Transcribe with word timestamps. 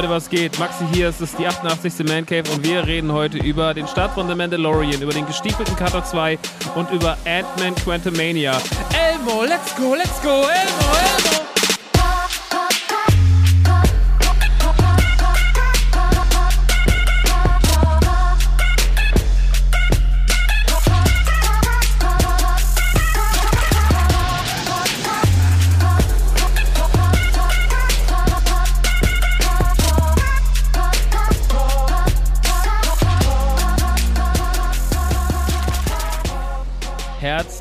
Leute, 0.00 0.12
was 0.14 0.30
geht? 0.30 0.58
Maxi 0.58 0.86
hier, 0.94 1.08
es 1.08 1.20
ist 1.20 1.38
die 1.38 1.46
88. 1.46 2.06
Man 2.08 2.24
Cave 2.24 2.50
und 2.50 2.64
wir 2.64 2.86
reden 2.86 3.12
heute 3.12 3.36
über 3.36 3.74
den 3.74 3.86
Start 3.86 4.12
von 4.12 4.26
The 4.26 4.34
Mandalorian, 4.34 5.02
über 5.02 5.12
den 5.12 5.26
gestiefelten 5.26 5.76
Cutter 5.76 6.02
2 6.02 6.38
und 6.74 6.90
über 6.90 7.18
Ant-Man 7.26 7.74
Quantumania. 7.74 8.52
Elmo, 8.94 9.42
let's 9.44 9.76
go, 9.76 9.94
let's 9.94 10.22
go, 10.22 10.30
Elmo, 10.30 10.48
Elmo! 10.48 11.49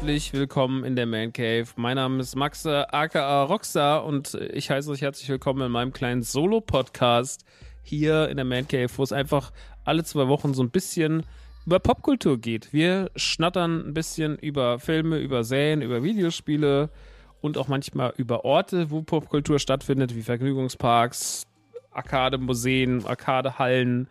Herzlich 0.09 0.34
willkommen 0.34 0.84
in 0.86 0.96
der 0.96 1.06
Man 1.06 1.31
Cave. 1.31 1.68
Mein 1.75 1.97
Name 1.97 2.20
ist 2.20 2.36
Max 2.36 2.66
aka 2.66 3.44
Rockstar 3.44 4.03
und 4.03 4.34
ich 4.34 4.72
heiße 4.72 4.90
euch 4.90 5.03
herzlich 5.03 5.30
willkommen 5.30 5.62
in 5.62 5.72
meinem 5.72 5.94
kleinen 5.94 6.24
Solo-Podcast 6.24 7.46
hier 7.84 8.28
in 8.28 8.38
der 8.38 8.44
Man 8.44 8.68
Cave, 8.68 8.90
wo 8.96 9.03
es 9.03 9.12
einfach 9.12 9.52
alle 9.86 10.03
zwei 10.03 10.28
Wochen 10.28 10.56
so 10.56 10.64
ein 10.64 10.72
bisschen 10.72 11.28
über 11.68 11.78
Popkultur 11.78 12.40
geht. 12.40 12.74
Wir 12.74 13.12
schnattern 13.16 13.88
ein 13.88 13.94
bisschen 13.94 14.36
über 14.40 14.80
Filme, 14.80 15.19
über 15.19 15.44
Serien, 15.44 15.84
über 15.84 16.02
Videospiele 16.02 16.90
und 17.42 17.59
auch 17.59 17.68
manchmal 17.68 18.12
über 18.18 18.44
Orte, 18.46 18.90
wo 18.90 19.03
Popkultur 19.03 19.59
stattfindet, 19.59 20.16
wie 20.16 20.24
Vergnügungsparks, 20.24 21.44
Arcade-Museen, 21.92 23.06
Arcade-Hallen, 23.06 24.09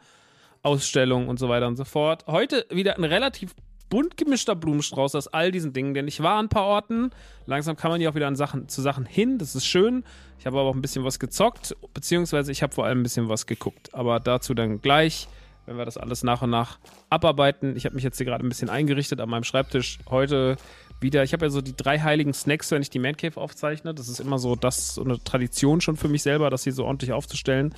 Ausstellungen 0.62 1.28
und 1.28 1.40
so 1.40 1.48
weiter 1.48 1.66
und 1.66 1.76
so 1.76 1.84
fort. 1.84 2.24
Heute 2.28 2.66
wieder 2.70 2.96
ein 2.96 3.04
relativ 3.04 3.52
bunt 3.88 4.16
gemischter 4.16 4.54
Blumenstrauß 4.54 5.14
aus 5.14 5.28
all 5.28 5.50
diesen 5.50 5.72
Dingen, 5.72 5.94
denn 5.94 6.08
ich 6.08 6.22
war 6.22 6.38
an 6.38 6.46
ein 6.46 6.48
paar 6.48 6.64
Orten. 6.64 7.10
Langsam 7.46 7.76
kann 7.76 7.90
man 7.90 8.00
ja 8.00 8.10
auch 8.10 8.14
wieder 8.14 8.28
an 8.28 8.36
Sachen, 8.36 8.68
zu 8.68 8.82
Sachen 8.82 9.06
hin, 9.06 9.38
das 9.38 9.54
ist 9.54 9.66
schön. 9.66 10.04
Ich 10.38 10.46
habe 10.46 10.58
aber 10.58 10.68
auch 10.68 10.74
ein 10.74 10.82
bisschen 10.82 11.04
was 11.04 11.18
gezockt, 11.18 11.76
beziehungsweise 11.94 12.52
ich 12.52 12.62
habe 12.62 12.74
vor 12.74 12.84
allem 12.84 13.00
ein 13.00 13.02
bisschen 13.02 13.28
was 13.28 13.46
geguckt. 13.46 13.94
Aber 13.94 14.20
dazu 14.20 14.54
dann 14.54 14.80
gleich, 14.80 15.28
wenn 15.66 15.76
wir 15.76 15.84
das 15.84 15.96
alles 15.98 16.22
nach 16.22 16.42
und 16.42 16.50
nach 16.50 16.78
abarbeiten. 17.10 17.76
Ich 17.76 17.84
habe 17.84 17.94
mich 17.94 18.04
jetzt 18.04 18.16
hier 18.16 18.26
gerade 18.26 18.44
ein 18.44 18.48
bisschen 18.48 18.70
eingerichtet 18.70 19.20
an 19.20 19.28
meinem 19.28 19.44
Schreibtisch. 19.44 19.98
Heute 20.08 20.56
wieder, 21.00 21.22
ich 21.22 21.32
habe 21.32 21.46
ja 21.46 21.50
so 21.50 21.60
die 21.60 21.76
drei 21.76 22.00
heiligen 22.00 22.32
Snacks, 22.32 22.70
wenn 22.70 22.82
ich 22.82 22.90
die 22.90 22.98
Man 22.98 23.16
Cave 23.16 23.38
aufzeichne. 23.40 23.94
Das 23.94 24.08
ist 24.08 24.18
immer 24.20 24.38
so, 24.38 24.56
das 24.56 24.94
so 24.94 25.04
eine 25.04 25.22
Tradition 25.22 25.80
schon 25.80 25.96
für 25.96 26.08
mich 26.08 26.22
selber, 26.22 26.50
das 26.50 26.64
hier 26.64 26.72
so 26.72 26.84
ordentlich 26.84 27.12
aufzustellen. 27.12 27.74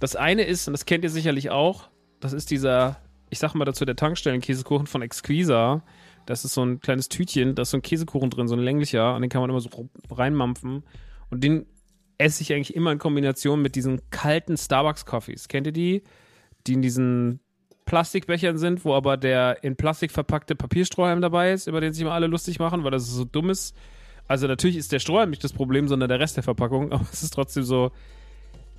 Das 0.00 0.14
eine 0.14 0.44
ist, 0.44 0.68
und 0.68 0.72
das 0.72 0.86
kennt 0.86 1.04
ihr 1.04 1.10
sicherlich 1.10 1.50
auch, 1.50 1.88
das 2.20 2.32
ist 2.32 2.50
dieser 2.50 2.96
ich 3.30 3.38
sag 3.38 3.54
mal 3.54 3.64
dazu, 3.64 3.84
der 3.84 3.96
Tankstellen-Käsekuchen 3.96 4.86
von 4.86 5.02
Exquisa. 5.02 5.82
Das 6.26 6.44
ist 6.44 6.54
so 6.54 6.62
ein 6.62 6.80
kleines 6.80 7.08
Tütchen, 7.08 7.54
da 7.54 7.62
ist 7.62 7.70
so 7.70 7.78
ein 7.78 7.82
Käsekuchen 7.82 8.30
drin, 8.30 8.48
so 8.48 8.54
ein 8.54 8.60
länglicher, 8.60 9.14
und 9.14 9.22
den 9.22 9.30
kann 9.30 9.40
man 9.40 9.50
immer 9.50 9.60
so 9.60 9.70
reinmampfen. 10.10 10.82
Und 11.30 11.44
den 11.44 11.66
esse 12.18 12.42
ich 12.42 12.52
eigentlich 12.52 12.74
immer 12.74 12.92
in 12.92 12.98
Kombination 12.98 13.62
mit 13.62 13.76
diesen 13.76 14.00
kalten 14.10 14.56
Starbucks-Coffees. 14.56 15.48
Kennt 15.48 15.66
ihr 15.66 15.72
die? 15.72 16.02
Die 16.66 16.74
in 16.74 16.82
diesen 16.82 17.40
Plastikbechern 17.86 18.58
sind, 18.58 18.84
wo 18.84 18.94
aber 18.94 19.16
der 19.16 19.64
in 19.64 19.76
Plastik 19.76 20.10
verpackte 20.10 20.54
Papierstrohhalm 20.54 21.22
dabei 21.22 21.52
ist, 21.52 21.68
über 21.68 21.80
den 21.80 21.94
sich 21.94 22.02
immer 22.02 22.12
alle 22.12 22.26
lustig 22.26 22.58
machen, 22.58 22.84
weil 22.84 22.90
das 22.90 23.06
so 23.06 23.24
dumm 23.24 23.48
ist. 23.48 23.74
Also 24.26 24.46
natürlich 24.46 24.76
ist 24.76 24.92
der 24.92 24.98
Strohhalm 24.98 25.30
nicht 25.30 25.42
das 25.42 25.54
Problem, 25.54 25.88
sondern 25.88 26.10
der 26.10 26.20
Rest 26.20 26.36
der 26.36 26.42
Verpackung, 26.42 26.92
aber 26.92 27.06
es 27.10 27.22
ist 27.22 27.32
trotzdem 27.32 27.62
so, 27.62 27.92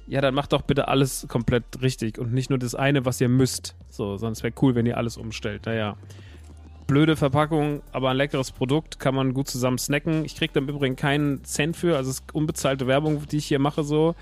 ja, 0.09 0.21
dann 0.21 0.33
macht 0.33 0.53
doch 0.53 0.63
bitte 0.63 0.87
alles 0.87 1.25
komplett 1.29 1.63
richtig 1.81 2.17
und 2.17 2.33
nicht 2.33 2.49
nur 2.49 2.59
das 2.59 2.75
eine, 2.75 3.05
was 3.05 3.21
ihr 3.21 3.29
müsst. 3.29 3.75
So, 3.89 4.17
sonst 4.17 4.43
wäre 4.43 4.53
cool, 4.61 4.75
wenn 4.75 4.85
ihr 4.85 4.97
alles 4.97 5.17
umstellt. 5.17 5.65
Naja. 5.65 5.95
blöde 6.87 7.15
Verpackung, 7.15 7.83
aber 7.91 8.09
ein 8.09 8.17
leckeres 8.17 8.51
Produkt, 8.51 8.99
kann 8.99 9.13
man 9.13 9.35
gut 9.35 9.47
zusammen 9.47 9.77
snacken. 9.77 10.25
Ich 10.25 10.35
kriege 10.35 10.51
da 10.51 10.59
im 10.59 10.67
Übrigen 10.67 10.95
keinen 10.95 11.43
Cent 11.43 11.77
für, 11.77 11.95
also 11.95 12.09
es 12.09 12.21
ist 12.21 12.33
unbezahlte 12.33 12.87
Werbung, 12.87 13.27
die 13.27 13.37
ich 13.37 13.45
hier 13.45 13.59
mache 13.59 13.83
so. 13.83 14.15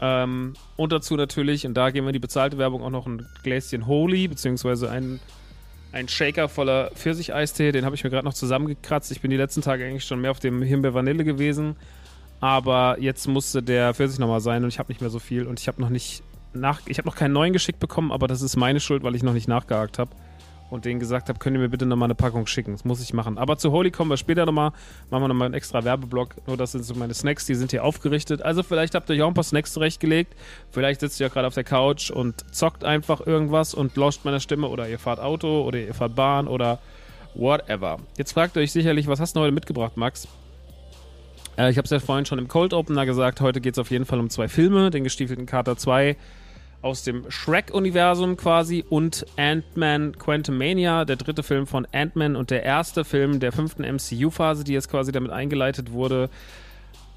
Ähm, 0.00 0.54
und 0.76 0.92
dazu 0.92 1.16
natürlich, 1.16 1.66
und 1.66 1.74
da 1.74 1.90
gehen 1.90 2.06
wir 2.06 2.12
die 2.12 2.20
bezahlte 2.20 2.58
Werbung, 2.58 2.82
auch 2.82 2.90
noch 2.90 3.06
ein 3.06 3.26
Gläschen 3.42 3.88
Holy, 3.88 4.28
beziehungsweise 4.28 4.88
ein, 4.90 5.18
ein 5.90 6.08
Shaker 6.08 6.48
voller 6.48 6.92
Pfirsicheistee. 6.94 7.72
Den 7.72 7.84
habe 7.84 7.96
ich 7.96 8.04
mir 8.04 8.10
gerade 8.10 8.24
noch 8.24 8.34
zusammengekratzt. 8.34 9.10
Ich 9.10 9.20
bin 9.20 9.32
die 9.32 9.36
letzten 9.36 9.60
Tage 9.60 9.84
eigentlich 9.84 10.04
schon 10.04 10.20
mehr 10.20 10.30
auf 10.30 10.38
dem 10.38 10.62
Himbeer-Vanille 10.62 11.24
gewesen. 11.24 11.74
Aber 12.40 12.96
jetzt 13.00 13.28
musste 13.28 13.62
der 13.62 13.94
Pfirsich 13.94 14.18
nochmal 14.18 14.40
sein 14.40 14.62
und 14.62 14.68
ich 14.68 14.78
habe 14.78 14.90
nicht 14.90 15.00
mehr 15.00 15.10
so 15.10 15.18
viel. 15.18 15.46
Und 15.46 15.60
ich 15.60 15.68
habe 15.68 15.80
noch 15.80 15.90
nicht 15.90 16.22
nach, 16.52 16.80
ich 16.86 16.98
habe 16.98 17.06
noch 17.06 17.16
keinen 17.16 17.32
neuen 17.32 17.52
geschickt 17.52 17.78
bekommen, 17.80 18.10
aber 18.10 18.26
das 18.26 18.42
ist 18.42 18.56
meine 18.56 18.80
Schuld, 18.80 19.02
weil 19.02 19.14
ich 19.14 19.22
noch 19.22 19.34
nicht 19.34 19.48
nachgehakt 19.48 19.98
habe 19.98 20.10
und 20.70 20.84
denen 20.84 21.00
gesagt 21.00 21.28
habe, 21.28 21.38
könnt 21.38 21.56
ihr 21.56 21.60
mir 21.60 21.68
bitte 21.68 21.84
nochmal 21.84 22.06
eine 22.06 22.14
Packung 22.14 22.46
schicken. 22.46 22.72
Das 22.72 22.84
muss 22.84 23.02
ich 23.02 23.12
machen. 23.12 23.38
Aber 23.38 23.58
zu 23.58 23.72
Holy 23.72 23.90
kommen 23.90 24.10
wir 24.10 24.16
später 24.16 24.46
nochmal. 24.46 24.70
Machen 25.10 25.24
wir 25.24 25.28
nochmal 25.28 25.46
einen 25.46 25.54
extra 25.54 25.84
Werbeblock. 25.84 26.46
Nur 26.46 26.56
das 26.56 26.72
sind 26.72 26.84
so 26.84 26.94
meine 26.94 27.12
Snacks, 27.12 27.46
die 27.46 27.54
sind 27.54 27.72
hier 27.72 27.84
aufgerichtet. 27.84 28.42
Also 28.42 28.62
vielleicht 28.62 28.94
habt 28.94 29.10
ihr 29.10 29.16
euch 29.16 29.22
auch 29.22 29.28
ein 29.28 29.34
paar 29.34 29.44
Snacks 29.44 29.72
zurechtgelegt. 29.72 30.34
Vielleicht 30.70 31.00
sitzt 31.00 31.20
ihr 31.20 31.26
ja 31.26 31.32
gerade 31.32 31.48
auf 31.48 31.54
der 31.54 31.64
Couch 31.64 32.10
und 32.10 32.44
zockt 32.54 32.84
einfach 32.84 33.26
irgendwas 33.26 33.74
und 33.74 33.96
lauscht 33.96 34.24
meiner 34.24 34.40
Stimme 34.40 34.68
oder 34.68 34.88
ihr 34.88 34.98
fahrt 34.98 35.20
Auto 35.20 35.62
oder 35.62 35.78
ihr 35.78 35.94
fahrt 35.94 36.14
Bahn 36.14 36.46
oder 36.46 36.78
whatever. 37.34 37.98
Jetzt 38.16 38.32
fragt 38.32 38.56
ihr 38.56 38.62
euch 38.62 38.72
sicherlich, 38.72 39.06
was 39.06 39.20
hast 39.20 39.36
du 39.36 39.40
heute 39.40 39.52
mitgebracht, 39.52 39.96
Max? 39.96 40.28
Äh, 41.60 41.70
ich 41.70 41.76
habe 41.76 41.84
es 41.84 41.90
ja 41.90 42.00
vorhin 42.00 42.24
schon 42.24 42.38
im 42.38 42.48
Cold 42.48 42.72
Opener 42.72 43.06
gesagt. 43.06 43.40
Heute 43.40 43.60
geht 43.60 43.74
es 43.74 43.78
auf 43.78 43.90
jeden 43.90 44.06
Fall 44.06 44.18
um 44.18 44.30
zwei 44.30 44.48
Filme. 44.48 44.90
Den 44.90 45.04
gestiefelten 45.04 45.46
Kater 45.46 45.76
2 45.76 46.16
aus 46.82 47.02
dem 47.04 47.30
Shrek-Universum 47.30 48.38
quasi 48.38 48.82
und 48.88 49.26
Ant-Man 49.36 50.16
Quantumania, 50.18 51.04
der 51.04 51.16
dritte 51.16 51.42
Film 51.42 51.66
von 51.66 51.86
Ant-Man 51.92 52.36
und 52.36 52.50
der 52.50 52.62
erste 52.62 53.04
Film 53.04 53.38
der 53.38 53.52
fünften 53.52 53.82
MCU-Phase, 53.82 54.64
die 54.64 54.72
jetzt 54.72 54.90
quasi 54.90 55.12
damit 55.12 55.30
eingeleitet 55.30 55.92
wurde. 55.92 56.30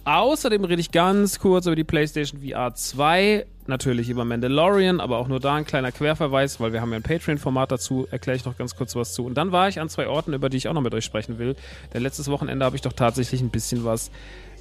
Außerdem 0.05 0.65
rede 0.65 0.81
ich 0.81 0.91
ganz 0.91 1.39
kurz 1.39 1.65
über 1.65 1.77
die 1.77 1.85
PlayStation 1.85 2.41
VR 2.41 2.75
2, 2.75 3.45
natürlich 3.67 4.09
über 4.09 4.25
Mandalorian, 4.25 4.99
aber 4.99 5.17
auch 5.17 5.29
nur 5.29 5.39
da 5.39 5.55
ein 5.55 5.65
kleiner 5.65 5.93
Querverweis, 5.93 6.59
weil 6.59 6.73
wir 6.73 6.81
haben 6.81 6.91
ja 6.91 6.97
ein 6.97 7.03
Patreon-Format 7.03 7.71
dazu, 7.71 8.05
erkläre 8.11 8.35
ich 8.35 8.43
noch 8.43 8.57
ganz 8.57 8.75
kurz 8.75 8.97
was 8.97 9.13
zu. 9.13 9.25
Und 9.25 9.35
dann 9.35 9.53
war 9.53 9.69
ich 9.69 9.79
an 9.79 9.87
zwei 9.87 10.07
Orten, 10.07 10.33
über 10.33 10.49
die 10.49 10.57
ich 10.57 10.67
auch 10.67 10.73
noch 10.73 10.81
mit 10.81 10.93
euch 10.93 11.05
sprechen 11.05 11.39
will, 11.39 11.55
denn 11.93 12.03
letztes 12.03 12.29
Wochenende 12.29 12.65
habe 12.65 12.75
ich 12.75 12.81
doch 12.81 12.91
tatsächlich 12.91 13.39
ein 13.39 13.49
bisschen 13.49 13.85
was 13.85 14.11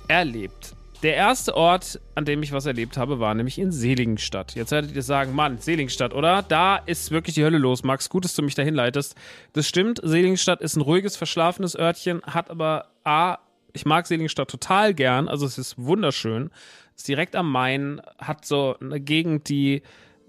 erlebt. 0.07 0.77
Der 1.03 1.17
erste 1.17 1.57
Ort, 1.57 2.01
an 2.15 2.25
dem 2.25 2.45
ich 2.45 2.53
was 2.53 2.67
erlebt 2.67 2.97
habe, 2.97 3.19
war 3.19 3.35
nämlich 3.35 3.59
in 3.59 3.73
Seligenstadt. 3.73 4.55
Jetzt 4.55 4.71
werdet 4.71 4.95
ihr 4.95 5.03
sagen, 5.03 5.35
Mann, 5.35 5.59
Seligenstadt, 5.59 6.15
oder? 6.15 6.43
Da 6.43 6.77
ist 6.77 7.11
wirklich 7.11 7.35
die 7.35 7.43
Hölle 7.43 7.59
los, 7.59 7.83
Max. 7.83 8.09
Gut, 8.09 8.25
dass 8.25 8.37
du 8.37 8.43
mich 8.43 8.55
dahin 8.55 8.77
leitest. 8.77 9.17
Das 9.55 9.67
stimmt, 9.67 10.01
Seligenstadt 10.05 10.61
ist 10.61 10.77
ein 10.77 10.83
ruhiges, 10.83 11.17
verschlafenes 11.17 11.77
Örtchen, 11.77 12.23
hat 12.23 12.49
aber 12.49 12.87
A, 13.03 13.39
ich 13.73 13.85
mag 13.87 14.07
Seligenstadt 14.07 14.51
total 14.51 14.95
gern, 14.95 15.29
also 15.29 15.47
es 15.47 15.59
ist 15.59 15.75
wunderschön. 15.79 16.51
Ist 16.97 17.09
direkt 17.09 17.37
am 17.37 17.51
Main, 17.51 18.03
hat 18.19 18.45
so 18.45 18.77
eine 18.81 19.01
Gegend, 19.01 19.49
die 19.49 19.83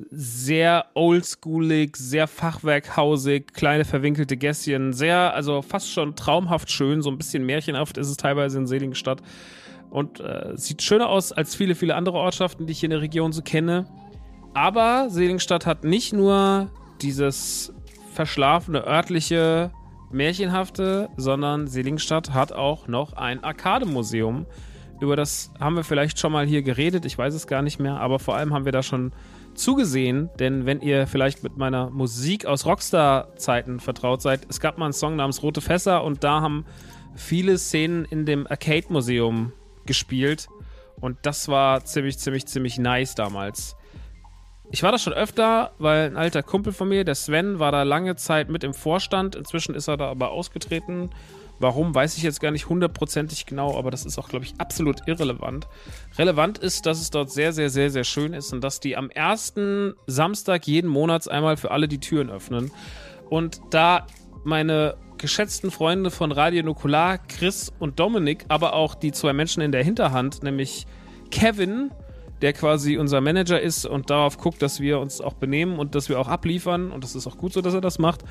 sehr 0.09 0.87
oldschoolig, 0.95 1.95
sehr 1.95 2.27
fachwerkhausig, 2.27 3.53
kleine 3.53 3.85
verwinkelte 3.85 4.37
Gässchen, 4.37 4.93
sehr, 4.93 5.33
also 5.33 5.61
fast 5.61 5.91
schon 5.91 6.15
traumhaft 6.15 6.71
schön, 6.71 7.01
so 7.01 7.09
ein 7.09 7.17
bisschen 7.17 7.45
märchenhaft 7.45 7.97
ist 7.97 8.09
es 8.09 8.17
teilweise 8.17 8.57
in 8.57 8.67
Seligenstadt 8.67 9.21
und 9.89 10.19
äh, 10.19 10.53
sieht 10.55 10.81
schöner 10.81 11.09
aus 11.09 11.31
als 11.31 11.55
viele, 11.55 11.75
viele 11.75 11.95
andere 11.95 12.17
Ortschaften, 12.17 12.65
die 12.65 12.71
ich 12.71 12.79
hier 12.79 12.87
in 12.87 12.91
der 12.91 13.01
Region 13.01 13.31
so 13.31 13.41
kenne. 13.41 13.85
Aber 14.53 15.09
Seligenstadt 15.09 15.65
hat 15.65 15.83
nicht 15.83 16.13
nur 16.13 16.71
dieses 17.01 17.73
verschlafene, 18.13 18.85
örtliche, 18.85 19.71
märchenhafte, 20.13 21.09
sondern 21.17 21.67
Seligenstadt 21.67 22.33
hat 22.33 22.51
auch 22.51 22.87
noch 22.87 23.13
ein 23.13 23.43
Arcade-Museum. 23.43 24.45
Über 25.01 25.15
das 25.15 25.51
haben 25.59 25.75
wir 25.75 25.83
vielleicht 25.83 26.19
schon 26.19 26.31
mal 26.31 26.45
hier 26.45 26.61
geredet, 26.61 27.05
ich 27.05 27.17
weiß 27.17 27.33
es 27.33 27.47
gar 27.47 27.61
nicht 27.61 27.79
mehr, 27.79 27.99
aber 27.99 28.19
vor 28.19 28.35
allem 28.35 28.53
haben 28.53 28.65
wir 28.65 28.71
da 28.71 28.83
schon 28.83 29.11
zugesehen, 29.55 30.29
denn 30.39 30.65
wenn 30.65 30.81
ihr 30.81 31.07
vielleicht 31.07 31.43
mit 31.43 31.57
meiner 31.57 31.89
Musik 31.89 32.45
aus 32.45 32.65
Rockstar-Zeiten 32.65 33.79
vertraut 33.79 34.21
seid, 34.21 34.41
es 34.49 34.59
gab 34.59 34.77
mal 34.77 34.85
einen 34.85 34.93
Song 34.93 35.15
namens 35.15 35.43
Rote 35.43 35.61
Fässer 35.61 36.03
und 36.03 36.23
da 36.23 36.41
haben 36.41 36.65
viele 37.15 37.57
Szenen 37.57 38.05
in 38.05 38.25
dem 38.25 38.47
Arcade-Museum 38.47 39.51
gespielt. 39.85 40.47
Und 40.99 41.17
das 41.23 41.47
war 41.47 41.83
ziemlich, 41.85 42.17
ziemlich, 42.17 42.45
ziemlich 42.45 42.77
nice 42.77 43.15
damals. 43.15 43.75
Ich 44.73 44.81
war 44.81 44.91
da 44.91 44.97
schon 44.97 45.13
öfter, 45.13 45.71
weil 45.77 46.07
ein 46.07 46.17
alter 46.17 46.41
Kumpel 46.41 46.73
von 46.73 46.89
mir, 46.89 47.03
der 47.03 47.13
Sven, 47.13 47.59
war 47.59 47.71
da 47.71 47.83
lange 47.83 48.15
Zeit 48.15 48.49
mit 48.49 48.63
im 48.63 48.73
Vorstand. 48.73 49.35
Inzwischen 49.35 49.75
ist 49.75 49.87
er 49.87 49.97
da 49.97 50.09
aber 50.09 50.31
ausgetreten. 50.31 51.11
Warum, 51.59 51.93
weiß 51.93 52.17
ich 52.17 52.23
jetzt 52.23 52.41
gar 52.41 52.49
nicht 52.49 52.69
hundertprozentig 52.69 53.45
genau, 53.45 53.77
aber 53.77 53.91
das 53.91 54.03
ist 54.03 54.17
auch, 54.17 54.29
glaube 54.29 54.45
ich, 54.45 54.55
absolut 54.57 55.07
irrelevant. 55.07 55.67
Relevant 56.17 56.57
ist, 56.57 56.87
dass 56.87 56.99
es 56.99 57.11
dort 57.11 57.29
sehr, 57.29 57.53
sehr, 57.53 57.69
sehr, 57.69 57.91
sehr 57.91 58.03
schön 58.03 58.33
ist 58.33 58.51
und 58.51 58.63
dass 58.63 58.79
die 58.79 58.97
am 58.97 59.11
ersten 59.11 59.93
Samstag 60.07 60.65
jeden 60.65 60.89
Monats 60.89 61.27
einmal 61.27 61.55
für 61.55 61.69
alle 61.69 61.87
die 61.87 61.99
Türen 61.99 62.31
öffnen. 62.31 62.71
Und 63.29 63.61
da 63.69 64.07
meine 64.43 64.95
geschätzten 65.19 65.69
Freunde 65.69 66.09
von 66.09 66.31
Radio 66.31 66.63
Nukular, 66.63 67.19
Chris 67.19 67.71
und 67.77 67.99
Dominik, 67.99 68.45
aber 68.47 68.73
auch 68.73 68.95
die 68.95 69.11
zwei 69.11 69.33
Menschen 69.33 69.61
in 69.61 69.71
der 69.71 69.83
Hinterhand, 69.83 70.41
nämlich 70.41 70.87
Kevin, 71.29 71.91
der 72.43 72.51
quasi 72.51 72.97
unser 72.97 73.21
Manager 73.21 73.59
ist 73.59 73.85
und 73.85 74.09
darauf 74.09 74.37
guckt, 74.37 74.61
dass 74.61 74.81
wir 74.81 74.99
uns 74.99 75.21
auch 75.21 75.33
benehmen 75.33 75.79
und 75.79 75.95
dass 75.95 76.09
wir 76.09 76.19
auch 76.19 76.27
abliefern. 76.27 76.91
Und 76.91 77.01
das 77.03 77.15
ist 77.15 77.25
auch 77.25 77.37
gut 77.37 77.53
so, 77.53 77.61
dass 77.61 77.73
er 77.73 77.79
das 77.79 77.99
macht. 77.99 78.25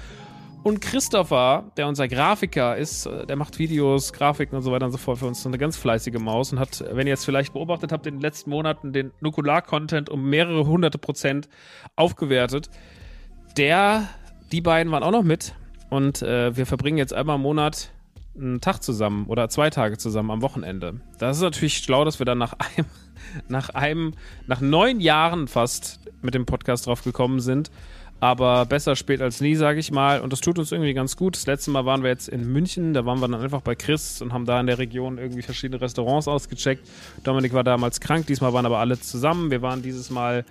Und 0.62 0.82
Christopher, 0.82 1.72
der 1.78 1.88
unser 1.88 2.06
Grafiker 2.08 2.76
ist, 2.76 3.06
äh, 3.06 3.26
der 3.26 3.36
macht 3.36 3.58
Videos, 3.58 4.12
Grafiken 4.12 4.54
und 4.54 4.62
so 4.62 4.70
weiter 4.70 4.84
und 4.84 4.92
so 4.92 4.98
fort 4.98 5.18
für 5.18 5.26
uns, 5.26 5.44
eine 5.46 5.56
ganz 5.56 5.78
fleißige 5.78 6.20
Maus 6.20 6.52
und 6.52 6.60
hat, 6.60 6.84
wenn 6.92 7.06
ihr 7.06 7.12
jetzt 7.12 7.24
vielleicht 7.24 7.54
beobachtet 7.54 7.90
habt, 7.90 8.06
in 8.06 8.16
den 8.16 8.20
letzten 8.20 8.50
Monaten 8.50 8.92
den 8.92 9.12
Nukular-Content 9.20 10.10
um 10.10 10.28
mehrere 10.28 10.66
hunderte 10.66 10.98
Prozent 10.98 11.48
aufgewertet. 11.96 12.68
Der, 13.56 14.08
die 14.52 14.60
beiden 14.60 14.92
waren 14.92 15.02
auch 15.02 15.10
noch 15.10 15.24
mit 15.24 15.54
und 15.88 16.20
äh, 16.20 16.54
wir 16.54 16.66
verbringen 16.66 16.98
jetzt 16.98 17.14
einmal 17.14 17.36
im 17.36 17.42
Monat 17.42 17.90
einen 18.36 18.60
Tag 18.60 18.82
zusammen 18.82 19.26
oder 19.26 19.48
zwei 19.48 19.70
Tage 19.70 19.98
zusammen 19.98 20.30
am 20.30 20.42
Wochenende. 20.42 21.00
Das 21.18 21.38
ist 21.38 21.42
natürlich 21.42 21.78
schlau, 21.78 22.04
dass 22.04 22.18
wir 22.18 22.26
dann 22.26 22.38
nach 22.38 22.52
einem, 22.52 22.86
nach 23.48 23.70
einem, 23.70 24.14
nach 24.46 24.60
neun 24.60 25.00
Jahren 25.00 25.48
fast 25.48 26.00
mit 26.22 26.34
dem 26.34 26.46
Podcast 26.46 26.86
drauf 26.86 27.02
gekommen 27.02 27.40
sind. 27.40 27.70
Aber 28.20 28.66
besser 28.66 28.94
spät 28.94 29.20
als 29.20 29.40
nie, 29.40 29.56
sage 29.56 29.80
ich 29.80 29.90
mal. 29.90 30.20
Und 30.20 30.32
das 30.32 30.40
tut 30.40 30.56
uns 30.56 30.70
irgendwie 30.70 30.94
ganz 30.94 31.16
gut. 31.16 31.34
Das 31.34 31.46
letzte 31.46 31.72
Mal 31.72 31.84
waren 31.86 32.04
wir 32.04 32.10
jetzt 32.10 32.28
in 32.28 32.52
München. 32.52 32.94
Da 32.94 33.04
waren 33.04 33.18
wir 33.18 33.26
dann 33.26 33.40
einfach 33.40 33.62
bei 33.62 33.74
Chris 33.74 34.22
und 34.22 34.32
haben 34.32 34.44
da 34.44 34.60
in 34.60 34.68
der 34.68 34.78
Region 34.78 35.18
irgendwie 35.18 35.42
verschiedene 35.42 35.80
Restaurants 35.80 36.28
ausgecheckt. 36.28 36.88
Dominik 37.24 37.52
war 37.52 37.64
damals 37.64 37.98
krank. 37.98 38.28
Diesmal 38.28 38.52
waren 38.52 38.64
aber 38.64 38.78
alle 38.78 39.00
zusammen. 39.00 39.50
Wir 39.50 39.60
waren 39.60 39.82
dieses 39.82 40.08
Mal 40.10 40.44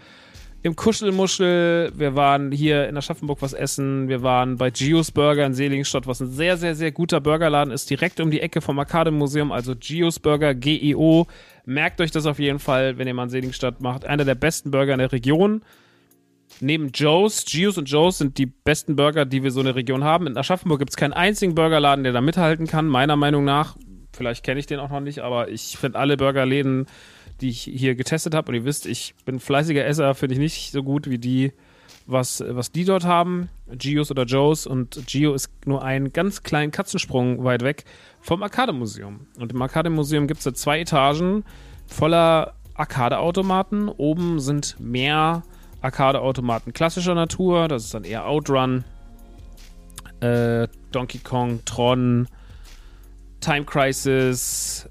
im 0.63 0.75
Kuschelmuschel, 0.75 1.91
wir 1.95 2.15
waren 2.15 2.51
hier 2.51 2.87
in 2.87 2.95
Aschaffenburg 2.95 3.41
was 3.41 3.53
essen, 3.53 4.07
wir 4.09 4.21
waren 4.21 4.57
bei 4.57 4.69
Gios 4.69 5.11
Burger 5.11 5.45
in 5.45 5.55
Seligenstadt, 5.55 6.05
was 6.05 6.21
ein 6.21 6.29
sehr, 6.29 6.55
sehr, 6.57 6.75
sehr 6.75 6.91
guter 6.91 7.19
Burgerladen 7.19 7.73
ist, 7.73 7.89
direkt 7.89 8.19
um 8.19 8.29
die 8.29 8.41
Ecke 8.41 8.61
vom 8.61 8.77
Arcade 8.77 9.09
Museum, 9.09 9.51
also 9.51 9.75
Gios 9.75 10.19
Burger, 10.19 10.53
G-E-O. 10.53 11.25
Merkt 11.65 11.99
euch 11.99 12.11
das 12.11 12.27
auf 12.27 12.37
jeden 12.37 12.59
Fall, 12.59 12.97
wenn 12.99 13.07
ihr 13.07 13.13
mal 13.13 13.23
in 13.23 13.29
Seligenstadt 13.29 13.81
macht. 13.81 14.05
Einer 14.05 14.23
der 14.23 14.35
besten 14.35 14.69
Burger 14.69 14.93
in 14.93 14.99
der 14.99 15.11
Region. 15.11 15.63
Neben 16.59 16.91
Joe's, 16.91 17.45
Gios 17.45 17.77
und 17.79 17.89
Joe's 17.89 18.19
sind 18.19 18.37
die 18.37 18.45
besten 18.45 18.95
Burger, 18.95 19.25
die 19.25 19.41
wir 19.41 19.51
so 19.51 19.61
in 19.61 19.65
der 19.65 19.75
Region 19.75 20.03
haben. 20.03 20.27
In 20.27 20.37
Aschaffenburg 20.37 20.79
gibt 20.79 20.91
es 20.91 20.97
keinen 20.97 21.13
einzigen 21.13 21.55
Burgerladen, 21.55 22.03
der 22.03 22.13
da 22.13 22.21
mithalten 22.21 22.67
kann, 22.67 22.87
meiner 22.87 23.15
Meinung 23.15 23.45
nach. 23.45 23.77
Vielleicht 24.13 24.43
kenne 24.43 24.59
ich 24.59 24.67
den 24.67 24.79
auch 24.79 24.89
noch 24.89 24.99
nicht, 24.99 25.19
aber 25.19 25.49
ich 25.49 25.77
finde 25.77 25.97
alle 25.97 26.17
Burgerläden 26.17 26.85
die 27.41 27.49
ich 27.49 27.61
hier 27.63 27.95
getestet 27.95 28.35
habe. 28.35 28.49
Und 28.49 28.55
ihr 28.55 28.65
wisst, 28.65 28.85
ich 28.85 29.15
bin 29.25 29.39
fleißiger 29.39 29.85
Esser, 29.85 30.13
finde 30.15 30.33
ich 30.33 30.39
nicht 30.39 30.71
so 30.71 30.83
gut 30.83 31.09
wie 31.09 31.17
die, 31.17 31.51
was, 32.05 32.43
was 32.47 32.71
die 32.71 32.85
dort 32.85 33.05
haben. 33.05 33.49
Gios 33.71 34.11
oder 34.11 34.23
Joes. 34.23 34.67
Und 34.67 35.05
Gio 35.07 35.33
ist 35.33 35.49
nur 35.65 35.83
einen 35.83 36.13
ganz 36.13 36.43
kleinen 36.43 36.71
Katzensprung 36.71 37.43
weit 37.43 37.63
weg 37.63 37.85
vom 38.21 38.43
Arcade-Museum. 38.43 39.27
Und 39.39 39.51
im 39.51 39.61
Arcade-Museum 39.61 40.27
gibt 40.27 40.39
es 40.39 40.43
da 40.43 40.53
zwei 40.53 40.79
Etagen 40.79 41.43
voller 41.87 42.53
Arcade-Automaten. 42.75 43.89
Oben 43.89 44.39
sind 44.39 44.79
mehr 44.79 45.43
Arcade-Automaten 45.81 46.73
klassischer 46.73 47.15
Natur. 47.15 47.67
Das 47.67 47.85
ist 47.85 47.93
dann 47.93 48.03
eher 48.03 48.27
Outrun, 48.27 48.83
äh, 50.19 50.67
Donkey 50.91 51.19
Kong, 51.19 51.59
Tron, 51.65 52.27
Time 53.39 53.65
Crisis, 53.65 54.87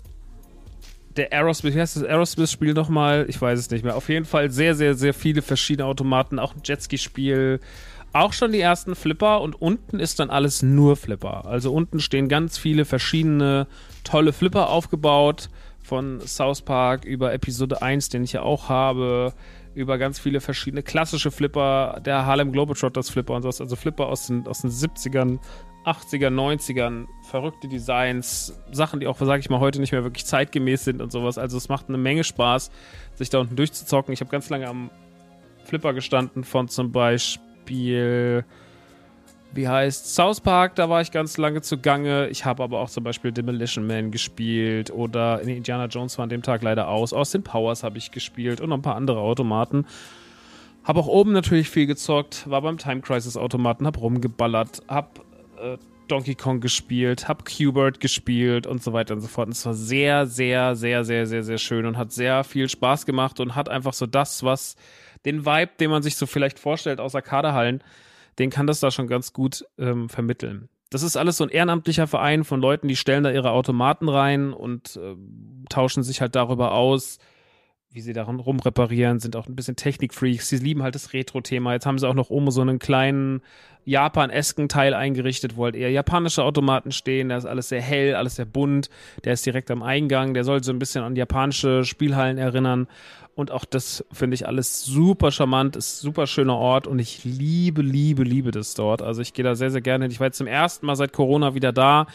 der 1.16 1.32
Aerosmith, 1.32 1.74
wie 1.74 1.80
heißt 1.80 1.96
das 1.96 2.04
Aerosmith-Spiel 2.04 2.72
nochmal? 2.74 3.26
Ich 3.28 3.40
weiß 3.40 3.58
es 3.58 3.70
nicht 3.70 3.84
mehr. 3.84 3.96
Auf 3.96 4.08
jeden 4.08 4.24
Fall 4.24 4.50
sehr, 4.50 4.74
sehr, 4.74 4.94
sehr 4.94 5.14
viele 5.14 5.42
verschiedene 5.42 5.86
Automaten, 5.86 6.38
auch 6.38 6.54
ein 6.54 6.62
Jetski-Spiel, 6.64 7.60
auch 8.12 8.32
schon 8.32 8.52
die 8.52 8.60
ersten 8.60 8.94
Flipper 8.94 9.40
und 9.40 9.60
unten 9.60 10.00
ist 10.00 10.18
dann 10.18 10.30
alles 10.30 10.62
nur 10.62 10.96
Flipper. 10.96 11.46
Also 11.46 11.72
unten 11.72 12.00
stehen 12.00 12.28
ganz 12.28 12.58
viele 12.58 12.84
verschiedene 12.84 13.66
tolle 14.04 14.32
Flipper 14.32 14.68
aufgebaut, 14.68 15.48
von 15.90 16.20
South 16.20 16.62
Park 16.62 17.04
über 17.04 17.32
Episode 17.32 17.82
1, 17.82 18.10
den 18.10 18.22
ich 18.22 18.32
ja 18.34 18.42
auch 18.42 18.68
habe, 18.68 19.32
über 19.74 19.98
ganz 19.98 20.18
viele 20.18 20.40
verschiedene 20.40 20.82
klassische 20.82 21.30
Flipper, 21.30 22.00
der 22.04 22.26
Harlem 22.26 22.52
Globetrotters 22.52 23.10
Flipper 23.10 23.34
und 23.34 23.42
sowas, 23.42 23.60
also 23.60 23.76
Flipper 23.76 24.06
aus 24.06 24.26
den, 24.26 24.46
aus 24.46 24.60
den 24.60 24.70
70ern, 24.70 25.38
80er, 25.84 26.28
90ern, 26.28 27.06
verrückte 27.22 27.68
Designs, 27.68 28.60
Sachen, 28.70 29.00
die 29.00 29.06
auch, 29.06 29.18
sage 29.18 29.40
ich 29.40 29.50
mal, 29.50 29.60
heute 29.60 29.80
nicht 29.80 29.92
mehr 29.92 30.02
wirklich 30.02 30.26
zeitgemäß 30.26 30.84
sind 30.84 31.00
und 31.00 31.10
sowas. 31.10 31.38
Also 31.38 31.56
es 31.56 31.68
macht 31.68 31.88
eine 31.88 31.98
Menge 31.98 32.24
Spaß, 32.24 32.70
sich 33.14 33.30
da 33.30 33.38
unten 33.38 33.56
durchzuzocken. 33.56 34.12
Ich 34.12 34.20
habe 34.20 34.30
ganz 34.30 34.50
lange 34.50 34.68
am 34.68 34.90
Flipper 35.64 35.94
gestanden 35.94 36.44
von 36.44 36.68
zum 36.68 36.92
Beispiel, 36.92 38.44
wie 39.52 39.68
heißt 39.68 40.14
South 40.14 40.40
Park, 40.40 40.74
da 40.76 40.88
war 40.88 41.00
ich 41.00 41.12
ganz 41.12 41.38
lange 41.38 41.62
zugange. 41.62 42.28
Ich 42.28 42.44
habe 42.44 42.62
aber 42.62 42.80
auch 42.80 42.90
zum 42.90 43.04
Beispiel 43.04 43.32
Demolition 43.32 43.86
Man 43.86 44.10
gespielt 44.10 44.90
oder 44.90 45.40
Indiana 45.40 45.86
Jones 45.86 46.18
war 46.18 46.24
an 46.24 46.28
dem 46.28 46.42
Tag 46.42 46.62
leider 46.62 46.88
aus. 46.88 47.12
Austin 47.12 47.42
Powers 47.42 47.82
habe 47.82 47.98
ich 47.98 48.10
gespielt 48.10 48.60
und 48.60 48.68
noch 48.68 48.76
ein 48.76 48.82
paar 48.82 48.96
andere 48.96 49.20
Automaten. 49.20 49.86
Habe 50.84 51.00
auch 51.00 51.08
oben 51.08 51.32
natürlich 51.32 51.68
viel 51.68 51.86
gezockt, 51.86 52.48
war 52.48 52.62
beim 52.62 52.78
Time 52.78 53.00
Crisis 53.00 53.36
Automaten, 53.36 53.86
hab 53.86 54.00
rumgeballert, 54.00 54.82
hab 54.88 55.20
äh, 55.60 55.78
Donkey 56.08 56.34
Kong 56.34 56.60
gespielt, 56.60 57.28
hab 57.28 57.44
Qbert 57.44 58.00
gespielt 58.00 58.66
und 58.66 58.82
so 58.82 58.92
weiter 58.92 59.14
und 59.14 59.20
so 59.20 59.28
fort. 59.28 59.46
Und 59.46 59.52
es 59.52 59.64
war 59.64 59.74
sehr, 59.74 60.26
sehr, 60.26 60.74
sehr, 60.74 61.04
sehr, 61.04 61.26
sehr, 61.26 61.42
sehr 61.42 61.58
schön 61.58 61.86
und 61.86 61.96
hat 61.96 62.12
sehr 62.12 62.42
viel 62.44 62.68
Spaß 62.68 63.06
gemacht 63.06 63.38
und 63.40 63.54
hat 63.54 63.68
einfach 63.68 63.92
so 63.92 64.06
das, 64.06 64.42
was 64.42 64.76
den 65.24 65.46
Vibe, 65.46 65.72
den 65.78 65.90
man 65.90 66.02
sich 66.02 66.16
so 66.16 66.26
vielleicht 66.26 66.58
vorstellt 66.58 67.00
aus 67.00 67.14
Arcadehallen, 67.14 67.84
den 68.38 68.50
kann 68.50 68.66
das 68.66 68.80
da 68.80 68.90
schon 68.90 69.06
ganz 69.06 69.32
gut 69.32 69.64
ähm, 69.78 70.08
vermitteln. 70.08 70.68
Das 70.90 71.04
ist 71.04 71.16
alles 71.16 71.36
so 71.36 71.44
ein 71.44 71.50
ehrenamtlicher 71.50 72.08
Verein 72.08 72.42
von 72.42 72.60
Leuten, 72.60 72.88
die 72.88 72.96
stellen 72.96 73.22
da 73.22 73.30
ihre 73.30 73.52
Automaten 73.52 74.08
rein 74.08 74.52
und 74.52 74.96
äh, 74.96 75.14
tauschen 75.68 76.02
sich 76.02 76.20
halt 76.20 76.34
darüber 76.34 76.72
aus, 76.72 77.18
wie 77.92 78.00
sie 78.00 78.12
daran 78.12 78.38
rumreparieren, 78.38 79.18
sind 79.18 79.34
auch 79.34 79.48
ein 79.48 79.56
bisschen 79.56 79.74
Technikfreaks. 79.74 80.48
Sie 80.48 80.58
lieben 80.58 80.82
halt 80.82 80.94
das 80.94 81.12
Retro-Thema. 81.12 81.72
Jetzt 81.72 81.86
haben 81.86 81.98
sie 81.98 82.08
auch 82.08 82.14
noch 82.14 82.30
oben 82.30 82.50
so 82.52 82.60
einen 82.60 82.78
kleinen 82.78 83.42
Japan-esken 83.84 84.68
Teil 84.68 84.94
eingerichtet, 84.94 85.56
wo 85.56 85.64
halt 85.64 85.74
eher 85.74 85.90
japanische 85.90 86.44
Automaten 86.44 86.92
stehen. 86.92 87.30
Da 87.30 87.36
ist 87.36 87.46
alles 87.46 87.68
sehr 87.68 87.82
hell, 87.82 88.14
alles 88.14 88.36
sehr 88.36 88.44
bunt. 88.44 88.90
Der 89.24 89.32
ist 89.32 89.44
direkt 89.44 89.72
am 89.72 89.82
Eingang. 89.82 90.34
Der 90.34 90.44
soll 90.44 90.62
so 90.62 90.70
ein 90.72 90.78
bisschen 90.78 91.02
an 91.02 91.16
japanische 91.16 91.84
Spielhallen 91.84 92.38
erinnern. 92.38 92.86
Und 93.34 93.50
auch 93.50 93.64
das 93.64 94.04
finde 94.12 94.34
ich 94.34 94.46
alles 94.46 94.84
super 94.84 95.32
charmant, 95.32 95.74
ist 95.74 96.00
super 96.00 96.26
schöner 96.26 96.56
Ort 96.56 96.86
und 96.86 96.98
ich 96.98 97.24
liebe, 97.24 97.80
liebe, 97.80 98.22
liebe 98.22 98.50
das 98.50 98.74
dort. 98.74 99.02
Also 99.02 99.22
ich 99.22 99.32
gehe 99.32 99.44
da 99.44 99.54
sehr, 99.54 99.70
sehr 99.70 99.80
gerne 99.80 100.04
hin. 100.04 100.12
Ich 100.12 100.20
war 100.20 100.26
jetzt 100.26 100.36
zum 100.38 100.46
ersten 100.46 100.84
Mal 100.84 100.94
seit 100.94 101.12
Corona 101.12 101.54
wieder 101.54 101.72
da. 101.72 102.06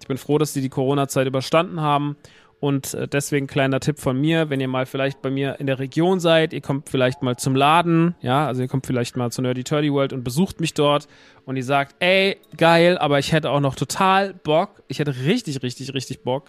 Ich 0.00 0.06
bin 0.06 0.18
froh, 0.18 0.36
dass 0.36 0.52
sie 0.52 0.60
die 0.60 0.68
Corona-Zeit 0.68 1.26
überstanden 1.26 1.80
haben 1.80 2.16
und 2.64 2.94
äh, 2.94 3.06
deswegen 3.06 3.46
kleiner 3.46 3.78
Tipp 3.78 3.98
von 3.98 4.18
mir, 4.18 4.48
wenn 4.48 4.58
ihr 4.58 4.68
mal 4.68 4.86
vielleicht 4.86 5.20
bei 5.20 5.28
mir 5.28 5.60
in 5.60 5.66
der 5.66 5.78
Region 5.78 6.18
seid, 6.18 6.54
ihr 6.54 6.62
kommt 6.62 6.88
vielleicht 6.88 7.22
mal 7.22 7.36
zum 7.36 7.54
Laden, 7.54 8.14
ja, 8.22 8.46
also 8.46 8.62
ihr 8.62 8.68
kommt 8.68 8.86
vielleicht 8.86 9.18
mal 9.18 9.30
zur 9.30 9.42
Nerdy 9.42 9.64
Turdy 9.64 9.92
World 9.92 10.14
und 10.14 10.24
besucht 10.24 10.60
mich 10.60 10.72
dort 10.72 11.06
und 11.44 11.56
ihr 11.56 11.62
sagt, 11.62 11.94
ey, 11.98 12.38
geil, 12.56 12.96
aber 12.96 13.18
ich 13.18 13.32
hätte 13.32 13.50
auch 13.50 13.60
noch 13.60 13.74
total 13.74 14.32
Bock, 14.32 14.82
ich 14.88 14.98
hätte 14.98 15.14
richtig, 15.26 15.62
richtig, 15.62 15.92
richtig 15.92 16.22
Bock, 16.22 16.44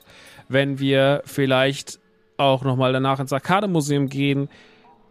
wenn 0.48 0.80
wir 0.80 1.22
vielleicht 1.26 2.00
auch 2.38 2.64
nochmal 2.64 2.94
danach 2.94 3.20
ins 3.20 3.34
Arcade-Museum 3.34 4.08
gehen, 4.08 4.48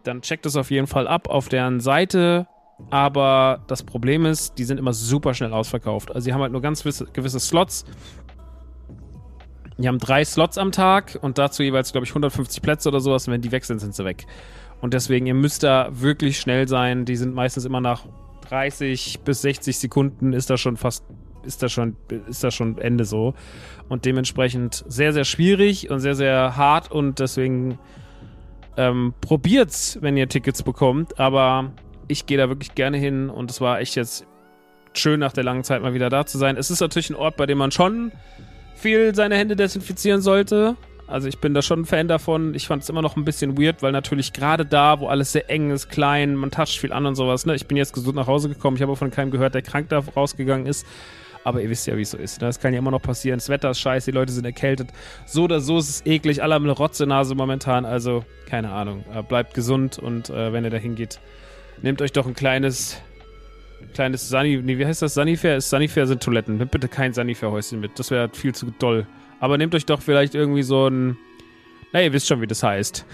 dann 0.05 0.23
checkt 0.23 0.47
es 0.47 0.55
auf 0.55 0.71
jeden 0.71 0.87
Fall 0.87 1.07
ab 1.07 1.29
auf 1.29 1.49
deren 1.49 1.81
Seite. 1.81 2.47
Aber 2.89 3.63
das 3.67 3.83
Problem 3.83 4.25
ist, 4.25 4.57
die 4.57 4.65
sind 4.65 4.79
immer 4.79 4.91
super 4.91 5.33
schnell 5.33 5.53
ausverkauft. 5.53 6.09
Also 6.09 6.25
sie 6.25 6.33
haben 6.33 6.41
halt 6.41 6.51
nur 6.51 6.61
ganz 6.61 6.81
gewisse, 6.81 7.05
gewisse 7.05 7.39
Slots 7.39 7.85
die 9.77 9.87
haben 9.87 9.99
drei 9.99 10.23
Slots 10.23 10.57
am 10.57 10.71
Tag 10.71 11.17
und 11.21 11.37
dazu 11.37 11.63
jeweils, 11.63 11.91
glaube 11.91 12.05
ich, 12.05 12.11
150 12.11 12.61
Plätze 12.61 12.89
oder 12.89 12.99
sowas. 12.99 13.27
Und 13.27 13.33
wenn 13.33 13.41
die 13.41 13.51
weg 13.51 13.65
sind, 13.65 13.79
sind 13.79 13.93
sie 13.93 14.05
weg. 14.05 14.25
Und 14.81 14.93
deswegen, 14.93 15.25
ihr 15.25 15.33
müsst 15.33 15.63
da 15.63 15.89
wirklich 15.91 16.39
schnell 16.39 16.67
sein. 16.67 17.05
Die 17.05 17.15
sind 17.15 17.33
meistens 17.33 17.65
immer 17.65 17.81
nach 17.81 18.05
30 18.49 19.21
bis 19.21 19.41
60 19.41 19.77
Sekunden 19.77 20.33
ist 20.33 20.49
da 20.49 20.57
schon 20.57 20.77
fast, 20.77 21.03
ist 21.43 21.63
da 21.63 21.69
schon, 21.69 21.95
ist 22.27 22.43
da 22.43 22.51
schon 22.51 22.77
Ende 22.77 23.05
so. 23.05 23.33
Und 23.89 24.05
dementsprechend 24.05 24.83
sehr, 24.87 25.13
sehr 25.13 25.25
schwierig 25.25 25.89
und 25.89 25.99
sehr, 25.99 26.15
sehr 26.15 26.55
hart 26.55 26.91
und 26.91 27.19
deswegen 27.19 27.79
ähm, 28.77 29.13
probiert's, 29.21 29.97
wenn 30.01 30.15
ihr 30.17 30.29
Tickets 30.29 30.63
bekommt. 30.63 31.19
Aber 31.19 31.71
ich 32.07 32.25
gehe 32.25 32.37
da 32.37 32.49
wirklich 32.49 32.75
gerne 32.75 32.97
hin 32.97 33.29
und 33.29 33.49
es 33.51 33.61
war 33.61 33.79
echt 33.79 33.95
jetzt 33.95 34.25
schön, 34.93 35.19
nach 35.19 35.33
der 35.33 35.43
langen 35.43 35.63
Zeit 35.63 35.81
mal 35.81 35.93
wieder 35.93 36.09
da 36.09 36.25
zu 36.25 36.37
sein. 36.37 36.57
Es 36.57 36.71
ist 36.71 36.79
natürlich 36.79 37.09
ein 37.09 37.15
Ort, 37.15 37.35
bei 37.37 37.45
dem 37.45 37.57
man 37.57 37.71
schon 37.71 38.11
viel 38.75 39.15
seine 39.15 39.35
Hände 39.37 39.55
desinfizieren 39.55 40.21
sollte. 40.21 40.75
Also 41.07 41.27
ich 41.27 41.37
bin 41.37 41.53
da 41.53 41.61
schon 41.61 41.81
ein 41.81 41.85
Fan 41.85 42.07
davon. 42.07 42.55
Ich 42.55 42.67
fand 42.67 42.83
es 42.83 42.89
immer 42.89 43.01
noch 43.01 43.15
ein 43.15 43.25
bisschen 43.25 43.61
weird, 43.61 43.83
weil 43.83 43.91
natürlich 43.91 44.33
gerade 44.33 44.65
da, 44.65 44.99
wo 44.99 45.07
alles 45.07 45.31
sehr 45.31 45.49
eng 45.49 45.69
ist, 45.69 45.89
klein, 45.89 46.35
man 46.35 46.49
toucht 46.49 46.79
viel 46.79 46.91
an 46.91 47.05
und 47.05 47.15
sowas. 47.15 47.45
Ne? 47.45 47.55
Ich 47.55 47.67
bin 47.67 47.77
jetzt 47.77 47.93
gesund 47.93 48.15
nach 48.15 48.27
Hause 48.27 48.49
gekommen. 48.49 48.77
Ich 48.77 48.81
habe 48.81 48.95
von 48.95 49.11
keinem 49.11 49.29
gehört, 49.29 49.53
der 49.53 49.61
krank 49.61 49.89
da 49.89 49.99
rausgegangen 49.99 50.65
ist. 50.65 50.85
Aber 51.43 51.61
ihr 51.61 51.69
wisst 51.69 51.85
ja, 51.85 51.95
wie 51.95 52.01
es 52.01 52.09
so 52.09 52.17
ist. 52.17 52.41
Ne? 52.41 52.47
Das 52.47 52.59
kann 52.59 52.73
ja 52.73 52.79
immer 52.79 52.89
noch 52.89 53.03
passieren. 53.03 53.37
Das 53.37 53.49
Wetter 53.49 53.69
ist 53.69 53.79
scheiße, 53.79 54.09
die 54.09 54.15
Leute 54.15 54.33
sind 54.33 54.45
erkältet. 54.45 54.89
So 55.27 55.43
oder 55.43 55.59
so 55.59 55.77
ist 55.77 55.89
es 55.89 56.05
eklig. 56.07 56.41
Alle 56.41 56.55
haben 56.55 56.63
eine 56.63 56.71
Rotzenase 56.71 57.35
momentan. 57.35 57.85
Also, 57.85 58.25
keine 58.47 58.71
Ahnung. 58.71 59.05
Äh, 59.13 59.21
bleibt 59.21 59.53
gesund 59.53 59.99
und 59.99 60.31
äh, 60.31 60.53
wenn 60.53 60.63
ihr 60.63 60.71
da 60.71 60.77
hingeht, 60.77 61.19
nehmt 61.83 62.01
euch 62.01 62.13
doch 62.13 62.25
ein 62.25 62.33
kleines 62.33 62.99
kleines 63.93 64.29
Sunny, 64.29 64.57
nee, 64.57 64.77
wie 64.77 64.85
heißt 64.85 65.01
das? 65.01 65.13
Sunnyfair? 65.13 65.61
Sunnyfair 65.61 66.07
sind 66.07 66.21
Toiletten. 66.21 66.57
Nehmt 66.57 66.71
bitte 66.71 66.87
kein 66.87 67.13
Sunnyfair-Häuschen 67.13 67.79
mit. 67.79 67.97
Das 67.97 68.11
wäre 68.11 68.29
viel 68.33 68.53
zu 68.53 68.71
doll. 68.79 69.07
Aber 69.39 69.57
nehmt 69.57 69.75
euch 69.75 69.85
doch 69.85 70.01
vielleicht 70.01 70.35
irgendwie 70.35 70.63
so 70.63 70.87
ein. 70.87 71.17
Na, 71.91 72.01
ihr 72.01 72.13
wisst 72.13 72.27
schon, 72.27 72.41
wie 72.41 72.47
das 72.47 72.63
heißt. 72.63 73.05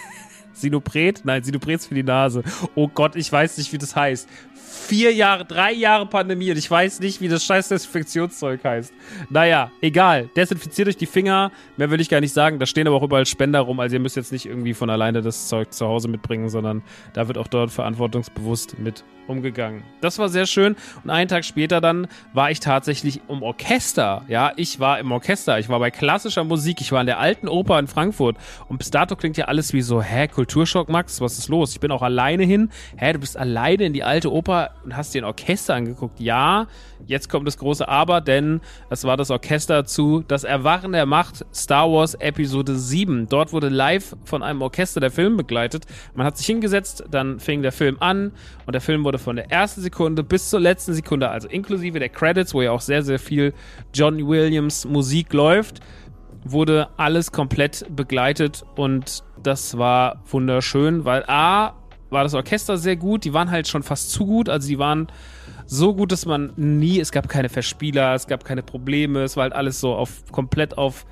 Sinopret? 0.52 1.22
Nein, 1.24 1.42
Sinopret 1.42 1.80
ist 1.80 1.86
für 1.86 1.94
die 1.94 2.02
Nase. 2.02 2.42
Oh 2.74 2.88
Gott, 2.88 3.16
ich 3.16 3.30
weiß 3.30 3.58
nicht, 3.58 3.72
wie 3.72 3.78
das 3.78 3.94
heißt 3.94 4.28
vier 4.76 5.12
Jahre, 5.12 5.44
drei 5.44 5.72
Jahre 5.72 6.06
Pandemie 6.06 6.50
und 6.50 6.56
ich 6.56 6.70
weiß 6.70 7.00
nicht, 7.00 7.20
wie 7.20 7.28
das 7.28 7.44
scheiß 7.44 7.68
Desinfektionszeug 7.68 8.62
heißt. 8.62 8.92
Naja, 9.30 9.70
egal. 9.80 10.28
Desinfiziert 10.36 10.88
euch 10.88 10.96
die 10.96 11.06
Finger. 11.06 11.50
Mehr 11.76 11.90
will 11.90 12.00
ich 12.00 12.08
gar 12.08 12.20
nicht 12.20 12.32
sagen. 12.32 12.58
Da 12.58 12.66
stehen 12.66 12.86
aber 12.86 12.96
auch 12.96 13.02
überall 13.02 13.26
Spender 13.26 13.60
rum. 13.60 13.80
Also 13.80 13.96
ihr 13.96 14.00
müsst 14.00 14.16
jetzt 14.16 14.32
nicht 14.32 14.46
irgendwie 14.46 14.74
von 14.74 14.90
alleine 14.90 15.22
das 15.22 15.48
Zeug 15.48 15.72
zu 15.72 15.86
Hause 15.86 16.08
mitbringen, 16.08 16.48
sondern 16.48 16.82
da 17.14 17.26
wird 17.26 17.38
auch 17.38 17.48
dort 17.48 17.70
verantwortungsbewusst 17.70 18.78
mit 18.78 19.04
umgegangen. 19.26 19.82
Das 20.00 20.18
war 20.18 20.28
sehr 20.28 20.46
schön. 20.46 20.76
Und 21.04 21.10
einen 21.10 21.28
Tag 21.28 21.44
später 21.44 21.80
dann 21.80 22.06
war 22.32 22.50
ich 22.50 22.60
tatsächlich 22.60 23.20
im 23.28 23.42
Orchester. 23.42 24.24
Ja, 24.28 24.52
ich 24.56 24.80
war 24.80 24.98
im 24.98 25.10
Orchester. 25.12 25.58
Ich 25.58 25.68
war 25.68 25.78
bei 25.78 25.90
klassischer 25.90 26.44
Musik. 26.44 26.80
Ich 26.80 26.92
war 26.92 27.00
in 27.00 27.06
der 27.06 27.18
alten 27.18 27.48
Oper 27.48 27.78
in 27.78 27.86
Frankfurt. 27.86 28.36
Und 28.68 28.78
bis 28.78 28.90
dato 28.90 29.16
klingt 29.16 29.36
ja 29.36 29.46
alles 29.46 29.72
wie 29.72 29.82
so, 29.82 30.02
hä, 30.02 30.28
Kulturschock, 30.28 30.88
Max? 30.88 31.20
Was 31.20 31.38
ist 31.38 31.48
los? 31.48 31.72
Ich 31.72 31.80
bin 31.80 31.90
auch 31.90 32.02
alleine 32.02 32.44
hin. 32.44 32.70
Hä, 32.96 33.12
du 33.12 33.18
bist 33.18 33.36
alleine 33.36 33.84
in 33.84 33.92
die 33.92 34.04
alte 34.04 34.32
Oper 34.32 34.70
und 34.84 34.96
hast 34.96 35.14
dir 35.14 35.22
ein 35.22 35.24
Orchester 35.24 35.74
angeguckt. 35.74 36.20
Ja, 36.20 36.66
jetzt 37.06 37.28
kommt 37.28 37.46
das 37.46 37.58
große 37.58 37.88
Aber, 37.88 38.20
denn 38.20 38.60
es 38.90 39.04
war 39.04 39.16
das 39.16 39.30
Orchester 39.30 39.84
zu 39.84 40.24
Das 40.26 40.44
Erwachen 40.44 40.92
der 40.92 41.06
Macht 41.06 41.44
Star 41.54 41.90
Wars 41.90 42.14
Episode 42.14 42.76
7. 42.76 43.28
Dort 43.28 43.52
wurde 43.52 43.68
live 43.68 44.16
von 44.24 44.42
einem 44.42 44.62
Orchester 44.62 45.00
der 45.00 45.10
Film 45.10 45.36
begleitet. 45.36 45.84
Man 46.14 46.26
hat 46.26 46.36
sich 46.36 46.46
hingesetzt, 46.46 47.04
dann 47.10 47.40
fing 47.40 47.62
der 47.62 47.72
Film 47.72 47.96
an 48.00 48.32
und 48.66 48.72
der 48.72 48.80
Film 48.80 49.04
wurde 49.04 49.15
von 49.18 49.36
der 49.36 49.50
ersten 49.50 49.80
Sekunde 49.80 50.22
bis 50.22 50.50
zur 50.50 50.60
letzten 50.60 50.94
Sekunde, 50.94 51.28
also 51.28 51.48
inklusive 51.48 51.98
der 51.98 52.08
Credits, 52.08 52.54
wo 52.54 52.62
ja 52.62 52.72
auch 52.72 52.80
sehr, 52.80 53.02
sehr 53.02 53.18
viel 53.18 53.52
John 53.92 54.26
Williams 54.26 54.84
Musik 54.84 55.32
läuft, 55.32 55.80
wurde 56.44 56.88
alles 56.96 57.32
komplett 57.32 57.86
begleitet 57.94 58.64
und 58.76 59.24
das 59.42 59.78
war 59.78 60.22
wunderschön, 60.30 61.04
weil 61.04 61.24
A, 61.26 61.74
war 62.10 62.22
das 62.22 62.34
Orchester 62.34 62.76
sehr 62.76 62.96
gut. 62.96 63.24
Die 63.24 63.32
waren 63.32 63.50
halt 63.50 63.68
schon 63.68 63.82
fast 63.82 64.10
zu 64.10 64.26
gut. 64.26 64.48
Also 64.48 64.68
die 64.68 64.78
waren 64.78 65.08
so 65.66 65.94
gut, 65.94 66.12
dass 66.12 66.26
man 66.26 66.52
nie, 66.56 67.00
es 67.00 67.12
gab 67.12 67.28
keine 67.28 67.48
Verspieler, 67.48 68.14
es 68.14 68.26
gab 68.26 68.44
keine 68.44 68.62
Probleme. 68.62 69.22
Es 69.22 69.36
war 69.36 69.42
halt 69.44 69.52
alles 69.52 69.80
so 69.80 69.94
auf 69.94 70.24
komplett 70.30 70.78
auf, 70.78 71.06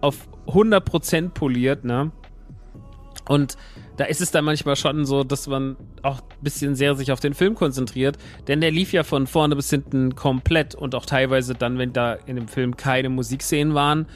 auf 0.00 0.28
100% 0.46 1.30
poliert, 1.30 1.84
ne? 1.84 2.10
Und 3.28 3.56
da 3.98 4.04
ist 4.04 4.20
es 4.20 4.30
dann 4.30 4.44
manchmal 4.44 4.76
schon 4.76 5.04
so, 5.04 5.24
dass 5.24 5.48
man 5.48 5.76
auch 6.02 6.20
ein 6.20 6.42
bisschen 6.42 6.76
sehr 6.76 6.94
sich 6.94 7.10
auf 7.10 7.18
den 7.18 7.34
Film 7.34 7.56
konzentriert, 7.56 8.16
denn 8.46 8.60
der 8.60 8.70
lief 8.70 8.92
ja 8.92 9.02
von 9.02 9.26
vorne 9.26 9.56
bis 9.56 9.70
hinten 9.70 10.14
komplett 10.14 10.76
und 10.76 10.94
auch 10.94 11.04
teilweise 11.04 11.54
dann, 11.54 11.78
wenn 11.78 11.92
da 11.92 12.14
in 12.14 12.36
dem 12.36 12.46
Film 12.46 12.76
keine 12.76 13.08
Musikszenen 13.08 13.74
waren, 13.74 14.06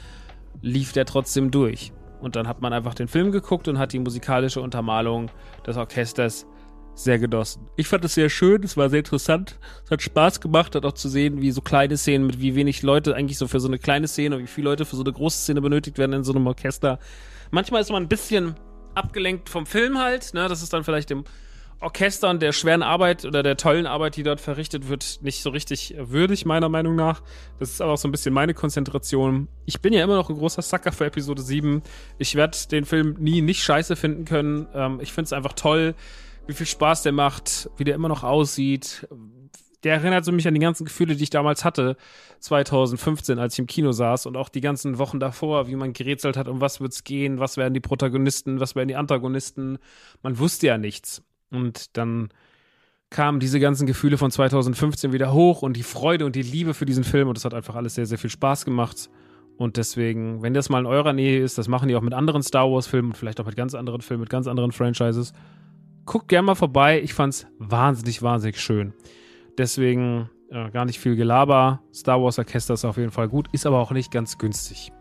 lief 0.61 0.93
der 0.93 1.05
trotzdem 1.05 1.51
durch. 1.51 1.91
Und 2.21 2.37
dann 2.37 2.47
hat 2.47 2.61
man 2.61 2.71
einfach 2.71 2.93
den 2.93 3.09
Film 3.09 3.33
geguckt 3.33 3.67
und 3.67 3.77
hat 3.77 3.91
die 3.91 3.99
musikalische 3.99 4.61
Untermalung 4.61 5.29
des 5.67 5.75
Orchesters 5.75 6.45
sehr 6.95 7.19
genossen. 7.19 7.67
Ich 7.75 7.89
fand 7.89 8.05
es 8.05 8.13
sehr 8.13 8.29
schön, 8.29 8.63
es 8.63 8.77
war 8.77 8.89
sehr 8.89 8.99
interessant, 8.99 9.59
es 9.83 9.91
hat 9.91 10.01
Spaß 10.01 10.39
gemacht, 10.39 10.75
hat 10.75 10.85
auch 10.85 10.93
zu 10.93 11.09
sehen, 11.09 11.41
wie 11.41 11.51
so 11.51 11.59
kleine 11.59 11.97
Szenen 11.97 12.25
mit 12.25 12.39
wie 12.39 12.55
wenig 12.55 12.83
Leute 12.83 13.15
eigentlich 13.15 13.37
so 13.37 13.49
für 13.49 13.59
so 13.59 13.67
eine 13.67 13.79
kleine 13.79 14.07
Szene 14.07 14.37
und 14.37 14.43
wie 14.43 14.47
viele 14.47 14.69
Leute 14.69 14.85
für 14.85 14.95
so 14.95 15.03
eine 15.03 15.11
große 15.11 15.39
Szene 15.39 15.59
benötigt 15.59 15.97
werden 15.97 16.13
in 16.13 16.23
so 16.23 16.33
einem 16.33 16.47
Orchester. 16.47 16.99
Manchmal 17.51 17.81
ist 17.81 17.91
man 17.91 18.03
ein 18.03 18.09
bisschen 18.09 18.55
abgelenkt 18.95 19.49
vom 19.49 19.65
Film 19.65 19.97
halt, 19.99 20.33
ne, 20.33 20.47
das 20.47 20.61
ist 20.61 20.73
dann 20.73 20.83
vielleicht 20.83 21.11
im 21.11 21.23
Orchester 21.83 22.29
und 22.29 22.41
der 22.41 22.53
schweren 22.53 22.81
Arbeit 22.81 23.25
oder 23.25 23.43
der 23.43 23.57
tollen 23.57 23.85
Arbeit, 23.85 24.15
die 24.15 24.23
dort 24.23 24.39
verrichtet 24.39 24.87
wird, 24.87 25.19
nicht 25.21 25.43
so 25.43 25.49
richtig 25.49 25.93
würdig, 25.97 26.45
meiner 26.45 26.69
Meinung 26.69 26.95
nach. 26.95 27.21
Das 27.59 27.71
ist 27.71 27.81
aber 27.81 27.91
auch 27.93 27.97
so 27.97 28.07
ein 28.07 28.11
bisschen 28.11 28.33
meine 28.33 28.53
Konzentration. 28.53 29.49
Ich 29.65 29.81
bin 29.81 29.91
ja 29.91 30.01
immer 30.01 30.15
noch 30.15 30.29
ein 30.29 30.37
großer 30.37 30.61
Sucker 30.61 30.93
für 30.93 31.05
Episode 31.05 31.41
7. 31.41 31.83
Ich 32.17 32.35
werde 32.35 32.57
den 32.71 32.85
Film 32.85 33.17
nie 33.19 33.41
nicht 33.41 33.63
scheiße 33.63 33.97
finden 33.97 34.23
können. 34.23 34.67
Ähm, 34.73 34.99
ich 35.01 35.11
finde 35.11 35.25
es 35.25 35.33
einfach 35.33 35.53
toll, 35.53 35.93
wie 36.47 36.53
viel 36.53 36.65
Spaß 36.65 37.03
der 37.03 37.11
macht, 37.11 37.69
wie 37.75 37.83
der 37.83 37.95
immer 37.95 38.09
noch 38.09 38.23
aussieht. 38.23 39.05
Der 39.83 39.95
erinnert 39.95 40.25
so 40.25 40.31
mich 40.31 40.47
an 40.47 40.53
die 40.53 40.59
ganzen 40.59 40.85
Gefühle, 40.85 41.15
die 41.15 41.23
ich 41.23 41.29
damals 41.29 41.65
hatte, 41.65 41.97
2015, 42.39 43.39
als 43.39 43.53
ich 43.53 43.59
im 43.59 43.67
Kino 43.67 43.91
saß 43.91 44.25
und 44.25 44.37
auch 44.37 44.49
die 44.49 44.61
ganzen 44.61 44.97
Wochen 44.97 45.19
davor, 45.19 45.67
wie 45.67 45.75
man 45.75 45.93
gerätselt 45.93 46.37
hat, 46.37 46.47
um 46.47 46.61
was 46.61 46.81
wird's 46.81 47.03
gehen, 47.03 47.39
was 47.39 47.57
werden 47.57 47.73
die 47.73 47.79
Protagonisten, 47.79 48.59
was 48.59 48.75
werden 48.75 48.87
die 48.87 48.95
Antagonisten. 48.95 49.77
Man 50.21 50.39
wusste 50.39 50.67
ja 50.67 50.77
nichts. 50.77 51.23
Und 51.51 51.97
dann 51.97 52.29
kamen 53.09 53.39
diese 53.39 53.59
ganzen 53.59 53.85
Gefühle 53.85 54.17
von 54.17 54.31
2015 54.31 55.13
wieder 55.13 55.33
hoch 55.33 55.61
und 55.61 55.77
die 55.77 55.83
Freude 55.83 56.25
und 56.25 56.35
die 56.35 56.41
Liebe 56.41 56.73
für 56.73 56.85
diesen 56.85 57.03
Film 57.03 57.29
und 57.29 57.37
es 57.37 57.45
hat 57.45 57.53
einfach 57.53 57.75
alles 57.75 57.95
sehr, 57.95 58.05
sehr 58.05 58.17
viel 58.17 58.29
Spaß 58.29 58.65
gemacht. 58.65 59.09
Und 59.57 59.77
deswegen, 59.77 60.41
wenn 60.41 60.55
das 60.55 60.69
mal 60.69 60.79
in 60.79 60.87
eurer 60.87 61.13
Nähe 61.13 61.41
ist, 61.41 61.57
das 61.57 61.67
machen 61.67 61.87
die 61.87 61.95
auch 61.95 62.01
mit 62.01 62.13
anderen 62.13 62.41
Star 62.41 62.71
Wars-Filmen 62.71 63.11
und 63.11 63.17
vielleicht 63.17 63.39
auch 63.39 63.45
mit 63.45 63.55
ganz 63.55 63.75
anderen 63.75 64.01
Filmen, 64.01 64.21
mit 64.21 64.29
ganz 64.31 64.47
anderen 64.47 64.71
Franchises. 64.71 65.31
Guckt 66.05 66.27
gerne 66.27 66.47
mal 66.47 66.55
vorbei. 66.55 67.01
Ich 67.01 67.13
fand's 67.13 67.45
wahnsinnig, 67.59 68.23
wahnsinnig 68.23 68.59
schön. 68.59 68.93
Deswegen 69.57 70.29
äh, 70.49 70.69
gar 70.71 70.85
nicht 70.85 70.99
viel 70.99 71.15
Gelaber. 71.15 71.81
Star 71.93 72.21
Wars 72.21 72.39
Orchester 72.39 72.73
ist 72.73 72.85
auf 72.85 72.97
jeden 72.97 73.11
Fall 73.11 73.27
gut, 73.27 73.47
ist 73.51 73.65
aber 73.65 73.79
auch 73.79 73.91
nicht 73.91 74.11
ganz 74.11 74.37
günstig. 74.37 74.91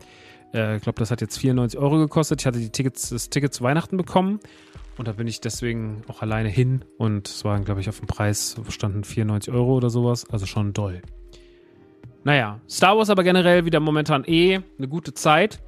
Äh, 0.55 0.77
ich 0.77 0.83
glaube, 0.83 0.99
das 0.99 1.11
hat 1.11 1.21
jetzt 1.21 1.39
94 1.39 1.79
Euro 1.79 1.99
gekostet. 1.99 2.41
Ich 2.41 2.47
hatte 2.47 2.59
die 2.59 2.71
Tickets, 2.71 3.11
das 3.11 3.31
Ticket 3.31 3.53
zu 3.55 3.63
Weihnachten 3.63 3.97
bekommen. 3.97 4.41
Und 4.99 5.09
da 5.09 5.13
bin 5.13 5.27
ich 5.27 5.41
deswegen 5.41 6.03
auch 6.09 6.23
alleine 6.23 6.49
hin. 6.49 6.85
Und 6.99 7.29
es 7.29 7.45
waren, 7.45 7.65
glaube 7.65 7.81
ich, 7.81 7.89
auf 7.89 7.99
dem 7.99 8.07
Preis 8.07 8.57
standen 8.69 9.05
94 9.05 9.53
Euro 9.53 9.75
oder 9.75 9.91
sowas. 9.91 10.27
Also 10.31 10.47
schon 10.47 10.73
doll. 10.73 11.03
Naja, 12.25 12.61
Star 12.69 12.97
Wars 12.97 13.11
aber 13.11 13.25
generell 13.25 13.65
wieder 13.65 13.81
momentan 13.81 14.25
eh 14.25 14.61
eine 14.79 14.89
gute 14.89 15.15
Zeit. 15.15 15.61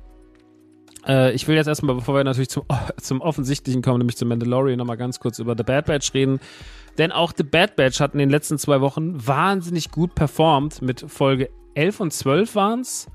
Äh, 1.07 1.33
ich 1.33 1.47
will 1.47 1.57
jetzt 1.57 1.67
erstmal, 1.67 1.95
bevor 1.95 2.15
wir 2.15 2.25
natürlich 2.25 2.49
zum, 2.49 2.65
zum 3.01 3.21
Offensichtlichen 3.21 3.83
kommen, 3.83 3.99
nämlich 3.99 4.17
zum 4.17 4.29
Mandalorian, 4.29 4.79
nochmal 4.79 4.97
ganz 4.97 5.21
kurz 5.21 5.39
über 5.39 5.55
The 5.57 5.63
Bad 5.63 5.87
Batch 5.87 6.15
reden. 6.15 6.41
Denn 6.99 7.13
auch 7.13 7.33
The 7.37 7.43
Bad 7.43 7.77
Batch 7.77 8.01
hat 8.01 8.13
in 8.13 8.19
den 8.19 8.31
letzten 8.31 8.59
zwei 8.59 8.81
Wochen 8.81 9.27
wahnsinnig 9.27 9.91
gut 9.91 10.15
performt. 10.15 10.81
Mit 10.83 11.05
Folge 11.09 11.51
11 11.75 12.01
und 12.01 12.13
12 12.13 12.55
waren 12.55 12.81
es. 12.81 13.09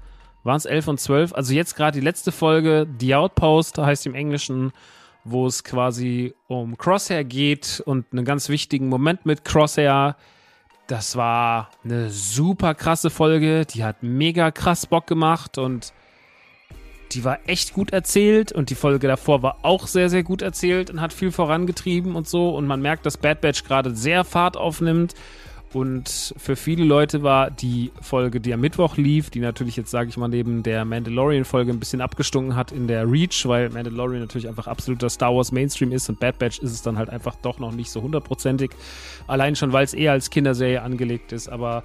Waren 0.44 0.58
es 0.58 0.66
11 0.66 0.88
und 0.88 1.00
12? 1.00 1.34
Also 1.34 1.54
jetzt 1.54 1.76
gerade 1.76 2.00
die 2.00 2.04
letzte 2.04 2.32
Folge, 2.32 2.88
The 3.00 3.16
Outpost 3.16 3.78
heißt 3.78 4.06
im 4.06 4.16
Englischen, 4.16 4.72
wo 5.24 5.46
es 5.48 5.64
quasi 5.64 6.34
um 6.48 6.78
Crosshair 6.78 7.24
geht 7.24 7.82
und 7.86 8.06
einen 8.12 8.26
ganz 8.26 8.50
wichtigen 8.50 8.88
Moment 8.88 9.26
mit 9.26 9.44
Crosshair. 9.44 10.16
Das 10.88 11.16
war 11.16 11.70
eine 11.84 12.10
super 12.10 12.74
krasse 12.74 13.10
Folge. 13.10 13.66
Die 13.66 13.84
hat 13.84 14.02
mega 14.02 14.50
krass 14.52 14.88
Bock 14.88 15.08
gemacht 15.08 15.58
und 15.58 15.94
die 17.12 17.24
war 17.24 17.40
echt 17.48 17.74
gut 17.74 17.92
erzählt 17.92 18.52
und 18.52 18.70
die 18.70 18.76
Folge 18.76 19.08
davor 19.08 19.42
war 19.42 19.58
auch 19.64 19.88
sehr, 19.88 20.10
sehr 20.10 20.24
gut 20.24 20.42
erzählt 20.42 20.90
und 20.90 21.02
hat 21.02 21.14
viel 21.14 21.32
vorangetrieben 21.32 22.16
und 22.16 22.28
so. 22.28 22.50
Und 22.50 22.68
man 22.68 22.82
merkt, 22.82 23.06
dass 23.06 23.18
Bad 23.18 23.42
Batch 23.42 23.64
gerade 23.64 23.96
sehr 23.96 24.24
Fahrt 24.24 24.58
aufnimmt. 24.58 25.16
Und 25.72 26.34
für 26.38 26.56
viele 26.56 26.84
Leute 26.84 27.22
war 27.22 27.52
die 27.52 27.92
Folge, 28.02 28.42
die 28.42 28.54
am 28.54 28.62
Mittwoch 28.62 28.98
lief, 28.98 29.30
die 29.30 29.40
natürlich 29.40 29.76
jetzt, 29.76 29.92
sage 29.92 30.10
ich 30.10 30.18
mal, 30.18 30.28
neben 30.28 30.64
der 30.64 30.84
Mandalorian-Folge 30.84 31.72
ein 31.72 31.80
bisschen 31.80 32.02
abgestunken 32.02 32.56
hat 32.56 32.72
in 32.72 32.88
der 32.88 33.10
Reach, 33.10 33.46
weil 33.46 33.70
Mandalorian 33.70 34.22
natürlich 34.22 34.48
einfach 34.48 34.66
absoluter 34.66 35.12
Star 35.12 35.36
Wars 35.36 35.52
Mainstream 35.52 35.92
ist 35.92 36.10
und 36.10 36.20
Bad 36.20 36.40
Batch 36.40 36.60
ist 36.60 36.72
es 36.72 36.82
dann 36.82 36.98
halt 36.98 37.12
einfach 37.12 37.36
doch 37.36 37.60
noch 37.60 37.72
nicht 37.72 37.92
so 37.92 38.02
hundertprozentig. 38.02 38.72
Allein 39.28 39.56
schon, 39.56 39.72
weil 39.72 39.84
es 39.84 39.94
eher 39.94 40.12
als 40.12 40.32
Kinderserie 40.32 40.82
angelegt 40.82 41.32
ist. 41.34 41.48
Aber 41.50 41.84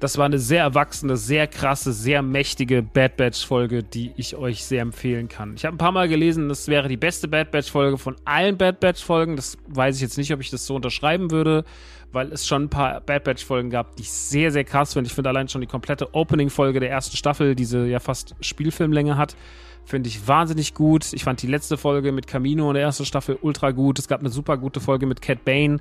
das 0.00 0.16
war 0.16 0.24
eine 0.24 0.38
sehr 0.38 0.62
erwachsene, 0.62 1.16
sehr 1.16 1.46
krasse, 1.46 1.92
sehr 1.92 2.22
mächtige 2.22 2.82
Bad 2.82 3.18
Batch-Folge, 3.18 3.82
die 3.82 4.12
ich 4.16 4.34
euch 4.34 4.64
sehr 4.64 4.80
empfehlen 4.80 5.28
kann. 5.28 5.54
Ich 5.54 5.66
habe 5.66 5.76
ein 5.76 5.78
paar 5.78 5.92
Mal 5.92 6.08
gelesen, 6.08 6.48
das 6.48 6.68
wäre 6.68 6.88
die 6.88 6.96
beste 6.96 7.28
Bad 7.28 7.50
Batch-Folge 7.50 7.98
von 7.98 8.16
allen 8.24 8.56
Bad 8.56 8.80
Batch-Folgen. 8.80 9.36
Das 9.36 9.58
weiß 9.68 9.96
ich 9.96 10.02
jetzt 10.02 10.16
nicht, 10.16 10.32
ob 10.32 10.40
ich 10.40 10.50
das 10.50 10.66
so 10.66 10.74
unterschreiben 10.74 11.30
würde, 11.30 11.64
weil 12.12 12.32
es 12.32 12.46
schon 12.46 12.64
ein 12.64 12.70
paar 12.70 13.02
Bad 13.02 13.24
Batch-Folgen 13.24 13.68
gab, 13.68 13.94
die 13.96 14.02
ich 14.02 14.10
sehr, 14.10 14.50
sehr 14.50 14.64
krass 14.64 14.94
finde. 14.94 15.08
Ich 15.08 15.14
finde 15.14 15.28
allein 15.28 15.48
schon 15.48 15.60
die 15.60 15.66
komplette 15.66 16.14
Opening-Folge 16.14 16.80
der 16.80 16.90
ersten 16.90 17.18
Staffel, 17.18 17.54
diese 17.54 17.86
ja 17.86 18.00
fast 18.00 18.34
Spielfilmlänge 18.40 19.18
hat, 19.18 19.36
Finde 19.84 20.08
ich 20.08 20.28
wahnsinnig 20.28 20.74
gut. 20.74 21.12
Ich 21.12 21.24
fand 21.24 21.42
die 21.42 21.46
letzte 21.46 21.76
Folge 21.76 22.12
mit 22.12 22.26
Camino 22.26 22.68
in 22.70 22.74
der 22.74 22.82
ersten 22.84 23.04
Staffel 23.04 23.38
ultra 23.42 23.72
gut. 23.72 23.98
Es 23.98 24.06
gab 24.08 24.20
eine 24.20 24.28
super 24.28 24.56
gute 24.56 24.80
Folge 24.80 25.06
mit 25.06 25.20
Cat 25.20 25.44
Bane. 25.44 25.80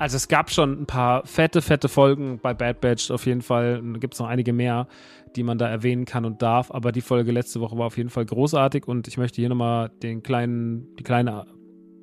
Also 0.00 0.16
es 0.16 0.28
gab 0.28 0.50
schon 0.50 0.80
ein 0.80 0.86
paar 0.86 1.26
fette, 1.26 1.60
fette 1.60 1.90
Folgen 1.90 2.38
bei 2.40 2.54
Bad 2.54 2.80
Batch 2.80 3.10
auf 3.10 3.26
jeden 3.26 3.42
Fall. 3.42 3.82
Da 3.82 3.98
gibt 3.98 4.14
es 4.14 4.20
noch 4.20 4.28
einige 4.28 4.54
mehr, 4.54 4.88
die 5.36 5.42
man 5.42 5.58
da 5.58 5.68
erwähnen 5.68 6.06
kann 6.06 6.24
und 6.24 6.40
darf. 6.40 6.70
Aber 6.70 6.90
die 6.90 7.02
Folge 7.02 7.32
letzte 7.32 7.60
Woche 7.60 7.76
war 7.76 7.84
auf 7.84 7.98
jeden 7.98 8.08
Fall 8.08 8.24
großartig 8.24 8.88
und 8.88 9.08
ich 9.08 9.18
möchte 9.18 9.42
hier 9.42 9.50
nochmal 9.50 9.90
den 10.02 10.22
kleinen, 10.22 10.96
die 10.98 11.02
kleine 11.02 11.48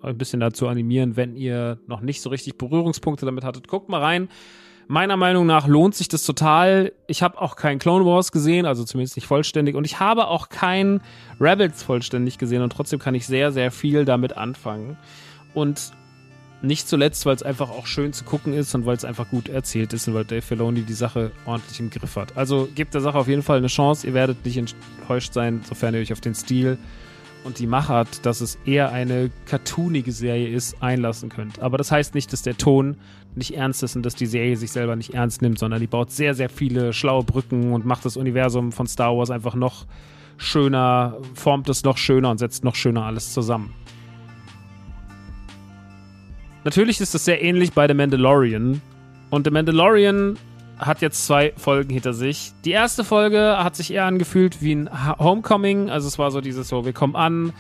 ein 0.02 0.16
bisschen 0.16 0.40
dazu 0.40 0.68
animieren, 0.68 1.16
wenn 1.16 1.36
ihr 1.36 1.80
noch 1.88 2.02
nicht 2.02 2.22
so 2.22 2.30
richtig 2.30 2.60
Berührungspunkte 2.60 3.26
damit 3.26 3.44
hattet. 3.44 3.68
Guckt 3.68 3.90
mal 3.90 4.02
rein. 4.02 4.30
Meiner 4.88 5.18
Meinung 5.18 5.48
nach 5.48 5.66
lohnt 5.66 5.96
sich 5.96 6.08
das 6.08 6.24
total. 6.24 6.94
Ich 7.08 7.24
habe 7.24 7.42
auch 7.42 7.56
kein 7.56 7.80
Clone 7.80 8.06
Wars 8.06 8.32
gesehen, 8.32 8.68
also 8.68 8.84
zumindest 8.84 9.16
nicht 9.16 9.26
vollständig. 9.26 9.76
Und 9.76 9.86
ich 9.86 10.00
habe 10.00 10.28
auch 10.28 10.50
kein 10.50 11.02
Rebels 11.42 11.82
vollständig 11.82 12.38
gesehen. 12.38 12.62
Und 12.62 12.72
trotzdem 12.72 13.00
kann 13.00 13.16
ich 13.16 13.26
sehr, 13.26 13.52
sehr 13.52 13.72
viel 13.72 14.06
damit 14.06 14.38
anfangen. 14.38 14.98
Und 15.56 15.94
nicht 16.62 16.88
zuletzt, 16.88 17.26
weil 17.26 17.36
es 17.36 17.44
einfach 17.44 17.70
auch 17.70 17.86
schön 17.86 18.14
zu 18.14 18.24
gucken 18.24 18.54
ist 18.54 18.74
und 18.74 18.86
weil 18.86 18.96
es 18.96 19.06
einfach 19.06 19.30
gut 19.30 19.48
erzählt 19.50 19.94
ist 19.94 20.08
und 20.08 20.14
weil 20.14 20.26
Dave 20.26 20.42
Filoni 20.42 20.82
die 20.82 20.94
Sache 20.94 21.32
ordentlich 21.46 21.80
im 21.80 21.90
Griff 21.90 22.16
hat. 22.16 22.36
Also 22.36 22.68
gebt 22.74 22.94
der 22.94 23.02
Sache 23.02 23.18
auf 23.18 23.28
jeden 23.28 23.44
Fall 23.44 23.58
eine 23.58 23.68
Chance. 23.68 24.08
Ihr 24.08 24.14
werdet 24.14 24.44
nicht 24.44 24.58
enttäuscht 24.58 25.34
sein, 25.34 25.62
sofern 25.68 25.94
ihr 25.94 26.02
euch 26.02 26.14
auf 26.14 26.22
den 26.22 26.34
Stil 26.34 26.78
und 27.44 27.60
die 27.60 27.68
Machart, 27.68 28.26
dass 28.26 28.42
es 28.42 28.58
eher 28.66 28.92
eine 28.92 29.30
cartoonige 29.46 30.12
Serie 30.12 30.50
ist, 30.50 30.82
einlassen 30.82 31.30
könnt. 31.30 31.60
Aber 31.60 31.78
das 31.78 31.92
heißt 31.92 32.16
nicht, 32.16 32.34
dass 32.34 32.42
der 32.42 32.58
Ton 32.58 32.98
nicht 33.36 33.56
ernst 33.56 33.84
ist 33.84 33.96
und 33.96 34.04
dass 34.04 34.16
die 34.16 34.26
Serie 34.26 34.58
sich 34.58 34.72
selber 34.72 34.96
nicht 34.96 35.14
ernst 35.14 35.42
nimmt, 35.42 35.60
sondern 35.60 35.80
die 35.80 35.88
baut 35.88 36.12
sehr, 36.12 36.34
sehr 36.34 36.50
viele 36.50 36.92
schlaue 36.92 37.24
Brücken 37.24 37.72
und 37.72 37.86
macht 37.86 38.04
das 38.04 38.18
Universum 38.18 38.72
von 38.72 38.88
Star 38.88 39.16
Wars 39.16 39.30
einfach 39.30 39.56
noch 39.56 39.86
schöner, 40.38 41.18
formt 41.36 41.70
es 41.70 41.84
noch 41.84 41.98
schöner 41.98 42.32
und 42.32 42.40
setzt 42.40 42.64
noch 42.64 42.76
schöner 42.76 43.04
alles 43.06 43.34
zusammen. 43.34 43.74
Natürlich 46.68 47.00
ist 47.00 47.16
es 47.16 47.24
sehr 47.24 47.42
ähnlich 47.42 47.72
bei 47.72 47.88
The 47.88 47.94
Mandalorian. 47.94 48.82
Und 49.30 49.46
The 49.46 49.52
Mandalorian 49.52 50.38
hat 50.78 51.02
jetzt 51.02 51.26
zwei 51.26 51.54
Folgen 51.56 51.94
hinter 51.94 52.12
sich. 52.12 52.52
Die 52.66 52.72
erste 52.72 53.06
Folge 53.06 53.56
hat 53.58 53.78
sich 53.78 53.94
eher 53.94 54.04
angefühlt 54.04 54.62
wie 54.62 54.76
ein 54.76 54.90
Homecoming. 55.18 55.90
Also 55.90 56.10
es 56.10 56.20
war 56.20 56.30
so 56.30 56.42
dieses 56.42 56.68
so, 56.68 56.84
wir 56.84 56.92
kommen 56.92 57.16
an, 57.16 57.54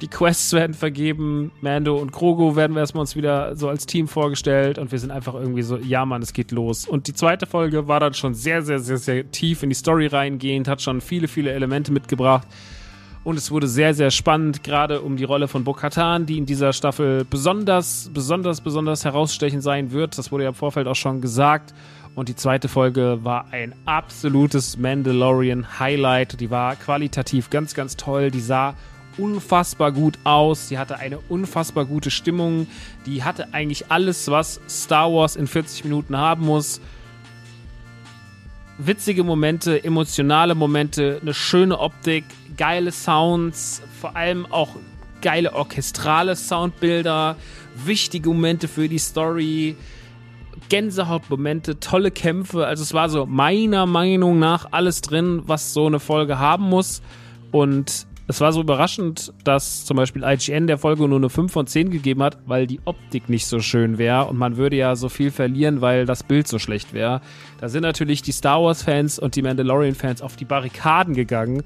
die 0.00 0.08
Quests 0.08 0.54
werden 0.54 0.72
vergeben, 0.72 1.52
Mando 1.60 1.96
und 1.96 2.12
Krogo 2.12 2.56
werden 2.56 2.72
wir 2.74 2.80
erstmal 2.80 3.02
uns 3.02 3.14
wieder 3.14 3.54
so 3.56 3.68
als 3.68 3.84
Team 3.84 4.08
vorgestellt 4.08 4.78
und 4.78 4.90
wir 4.90 5.00
sind 5.00 5.10
einfach 5.10 5.34
irgendwie 5.34 5.60
so, 5.60 5.76
ja 5.76 6.06
Mann, 6.06 6.22
es 6.22 6.32
geht 6.32 6.50
los. 6.50 6.88
Und 6.88 7.08
die 7.08 7.12
zweite 7.12 7.44
Folge 7.44 7.88
war 7.88 8.00
dann 8.00 8.14
schon 8.14 8.32
sehr, 8.32 8.62
sehr, 8.62 8.78
sehr, 8.78 8.96
sehr 8.96 9.30
tief 9.30 9.64
in 9.64 9.68
die 9.68 9.74
Story 9.74 10.06
reingehend, 10.06 10.66
hat 10.66 10.80
schon 10.80 11.02
viele, 11.02 11.28
viele 11.28 11.52
Elemente 11.52 11.92
mitgebracht. 11.92 12.48
Und 13.26 13.36
es 13.38 13.50
wurde 13.50 13.66
sehr, 13.66 13.92
sehr 13.92 14.12
spannend, 14.12 14.62
gerade 14.62 15.00
um 15.00 15.16
die 15.16 15.24
Rolle 15.24 15.48
von 15.48 15.64
Bo-Katan, 15.64 16.26
die 16.26 16.38
in 16.38 16.46
dieser 16.46 16.72
Staffel 16.72 17.24
besonders, 17.24 18.08
besonders, 18.14 18.60
besonders 18.60 19.04
herausstechend 19.04 19.64
sein 19.64 19.90
wird. 19.90 20.16
Das 20.16 20.30
wurde 20.30 20.44
ja 20.44 20.50
im 20.50 20.54
Vorfeld 20.54 20.86
auch 20.86 20.94
schon 20.94 21.20
gesagt. 21.20 21.74
Und 22.14 22.28
die 22.28 22.36
zweite 22.36 22.68
Folge 22.68 23.18
war 23.24 23.46
ein 23.50 23.74
absolutes 23.84 24.78
Mandalorian-Highlight. 24.78 26.38
Die 26.38 26.52
war 26.52 26.76
qualitativ 26.76 27.50
ganz, 27.50 27.74
ganz 27.74 27.96
toll. 27.96 28.30
Die 28.30 28.38
sah 28.38 28.76
unfassbar 29.18 29.90
gut 29.90 30.20
aus. 30.22 30.68
Die 30.68 30.78
hatte 30.78 30.96
eine 30.98 31.18
unfassbar 31.18 31.84
gute 31.84 32.12
Stimmung. 32.12 32.68
Die 33.06 33.24
hatte 33.24 33.52
eigentlich 33.52 33.90
alles, 33.90 34.30
was 34.30 34.60
Star 34.68 35.12
Wars 35.12 35.34
in 35.34 35.48
40 35.48 35.82
Minuten 35.82 36.16
haben 36.16 36.46
muss. 36.46 36.80
Witzige 38.78 39.24
Momente, 39.24 39.82
emotionale 39.82 40.54
Momente, 40.54 41.18
eine 41.22 41.34
schöne 41.34 41.80
Optik, 41.80 42.24
geile 42.56 42.92
Sounds, 42.92 43.82
vor 44.00 44.16
allem 44.16 44.46
auch 44.46 44.70
geile 45.22 45.54
orchestrale 45.54 46.36
Soundbilder, 46.36 47.36
wichtige 47.84 48.28
Momente 48.28 48.68
für 48.68 48.88
die 48.88 48.98
Story 48.98 49.76
Gänsehautmomente, 50.68 51.78
tolle 51.80 52.10
Kämpfe. 52.10 52.66
Also 52.66 52.82
es 52.82 52.94
war 52.94 53.08
so 53.08 53.26
meiner 53.26 53.86
Meinung 53.86 54.38
nach 54.38 54.68
alles 54.72 55.00
drin, 55.00 55.42
was 55.46 55.72
so 55.72 55.86
eine 55.86 56.00
Folge 56.00 56.38
haben 56.38 56.64
muss. 56.64 57.02
Und 57.52 58.06
es 58.28 58.40
war 58.40 58.52
so 58.52 58.60
überraschend, 58.60 59.32
dass 59.44 59.84
zum 59.84 59.96
Beispiel 59.96 60.24
IGN 60.24 60.66
der 60.66 60.78
Folge 60.78 61.06
nur 61.06 61.18
eine 61.18 61.30
5 61.30 61.52
von 61.52 61.66
10 61.68 61.90
gegeben 61.90 62.24
hat, 62.24 62.38
weil 62.46 62.66
die 62.66 62.80
Optik 62.84 63.28
nicht 63.28 63.46
so 63.46 63.60
schön 63.60 63.98
wäre 63.98 64.24
und 64.24 64.36
man 64.36 64.56
würde 64.56 64.74
ja 64.74 64.96
so 64.96 65.08
viel 65.08 65.30
verlieren, 65.30 65.80
weil 65.80 66.06
das 66.06 66.24
Bild 66.24 66.48
so 66.48 66.58
schlecht 66.58 66.92
wäre. 66.92 67.20
Da 67.60 67.68
sind 67.68 67.82
natürlich 67.82 68.22
die 68.22 68.32
Star 68.32 68.60
Wars-Fans 68.60 69.20
und 69.20 69.36
die 69.36 69.42
Mandalorian-Fans 69.42 70.22
auf 70.22 70.34
die 70.34 70.44
Barrikaden 70.44 71.14
gegangen 71.14 71.62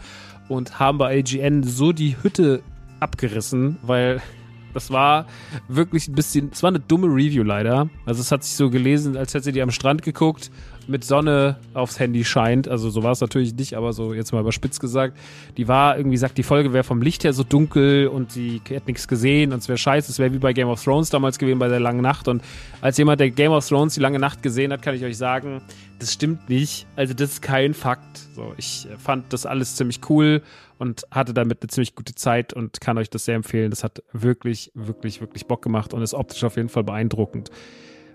und 0.50 0.78
haben 0.78 0.98
bei 0.98 1.18
IGN 1.18 1.62
so 1.62 1.92
die 1.92 2.16
Hütte 2.22 2.62
abgerissen, 2.98 3.78
weil 3.82 4.20
das 4.74 4.90
war 4.90 5.26
wirklich 5.68 6.08
ein 6.08 6.14
bisschen, 6.14 6.50
es 6.52 6.62
war 6.62 6.68
eine 6.68 6.80
dumme 6.80 7.06
Review 7.06 7.42
leider. 7.42 7.88
Also 8.04 8.20
es 8.20 8.30
hat 8.30 8.44
sich 8.44 8.54
so 8.54 8.70
gelesen, 8.70 9.16
als 9.16 9.34
hätte 9.34 9.44
sie 9.44 9.52
die 9.52 9.62
am 9.62 9.70
Strand 9.70 10.02
geguckt 10.02 10.50
mit 10.88 11.04
Sonne 11.04 11.56
aufs 11.74 11.98
Handy 11.98 12.24
scheint. 12.24 12.68
Also 12.68 12.90
so 12.90 13.02
war 13.02 13.12
es 13.12 13.20
natürlich 13.20 13.54
nicht, 13.54 13.74
aber 13.74 13.92
so 13.92 14.14
jetzt 14.14 14.32
mal 14.32 14.40
überspitzt 14.40 14.80
gesagt. 14.80 15.16
Die 15.56 15.68
war 15.68 15.96
irgendwie, 15.96 16.16
sagt, 16.16 16.38
die 16.38 16.42
Folge 16.42 16.72
wäre 16.72 16.84
vom 16.84 17.02
Licht 17.02 17.24
her 17.24 17.32
so 17.32 17.44
dunkel 17.44 18.08
und 18.08 18.32
sie 18.32 18.60
hätte 18.68 18.86
nichts 18.86 19.08
gesehen 19.08 19.52
und 19.52 19.58
es 19.58 19.68
wäre 19.68 19.78
scheiße. 19.78 20.10
Es 20.10 20.18
wäre 20.18 20.32
wie 20.32 20.38
bei 20.38 20.52
Game 20.52 20.68
of 20.68 20.82
Thrones 20.82 21.10
damals 21.10 21.38
gewesen 21.38 21.58
bei 21.58 21.68
der 21.68 21.80
langen 21.80 22.02
Nacht. 22.02 22.28
Und 22.28 22.42
als 22.80 22.98
jemand, 22.98 23.20
der 23.20 23.30
Game 23.30 23.52
of 23.52 23.66
Thrones 23.66 23.94
die 23.94 24.00
lange 24.00 24.18
Nacht 24.18 24.42
gesehen 24.42 24.72
hat, 24.72 24.82
kann 24.82 24.94
ich 24.94 25.04
euch 25.04 25.16
sagen, 25.16 25.62
das 25.98 26.12
stimmt 26.12 26.48
nicht. 26.48 26.86
Also 26.96 27.14
das 27.14 27.32
ist 27.32 27.42
kein 27.42 27.74
Fakt. 27.74 28.18
So, 28.34 28.54
ich 28.56 28.88
fand 28.98 29.32
das 29.32 29.46
alles 29.46 29.76
ziemlich 29.76 30.00
cool 30.08 30.42
und 30.78 31.04
hatte 31.10 31.34
damit 31.34 31.62
eine 31.62 31.68
ziemlich 31.68 31.94
gute 31.94 32.14
Zeit 32.14 32.52
und 32.54 32.80
kann 32.80 32.96
euch 32.96 33.10
das 33.10 33.26
sehr 33.26 33.34
empfehlen. 33.34 33.70
Das 33.70 33.84
hat 33.84 34.02
wirklich, 34.12 34.72
wirklich, 34.74 35.20
wirklich 35.20 35.46
Bock 35.46 35.62
gemacht 35.62 35.92
und 35.92 36.02
ist 36.02 36.14
optisch 36.14 36.42
auf 36.42 36.56
jeden 36.56 36.70
Fall 36.70 36.84
beeindruckend. 36.84 37.50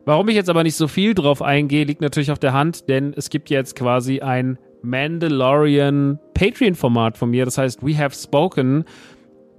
Warum 0.05 0.29
ich 0.29 0.35
jetzt 0.35 0.49
aber 0.51 0.63
nicht 0.63 0.75
so 0.75 0.87
viel 0.87 1.15
drauf 1.15 1.41
eingehe, 1.41 1.83
liegt 1.83 2.01
natürlich 2.01 2.31
auf 2.31 2.37
der 2.37 2.53
Hand, 2.53 2.87
denn 2.89 3.13
es 3.15 3.31
gibt 3.31 3.49
jetzt 3.49 3.75
quasi 3.75 4.21
ein 4.21 4.59
Mandalorian 4.83 6.19
Patreon-Format 6.35 7.17
von 7.17 7.31
mir, 7.31 7.43
das 7.43 7.57
heißt 7.57 7.83
We 7.83 7.97
Have 7.97 8.15
Spoken. 8.15 8.85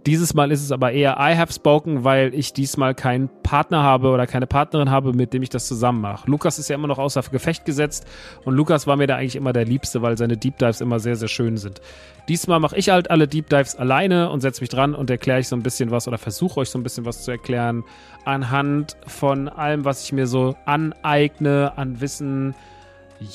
Dieses 0.07 0.35
Mal 0.35 0.53
ist 0.53 0.63
es 0.63 0.71
aber 0.71 0.93
eher 0.93 1.17
I 1.19 1.37
have 1.37 1.53
spoken, 1.53 2.05
weil 2.05 2.33
ich 2.33 2.53
diesmal 2.53 2.95
keinen 2.95 3.29
Partner 3.43 3.83
habe 3.83 4.11
oder 4.11 4.29
keine 4.29 4.47
Partnerin 4.47 4.89
habe, 4.89 5.13
mit 5.13 5.33
dem 5.33 5.43
ich 5.43 5.49
das 5.49 5.67
zusammen 5.67 6.01
mache. 6.01 6.31
Lukas 6.31 6.61
ist 6.61 6.69
ja 6.69 6.77
immer 6.77 6.87
noch 6.87 6.99
außer 6.99 7.23
Gefecht 7.23 7.65
gesetzt 7.65 8.07
und 8.45 8.55
Lukas 8.55 8.87
war 8.87 8.95
mir 8.95 9.09
da 9.09 9.17
eigentlich 9.17 9.35
immer 9.35 9.53
der 9.53 9.65
Liebste, 9.65 10.03
weil 10.03 10.17
seine 10.17 10.37
Deep 10.37 10.59
Dives 10.59 10.81
immer 10.81 11.01
sehr, 11.01 11.17
sehr 11.17 11.27
schön 11.27 11.57
sind. 11.57 11.81
Diesmal 12.29 12.61
mache 12.61 12.77
ich 12.77 12.89
halt 12.89 13.11
alle 13.11 13.27
Deep 13.27 13.51
Dives 13.51 13.75
alleine 13.75 14.31
und 14.31 14.43
setze 14.43 14.61
mich 14.61 14.71
dran 14.71 14.95
und 14.95 15.11
erkläre 15.11 15.41
euch 15.41 15.49
so 15.49 15.57
ein 15.57 15.65
bisschen 15.65 15.91
was 15.91 16.07
oder 16.07 16.19
versuche 16.19 16.61
euch 16.61 16.71
so 16.71 16.79
ein 16.79 16.85
bisschen 16.85 17.05
was 17.05 17.25
zu 17.25 17.33
erklären 17.33 17.83
anhand 18.25 18.97
von 19.09 19.49
allem, 19.49 19.85
was 19.85 20.05
ich 20.05 20.13
mir 20.13 20.29
so 20.29 20.55
aneigne 20.67 21.73
an 21.75 22.01
Wissen, 22.01 22.55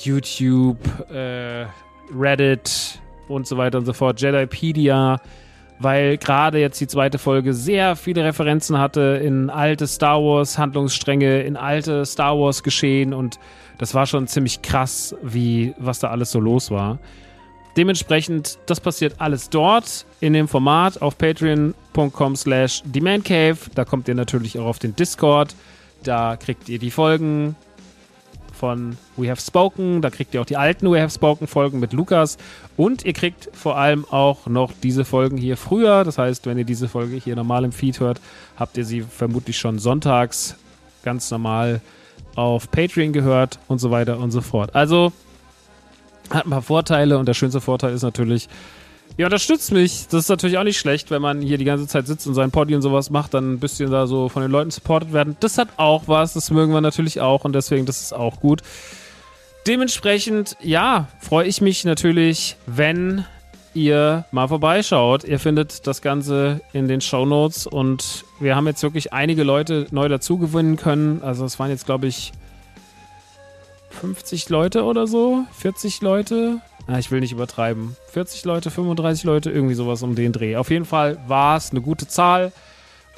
YouTube, 0.02 0.78
äh, 1.10 1.66
Reddit 2.18 2.98
und 3.28 3.46
so 3.46 3.58
weiter 3.58 3.76
und 3.76 3.84
so 3.84 3.92
fort, 3.92 4.22
Jedipedia 4.22 5.20
weil 5.82 6.18
gerade 6.18 6.58
jetzt 6.58 6.80
die 6.80 6.86
zweite 6.86 7.18
Folge 7.18 7.54
sehr 7.54 7.96
viele 7.96 8.24
Referenzen 8.24 8.78
hatte 8.78 9.20
in 9.22 9.50
alte 9.50 9.86
Star 9.86 10.22
Wars 10.22 10.58
Handlungsstränge, 10.58 11.42
in 11.42 11.56
alte 11.56 12.04
Star 12.06 12.38
Wars 12.38 12.62
Geschehen 12.62 13.12
und 13.12 13.38
das 13.78 13.94
war 13.94 14.06
schon 14.06 14.26
ziemlich 14.28 14.62
krass, 14.62 15.14
wie 15.22 15.74
was 15.78 15.98
da 15.98 16.10
alles 16.10 16.30
so 16.30 16.40
los 16.40 16.70
war. 16.70 16.98
Dementsprechend, 17.76 18.58
das 18.66 18.80
passiert 18.80 19.14
alles 19.18 19.48
dort 19.48 20.04
in 20.20 20.34
dem 20.34 20.46
Format 20.46 21.00
auf 21.00 21.16
patreon.com 21.16 22.36
slash 22.36 22.82
demandcave. 22.84 23.56
Da 23.74 23.84
kommt 23.84 24.08
ihr 24.08 24.14
natürlich 24.14 24.58
auch 24.58 24.66
auf 24.66 24.78
den 24.78 24.94
Discord. 24.94 25.54
Da 26.02 26.36
kriegt 26.36 26.68
ihr 26.68 26.78
die 26.78 26.90
Folgen 26.90 27.56
von 28.62 28.96
We 29.16 29.28
Have 29.28 29.40
Spoken. 29.40 30.02
Da 30.02 30.10
kriegt 30.10 30.34
ihr 30.34 30.40
auch 30.40 30.46
die 30.46 30.56
alten 30.56 30.88
We 30.88 31.02
Have 31.02 31.10
Spoken 31.12 31.48
Folgen 31.48 31.80
mit 31.80 31.92
Lukas. 31.92 32.38
Und 32.76 33.04
ihr 33.04 33.12
kriegt 33.12 33.48
vor 33.52 33.76
allem 33.76 34.04
auch 34.08 34.46
noch 34.46 34.70
diese 34.84 35.04
Folgen 35.04 35.36
hier 35.36 35.56
früher. 35.56 36.04
Das 36.04 36.16
heißt, 36.16 36.46
wenn 36.46 36.58
ihr 36.58 36.64
diese 36.64 36.86
Folge 36.86 37.16
hier 37.16 37.34
normal 37.34 37.64
im 37.64 37.72
Feed 37.72 37.98
hört, 37.98 38.20
habt 38.56 38.76
ihr 38.76 38.84
sie 38.84 39.00
vermutlich 39.00 39.58
schon 39.58 39.80
sonntags 39.80 40.54
ganz 41.02 41.28
normal 41.32 41.80
auf 42.36 42.70
Patreon 42.70 43.12
gehört 43.12 43.58
und 43.66 43.80
so 43.80 43.90
weiter 43.90 44.20
und 44.20 44.30
so 44.30 44.40
fort. 44.40 44.76
Also 44.76 45.12
hat 46.30 46.46
ein 46.46 46.50
paar 46.50 46.62
Vorteile 46.62 47.18
und 47.18 47.26
der 47.26 47.34
schönste 47.34 47.60
Vorteil 47.60 47.92
ist 47.92 48.02
natürlich, 48.02 48.48
Ihr 49.16 49.26
unterstützt 49.26 49.72
mich. 49.72 50.06
Das 50.08 50.24
ist 50.24 50.28
natürlich 50.28 50.58
auch 50.58 50.64
nicht 50.64 50.78
schlecht, 50.78 51.10
wenn 51.10 51.20
man 51.20 51.42
hier 51.42 51.58
die 51.58 51.64
ganze 51.64 51.86
Zeit 51.86 52.06
sitzt 52.06 52.26
und 52.26 52.34
sein 52.34 52.50
Poddy 52.50 52.74
und 52.74 52.82
sowas 52.82 53.10
macht, 53.10 53.34
dann 53.34 53.54
ein 53.54 53.58
bisschen 53.60 53.90
da 53.90 54.06
so 54.06 54.28
von 54.28 54.42
den 54.42 54.50
Leuten 54.50 54.70
supportet 54.70 55.12
werden. 55.12 55.36
Das 55.40 55.58
hat 55.58 55.68
auch 55.76 56.04
was, 56.06 56.32
das 56.32 56.50
mögen 56.50 56.72
wir 56.72 56.80
natürlich 56.80 57.20
auch 57.20 57.44
und 57.44 57.54
deswegen, 57.54 57.84
das 57.84 58.00
ist 58.00 58.14
auch 58.14 58.40
gut. 58.40 58.62
Dementsprechend, 59.66 60.56
ja, 60.60 61.08
freue 61.20 61.46
ich 61.46 61.60
mich 61.60 61.84
natürlich, 61.84 62.56
wenn 62.66 63.24
ihr 63.74 64.24
mal 64.32 64.48
vorbeischaut. 64.48 65.24
Ihr 65.24 65.38
findet 65.38 65.86
das 65.86 66.02
Ganze 66.02 66.60
in 66.72 66.88
den 66.88 67.00
Show 67.00 67.24
Notes 67.24 67.66
und 67.66 68.24
wir 68.40 68.56
haben 68.56 68.66
jetzt 68.66 68.82
wirklich 68.82 69.12
einige 69.12 69.44
Leute 69.44 69.86
neu 69.90 70.08
dazugewinnen 70.08 70.76
können. 70.76 71.22
Also 71.22 71.44
es 71.44 71.58
waren 71.58 71.70
jetzt, 71.70 71.86
glaube 71.86 72.06
ich, 72.06 72.32
50 73.92 74.48
Leute 74.48 74.84
oder 74.84 75.06
so, 75.06 75.44
40 75.58 76.00
Leute. 76.02 76.60
Ah, 76.86 76.98
ich 76.98 77.10
will 77.10 77.20
nicht 77.20 77.32
übertreiben. 77.32 77.96
40 78.08 78.44
Leute, 78.44 78.70
35 78.70 79.24
Leute, 79.24 79.50
irgendwie 79.50 79.74
sowas 79.74 80.02
um 80.02 80.14
den 80.14 80.32
Dreh. 80.32 80.56
Auf 80.56 80.70
jeden 80.70 80.84
Fall 80.84 81.18
war 81.28 81.56
es 81.56 81.70
eine 81.70 81.80
gute 81.80 82.08
Zahl. 82.08 82.52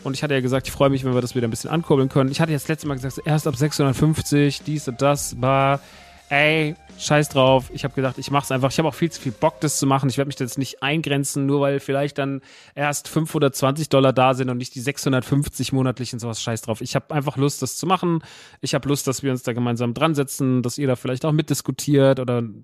Und 0.02 0.14
ich 0.14 0.22
hatte 0.22 0.34
ja 0.34 0.40
gesagt, 0.40 0.66
ich 0.66 0.72
freue 0.72 0.90
mich, 0.90 1.04
wenn 1.04 1.14
wir 1.14 1.22
das 1.22 1.34
wieder 1.34 1.48
ein 1.48 1.50
bisschen 1.50 1.70
ankurbeln 1.70 2.10
können. 2.10 2.30
Ich 2.30 2.40
hatte 2.40 2.52
jetzt 2.52 2.68
letztes 2.68 2.87
Mal 2.87 2.94
gesagt, 2.94 3.20
erst 3.24 3.46
ab 3.46 3.56
650, 3.56 4.62
dies 4.62 4.87
und 4.87 5.00
das, 5.00 5.40
war 5.40 5.80
ey, 6.28 6.74
scheiß 6.98 7.28
drauf. 7.28 7.70
Ich 7.72 7.84
habe 7.84 7.94
gedacht, 7.94 8.18
ich 8.18 8.30
mache 8.30 8.44
es 8.44 8.50
einfach. 8.50 8.70
Ich 8.70 8.78
habe 8.78 8.88
auch 8.88 8.94
viel 8.94 9.10
zu 9.10 9.20
viel 9.20 9.32
Bock, 9.32 9.60
das 9.60 9.78
zu 9.78 9.87
machen. 9.87 10.08
Ich 10.08 10.16
werde 10.16 10.28
mich 10.28 10.38
jetzt 10.38 10.58
nicht 10.58 10.82
eingrenzen, 10.82 11.46
nur 11.46 11.60
weil 11.60 11.80
vielleicht 11.80 12.18
dann 12.18 12.40
erst 12.74 13.08
520 13.08 13.88
Dollar 13.88 14.12
da 14.12 14.34
sind 14.34 14.48
und 14.50 14.58
nicht 14.58 14.74
die 14.74 14.80
650 14.80 15.72
monatlich 15.72 16.12
und 16.12 16.18
sowas. 16.18 16.42
Scheiß 16.42 16.62
drauf. 16.62 16.80
Ich 16.80 16.94
habe 16.94 17.14
einfach 17.14 17.37
Lust, 17.37 17.62
das 17.62 17.76
zu 17.76 17.87
machen. 17.87 18.20
Ich 18.60 18.74
habe 18.74 18.88
Lust, 18.88 19.06
dass 19.06 19.22
wir 19.22 19.30
uns 19.30 19.42
da 19.42 19.52
gemeinsam 19.52 19.94
dran 19.94 20.14
setzen, 20.14 20.62
dass 20.62 20.78
ihr 20.78 20.87
da 20.87 20.96
vielleicht 20.96 21.24
auch 21.24 21.32
mitdiskutiert 21.32 22.20
oder 22.20 22.38
einen 22.38 22.62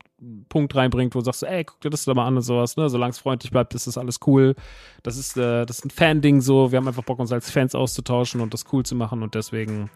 Punkt 0.49 0.75
reinbringt, 0.75 1.15
wo 1.15 1.21
du 1.21 1.25
sagst, 1.25 1.43
ey, 1.43 1.65
guck 1.65 1.81
dir 1.81 1.91
das 1.91 2.05
doch 2.05 2.15
mal 2.15 2.27
an 2.27 2.37
und 2.37 2.43
sowas. 2.43 2.77
Ne? 2.77 2.89
Solange 2.89 3.11
es 3.11 3.19
freundlich 3.19 3.51
bleibt, 3.51 3.75
ist 3.75 3.87
das 3.87 3.99
alles 3.99 4.21
cool. 4.27 4.55
Das 5.03 5.17
ist, 5.17 5.37
äh, 5.37 5.67
das 5.67 5.79
ist 5.79 5.87
ein 5.87 5.91
Fan-Ding 5.91 6.41
so. 6.41 6.73
Wir 6.73 6.79
haben 6.79 6.89
einfach 6.89 7.05
Bock, 7.05 7.19
uns 7.19 7.33
als 7.33 7.51
Fans 7.51 7.75
auszutauschen 7.75 8.41
und 8.41 8.55
das 8.55 8.65
cool 8.73 8.85
zu 8.85 8.95
machen 8.95 9.23
und 9.23 9.35
deswegen 9.35 9.91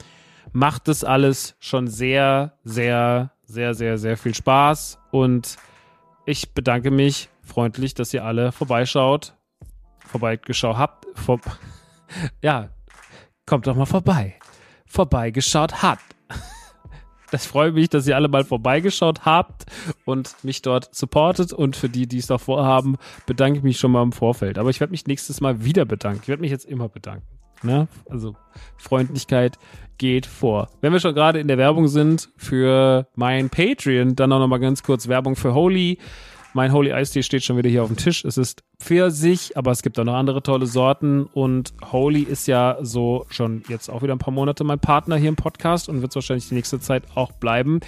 macht 0.52 0.88
das 0.88 1.04
alles 1.04 1.56
schon 1.58 1.88
sehr, 1.88 2.52
sehr 2.64 3.33
sehr, 3.46 3.74
sehr, 3.74 3.98
sehr 3.98 4.16
viel 4.16 4.34
Spaß 4.34 4.98
und 5.10 5.56
ich 6.26 6.52
bedanke 6.54 6.90
mich 6.90 7.28
freundlich, 7.42 7.94
dass 7.94 8.14
ihr 8.14 8.24
alle 8.24 8.52
vorbeischaut, 8.52 9.34
vorbeigeschaut 10.06 10.76
habt. 10.76 11.06
Vor 11.14 11.40
ja, 12.42 12.70
kommt 13.46 13.66
doch 13.66 13.76
mal 13.76 13.86
vorbei. 13.86 14.34
Vorbeigeschaut 14.86 15.82
habt. 15.82 16.02
Das 17.30 17.46
freut 17.46 17.74
mich, 17.74 17.88
dass 17.88 18.06
ihr 18.06 18.14
alle 18.14 18.28
mal 18.28 18.44
vorbeigeschaut 18.44 19.24
habt 19.24 19.64
und 20.04 20.36
mich 20.44 20.62
dort 20.62 20.94
supportet. 20.94 21.52
Und 21.52 21.74
für 21.74 21.88
die, 21.88 22.06
die 22.06 22.18
es 22.18 22.28
noch 22.28 22.40
vorhaben, 22.40 22.96
bedanke 23.26 23.58
ich 23.58 23.64
mich 23.64 23.78
schon 23.80 23.90
mal 23.90 24.04
im 24.04 24.12
Vorfeld. 24.12 24.56
Aber 24.56 24.70
ich 24.70 24.78
werde 24.78 24.92
mich 24.92 25.08
nächstes 25.08 25.40
Mal 25.40 25.64
wieder 25.64 25.84
bedanken. 25.84 26.20
Ich 26.22 26.28
werde 26.28 26.42
mich 26.42 26.52
jetzt 26.52 26.64
immer 26.64 26.88
bedanken. 26.88 27.26
Ne? 27.64 27.88
Also 28.08 28.36
Freundlichkeit 28.76 29.58
geht 29.98 30.26
vor. 30.26 30.68
Wenn 30.80 30.92
wir 30.92 31.00
schon 31.00 31.14
gerade 31.14 31.40
in 31.40 31.48
der 31.48 31.58
Werbung 31.58 31.88
sind 31.88 32.28
für 32.36 33.06
mein 33.14 33.50
Patreon, 33.50 34.16
dann 34.16 34.32
auch 34.32 34.38
noch 34.38 34.48
mal 34.48 34.58
ganz 34.58 34.82
kurz 34.82 35.08
Werbung 35.08 35.36
für 35.36 35.54
Holy. 35.54 35.98
Mein 36.52 36.72
Holy 36.72 36.92
Eistee 36.92 37.24
steht 37.24 37.42
schon 37.42 37.56
wieder 37.56 37.68
hier 37.68 37.82
auf 37.82 37.88
dem 37.88 37.96
Tisch. 37.96 38.24
Es 38.24 38.38
ist 38.38 38.62
Pfirsich, 38.78 39.56
aber 39.56 39.72
es 39.72 39.82
gibt 39.82 39.98
auch 39.98 40.04
noch 40.04 40.14
andere 40.14 40.40
tolle 40.40 40.66
Sorten. 40.66 41.24
Und 41.24 41.74
Holy 41.90 42.22
ist 42.22 42.46
ja 42.46 42.78
so 42.80 43.26
schon 43.28 43.64
jetzt 43.68 43.88
auch 43.88 44.02
wieder 44.02 44.14
ein 44.14 44.20
paar 44.20 44.32
Monate 44.32 44.62
mein 44.62 44.78
Partner 44.78 45.16
hier 45.16 45.30
im 45.30 45.36
Podcast 45.36 45.88
und 45.88 46.00
wird 46.00 46.12
es 46.12 46.16
wahrscheinlich 46.16 46.48
die 46.48 46.54
nächste 46.54 46.78
Zeit 46.78 47.04
auch 47.16 47.32
bleiben. 47.32 47.80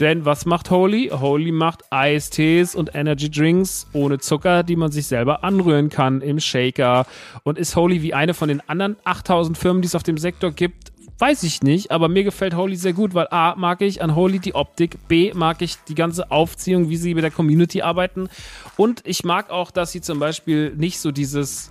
Denn 0.00 0.24
was 0.24 0.44
macht 0.44 0.70
Holy? 0.70 1.10
Holy 1.12 1.52
macht 1.52 1.84
Eistees 1.90 2.74
und 2.74 2.94
Energy 2.94 3.30
Drinks 3.30 3.86
ohne 3.92 4.18
Zucker, 4.18 4.62
die 4.62 4.76
man 4.76 4.90
sich 4.90 5.06
selber 5.06 5.44
anrühren 5.44 5.88
kann 5.88 6.20
im 6.20 6.40
Shaker. 6.40 7.06
Und 7.44 7.58
ist 7.58 7.76
Holy 7.76 8.02
wie 8.02 8.14
eine 8.14 8.34
von 8.34 8.48
den 8.48 8.60
anderen 8.68 8.96
8000 9.04 9.56
Firmen, 9.56 9.82
die 9.82 9.86
es 9.86 9.94
auf 9.94 10.02
dem 10.02 10.18
Sektor 10.18 10.50
gibt, 10.50 10.92
Weiß 11.16 11.44
ich 11.44 11.62
nicht, 11.62 11.92
aber 11.92 12.08
mir 12.08 12.24
gefällt 12.24 12.56
Holy 12.56 12.74
sehr 12.74 12.92
gut, 12.92 13.14
weil 13.14 13.28
A, 13.30 13.54
mag 13.56 13.82
ich 13.82 14.02
an 14.02 14.16
Holy 14.16 14.40
die 14.40 14.56
Optik, 14.56 15.06
B, 15.06 15.32
mag 15.32 15.62
ich 15.62 15.76
die 15.86 15.94
ganze 15.94 16.32
Aufziehung, 16.32 16.88
wie 16.88 16.96
sie 16.96 17.14
mit 17.14 17.22
der 17.22 17.30
Community 17.30 17.82
arbeiten 17.82 18.28
und 18.76 19.00
ich 19.06 19.22
mag 19.22 19.50
auch, 19.50 19.70
dass 19.70 19.92
sie 19.92 20.00
zum 20.00 20.18
Beispiel 20.18 20.74
nicht 20.74 20.98
so 20.98 21.12
dieses, 21.12 21.70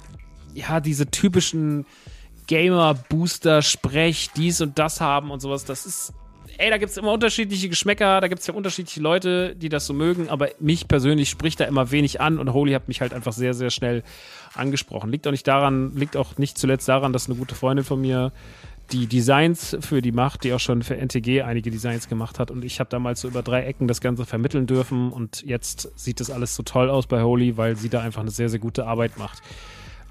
ja, 0.53 0.79
diese 0.79 1.07
typischen 1.07 1.85
Gamer-Booster-Sprech, 2.47 4.29
dies 4.35 4.61
und 4.61 4.79
das 4.79 5.01
haben 5.01 5.29
und 5.29 5.41
sowas. 5.41 5.65
Das 5.65 5.85
ist, 5.85 6.13
ey, 6.57 6.69
da 6.69 6.77
gibt 6.77 6.91
es 6.91 6.97
immer 6.97 7.11
unterschiedliche 7.11 7.69
Geschmäcker, 7.69 8.21
da 8.21 8.27
gibt 8.27 8.41
es 8.41 8.47
ja 8.47 8.53
unterschiedliche 8.53 8.99
Leute, 8.99 9.55
die 9.55 9.69
das 9.69 9.85
so 9.85 9.93
mögen, 9.93 10.29
aber 10.29 10.49
mich 10.59 10.87
persönlich 10.87 11.29
spricht 11.29 11.59
da 11.59 11.65
immer 11.65 11.91
wenig 11.91 12.21
an 12.21 12.39
und 12.39 12.53
Holy 12.53 12.73
hat 12.73 12.87
mich 12.87 13.01
halt 13.01 13.13
einfach 13.13 13.33
sehr, 13.33 13.53
sehr 13.53 13.69
schnell 13.69 14.03
angesprochen. 14.53 15.11
Liegt 15.11 15.27
auch 15.27 15.31
nicht 15.31 15.47
daran, 15.47 15.95
liegt 15.95 16.17
auch 16.17 16.37
nicht 16.37 16.57
zuletzt 16.57 16.87
daran, 16.87 17.13
dass 17.13 17.27
eine 17.27 17.37
gute 17.37 17.55
Freundin 17.55 17.85
von 17.85 18.01
mir 18.01 18.31
die 18.91 19.07
Designs 19.07 19.77
für 19.79 20.01
die 20.01 20.11
macht, 20.11 20.43
die 20.43 20.53
auch 20.53 20.59
schon 20.59 20.83
für 20.83 20.97
NTG 20.97 21.41
einige 21.41 21.71
Designs 21.71 22.07
gemacht 22.07 22.37
hat. 22.37 22.51
Und 22.51 22.63
ich 22.65 22.79
habe 22.79 22.89
damals 22.89 23.21
so 23.21 23.27
über 23.27 23.41
drei 23.41 23.63
Ecken 23.63 23.87
das 23.87 24.01
Ganze 24.01 24.25
vermitteln 24.25 24.67
dürfen. 24.67 25.11
Und 25.11 25.41
jetzt 25.43 25.91
sieht 25.95 26.19
das 26.19 26.29
alles 26.29 26.55
so 26.55 26.63
toll 26.63 26.89
aus 26.89 27.07
bei 27.07 27.23
Holy, 27.23 27.57
weil 27.57 27.75
sie 27.75 27.89
da 27.89 28.01
einfach 28.01 28.21
eine 28.21 28.31
sehr, 28.31 28.49
sehr 28.49 28.59
gute 28.59 28.85
Arbeit 28.85 29.17
macht. 29.17 29.41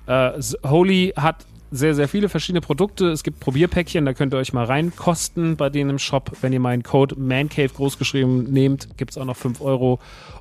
Äh, 0.07 0.33
Holy 0.65 1.13
hat 1.17 1.47
sehr, 1.73 1.95
sehr 1.95 2.07
viele 2.07 2.29
verschiedene 2.29 2.61
Produkte. 2.61 3.09
Es 3.09 3.23
gibt 3.23 3.41
Probierpäckchen, 3.41 4.05
da 4.05 4.13
könnt 4.13 4.35
ihr 4.35 4.37
euch 4.37 4.53
mal 4.53 4.65
reinkosten 4.65 5.57
bei 5.57 5.71
denen 5.71 5.91
im 5.91 5.99
Shop. 5.99 6.31
Wenn 6.43 6.53
ihr 6.53 6.61
meinen 6.61 6.83
Code 6.83 7.17
MANCAVE 7.19 7.73
großgeschrieben 7.75 8.45
nehmt, 8.45 8.97
gibt 8.99 9.13
es 9.13 9.19
auch 9.19 9.25
noch 9.25 9.37
5 9.37 9.61
Euro 9.63 9.99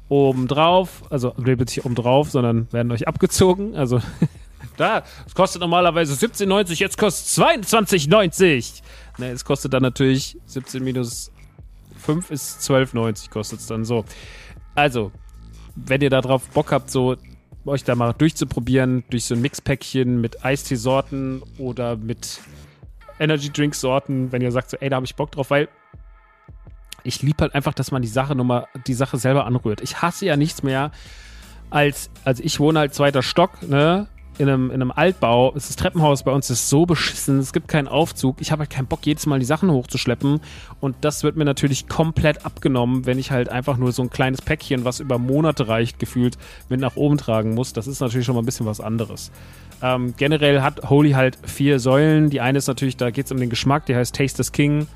obendrauf. 0.10 1.04
Also, 1.10 1.34
nicht 1.38 1.86
obendrauf, 1.86 2.30
sondern 2.30 2.68
werden 2.72 2.92
euch 2.92 3.08
abgezogen. 3.08 3.76
Also 3.76 4.02
Da, 4.78 5.04
es 5.26 5.36
kostet 5.36 5.62
normalerweise 5.62 6.14
17,90, 6.14 6.80
jetzt 6.80 6.98
kostet 6.98 7.28
es 7.28 7.38
22,90. 7.38 8.82
Ne, 9.18 9.30
es 9.30 9.46
kostet 9.46 9.74
dann 9.74 9.84
natürlich 9.84 10.38
17 10.46 10.84
minus 10.84 11.32
5 11.98 12.32
ist 12.32 12.62
12,90 12.62 13.30
kostet 13.30 13.60
es 13.60 13.68
dann 13.68 13.86
so. 13.86 14.06
Also, 14.74 15.12
wenn 15.76 16.02
ihr 16.02 16.10
da 16.10 16.22
drauf 16.22 16.50
Bock 16.50 16.72
habt, 16.72 16.90
so 16.90 17.16
euch 17.66 17.84
da 17.84 17.96
mal 17.96 18.14
durchzuprobieren, 18.14 19.04
durch 19.10 19.26
so 19.26 19.36
ein 19.36 19.42
Mixpäckchen 19.42 20.20
mit 20.20 20.44
Eistee-Sorten 20.44 21.44
oder 21.58 21.96
mit 21.96 22.40
Energy 23.20 23.52
Drink 23.52 23.76
Sorten, 23.76 24.32
wenn 24.32 24.42
ihr 24.42 24.52
sagt 24.52 24.72
so, 24.72 24.78
ey, 24.78 24.90
da 24.90 24.96
habe 24.96 25.06
ich 25.06 25.16
Bock 25.16 25.32
drauf, 25.32 25.50
weil 25.52 25.70
ich 27.04 27.22
liebe 27.22 27.42
halt 27.42 27.56
einfach, 27.56 27.74
dass 27.74 27.92
man 27.92 28.02
die 28.02 28.08
Sache 28.08 28.36
nochmal, 28.36 28.68
die 28.88 28.94
Sache 28.94 29.18
selber 29.18 29.46
anrührt. 29.46 29.82
Ich 29.82 30.02
hasse 30.02 30.26
ja 30.26 30.38
nichts 30.38 30.64
mehr 30.64 30.92
als, 31.70 32.10
also 32.26 32.44
ich 32.44 32.60
wohne 32.60 32.80
halt 32.80 32.94
zweiter 32.94 33.24
Stock, 33.24 33.68
ne? 33.68 34.08
In 34.42 34.50
einem, 34.50 34.72
in 34.72 34.82
einem 34.82 34.92
Altbau. 34.92 35.52
Das 35.52 35.76
Treppenhaus 35.76 36.24
bei 36.24 36.32
uns 36.32 36.50
ist 36.50 36.68
so 36.68 36.88
beschissen. 36.88 37.38
Es 37.38 37.54
gibt 37.54 37.68
keinen 37.68 37.88
Aufzug. 37.88 38.38
Ich 38.42 38.52
habe 38.52 38.62
halt 38.62 38.72
keinen 38.72 38.88
Bock, 38.88 39.06
jedes 39.06 39.28
Mal 39.28 39.38
die 39.38 39.46
Sachen 39.46 39.70
hochzuschleppen. 39.70 40.40
Und 40.80 40.96
das 41.02 41.24
wird 41.24 41.36
mir 41.36 41.46
natürlich 41.46 41.88
komplett 41.88 42.44
abgenommen, 42.44 43.06
wenn 43.06 43.20
ich 43.20 43.30
halt 43.30 43.50
einfach 43.50 43.78
nur 43.78 43.92
so 43.92 44.02
ein 44.02 44.10
kleines 44.10 44.42
Päckchen, 44.42 44.84
was 44.84 45.00
über 45.00 45.20
Monate 45.20 45.68
reicht, 45.68 46.00
gefühlt, 46.00 46.40
mit 46.70 46.80
nach 46.80 46.96
oben 46.96 47.20
tragen 47.20 47.54
muss. 47.54 47.74
Das 47.74 47.86
ist 47.86 48.00
natürlich 48.00 48.26
schon 48.26 48.34
mal 48.34 48.42
ein 48.42 48.46
bisschen 48.46 48.66
was 48.66 48.82
anderes. 48.82 49.32
Ähm, 49.84 50.16
generell 50.18 50.62
hat 50.62 50.90
Holy 50.90 51.12
halt 51.12 51.38
vier 51.44 51.80
Säulen. 51.80 52.32
Die 52.32 52.42
eine 52.42 52.58
ist 52.58 52.68
natürlich, 52.68 52.98
da 52.98 53.12
geht 53.12 53.26
es 53.26 53.32
um 53.32 53.40
den 53.40 53.52
Geschmack, 53.52 53.86
die 53.86 53.96
heißt 53.96 54.16
Taste 54.16 54.42
is 54.42 54.52
King. 54.52 54.88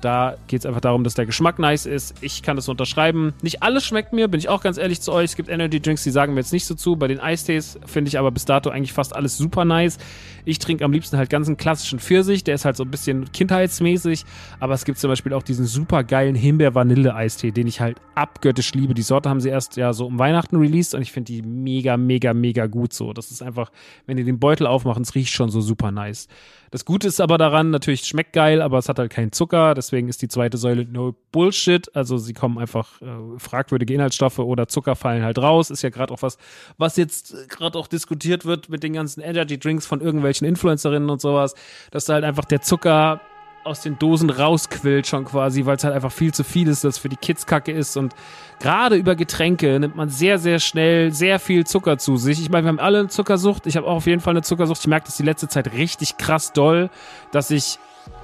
Da 0.00 0.36
geht 0.48 0.60
es 0.60 0.66
einfach 0.66 0.82
darum, 0.82 1.02
dass 1.02 1.14
der 1.14 1.24
Geschmack 1.24 1.58
nice 1.58 1.86
ist. 1.86 2.14
Ich 2.20 2.42
kann 2.42 2.56
das 2.56 2.68
unterschreiben. 2.68 3.32
Nicht 3.42 3.62
alles 3.62 3.86
schmeckt 3.86 4.12
mir, 4.12 4.28
bin 4.28 4.38
ich 4.38 4.50
auch 4.50 4.62
ganz 4.62 4.76
ehrlich 4.76 5.00
zu 5.00 5.12
euch. 5.12 5.24
Es 5.24 5.36
gibt 5.36 5.48
Energy 5.48 5.80
Drinks, 5.80 6.02
die 6.04 6.10
sagen 6.10 6.34
mir 6.34 6.40
jetzt 6.40 6.52
nicht 6.52 6.66
so 6.66 6.74
zu. 6.74 6.96
Bei 6.96 7.08
den 7.08 7.20
Eistees 7.20 7.78
finde 7.86 8.08
ich 8.08 8.18
aber 8.18 8.30
bis 8.30 8.44
dato 8.44 8.68
eigentlich 8.68 8.92
fast 8.92 9.16
alles 9.16 9.38
super 9.38 9.64
nice. 9.64 9.96
Ich 10.44 10.58
trinke 10.58 10.84
am 10.84 10.92
liebsten 10.92 11.16
halt 11.16 11.30
ganz 11.30 11.46
einen 11.46 11.56
klassischen 11.56 12.00
Pfirsich. 12.00 12.44
Der 12.44 12.54
ist 12.54 12.66
halt 12.66 12.76
so 12.76 12.84
ein 12.84 12.90
bisschen 12.90 13.32
kindheitsmäßig. 13.32 14.26
Aber 14.60 14.74
es 14.74 14.84
gibt 14.84 14.98
zum 14.98 15.08
Beispiel 15.08 15.32
auch 15.32 15.42
diesen 15.42 15.64
super 15.64 16.04
geilen 16.04 16.34
Himbeer-Vanille-Eistee, 16.34 17.50
den 17.50 17.66
ich 17.66 17.80
halt 17.80 17.98
abgöttisch 18.14 18.74
liebe. 18.74 18.92
Die 18.92 19.02
Sorte 19.02 19.30
haben 19.30 19.40
sie 19.40 19.48
erst 19.48 19.78
ja 19.78 19.94
so 19.94 20.06
um 20.06 20.18
Weihnachten 20.18 20.56
released 20.56 20.94
und 20.94 21.00
ich 21.00 21.12
finde 21.12 21.32
die 21.32 21.42
mega, 21.42 21.96
mega, 21.96 22.34
mega 22.34 22.66
gut 22.66 22.92
so. 22.92 23.14
Das 23.14 23.30
ist 23.30 23.42
einfach, 23.42 23.70
wenn 24.06 24.18
ihr 24.18 24.24
den 24.24 24.38
Beutel 24.38 24.66
aufmacht, 24.66 25.00
es 25.00 25.14
riecht 25.14 25.32
schon 25.32 25.48
so 25.48 25.62
super 25.62 25.90
nice. 25.90 26.28
Das 26.74 26.84
Gute 26.84 27.06
ist 27.06 27.20
aber 27.20 27.38
daran, 27.38 27.70
natürlich 27.70 28.00
schmeckt 28.04 28.32
geil, 28.32 28.60
aber 28.60 28.78
es 28.78 28.88
hat 28.88 28.98
halt 28.98 29.12
keinen 29.12 29.30
Zucker. 29.30 29.74
Deswegen 29.74 30.08
ist 30.08 30.22
die 30.22 30.26
zweite 30.26 30.58
Säule 30.58 30.84
no 30.84 31.14
Bullshit. 31.30 31.94
Also 31.94 32.18
sie 32.18 32.32
kommen 32.32 32.58
einfach 32.58 33.00
äh, 33.00 33.38
fragwürdige 33.38 33.94
Inhaltsstoffe 33.94 34.40
oder 34.40 34.66
Zucker 34.66 34.96
fallen 34.96 35.22
halt 35.22 35.38
raus. 35.38 35.70
Ist 35.70 35.82
ja 35.82 35.90
gerade 35.90 36.12
auch 36.12 36.22
was, 36.22 36.36
was 36.76 36.96
jetzt 36.96 37.48
gerade 37.48 37.78
auch 37.78 37.86
diskutiert 37.86 38.44
wird 38.44 38.70
mit 38.70 38.82
den 38.82 38.94
ganzen 38.94 39.20
Energy 39.20 39.56
Drinks 39.56 39.86
von 39.86 40.00
irgendwelchen 40.00 40.48
Influencerinnen 40.48 41.10
und 41.10 41.20
sowas, 41.20 41.54
dass 41.92 42.06
da 42.06 42.14
halt 42.14 42.24
einfach 42.24 42.44
der 42.44 42.60
Zucker 42.60 43.20
aus 43.64 43.80
den 43.80 43.98
Dosen 43.98 44.30
rausquillt 44.30 45.06
schon 45.06 45.24
quasi, 45.24 45.64
weil 45.64 45.76
es 45.76 45.84
halt 45.84 45.94
einfach 45.94 46.12
viel 46.12 46.32
zu 46.32 46.44
viel 46.44 46.68
ist, 46.68 46.84
das 46.84 46.98
für 46.98 47.08
die 47.08 47.16
Kids 47.16 47.46
kacke 47.46 47.72
ist 47.72 47.96
und 47.96 48.14
gerade 48.60 48.96
über 48.96 49.16
Getränke 49.16 49.80
nimmt 49.80 49.96
man 49.96 50.08
sehr, 50.08 50.38
sehr 50.38 50.58
schnell 50.58 51.12
sehr 51.12 51.38
viel 51.38 51.66
Zucker 51.66 51.98
zu 51.98 52.16
sich. 52.16 52.40
Ich 52.40 52.50
meine, 52.50 52.64
wir 52.64 52.68
haben 52.68 52.78
alle 52.78 53.00
eine 53.00 53.08
Zuckersucht. 53.08 53.66
Ich 53.66 53.76
habe 53.76 53.86
auch 53.86 53.96
auf 53.96 54.06
jeden 54.06 54.20
Fall 54.20 54.32
eine 54.32 54.42
Zuckersucht. 54.42 54.80
Ich 54.80 54.86
merke 54.86 55.06
das 55.06 55.16
die 55.16 55.22
letzte 55.22 55.48
Zeit 55.48 55.72
richtig 55.72 56.16
krass 56.16 56.52
doll, 56.52 56.90
dass 57.32 57.50
ich 57.50 57.78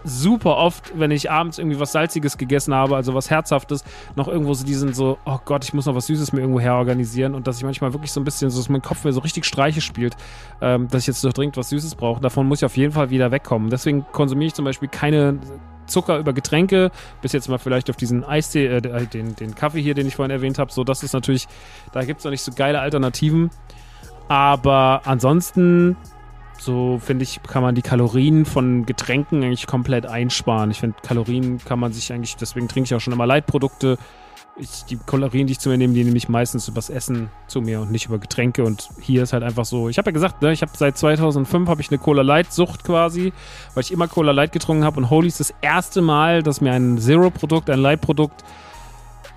super 0.05 0.57
oft, 0.57 0.99
wenn 0.99 1.11
ich 1.11 1.31
abends 1.31 1.59
irgendwie 1.59 1.79
was 1.79 1.93
Salziges 1.93 2.39
gegessen 2.39 2.75
habe, 2.75 2.97
also 2.97 3.15
was 3.15 3.31
Herzhaftes, 3.31 3.85
noch 4.17 4.29
irgendwo 4.29 4.55
so 4.55 4.65
diesen 4.65 4.95
so, 4.95 5.19
oh 5.25 5.39
Gott, 5.45 5.65
ich 5.65 5.75
muss 5.75 5.87
noch 5.87 5.95
was 5.95 6.07
Süßes 6.07 6.33
mir 6.33 6.41
irgendwo 6.41 6.61
herorganisieren 6.61 7.35
und 7.35 7.47
dass 7.47 7.59
ich 7.59 7.65
manchmal 7.65 7.93
wirklich 7.93 8.13
so 8.13 8.21
ein 8.21 8.25
bisschen, 8.25 8.51
so 8.51 8.59
dass 8.59 8.69
mein 8.69 8.83
Kopf 8.83 9.05
mir 9.05 9.13
so 9.13 9.21
richtig 9.21 9.45
Streiche 9.45 9.81
spielt, 9.81 10.17
ähm, 10.61 10.89
dass 10.89 11.03
ich 11.03 11.07
jetzt 11.09 11.25
noch 11.25 11.33
dringend 11.33 11.57
was 11.57 11.69
Süßes 11.71 11.95
brauche. 11.95 12.21
Davon 12.21 12.47
muss 12.47 12.61
ich 12.61 12.65
auf 12.65 12.77
jeden 12.77 12.93
Fall 12.93 13.11
wieder 13.11 13.31
wegkommen. 13.31 13.71
Deswegen 13.71 14.05
konsumiere 14.13 14.49
ich 14.49 14.55
zum 14.55 14.65
Beispiel 14.65 14.89
keine 14.89 15.39
Zucker 15.87 16.19
über 16.19 16.33
Getränke, 16.33 16.91
bis 17.21 17.33
jetzt 17.33 17.49
mal 17.49 17.59
vielleicht 17.59 17.91
auf 17.91 17.97
diesen 17.97 18.25
Eistee, 18.25 18.67
äh, 18.67 18.81
den, 18.81 19.35
den 19.35 19.55
Kaffee 19.55 19.83
hier, 19.83 19.95
den 19.95 20.07
ich 20.07 20.17
vorhin 20.17 20.31
erwähnt 20.31 20.59
habe. 20.59 20.73
So, 20.73 20.85
das 20.85 21.03
ist 21.03 21.13
natürlich, 21.13 21.47
da 21.93 22.05
gibt 22.05 22.21
es 22.21 22.25
noch 22.25 22.31
nicht 22.31 22.43
so 22.43 22.53
geile 22.53 22.81
Alternativen. 22.81 23.51
Aber 24.29 25.03
ansonsten 25.05 25.97
so 26.61 26.99
finde 27.03 27.23
ich, 27.23 27.43
kann 27.43 27.63
man 27.63 27.75
die 27.75 27.83
Kalorien 27.83 28.45
von 28.45 28.85
Getränken 28.85 29.43
eigentlich 29.43 29.67
komplett 29.67 30.05
einsparen. 30.05 30.71
Ich 30.71 30.81
finde, 30.81 30.97
Kalorien 31.03 31.59
kann 31.65 31.79
man 31.79 31.93
sich 31.93 32.13
eigentlich, 32.13 32.37
deswegen 32.37 32.69
trinke 32.69 32.87
ich 32.87 32.95
auch 32.95 33.01
schon 33.01 33.15
immer 33.15 33.27
Leitprodukte. 33.27 33.97
Ich, 34.57 34.85
die 34.85 34.99
Kalorien, 34.99 35.47
die 35.47 35.53
ich 35.53 35.59
zu 35.59 35.71
mir 35.71 35.79
nehme, 35.79 35.95
die 35.95 36.05
nehme 36.05 36.19
ich 36.19 36.29
meistens 36.29 36.69
übers 36.69 36.91
Essen 36.91 37.31
zu 37.47 37.63
mir 37.63 37.81
und 37.81 37.91
nicht 37.91 38.07
über 38.07 38.19
Getränke. 38.19 38.63
Und 38.63 38.91
hier 39.01 39.23
ist 39.23 39.33
halt 39.33 39.43
einfach 39.43 39.65
so, 39.65 39.89
ich 39.89 39.97
habe 39.97 40.11
ja 40.11 40.13
gesagt, 40.13 40.43
ne, 40.43 40.53
ich 40.53 40.61
habe 40.61 40.73
seit 40.75 40.99
2005 40.99 41.67
habe 41.67 41.81
ich 41.81 41.89
eine 41.89 41.99
Cola 41.99 42.21
Light 42.21 42.53
Sucht 42.53 42.85
quasi, 42.85 43.33
weil 43.73 43.83
ich 43.83 43.91
immer 43.91 44.07
Cola 44.07 44.33
Light 44.33 44.53
getrunken 44.53 44.85
habe 44.85 44.99
und 44.99 45.09
Holy 45.09 45.29
ist 45.29 45.41
das 45.41 45.55
erste 45.63 46.03
Mal, 46.03 46.43
dass 46.43 46.61
mir 46.61 46.73
ein 46.73 46.99
Zero 46.99 47.31
Produkt, 47.31 47.71
ein 47.71 47.79
Light 47.79 48.03
Produkt, 48.03 48.45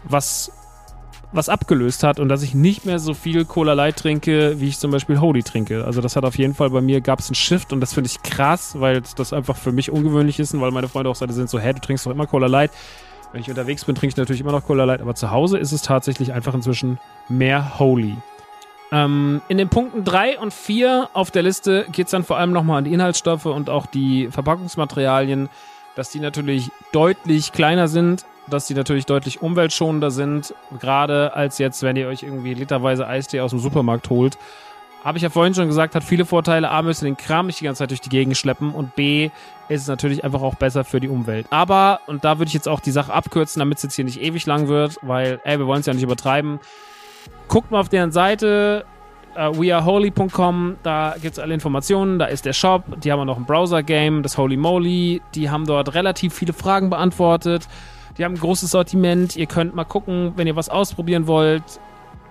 was 0.03 0.51
was 1.33 1.49
abgelöst 1.49 2.03
hat 2.03 2.19
und 2.19 2.29
dass 2.29 2.43
ich 2.43 2.53
nicht 2.53 2.85
mehr 2.85 2.99
so 2.99 3.13
viel 3.13 3.43
Cola 3.43 3.73
Light 3.73 3.97
trinke, 3.97 4.59
wie 4.59 4.67
ich 4.67 4.77
zum 4.77 4.91
Beispiel 4.91 5.19
Holy 5.19 5.43
trinke. 5.43 5.83
Also 5.83 5.99
das 5.99 6.15
hat 6.15 6.23
auf 6.23 6.37
jeden 6.37 6.53
Fall 6.53 6.69
bei 6.69 6.81
mir 6.81 7.01
gab 7.01 7.19
es 7.19 7.27
einen 7.27 7.35
Shift 7.35 7.73
und 7.73 7.81
das 7.81 7.93
finde 7.93 8.09
ich 8.09 8.21
krass, 8.21 8.79
weil 8.79 9.01
das 9.15 9.33
einfach 9.33 9.57
für 9.57 9.71
mich 9.71 9.91
ungewöhnlich 9.91 10.39
ist 10.39 10.53
und 10.53 10.61
weil 10.61 10.71
meine 10.71 10.87
Freunde 10.87 11.09
auch 11.09 11.15
sind 11.15 11.49
so, 11.49 11.59
hä, 11.59 11.73
du 11.73 11.81
trinkst 11.81 12.05
doch 12.05 12.11
immer 12.11 12.27
Cola 12.27 12.47
Light. 12.47 12.71
Wenn 13.31 13.41
ich 13.41 13.49
unterwegs 13.49 13.83
bin, 13.83 13.95
trinke 13.95 14.13
ich 14.13 14.17
natürlich 14.17 14.41
immer 14.41 14.51
noch 14.51 14.63
Cola 14.63 14.83
Light, 14.83 15.01
aber 15.01 15.15
zu 15.15 15.31
Hause 15.31 15.57
ist 15.57 15.71
es 15.71 15.81
tatsächlich 15.81 16.33
einfach 16.33 16.53
inzwischen 16.53 16.99
mehr 17.29 17.79
Holy. 17.79 18.15
Ähm, 18.91 19.41
in 19.47 19.57
den 19.57 19.69
Punkten 19.69 20.03
3 20.03 20.37
und 20.37 20.53
4 20.53 21.09
auf 21.13 21.31
der 21.31 21.41
Liste 21.41 21.87
geht 21.91 22.05
es 22.05 22.11
dann 22.11 22.23
vor 22.23 22.37
allem 22.37 22.51
nochmal 22.51 22.77
an 22.77 22.83
die 22.83 22.93
Inhaltsstoffe 22.93 23.47
und 23.47 23.71
auch 23.71 23.87
die 23.87 24.29
Verpackungsmaterialien, 24.29 25.49
dass 25.95 26.11
die 26.11 26.19
natürlich 26.19 26.69
deutlich 26.91 27.53
kleiner 27.53 27.87
sind 27.87 28.23
dass 28.47 28.67
die 28.67 28.73
natürlich 28.73 29.05
deutlich 29.05 29.41
umweltschonender 29.41 30.11
sind, 30.11 30.53
gerade 30.79 31.33
als 31.35 31.57
jetzt, 31.57 31.83
wenn 31.83 31.95
ihr 31.95 32.07
euch 32.07 32.23
irgendwie 32.23 32.53
literweise 32.53 33.07
Eistee 33.07 33.41
aus 33.41 33.51
dem 33.51 33.59
Supermarkt 33.59 34.09
holt. 34.09 34.37
Habe 35.03 35.17
ich 35.17 35.21
ja 35.21 35.29
vorhin 35.29 35.53
schon 35.53 35.67
gesagt, 35.67 35.95
hat 35.95 36.03
viele 36.03 36.25
Vorteile. 36.25 36.69
A, 36.69 36.81
müsst 36.81 37.01
ihr 37.01 37.05
den 37.05 37.17
Kram 37.17 37.47
nicht 37.47 37.59
die 37.59 37.65
ganze 37.65 37.79
Zeit 37.79 37.89
durch 37.89 37.99
die 37.99 38.09
Gegend 38.09 38.37
schleppen 38.37 38.73
und 38.73 38.95
B, 38.95 39.31
ist 39.67 39.81
es 39.81 39.87
natürlich 39.87 40.23
einfach 40.23 40.41
auch 40.41 40.55
besser 40.55 40.85
für 40.85 41.01
die 41.01 41.09
Umwelt. 41.09 41.45
Aber, 41.49 41.99
und 42.07 42.23
da 42.23 42.39
würde 42.39 42.47
ich 42.47 42.53
jetzt 42.53 42.69
auch 42.69 42.79
die 42.79 42.91
Sache 42.91 43.11
abkürzen, 43.11 43.59
damit 43.59 43.79
es 43.79 43.83
jetzt 43.83 43.95
hier 43.95 44.05
nicht 44.05 44.21
ewig 44.21 44.45
lang 44.45 44.69
wird, 44.69 44.97
weil, 45.01 45.41
ey, 45.43 45.59
wir 45.59 45.67
wollen 45.67 45.81
es 45.81 45.87
ja 45.87 45.93
nicht 45.93 46.03
übertreiben. 46.03 46.59
Guckt 47.49 47.69
mal 47.69 47.81
auf 47.81 47.89
deren 47.89 48.13
Seite, 48.13 48.85
uh, 49.35 49.59
weareholy.com, 49.59 50.77
da 50.83 51.15
gibt 51.21 51.33
es 51.33 51.39
alle 51.39 51.53
Informationen, 51.53 52.17
da 52.17 52.25
ist 52.25 52.45
der 52.45 52.53
Shop, 52.53 52.83
die 53.03 53.11
haben 53.11 53.19
auch 53.19 53.25
noch 53.25 53.37
ein 53.37 53.45
Browser-Game, 53.45 54.23
das 54.23 54.37
Holy 54.37 54.55
Moly, 54.55 55.21
die 55.35 55.49
haben 55.49 55.65
dort 55.65 55.93
relativ 55.95 56.33
viele 56.33 56.53
Fragen 56.53 56.89
beantwortet. 56.89 57.67
Die 58.17 58.25
haben 58.25 58.33
ein 58.33 58.39
großes 58.39 58.71
Sortiment. 58.71 59.35
Ihr 59.35 59.47
könnt 59.47 59.75
mal 59.75 59.85
gucken, 59.85 60.33
wenn 60.35 60.47
ihr 60.47 60.55
was 60.55 60.69
ausprobieren 60.69 61.27
wollt. 61.27 61.63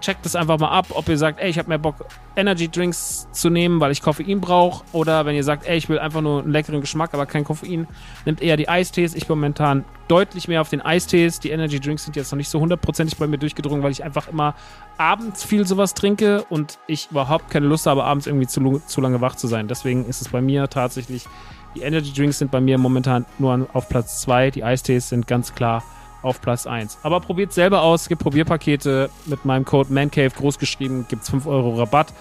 Checkt 0.00 0.26
es 0.26 0.34
einfach 0.34 0.58
mal 0.58 0.70
ab, 0.70 0.86
ob 0.90 1.08
ihr 1.08 1.16
sagt, 1.16 1.38
ey, 1.38 1.48
ich 1.48 1.58
habe 1.58 1.68
mehr 1.68 1.78
Bock, 1.78 1.94
Energy 2.34 2.68
Drinks 2.68 3.28
zu 3.30 3.50
nehmen, 3.50 3.78
weil 3.78 3.92
ich 3.92 4.02
Koffein 4.02 4.40
brauche. 4.40 4.84
Oder 4.92 5.26
wenn 5.26 5.36
ihr 5.36 5.44
sagt, 5.44 5.64
ey, 5.64 5.76
ich 5.76 5.88
will 5.88 6.00
einfach 6.00 6.20
nur 6.20 6.42
einen 6.42 6.50
leckeren 6.50 6.80
Geschmack, 6.80 7.14
aber 7.14 7.24
kein 7.24 7.44
Koffein, 7.44 7.86
nehmt 8.24 8.42
eher 8.42 8.56
die 8.56 8.68
Eistees. 8.68 9.14
Ich 9.14 9.28
bin 9.28 9.36
momentan 9.36 9.84
deutlich 10.08 10.48
mehr 10.48 10.60
auf 10.60 10.68
den 10.68 10.80
Eistees. 10.80 11.38
Die 11.38 11.50
Energy 11.50 11.78
Drinks 11.78 12.04
sind 12.04 12.16
jetzt 12.16 12.32
noch 12.32 12.36
nicht 12.36 12.48
so 12.48 12.58
hundertprozentig 12.58 13.16
bei 13.16 13.28
mir 13.28 13.38
durchgedrungen, 13.38 13.84
weil 13.84 13.92
ich 13.92 14.02
einfach 14.02 14.26
immer 14.26 14.56
abends 14.98 15.44
viel 15.44 15.68
sowas 15.68 15.94
trinke 15.94 16.44
und 16.50 16.80
ich 16.88 17.08
überhaupt 17.12 17.50
keine 17.50 17.66
Lust 17.66 17.86
habe, 17.86 18.02
abends 18.02 18.26
irgendwie 18.26 18.48
zu, 18.48 18.82
zu 18.84 19.00
lange 19.00 19.20
wach 19.20 19.36
zu 19.36 19.46
sein. 19.46 19.68
Deswegen 19.68 20.04
ist 20.06 20.20
es 20.20 20.30
bei 20.30 20.40
mir 20.40 20.68
tatsächlich 20.68 21.26
die 21.74 21.82
Energy 21.82 22.12
Drinks 22.12 22.38
sind 22.38 22.50
bei 22.50 22.60
mir 22.60 22.78
momentan 22.78 23.26
nur 23.38 23.68
auf 23.72 23.88
Platz 23.88 24.20
2. 24.22 24.50
Die 24.50 24.64
Eistees 24.64 25.08
sind 25.08 25.26
ganz 25.26 25.54
klar 25.54 25.82
auf 26.22 26.40
Platz 26.40 26.66
1. 26.66 26.98
Aber 27.02 27.20
probiert 27.20 27.52
selber 27.52 27.82
aus. 27.82 28.02
Es 28.02 28.08
gibt 28.08 28.22
Probierpakete 28.22 29.10
mit 29.26 29.44
meinem 29.44 29.64
Code 29.64 29.92
MANCAVE 29.92 30.30
großgeschrieben. 30.36 31.06
Gibt 31.08 31.22
es 31.22 31.30
5 31.30 31.46
Euro 31.46 31.76
Rabatt. 31.76 32.12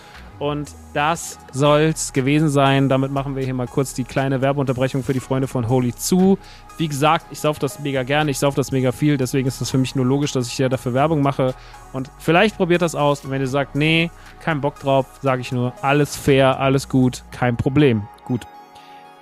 Und 0.42 0.72
das 0.96 1.38
soll's 1.52 2.14
gewesen 2.14 2.50
sein. 2.50 2.90
Damit 2.90 3.12
machen 3.12 3.36
wir 3.36 3.44
hier 3.44 3.54
mal 3.54 3.68
kurz 3.68 3.94
die 3.94 4.04
kleine 4.04 4.42
Werbeunterbrechung 4.42 5.04
für 5.04 5.14
die 5.14 5.20
Freunde 5.20 5.48
von 5.48 5.70
Holy 5.70 5.94
zu. 5.94 6.40
Wie 6.80 6.88
gesagt, 6.88 7.28
ich 7.30 7.40
sauf 7.40 7.60
das 7.60 7.80
mega 7.80 8.02
gerne, 8.02 8.32
ich 8.32 8.40
sauf 8.40 8.56
das 8.56 8.72
mega 8.72 8.92
viel, 8.92 9.18
deswegen 9.18 9.48
ist 9.48 9.62
es 9.62 9.70
für 9.70 9.78
mich 9.78 9.94
nur 9.94 10.04
logisch, 10.04 10.32
dass 10.32 10.48
ich 10.48 10.54
hier 10.54 10.68
dafür 10.68 10.96
Werbung 10.96 11.22
mache. 11.22 11.54
Und 11.94 12.10
vielleicht 12.18 12.58
probiert 12.58 12.82
das 12.82 12.96
aus. 12.96 13.24
Und 13.24 13.30
wenn 13.30 13.40
ihr 13.40 13.48
sagt, 13.48 13.76
nee, 13.76 14.10
kein 14.40 14.62
Bock 14.62 14.80
drauf, 14.80 15.06
sage 15.22 15.42
ich 15.42 15.52
nur, 15.52 15.74
alles 15.84 16.16
fair, 16.16 16.60
alles 16.60 16.90
gut, 16.90 17.24
kein 17.30 17.56
Problem. 17.56 18.08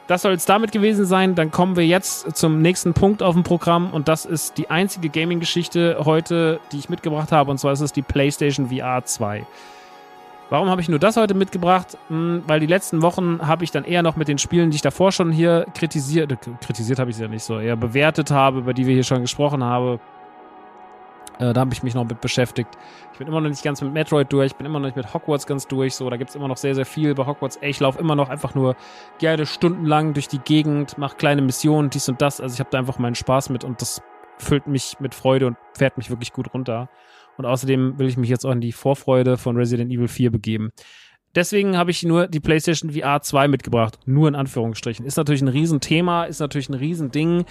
Das 0.10 0.24
soll 0.24 0.34
es 0.34 0.46
damit 0.46 0.72
gewesen 0.72 1.06
sein. 1.06 1.36
Dann 1.36 1.52
kommen 1.52 1.76
wir 1.76 1.86
jetzt 1.86 2.36
zum 2.36 2.64
nächsten 2.64 2.96
Punkt 2.96 3.22
auf 3.22 3.36
dem 3.36 3.44
Programm 3.44 3.92
und 3.92 4.08
das 4.08 4.26
ist 4.26 4.58
die 4.58 4.72
einzige 4.72 5.08
Gaming-Geschichte 5.08 5.98
heute, 6.04 6.60
die 6.72 6.80
ich 6.80 6.90
mitgebracht 6.90 7.32
habe 7.32 7.52
und 7.52 7.60
zwar 7.60 7.74
ist 7.74 7.82
es 7.82 7.94
die 7.94 8.02
PlayStation 8.02 8.70
VR 8.70 9.06
2. 9.06 9.46
Warum 10.50 10.68
habe 10.68 10.82
ich 10.82 10.90
nur 10.90 10.98
das 10.98 11.16
heute 11.16 11.36
mitgebracht? 11.36 11.96
Hm, 12.08 12.42
weil 12.48 12.60
die 12.60 12.66
letzten 12.66 13.04
Wochen 13.04 13.38
habe 13.46 13.64
ich 13.64 13.70
dann 13.70 13.84
eher 13.84 14.02
noch 14.02 14.16
mit 14.16 14.28
den 14.28 14.40
Spielen, 14.40 14.72
die 14.72 14.78
ich 14.78 14.82
davor 14.82 15.12
schon 15.12 15.32
hier 15.32 15.68
kritisiert, 15.76 16.32
äh, 16.32 16.38
kritisiert 16.60 16.98
habe 16.98 17.12
ich 17.12 17.18
sie 17.18 17.22
ja 17.22 17.28
nicht 17.28 17.44
so, 17.44 17.60
eher 17.60 17.76
bewertet 17.76 18.32
habe, 18.32 18.58
über 18.58 18.74
die 18.74 18.88
wir 18.88 18.96
hier 18.96 19.04
schon 19.04 19.22
gesprochen 19.22 19.64
haben, 19.64 20.00
äh, 21.40 21.54
da 21.54 21.62
habe 21.62 21.74
ich 21.74 21.84
mich 21.84 21.96
noch 21.96 22.06
mit 22.06 22.22
beschäftigt. 22.22 22.70
Ich 23.14 23.18
bin 23.18 23.28
immer 23.28 23.42
noch 23.42 23.50
nicht 23.50 23.64
ganz 23.64 23.82
mit 23.82 23.94
Metroid 23.94 24.32
durch, 24.32 24.56
bin 24.56 24.66
immer 24.66 24.80
noch 24.80 24.88
nicht 24.88 24.98
mit 24.98 25.14
Hogwarts 25.14 25.48
ganz 25.48 25.68
durch. 25.68 25.96
So, 25.96 26.10
da 26.10 26.18
gibt 26.18 26.30
es 26.30 26.36
immer 26.36 26.48
noch 26.48 26.58
sehr, 26.58 26.76
sehr 26.76 26.86
viel 26.86 27.16
bei 27.16 27.26
Hogwarts. 27.26 27.56
Ey, 27.58 27.70
ich 27.70 27.80
laufe 27.80 28.00
immer 28.00 28.16
noch 28.16 28.30
einfach 28.30 28.56
nur 28.56 28.76
gerne 29.20 29.46
stundenlang 29.46 30.14
durch 30.14 30.28
die 30.28 30.40
Gegend, 30.40 30.98
mache 30.98 31.16
kleine 31.16 31.42
Missionen, 31.42 31.90
dies 31.90 32.10
und 32.10 32.22
das. 32.22 32.42
Also 32.42 32.54
ich 32.54 32.60
habe 32.60 32.70
da 32.72 32.78
einfach 32.78 33.00
meinen 33.00 33.16
Spaß 33.16 33.50
mit 33.50 33.64
und 33.64 33.82
das 33.82 34.02
füllt 34.38 34.68
mich 34.68 34.98
mit 35.00 35.16
Freude 35.16 35.48
und 35.48 35.58
fährt 35.74 35.98
mich 35.98 36.10
wirklich 36.10 36.34
gut 36.34 36.54
runter. 36.54 36.90
Und 37.38 37.46
außerdem 37.46 37.98
will 37.98 38.10
ich 38.10 38.18
mich 38.18 38.30
jetzt 38.30 38.46
auch 38.46 38.52
in 38.52 38.62
die 38.62 38.74
Vorfreude 38.74 39.38
von 39.38 39.56
Resident 39.56 39.92
Evil 39.92 40.10
4 40.10 40.32
begeben. 40.32 40.72
Deswegen 41.36 41.78
habe 41.78 41.92
ich 41.92 42.02
nur 42.04 42.28
die 42.28 42.40
PlayStation 42.40 42.92
VR 42.92 43.22
2 43.22 43.48
mitgebracht. 43.48 44.00
Nur 44.06 44.28
in 44.28 44.36
Anführungsstrichen. 44.36 45.06
Ist 45.06 45.18
natürlich 45.18 45.42
ein 45.42 45.48
Riesenthema, 45.48 46.24
ist 46.24 46.40
natürlich 46.40 46.70
ein 46.70 46.74
Riesending. 46.74 47.46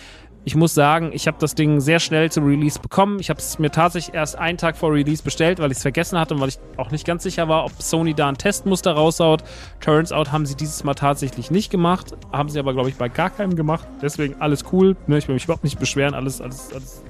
Ich 0.49 0.57
muss 0.57 0.73
sagen, 0.73 1.11
ich 1.13 1.27
habe 1.27 1.37
das 1.39 1.55
Ding 1.55 1.79
sehr 1.79 2.01
schnell 2.01 2.33
zum 2.33 2.47
Release 2.47 2.81
bekommen. 2.81 3.21
Ich 3.21 3.29
habe 3.29 3.39
es 3.39 3.59
mir 3.59 3.71
tatsächlich 3.71 4.15
erst 4.15 4.37
einen 4.37 4.57
Tag 4.57 4.79
vor 4.79 4.95
Release 4.95 5.23
bestellt, 5.23 5.59
weil 5.59 5.71
ich 5.71 5.77
es 5.77 5.83
vergessen 5.83 6.19
hatte 6.19 6.33
und 6.33 6.41
weil 6.41 6.49
ich 6.49 6.59
auch 6.79 6.91
nicht 6.91 7.07
ganz 7.07 7.23
sicher 7.23 7.51
war, 7.51 7.67
ob 7.67 7.83
Sony 7.83 8.15
da 8.15 8.31
ein 8.31 8.39
Testmuster 8.39 8.93
raushaut. 8.93 9.45
Turns 9.81 10.11
out 10.11 10.33
haben 10.33 10.47
sie 10.47 10.55
dieses 10.55 10.85
Mal 10.85 10.95
tatsächlich 10.95 11.51
nicht 11.51 11.69
gemacht. 11.71 12.17
Haben 12.33 12.49
sie 12.49 12.59
aber, 12.59 12.73
glaube 12.73 12.89
ich, 12.89 12.97
bei 12.97 13.11
gar 13.11 13.29
keinem 13.29 13.57
gemacht. 13.57 13.87
Deswegen 14.01 14.41
alles 14.41 14.65
cool. 14.73 14.97
Ne, 15.07 15.19
ich 15.19 15.29
will 15.29 15.35
mich 15.35 15.45
überhaupt 15.45 15.65
nicht 15.65 15.79
beschweren. 15.79 16.15
Alles, 16.15 16.41
alles, 16.41 16.73
alles, 16.73 17.03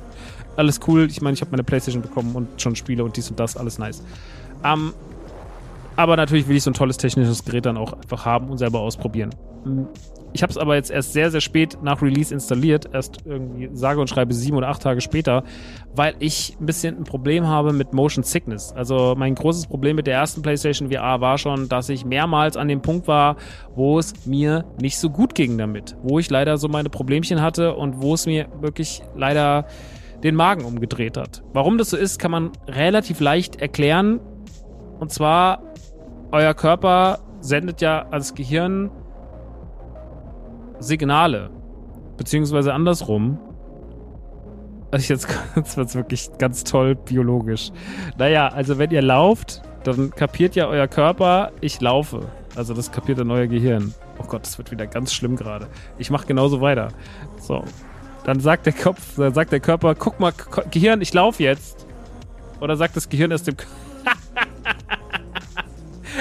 alles 0.56 0.80
cool. 0.88 1.06
Ich 1.08 1.20
meine, 1.20 1.34
ich 1.34 1.40
habe 1.40 1.52
meine 1.52 1.62
Playstation 1.62 2.02
bekommen 2.02 2.34
und 2.34 2.60
schon 2.60 2.74
Spiele 2.74 3.04
und 3.04 3.16
dies 3.16 3.30
und 3.30 3.38
das. 3.38 3.56
Alles 3.56 3.78
nice. 3.78 4.02
Ähm, 4.64 4.94
aber 5.98 6.16
natürlich 6.16 6.46
will 6.46 6.56
ich 6.56 6.62
so 6.62 6.70
ein 6.70 6.74
tolles 6.74 6.96
technisches 6.96 7.44
Gerät 7.44 7.66
dann 7.66 7.76
auch 7.76 7.92
einfach 7.92 8.24
haben 8.24 8.50
und 8.50 8.58
selber 8.58 8.78
ausprobieren. 8.78 9.30
Ich 10.32 10.44
habe 10.44 10.50
es 10.52 10.56
aber 10.56 10.76
jetzt 10.76 10.92
erst 10.92 11.12
sehr, 11.12 11.32
sehr 11.32 11.40
spät 11.40 11.76
nach 11.82 12.00
Release 12.02 12.32
installiert, 12.32 12.88
erst 12.92 13.26
irgendwie 13.26 13.68
sage 13.72 14.00
und 14.00 14.08
schreibe 14.08 14.32
sieben 14.32 14.56
oder 14.56 14.68
acht 14.68 14.80
Tage 14.80 15.00
später, 15.00 15.42
weil 15.96 16.14
ich 16.20 16.56
ein 16.60 16.66
bisschen 16.66 16.98
ein 16.98 17.02
Problem 17.02 17.48
habe 17.48 17.72
mit 17.72 17.94
Motion 17.94 18.22
Sickness. 18.22 18.72
Also 18.72 19.16
mein 19.18 19.34
großes 19.34 19.66
Problem 19.66 19.96
mit 19.96 20.06
der 20.06 20.14
ersten 20.14 20.40
PlayStation 20.40 20.92
VR 20.92 21.20
war 21.20 21.36
schon, 21.36 21.68
dass 21.68 21.88
ich 21.88 22.04
mehrmals 22.04 22.56
an 22.56 22.68
dem 22.68 22.80
Punkt 22.80 23.08
war, 23.08 23.34
wo 23.74 23.98
es 23.98 24.24
mir 24.24 24.66
nicht 24.80 24.98
so 24.98 25.10
gut 25.10 25.34
ging 25.34 25.58
damit, 25.58 25.96
wo 26.04 26.20
ich 26.20 26.30
leider 26.30 26.58
so 26.58 26.68
meine 26.68 26.90
Problemchen 26.90 27.42
hatte 27.42 27.74
und 27.74 28.00
wo 28.00 28.14
es 28.14 28.24
mir 28.24 28.46
wirklich 28.60 29.02
leider 29.16 29.66
den 30.22 30.36
Magen 30.36 30.64
umgedreht 30.64 31.16
hat. 31.16 31.42
Warum 31.52 31.76
das 31.76 31.90
so 31.90 31.96
ist, 31.96 32.20
kann 32.20 32.30
man 32.30 32.52
relativ 32.68 33.18
leicht 33.18 33.60
erklären. 33.60 34.20
Und 35.00 35.12
zwar 35.12 35.62
euer 36.32 36.54
Körper 36.54 37.18
sendet 37.40 37.80
ja 37.80 38.06
ans 38.10 38.34
Gehirn 38.34 38.90
Signale. 40.78 41.50
Beziehungsweise 42.16 42.74
andersrum. 42.74 43.38
Also 44.90 45.12
jetzt, 45.12 45.28
jetzt 45.56 45.76
wird 45.76 45.88
es 45.88 45.94
wirklich 45.94 46.30
ganz 46.38 46.64
toll 46.64 46.94
biologisch. 46.94 47.70
Naja, 48.16 48.48
also 48.48 48.78
wenn 48.78 48.90
ihr 48.90 49.02
lauft, 49.02 49.62
dann 49.84 50.10
kapiert 50.10 50.56
ja 50.56 50.66
euer 50.66 50.88
Körper, 50.88 51.52
ich 51.60 51.80
laufe. 51.80 52.20
Also 52.56 52.74
das 52.74 52.90
kapiert 52.90 53.18
dann 53.18 53.30
euer 53.30 53.46
Gehirn. 53.46 53.94
Oh 54.18 54.24
Gott, 54.24 54.42
das 54.42 54.58
wird 54.58 54.70
wieder 54.70 54.86
ganz 54.86 55.12
schlimm 55.12 55.36
gerade. 55.36 55.68
Ich 55.96 56.10
mache 56.10 56.26
genauso 56.26 56.60
weiter. 56.60 56.88
So. 57.38 57.64
Dann 58.24 58.40
sagt 58.40 58.66
der 58.66 58.72
Kopf, 58.72 59.16
dann 59.16 59.32
sagt 59.32 59.52
der 59.52 59.60
Körper, 59.60 59.94
guck 59.94 60.18
mal, 60.20 60.32
Gehirn, 60.70 61.00
ich 61.00 61.14
laufe 61.14 61.42
jetzt. 61.42 61.86
Oder 62.60 62.76
sagt 62.76 62.96
das 62.96 63.08
Gehirn 63.08 63.30
erst 63.30 63.46
dem 63.46 63.56
Körper. 63.56 63.72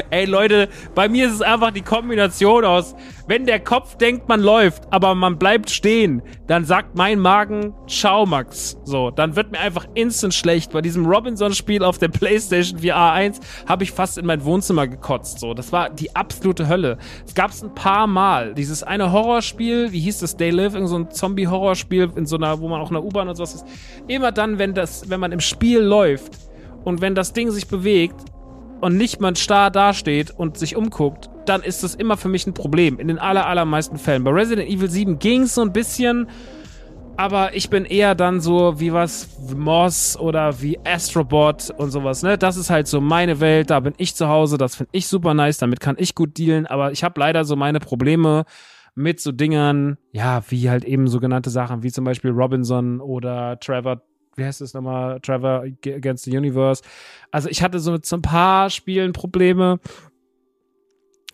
Ey 0.10 0.26
Leute, 0.26 0.70
bei 0.96 1.10
mir 1.10 1.28
ist 1.28 1.34
es 1.34 1.42
einfach 1.42 1.72
die 1.72 1.82
Kombination 1.82 2.66
aus, 2.66 2.96
wenn 3.28 3.46
der 3.46 3.60
Kopf 3.60 3.98
denkt, 3.98 4.30
man 4.30 4.42
läuft, 4.42 4.84
aber 4.90 5.14
man 5.14 5.38
bleibt 5.38 5.70
stehen, 5.70 6.22
dann 6.48 6.64
sagt 6.64 6.96
mein 6.96 7.20
Magen, 7.20 7.74
ciao 7.88 8.26
Max. 8.26 8.78
So, 8.86 9.12
dann 9.12 9.36
wird 9.36 9.52
mir 9.52 9.60
einfach 9.60 9.86
instant 9.96 10.34
schlecht. 10.34 10.72
Bei 10.72 10.82
diesem 10.82 11.06
Robinson-Spiel 11.06 11.84
auf 11.84 11.98
der 11.98 12.08
PlayStation 12.08 12.80
VR 12.80 13.12
1 13.12 13.42
habe 13.68 13.84
ich 13.84 13.92
fast 13.92 14.18
in 14.18 14.26
mein 14.26 14.46
Wohnzimmer 14.46 14.88
gekotzt. 14.88 15.40
So, 15.40 15.54
das 15.54 15.74
war 15.74 15.90
die 15.90 16.16
absolute 16.16 16.70
Hölle. 16.70 16.98
Es 17.26 17.36
gab 17.36 17.52
es 17.52 17.62
ein 17.62 17.76
paar 17.76 18.08
Mal. 18.08 18.54
Dieses 18.54 18.82
eine 18.84 19.12
Horrorspiel, 19.12 19.92
wie 19.92 20.00
hieß 20.00 20.20
das, 20.20 20.38
Day 20.38 20.50
Live, 20.50 20.74
irgend 20.74 20.90
so 20.90 20.98
ein 20.98 21.12
Zombie-Horrorspiel 21.12 22.12
in 22.16 22.26
so 22.26 22.38
einer, 22.38 22.62
wo 22.62 22.70
man 22.70 22.80
auch 22.80 22.90
in 22.90 22.94
der 22.94 23.04
U-Bahn 23.04 23.28
und 23.28 23.36
sowas 23.36 23.56
ist. 23.56 23.66
Immer 24.08 24.32
dann, 24.32 24.58
wenn 24.58 24.74
das, 24.74 25.10
wenn 25.10 25.20
man 25.20 25.34
im 25.34 25.42
Spiel 25.42 25.80
läuft 25.80 26.32
und 26.86 27.02
wenn 27.02 27.14
das 27.14 27.34
Ding 27.34 27.52
sich 27.52 27.68
bewegt, 27.68 28.16
und 28.82 28.98
nicht 28.98 29.20
man 29.20 29.36
starr 29.36 29.72
dasteht 29.72 30.32
und 30.32 30.58
sich 30.58 30.76
umguckt, 30.76 31.30
dann 31.46 31.62
ist 31.64 31.84
das 31.84 31.96
immer 31.96 32.18
für 32.18 32.30
mich 32.30 32.46
ein 32.48 32.54
Problem. 32.54 33.00
In 33.00 33.08
den 33.08 33.20
aller, 33.20 33.48
allermeisten 33.48 33.98
Fällen. 33.98 34.24
Bei 34.24 34.32
Resident 34.32 34.70
Evil 34.70 34.90
7 34.90 35.20
ging 35.20 35.44
es 35.44 35.56
so 35.56 35.62
ein 35.62 35.74
bisschen, 35.74 36.28
aber 37.16 37.56
ich 37.56 37.70
bin 37.70 37.86
eher 37.86 38.14
dann 38.14 38.42
so 38.42 38.80
wie 38.80 38.94
was 38.94 39.30
Moss 39.56 40.18
oder 40.20 40.62
wie 40.62 40.80
Astrobot 40.86 41.72
und 41.78 41.90
sowas, 41.90 42.22
ne? 42.22 42.38
Das 42.38 42.58
ist 42.58 42.70
halt 42.70 42.88
so 42.88 43.02
meine 43.02 43.40
Welt, 43.40 43.72
da 43.72 43.80
bin 43.80 43.94
ich 43.98 44.16
zu 44.16 44.28
Hause, 44.28 44.58
das 44.58 44.76
finde 44.76 44.90
ich 44.94 45.08
super 45.08 45.34
nice, 45.34 45.58
damit 45.58 45.80
kann 45.80 45.96
ich 45.98 46.14
gut 46.14 46.38
dealen, 46.38 46.68
aber 46.68 46.92
ich 46.92 47.04
habe 47.04 47.20
leider 47.20 47.44
so 47.44 47.56
meine 47.56 47.80
Probleme 47.80 48.46
mit 48.94 49.20
so 49.20 49.32
Dingern, 49.32 49.98
ja, 50.12 50.42
wie 50.50 50.70
halt 50.70 50.84
eben 50.84 51.08
sogenannte 51.08 51.50
Sachen, 51.50 51.84
wie 51.84 51.92
zum 51.92 52.04
Beispiel 52.04 52.32
Robinson 52.32 53.00
oder 53.00 53.60
Trevor 53.60 54.02
wie 54.38 54.46
heißt 54.46 54.62
es 54.62 54.74
nochmal, 54.74 55.20
Trevor 55.20 55.66
Against 55.86 56.24
the 56.26 56.38
Universe. 56.38 56.84
Also 57.32 57.50
ich 57.50 57.62
hatte 57.62 57.80
so 57.80 57.92
mit 57.92 58.06
so 58.06 58.16
ein 58.16 58.22
paar 58.22 58.70
Spielen 58.70 59.12
Probleme. 59.12 59.80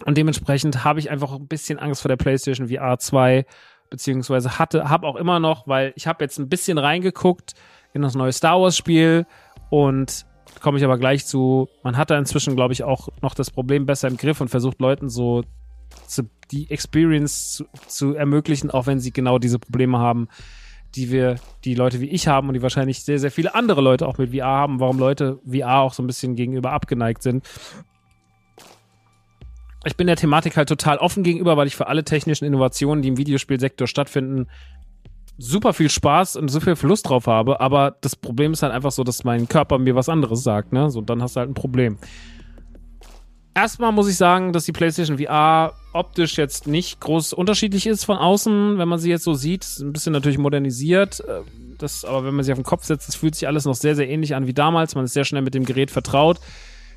Und 0.06 0.18
dementsprechend 0.18 0.84
habe 0.84 1.00
ich 1.00 1.12
einfach 1.12 1.34
ein 1.34 1.48
bisschen 1.48 1.80
Angst 1.80 2.02
vor 2.02 2.10
der 2.10 2.18
PlayStation 2.18 2.70
VR 2.70 2.98
2 2.98 3.46
beziehungsweise 3.90 4.58
hatte, 4.58 4.90
habe 4.90 5.06
auch 5.06 5.16
immer 5.16 5.40
noch, 5.40 5.68
weil 5.68 5.94
ich 5.96 6.08
habe 6.08 6.24
jetzt 6.24 6.40
ein 6.40 6.50
bisschen 6.50 6.80
reingeguckt 6.80 7.54
in 7.94 8.02
das 8.02 8.16
neue 8.16 8.32
Star 8.32 8.60
Wars 8.60 8.76
Spiel 8.76 9.28
und 9.70 10.26
komme 10.62 10.80
ich 10.80 10.84
aber 10.84 10.98
gleich 10.98 11.28
zu, 11.28 11.70
man 11.84 11.96
hat 11.96 12.10
da 12.10 12.18
inzwischen, 12.18 12.56
glaube 12.56 12.74
ich, 12.74 12.84
auch 12.84 13.10
noch 13.22 13.36
das 13.36 13.52
Problem 13.52 13.86
besser 13.86 14.08
im 14.08 14.18
Griff 14.18 14.42
und 14.42 14.48
versucht 14.48 14.82
Leuten 14.82 15.10
so 15.10 15.44
zu, 16.08 16.24
die 16.52 16.72
Experience 16.72 17.54
zu, 17.54 17.66
zu 17.88 18.16
ermöglichen, 18.16 18.72
auch 18.72 18.88
wenn 18.88 19.00
sie 19.00 19.12
genau 19.12 19.38
diese 19.38 19.60
Probleme 19.60 20.00
haben, 20.00 20.28
die 20.96 21.12
wir, 21.12 21.36
die 21.64 21.76
Leute 21.76 22.00
wie 22.00 22.10
ich 22.10 22.28
haben 22.28 22.48
und 22.48 22.54
die 22.54 22.62
wahrscheinlich 22.62 23.04
sehr, 23.04 23.20
sehr 23.20 23.32
viele 23.32 23.56
andere 23.56 23.82
Leute 23.82 24.08
auch 24.08 24.18
mit 24.18 24.36
VR 24.36 24.46
haben, 24.46 24.80
warum 24.80 25.00
Leute 25.00 25.40
VR 25.46 25.80
auch 25.80 25.94
so 25.94 26.04
ein 26.04 26.08
bisschen 26.08 26.36
gegenüber 26.36 26.72
abgeneigt 26.72 27.24
sind. 27.24 27.46
Ich 29.86 29.98
bin 29.98 30.08
der 30.08 30.16
Thematik 30.16 30.56
halt 30.56 30.70
total 30.70 30.98
offen 30.98 31.24
gegenüber, 31.24 31.58
weil 31.58 31.68
ich 31.68 31.76
für 31.76 31.88
alle 31.88 32.04
technischen 32.04 32.46
Innovationen, 32.46 33.02
die 33.02 33.10
im 33.10 33.18
Videospielsektor 33.18 33.88
stattfinden, 33.88 34.48
super 35.38 35.74
viel 35.74 35.90
Spaß 35.90 36.36
und 36.38 36.48
so 36.50 36.60
viel 36.60 36.76
Lust 36.84 37.10
drauf 37.10 37.28
habe. 37.28 37.60
Aber 37.60 37.98
das 38.02 38.16
Problem 38.16 38.54
ist 38.54 38.64
halt 38.64 38.72
einfach 38.72 38.92
so, 38.92 39.04
dass 39.04 39.24
mein 39.24 39.48
Körper 39.48 39.80
mir 39.80 39.96
was 39.96 40.10
anderes 40.10 40.44
sagt, 40.44 40.72
ne? 40.72 40.90
So, 40.90 41.02
dann 41.02 41.22
hast 41.22 41.36
du 41.36 41.42
halt 41.42 41.50
ein 41.50 41.56
Problem. 41.56 41.98
Erstmal 43.56 43.92
muss 43.92 44.10
ich 44.10 44.18
sagen, 44.18 44.52
dass 44.52 44.66
die 44.66 44.72
PlayStation 44.72 45.20
VR 45.20 45.74
optisch 45.94 46.38
jetzt 46.38 46.66
nicht 46.66 47.00
groß 47.00 47.34
unterschiedlich 47.34 47.86
ist 47.86 48.04
von 48.04 48.18
außen, 48.18 48.80
wenn 48.80 48.88
man 48.88 48.98
sie 48.98 49.12
jetzt 49.12 49.24
so 49.24 49.36
sieht. 49.36 49.66
Ein 49.80 49.94
bisschen 49.94 50.12
natürlich 50.12 50.40
modernisiert. 50.40 51.20
Äh, 51.20 51.42
das, 51.78 52.04
aber 52.04 52.26
wenn 52.26 52.34
man 52.34 52.44
sie 52.44 52.52
auf 52.52 52.58
den 52.58 52.66
Kopf 52.66 52.84
setzt, 52.84 53.08
das 53.08 53.16
fühlt 53.16 53.36
sich 53.36 53.48
alles 53.48 53.66
noch 53.66 53.76
sehr, 53.76 53.96
sehr 53.96 54.10
ähnlich 54.10 54.36
an 54.36 54.48
wie 54.48 54.54
damals. 54.54 54.96
Man 54.96 55.06
ist 55.06 55.14
sehr 55.14 55.26
schnell 55.26 55.44
mit 55.44 55.54
dem 55.54 55.66
Gerät 55.66 55.92
vertraut. 55.92 56.40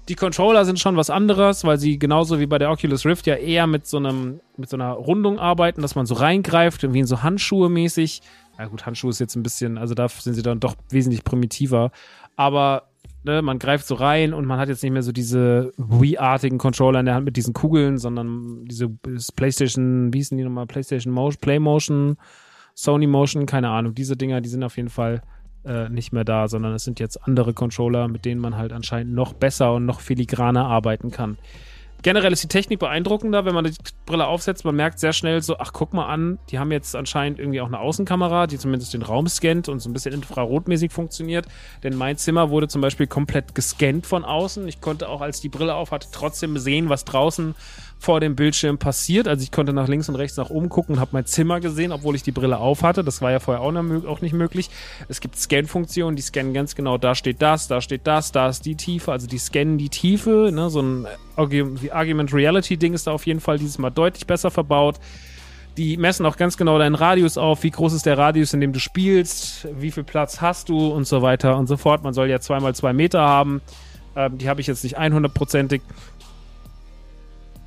Die 0.08 0.14
Controller 0.14 0.64
sind 0.64 0.78
schon 0.78 0.96
was 0.96 1.10
anderes, 1.10 1.64
weil 1.64 1.78
sie 1.78 1.98
genauso 1.98 2.38
wie 2.38 2.46
bei 2.46 2.58
der 2.58 2.70
Oculus 2.70 3.04
Rift 3.04 3.26
ja 3.26 3.34
eher 3.34 3.66
mit 3.66 3.86
so 3.86 3.96
einem, 3.96 4.40
mit 4.56 4.70
so 4.70 4.76
einer 4.76 4.92
Rundung 4.92 5.40
arbeiten, 5.40 5.82
dass 5.82 5.96
man 5.96 6.06
so 6.06 6.14
reingreift, 6.14 6.92
wie 6.92 7.00
in 7.00 7.06
so 7.06 7.22
Handschuhe 7.22 7.68
mäßig. 7.68 8.22
Ja 8.56 8.66
gut, 8.66 8.86
Handschuhe 8.86 9.10
ist 9.10 9.18
jetzt 9.18 9.34
ein 9.34 9.42
bisschen, 9.42 9.76
also 9.78 9.94
da 9.94 10.08
sind 10.08 10.34
sie 10.34 10.42
dann 10.42 10.60
doch 10.60 10.76
wesentlich 10.90 11.24
primitiver. 11.24 11.90
Aber 12.36 12.84
ne, 13.26 13.42
man 13.42 13.58
greift 13.58 13.86
so 13.86 13.96
rein 13.96 14.32
und 14.32 14.46
man 14.46 14.58
hat 14.58 14.68
jetzt 14.68 14.82
nicht 14.82 14.92
mehr 14.92 15.02
so 15.02 15.12
diese 15.12 15.72
Wii-artigen 15.76 16.58
Controller 16.58 17.00
in 17.00 17.06
der 17.06 17.14
Hand 17.14 17.26
mit 17.26 17.36
diesen 17.36 17.52
Kugeln, 17.52 17.98
sondern 17.98 18.64
diese 18.64 18.88
PlayStation, 18.88 20.12
wie 20.12 20.18
hießen 20.18 20.38
die 20.38 20.44
nochmal? 20.44 20.66
PlayStation 20.66 21.12
Motion, 21.12 21.40
Playmotion, 21.40 22.16
Sony 22.74 23.06
Motion, 23.06 23.44
keine 23.44 23.68
Ahnung. 23.68 23.94
Diese 23.94 24.16
Dinger, 24.16 24.40
die 24.40 24.48
sind 24.48 24.62
auf 24.62 24.76
jeden 24.76 24.88
Fall 24.88 25.22
äh, 25.64 25.88
nicht 25.88 26.12
mehr 26.12 26.24
da, 26.24 26.48
sondern 26.48 26.72
es 26.74 26.84
sind 26.84 27.00
jetzt 27.00 27.22
andere 27.26 27.52
Controller, 27.52 28.08
mit 28.08 28.24
denen 28.24 28.40
man 28.40 28.56
halt 28.56 28.72
anscheinend 28.72 29.12
noch 29.12 29.32
besser 29.32 29.74
und 29.74 29.84
noch 29.84 30.00
filigraner 30.00 30.64
arbeiten 30.64 31.10
kann. 31.10 31.36
Generell 32.02 32.32
ist 32.32 32.42
die 32.42 32.48
Technik 32.48 32.78
beeindruckender, 32.78 33.44
wenn 33.44 33.54
man 33.54 33.64
die 33.64 33.74
Brille 34.04 34.26
aufsetzt. 34.26 34.64
Man 34.64 34.76
merkt 34.76 35.00
sehr 35.00 35.12
schnell 35.12 35.42
so, 35.42 35.58
ach, 35.58 35.72
guck 35.72 35.92
mal 35.92 36.06
an, 36.06 36.38
die 36.50 36.58
haben 36.58 36.70
jetzt 36.70 36.94
anscheinend 36.94 37.38
irgendwie 37.38 37.60
auch 37.60 37.66
eine 37.66 37.80
Außenkamera, 37.80 38.46
die 38.46 38.58
zumindest 38.58 38.94
den 38.94 39.02
Raum 39.02 39.26
scannt 39.26 39.68
und 39.68 39.80
so 39.80 39.90
ein 39.90 39.92
bisschen 39.92 40.14
infrarotmäßig 40.14 40.92
funktioniert. 40.92 41.46
Denn 41.82 41.96
mein 41.96 42.16
Zimmer 42.16 42.50
wurde 42.50 42.68
zum 42.68 42.80
Beispiel 42.80 43.06
komplett 43.06 43.54
gescannt 43.54 44.06
von 44.06 44.24
außen. 44.24 44.68
Ich 44.68 44.80
konnte 44.80 45.08
auch, 45.08 45.20
als 45.20 45.40
die 45.40 45.48
Brille 45.48 45.74
auf 45.74 45.90
hatte, 45.90 46.08
trotzdem 46.12 46.58
sehen, 46.58 46.88
was 46.88 47.04
draußen 47.04 47.54
vor 47.98 48.20
dem 48.20 48.36
Bildschirm 48.36 48.78
passiert. 48.78 49.26
Also 49.26 49.42
ich 49.42 49.50
konnte 49.50 49.72
nach 49.72 49.88
links 49.88 50.08
und 50.08 50.16
rechts 50.16 50.36
nach 50.36 50.50
oben 50.50 50.68
gucken 50.68 50.96
und 50.96 51.00
habe 51.00 51.10
mein 51.12 51.26
Zimmer 51.26 51.60
gesehen, 51.60 51.92
obwohl 51.92 52.14
ich 52.14 52.22
die 52.22 52.32
Brille 52.32 52.58
auf 52.58 52.82
hatte. 52.82 53.02
Das 53.02 53.22
war 53.22 53.32
ja 53.32 53.40
vorher 53.40 53.62
auch, 53.62 54.20
nicht 54.20 54.32
möglich. 54.32 54.70
Es 55.08 55.20
gibt 55.20 55.36
Scan-Funktionen, 55.36 56.16
die 56.16 56.22
scannen 56.22 56.54
ganz 56.54 56.74
genau, 56.74 56.98
da 56.98 57.14
steht 57.14 57.42
das, 57.42 57.68
da 57.68 57.80
steht 57.80 58.06
das, 58.06 58.32
da 58.32 58.48
ist 58.48 58.64
die 58.64 58.76
Tiefe. 58.76 59.12
Also 59.12 59.26
die 59.26 59.38
scannen 59.38 59.78
die 59.78 59.88
Tiefe. 59.88 60.50
Ne? 60.52 60.70
So 60.70 60.82
ein 60.82 61.06
Argument 61.36 62.32
Reality 62.32 62.76
Ding 62.76 62.94
ist 62.94 63.06
da 63.06 63.12
auf 63.12 63.26
jeden 63.26 63.40
Fall 63.40 63.58
dieses 63.58 63.78
Mal 63.78 63.90
deutlich 63.90 64.26
besser 64.26 64.50
verbaut. 64.50 64.96
Die 65.76 65.98
messen 65.98 66.24
auch 66.24 66.36
ganz 66.38 66.56
genau 66.56 66.78
deinen 66.78 66.94
Radius 66.94 67.36
auf, 67.36 67.62
wie 67.62 67.70
groß 67.70 67.92
ist 67.92 68.06
der 68.06 68.16
Radius, 68.16 68.54
in 68.54 68.60
dem 68.60 68.72
du 68.72 68.78
spielst, 68.78 69.68
wie 69.78 69.90
viel 69.90 70.04
Platz 70.04 70.40
hast 70.40 70.70
du 70.70 70.88
und 70.88 71.06
so 71.06 71.20
weiter 71.20 71.58
und 71.58 71.66
so 71.66 71.76
fort. 71.76 72.02
Man 72.02 72.14
soll 72.14 72.30
ja 72.30 72.40
zweimal 72.40 72.74
zwei 72.74 72.94
Meter 72.94 73.20
haben. 73.20 73.60
Ähm, 74.16 74.38
die 74.38 74.48
habe 74.48 74.62
ich 74.62 74.66
jetzt 74.66 74.82
nicht 74.82 74.98
100%ig. 74.98 75.82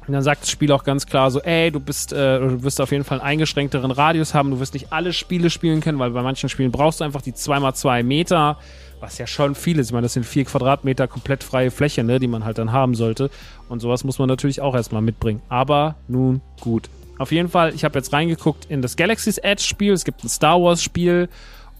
Und 0.09 0.13
dann 0.13 0.23
sagt 0.23 0.41
das 0.41 0.49
Spiel 0.49 0.71
auch 0.71 0.83
ganz 0.83 1.05
klar 1.05 1.29
so, 1.29 1.39
ey, 1.39 1.69
du 1.69 1.79
bist, 1.79 2.13
äh, 2.13 2.39
du 2.39 2.63
wirst 2.63 2.81
auf 2.81 2.91
jeden 2.91 3.03
Fall 3.03 3.19
einen 3.19 3.27
eingeschränkteren 3.27 3.91
Radius 3.91 4.33
haben, 4.33 4.49
du 4.49 4.59
wirst 4.59 4.73
nicht 4.73 4.91
alle 4.91 5.13
Spiele 5.13 5.51
spielen 5.51 5.81
können, 5.81 5.99
weil 5.99 6.09
bei 6.09 6.23
manchen 6.23 6.49
Spielen 6.49 6.71
brauchst 6.71 6.99
du 6.99 7.03
einfach 7.03 7.21
die 7.21 7.33
2x2 7.33 8.01
Meter, 8.01 8.57
was 8.99 9.19
ja 9.19 9.27
schon 9.27 9.53
viel 9.53 9.77
ist. 9.77 9.89
Ich 9.89 9.93
meine, 9.93 10.05
das 10.05 10.13
sind 10.13 10.25
vier 10.25 10.45
Quadratmeter 10.45 11.07
komplett 11.07 11.43
freie 11.43 11.69
Fläche, 11.69 12.03
ne, 12.03 12.17
die 12.19 12.27
man 12.27 12.43
halt 12.43 12.57
dann 12.57 12.71
haben 12.71 12.95
sollte. 12.95 13.29
Und 13.67 13.81
sowas 13.81 14.03
muss 14.03 14.17
man 14.17 14.27
natürlich 14.27 14.61
auch 14.61 14.73
erstmal 14.73 15.03
mitbringen. 15.03 15.43
Aber 15.47 15.93
nun 16.07 16.41
gut. 16.59 16.89
Auf 17.19 17.31
jeden 17.31 17.49
Fall, 17.49 17.75
ich 17.75 17.83
habe 17.83 17.99
jetzt 17.99 18.11
reingeguckt 18.11 18.65
in 18.65 18.81
das 18.81 18.95
Galaxy's 18.95 19.37
Edge 19.37 19.61
Spiel. 19.61 19.93
Es 19.93 20.05
gibt 20.05 20.23
ein 20.23 20.29
Star 20.29 20.59
Wars 20.59 20.81
Spiel 20.81 21.29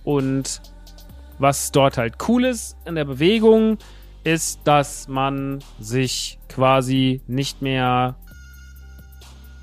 und 0.03 0.61
was 1.39 1.71
dort 1.71 1.97
halt 1.97 2.13
cool 2.27 2.45
ist 2.45 2.77
in 2.85 2.93
der 2.93 3.05
Bewegung, 3.05 3.79
ist, 4.33 4.61
dass 4.63 5.07
man 5.07 5.59
sich 5.79 6.39
quasi 6.47 7.21
nicht 7.27 7.61
mehr, 7.61 8.15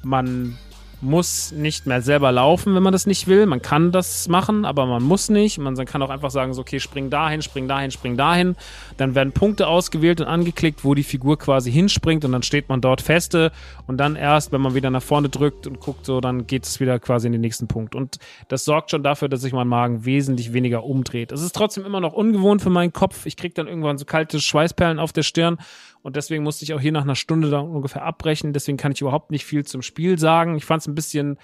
man 0.02 0.58
muss 1.06 1.52
nicht 1.52 1.86
mehr 1.86 2.02
selber 2.02 2.32
laufen, 2.32 2.74
wenn 2.74 2.82
man 2.82 2.92
das 2.92 3.06
nicht 3.06 3.26
will. 3.26 3.46
Man 3.46 3.62
kann 3.62 3.92
das 3.92 4.28
machen, 4.28 4.64
aber 4.64 4.84
man 4.84 5.02
muss 5.02 5.30
nicht. 5.30 5.58
Man 5.58 5.74
kann 5.86 6.02
auch 6.02 6.10
einfach 6.10 6.30
sagen, 6.30 6.52
so, 6.52 6.60
okay, 6.60 6.80
spring 6.80 7.08
dahin, 7.08 7.40
spring 7.40 7.68
dahin, 7.68 7.90
spring 7.90 8.16
dahin. 8.16 8.56
Dann 8.96 9.14
werden 9.14 9.32
Punkte 9.32 9.68
ausgewählt 9.68 10.20
und 10.20 10.26
angeklickt, 10.26 10.84
wo 10.84 10.94
die 10.94 11.04
Figur 11.04 11.38
quasi 11.38 11.72
hinspringt 11.72 12.24
und 12.24 12.32
dann 12.32 12.42
steht 12.42 12.68
man 12.68 12.80
dort 12.80 13.00
feste 13.00 13.52
und 13.86 13.98
dann 13.98 14.16
erst, 14.16 14.52
wenn 14.52 14.60
man 14.60 14.74
wieder 14.74 14.90
nach 14.90 15.02
vorne 15.02 15.28
drückt 15.28 15.66
und 15.66 15.80
guckt, 15.80 16.04
so, 16.04 16.20
dann 16.20 16.46
geht 16.46 16.64
es 16.64 16.80
wieder 16.80 16.98
quasi 16.98 17.28
in 17.28 17.32
den 17.32 17.40
nächsten 17.40 17.68
Punkt. 17.68 17.94
Und 17.94 18.18
das 18.48 18.64
sorgt 18.64 18.90
schon 18.90 19.02
dafür, 19.02 19.28
dass 19.28 19.40
sich 19.40 19.52
mein 19.52 19.68
Magen 19.68 20.04
wesentlich 20.04 20.52
weniger 20.52 20.84
umdreht. 20.84 21.32
Es 21.32 21.42
ist 21.42 21.54
trotzdem 21.54 21.86
immer 21.86 22.00
noch 22.00 22.12
ungewohnt 22.12 22.60
für 22.60 22.70
meinen 22.70 22.92
Kopf. 22.92 23.26
Ich 23.26 23.36
kriege 23.36 23.54
dann 23.54 23.68
irgendwann 23.68 23.96
so 23.96 24.04
kalte 24.04 24.40
Schweißperlen 24.40 24.98
auf 24.98 25.12
der 25.12 25.22
Stirn 25.22 25.58
und 26.02 26.16
deswegen 26.16 26.42
musste 26.42 26.64
ich 26.64 26.74
auch 26.74 26.80
hier 26.80 26.92
nach 26.92 27.02
einer 27.02 27.14
Stunde 27.14 27.50
da 27.50 27.58
ungefähr 27.58 28.04
abbrechen. 28.04 28.52
Deswegen 28.52 28.76
kann 28.76 28.92
ich 28.92 29.00
überhaupt 29.00 29.30
nicht 29.30 29.44
viel 29.44 29.64
zum 29.64 29.82
Spiel 29.82 30.18
sagen. 30.18 30.56
Ich 30.56 30.64
fand 30.64 30.82
es 30.82 30.86
ein 30.86 30.94
bisschen, 30.94 31.38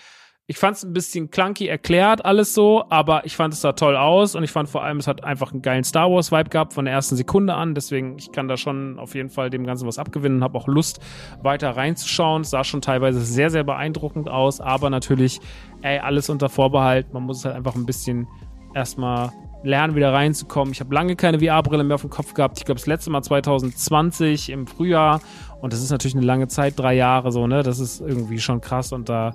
ich 0.46 0.58
fand 0.58 0.76
es 0.76 0.84
ein 0.84 0.92
bisschen 0.92 1.30
clunky 1.30 1.66
erklärt, 1.66 2.24
alles 2.24 2.52
so, 2.52 2.84
aber 2.90 3.24
ich 3.24 3.36
fand 3.36 3.54
es 3.54 3.60
sah 3.60 3.72
toll 3.72 3.96
aus 3.96 4.34
und 4.34 4.42
ich 4.42 4.50
fand 4.50 4.68
vor 4.68 4.82
allem, 4.82 4.98
es 4.98 5.06
hat 5.06 5.24
einfach 5.24 5.52
einen 5.52 5.62
geilen 5.62 5.84
Star 5.84 6.10
Wars 6.10 6.32
Vibe 6.32 6.50
gehabt 6.50 6.72
von 6.72 6.84
der 6.84 6.94
ersten 6.94 7.16
Sekunde 7.16 7.54
an. 7.54 7.74
Deswegen, 7.74 8.18
ich 8.18 8.32
kann 8.32 8.48
da 8.48 8.56
schon 8.56 8.98
auf 8.98 9.14
jeden 9.14 9.30
Fall 9.30 9.50
dem 9.50 9.64
Ganzen 9.64 9.86
was 9.86 9.98
abgewinnen 9.98 10.38
und 10.38 10.44
habe 10.44 10.58
auch 10.58 10.66
Lust, 10.66 11.00
weiter 11.42 11.70
reinzuschauen. 11.70 12.42
Es 12.42 12.50
sah 12.50 12.64
schon 12.64 12.82
teilweise 12.82 13.20
sehr, 13.20 13.50
sehr 13.50 13.64
beeindruckend 13.64 14.28
aus, 14.28 14.60
aber 14.60 14.90
natürlich, 14.90 15.40
ey, 15.82 16.00
alles 16.00 16.28
unter 16.28 16.48
Vorbehalt. 16.48 17.12
Man 17.12 17.22
muss 17.22 17.38
es 17.38 17.44
halt 17.44 17.56
einfach 17.56 17.74
ein 17.74 17.86
bisschen 17.86 18.26
erstmal 18.74 19.32
lernen, 19.62 19.94
wieder 19.94 20.12
reinzukommen. 20.12 20.72
Ich 20.72 20.80
habe 20.80 20.94
lange 20.94 21.16
keine 21.16 21.40
VR-Brille 21.40 21.84
mehr 21.84 21.94
auf 21.94 22.00
dem 22.00 22.10
Kopf 22.10 22.34
gehabt. 22.34 22.58
Ich 22.58 22.64
glaube, 22.64 22.80
das 22.80 22.86
letzte 22.86 23.10
Mal 23.10 23.22
2020 23.22 24.50
im 24.50 24.66
Frühjahr. 24.66 25.20
Und 25.60 25.72
das 25.72 25.82
ist 25.82 25.90
natürlich 25.90 26.16
eine 26.16 26.26
lange 26.26 26.48
Zeit, 26.48 26.78
drei 26.78 26.94
Jahre 26.94 27.30
so, 27.32 27.46
ne? 27.46 27.62
Das 27.62 27.78
ist 27.78 28.00
irgendwie 28.00 28.40
schon 28.40 28.60
krass. 28.60 28.92
Und 28.92 29.08
da 29.08 29.34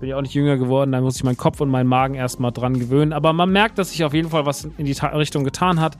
bin 0.00 0.08
ich 0.08 0.14
auch 0.14 0.22
nicht 0.22 0.34
jünger 0.34 0.56
geworden. 0.56 0.92
Da 0.92 1.00
muss 1.00 1.16
ich 1.16 1.24
meinen 1.24 1.36
Kopf 1.36 1.60
und 1.60 1.68
meinen 1.68 1.88
Magen 1.88 2.14
erstmal 2.14 2.52
dran 2.52 2.78
gewöhnen. 2.78 3.12
Aber 3.12 3.32
man 3.32 3.50
merkt, 3.50 3.78
dass 3.78 3.90
sich 3.90 4.04
auf 4.04 4.14
jeden 4.14 4.30
Fall 4.30 4.46
was 4.46 4.64
in 4.64 4.84
die 4.84 4.96
Richtung 5.14 5.44
getan 5.44 5.80
hat. 5.80 5.96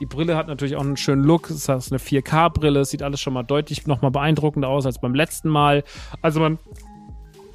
Die 0.00 0.06
Brille 0.06 0.36
hat 0.36 0.48
natürlich 0.48 0.76
auch 0.76 0.80
einen 0.80 0.96
schönen 0.96 1.22
Look. 1.22 1.48
Es 1.48 1.68
ist 1.68 1.70
eine 1.70 2.00
4K-Brille. 2.00 2.80
Es 2.80 2.90
sieht 2.90 3.02
alles 3.02 3.20
schon 3.20 3.32
mal 3.32 3.42
deutlich 3.44 3.86
nochmal 3.86 4.10
beeindruckender 4.10 4.68
aus 4.68 4.84
als 4.84 5.00
beim 5.00 5.14
letzten 5.14 5.48
Mal. 5.48 5.84
Also 6.20 6.40
man 6.40 6.58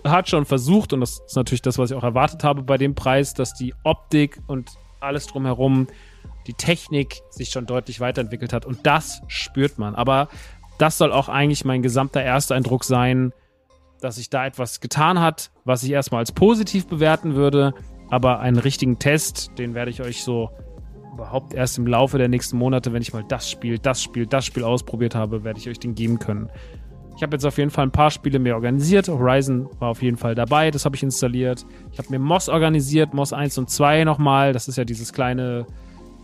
hat 0.06 0.30
schon 0.30 0.46
versucht, 0.46 0.94
und 0.94 1.02
das 1.02 1.20
ist 1.28 1.36
natürlich 1.36 1.62
das, 1.62 1.78
was 1.78 1.92
ich 1.92 1.98
auch 1.98 2.04
erwartet 2.04 2.44
habe 2.44 2.64
bei 2.64 2.78
dem 2.78 2.96
Preis, 2.96 3.34
dass 3.34 3.54
die 3.54 3.74
Optik 3.84 4.40
und 4.48 4.70
alles 5.08 5.28
drumherum, 5.28 5.88
die 6.46 6.54
Technik 6.54 7.22
sich 7.30 7.50
schon 7.50 7.66
deutlich 7.66 8.00
weiterentwickelt 8.00 8.54
hat. 8.54 8.66
Und 8.66 8.86
das 8.86 9.22
spürt 9.28 9.80
man. 9.80 9.96
Aber 9.96 10.30
das 10.78 10.98
soll 10.98 11.12
auch 11.12 11.30
eigentlich 11.30 11.66
mein 11.66 11.82
gesamter 11.82 12.24
erster 12.24 12.56
Eindruck 12.56 12.84
sein, 12.84 13.34
dass 14.00 14.16
sich 14.16 14.30
da 14.30 14.46
etwas 14.46 14.80
getan 14.80 15.20
hat, 15.20 15.52
was 15.66 15.84
ich 15.84 15.92
erstmal 15.92 16.20
als 16.20 16.32
positiv 16.32 16.88
bewerten 16.88 17.36
würde. 17.36 17.74
Aber 18.10 18.40
einen 18.40 18.60
richtigen 18.60 19.00
Test, 19.00 19.52
den 19.58 19.74
werde 19.74 19.92
ich 19.92 20.02
euch 20.02 20.24
so 20.24 20.52
überhaupt 21.14 21.54
erst 21.54 21.80
im 21.80 21.88
Laufe 21.88 22.20
der 22.20 22.28
nächsten 22.28 22.58
Monate, 22.58 22.94
wenn 22.94 23.02
ich 23.02 23.12
mal 23.12 23.24
das 23.28 23.50
Spiel, 23.50 23.80
das 23.80 24.04
Spiel, 24.04 24.28
das 24.28 24.46
Spiel 24.46 24.64
ausprobiert 24.64 25.16
habe, 25.16 25.44
werde 25.44 25.60
ich 25.60 25.68
euch 25.68 25.80
den 25.80 25.96
geben 25.96 26.20
können. 26.20 26.50
Ich 27.18 27.24
habe 27.24 27.36
jetzt 27.36 27.46
auf 27.46 27.58
jeden 27.58 27.72
Fall 27.72 27.88
ein 27.88 27.92
paar 27.92 28.12
Spiele 28.12 28.38
mehr 28.38 28.54
organisiert. 28.54 29.08
Horizon 29.08 29.68
war 29.80 29.90
auf 29.90 30.04
jeden 30.04 30.18
Fall 30.18 30.36
dabei, 30.36 30.70
das 30.70 30.86
habe 30.86 30.96
ich 30.96 31.02
installiert. 31.02 31.66
Ich 31.92 31.98
habe 31.98 32.12
mir 32.12 32.20
Moss 32.20 32.48
organisiert, 32.48 33.16
Moss 33.16 33.34
1 33.34 33.58
und 33.58 33.72
2 33.72 34.04
nochmal. 34.04 34.54
Das 34.54 34.68
ist 34.68 34.78
ja 34.78 34.86
dieses 34.86 35.12
kleine 35.14 35.66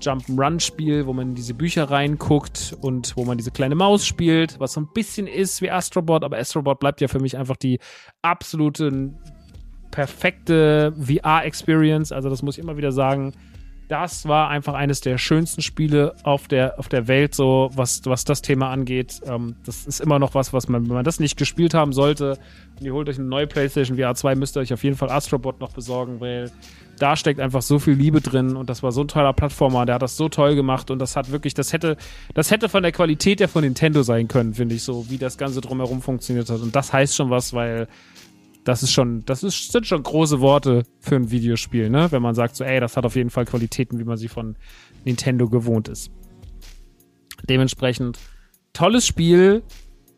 Jump'n'Run-Spiel, 0.02 1.08
wo 1.08 1.14
man 1.14 1.30
in 1.30 1.36
diese 1.36 1.56
Bücher 1.56 1.89
reinguckt 1.89 2.78
und 2.82 3.18
wo 3.18 3.26
man 3.26 3.39
diese 3.39 3.50
kleine 3.50 3.74
Maus 3.74 4.06
spielt, 4.06 4.60
was 4.60 4.74
so 4.74 4.82
ein 4.82 4.88
bisschen 4.94 5.26
ist 5.26 5.64
wie 5.64 5.72
Astrobot, 5.72 6.24
aber 6.24 6.38
Astrobot 6.38 6.80
bleibt 6.80 7.02
ja 7.02 7.08
für 7.08 7.20
mich 7.20 7.38
einfach 7.38 7.58
die 7.58 7.80
absolute 8.22 9.10
perfekte 9.89 10.94
VR-Experience. 11.00 12.12
Also 12.12 12.30
das 12.30 12.44
muss 12.44 12.60
ich 12.60 12.64
immer 12.64 12.78
wieder 12.78 12.91
sagen 12.91 13.34
das 13.88 14.28
war 14.28 14.50
einfach 14.50 14.74
eines 14.74 15.02
der 15.02 15.18
schönsten 15.18 15.62
Spiele 15.62 16.16
auf 16.24 16.48
der, 16.48 16.80
auf 16.80 16.90
der 16.90 17.08
Welt, 17.08 17.36
so 17.36 17.70
was, 17.76 18.02
was 18.06 18.24
das 18.24 18.42
Thema 18.42 18.70
angeht. 18.70 19.22
Ähm, 19.26 19.56
das 19.66 19.86
ist 19.86 20.00
immer 20.00 20.20
noch 20.20 20.36
was, 20.36 20.54
was 20.54 20.68
man, 20.68 20.88
wenn 20.88 20.96
man 20.96 21.06
das 21.06 21.20
nicht 21.20 21.38
gespielt 21.38 21.74
haben 21.74 21.94
sollte, 21.94 22.38
und 22.80 22.86
ihr 22.86 22.94
holt 22.94 23.08
euch 23.10 23.20
eine 23.20 23.28
neue 23.28 23.48
PlayStation 23.48 23.98
VR 23.98 24.16
2, 24.16 24.36
müsst 24.36 24.58
ihr 24.58 24.62
euch 24.62 24.74
auf 24.74 24.84
jeden 24.84 24.96
Fall 24.96 25.10
Astrobot 25.10 25.60
noch 25.60 25.74
besorgen, 25.74 26.20
weil 26.20 26.52
da 27.00 27.16
steckt 27.16 27.40
einfach 27.40 27.62
so 27.62 27.80
viel 27.80 27.94
Liebe 27.94 28.22
drin 28.22 28.56
und 28.56 28.70
das 28.70 28.84
war 28.84 28.92
so 28.92 29.02
ein 29.02 29.08
toller 29.08 29.34
Plattformer, 29.34 29.86
der 29.86 29.96
hat 29.96 30.02
das 30.02 30.16
so 30.16 30.30
toll 30.30 30.56
gemacht 30.56 30.92
und 30.92 31.00
das 31.00 31.16
hat 31.16 31.32
wirklich, 31.32 31.54
das 31.54 31.74
hätte, 31.74 31.98
das 32.34 32.52
hätte 32.52 32.70
von 32.70 32.84
der 32.84 32.92
Qualität 32.92 33.40
ja 33.40 33.48
von 33.48 33.64
Nintendo 33.64 34.04
sein 34.04 34.28
können, 34.28 34.54
finde 34.54 34.76
ich, 34.76 34.84
so 34.84 35.10
wie 35.10 35.18
das 35.18 35.38
Ganze 35.38 35.62
drumherum 35.62 36.02
funktioniert 36.02 36.50
hat. 36.50 36.62
Und 36.62 36.76
das 36.76 36.94
heißt 36.94 37.16
schon 37.16 37.30
was, 37.30 37.54
weil 37.54 37.88
das 38.64 38.84
ist 38.84 38.91
schon, 38.91 39.26
das 39.26 39.43
ist, 39.43 39.72
sind 39.72 39.86
schon 39.86 40.03
große 40.03 40.39
Worte 40.39 40.84
für 40.99 41.16
ein 41.16 41.32
Videospiel, 41.32 41.89
ne? 41.89 42.11
Wenn 42.11 42.22
man 42.22 42.36
sagt 42.36 42.55
so, 42.55 42.64
ey, 42.64 42.80
das 42.80 42.97
hat 42.97 43.05
auf 43.05 43.16
jeden 43.16 43.30
Fall 43.30 43.45
Qualitäten, 43.45 43.99
wie 43.99 44.03
man 44.03 44.18
sie 44.18 44.28
von 44.28 44.55
Nintendo 45.03 45.49
gewohnt 45.49 45.89
ist. 45.89 46.11
Dementsprechend 47.49 48.20
tolles 48.72 49.05
Spiel, 49.05 49.64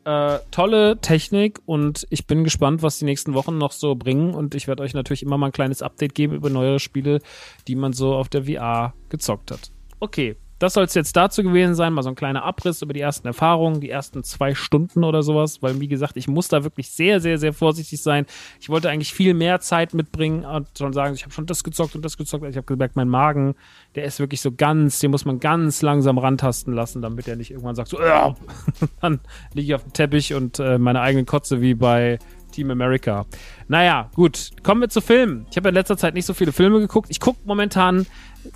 äh, 0.05 0.39
tolle 0.51 0.99
Technik 1.01 1.59
und 1.65 2.05
ich 2.11 2.27
bin 2.27 2.43
gespannt, 2.43 2.83
was 2.83 2.99
die 2.99 3.05
nächsten 3.05 3.33
Wochen 3.33 3.57
noch 3.57 3.71
so 3.71 3.95
bringen 3.95 4.35
und 4.35 4.53
ich 4.53 4.67
werde 4.67 4.83
euch 4.83 4.93
natürlich 4.93 5.23
immer 5.23 5.37
mal 5.37 5.47
ein 5.47 5.51
kleines 5.51 5.81
Update 5.81 6.13
geben 6.13 6.35
über 6.35 6.49
neue 6.49 6.79
Spiele, 6.79 7.19
die 7.67 7.75
man 7.75 7.93
so 7.93 8.13
auf 8.13 8.29
der 8.29 8.45
VR 8.45 8.93
gezockt 9.09 9.49
hat. 9.51 9.71
Okay, 9.99 10.35
das 10.65 10.73
soll 10.73 10.85
es 10.85 10.95
jetzt 10.95 11.15
dazu 11.15 11.43
gewesen 11.43 11.75
sein, 11.75 11.93
mal 11.93 12.01
so 12.01 12.09
ein 12.09 12.15
kleiner 12.15 12.43
Abriss 12.43 12.81
über 12.81 12.91
die 12.91 12.99
ersten 12.99 13.27
Erfahrungen, 13.27 13.81
die 13.81 13.91
ersten 13.91 14.23
zwei 14.23 14.55
Stunden 14.55 15.03
oder 15.03 15.21
sowas, 15.21 15.61
weil 15.61 15.79
wie 15.79 15.87
gesagt, 15.87 16.17
ich 16.17 16.27
muss 16.27 16.47
da 16.47 16.63
wirklich 16.63 16.89
sehr, 16.89 17.19
sehr, 17.19 17.37
sehr 17.37 17.53
vorsichtig 17.53 18.01
sein. 18.01 18.25
Ich 18.59 18.69
wollte 18.69 18.89
eigentlich 18.89 19.13
viel 19.13 19.35
mehr 19.35 19.59
Zeit 19.59 19.93
mitbringen 19.93 20.43
und 20.43 20.67
schon 20.75 20.91
sagen, 20.91 21.13
ich 21.13 21.21
habe 21.21 21.31
schon 21.31 21.45
das 21.45 21.63
gezockt 21.63 21.95
und 21.95 22.03
das 22.03 22.17
gezockt. 22.17 22.45
Ich 22.49 22.57
habe 22.57 22.65
gemerkt, 22.65 22.95
mein 22.95 23.07
Magen, 23.07 23.53
der 23.93 24.05
ist 24.05 24.19
wirklich 24.19 24.41
so 24.41 24.51
ganz, 24.51 24.97
den 24.97 25.11
muss 25.11 25.23
man 25.23 25.39
ganz 25.39 25.83
langsam 25.83 26.17
rantasten 26.17 26.73
lassen, 26.73 27.03
damit 27.03 27.27
er 27.27 27.35
nicht 27.35 27.51
irgendwann 27.51 27.75
sagt, 27.75 27.89
so, 27.89 27.99
dann 29.01 29.19
liege 29.53 29.67
ich 29.67 29.75
auf 29.75 29.83
dem 29.83 29.93
Teppich 29.93 30.33
und 30.33 30.57
äh, 30.57 30.79
meine 30.79 31.01
eigene 31.01 31.25
Kotze 31.25 31.61
wie 31.61 31.75
bei 31.75 32.17
Team 32.55 32.71
America. 32.71 33.27
Naja, 33.67 34.11
gut. 34.13 34.51
Kommen 34.61 34.81
wir 34.81 34.89
zu 34.89 35.01
Filmen. 35.01 35.47
Ich 35.49 35.57
habe 35.57 35.69
in 35.69 35.75
letzter 35.75 35.97
Zeit 35.97 36.13
nicht 36.13 36.25
so 36.25 36.33
viele 36.33 36.51
Filme 36.51 36.79
geguckt. 36.79 37.07
Ich 37.09 37.19
gucke 37.19 37.39
momentan 37.45 38.05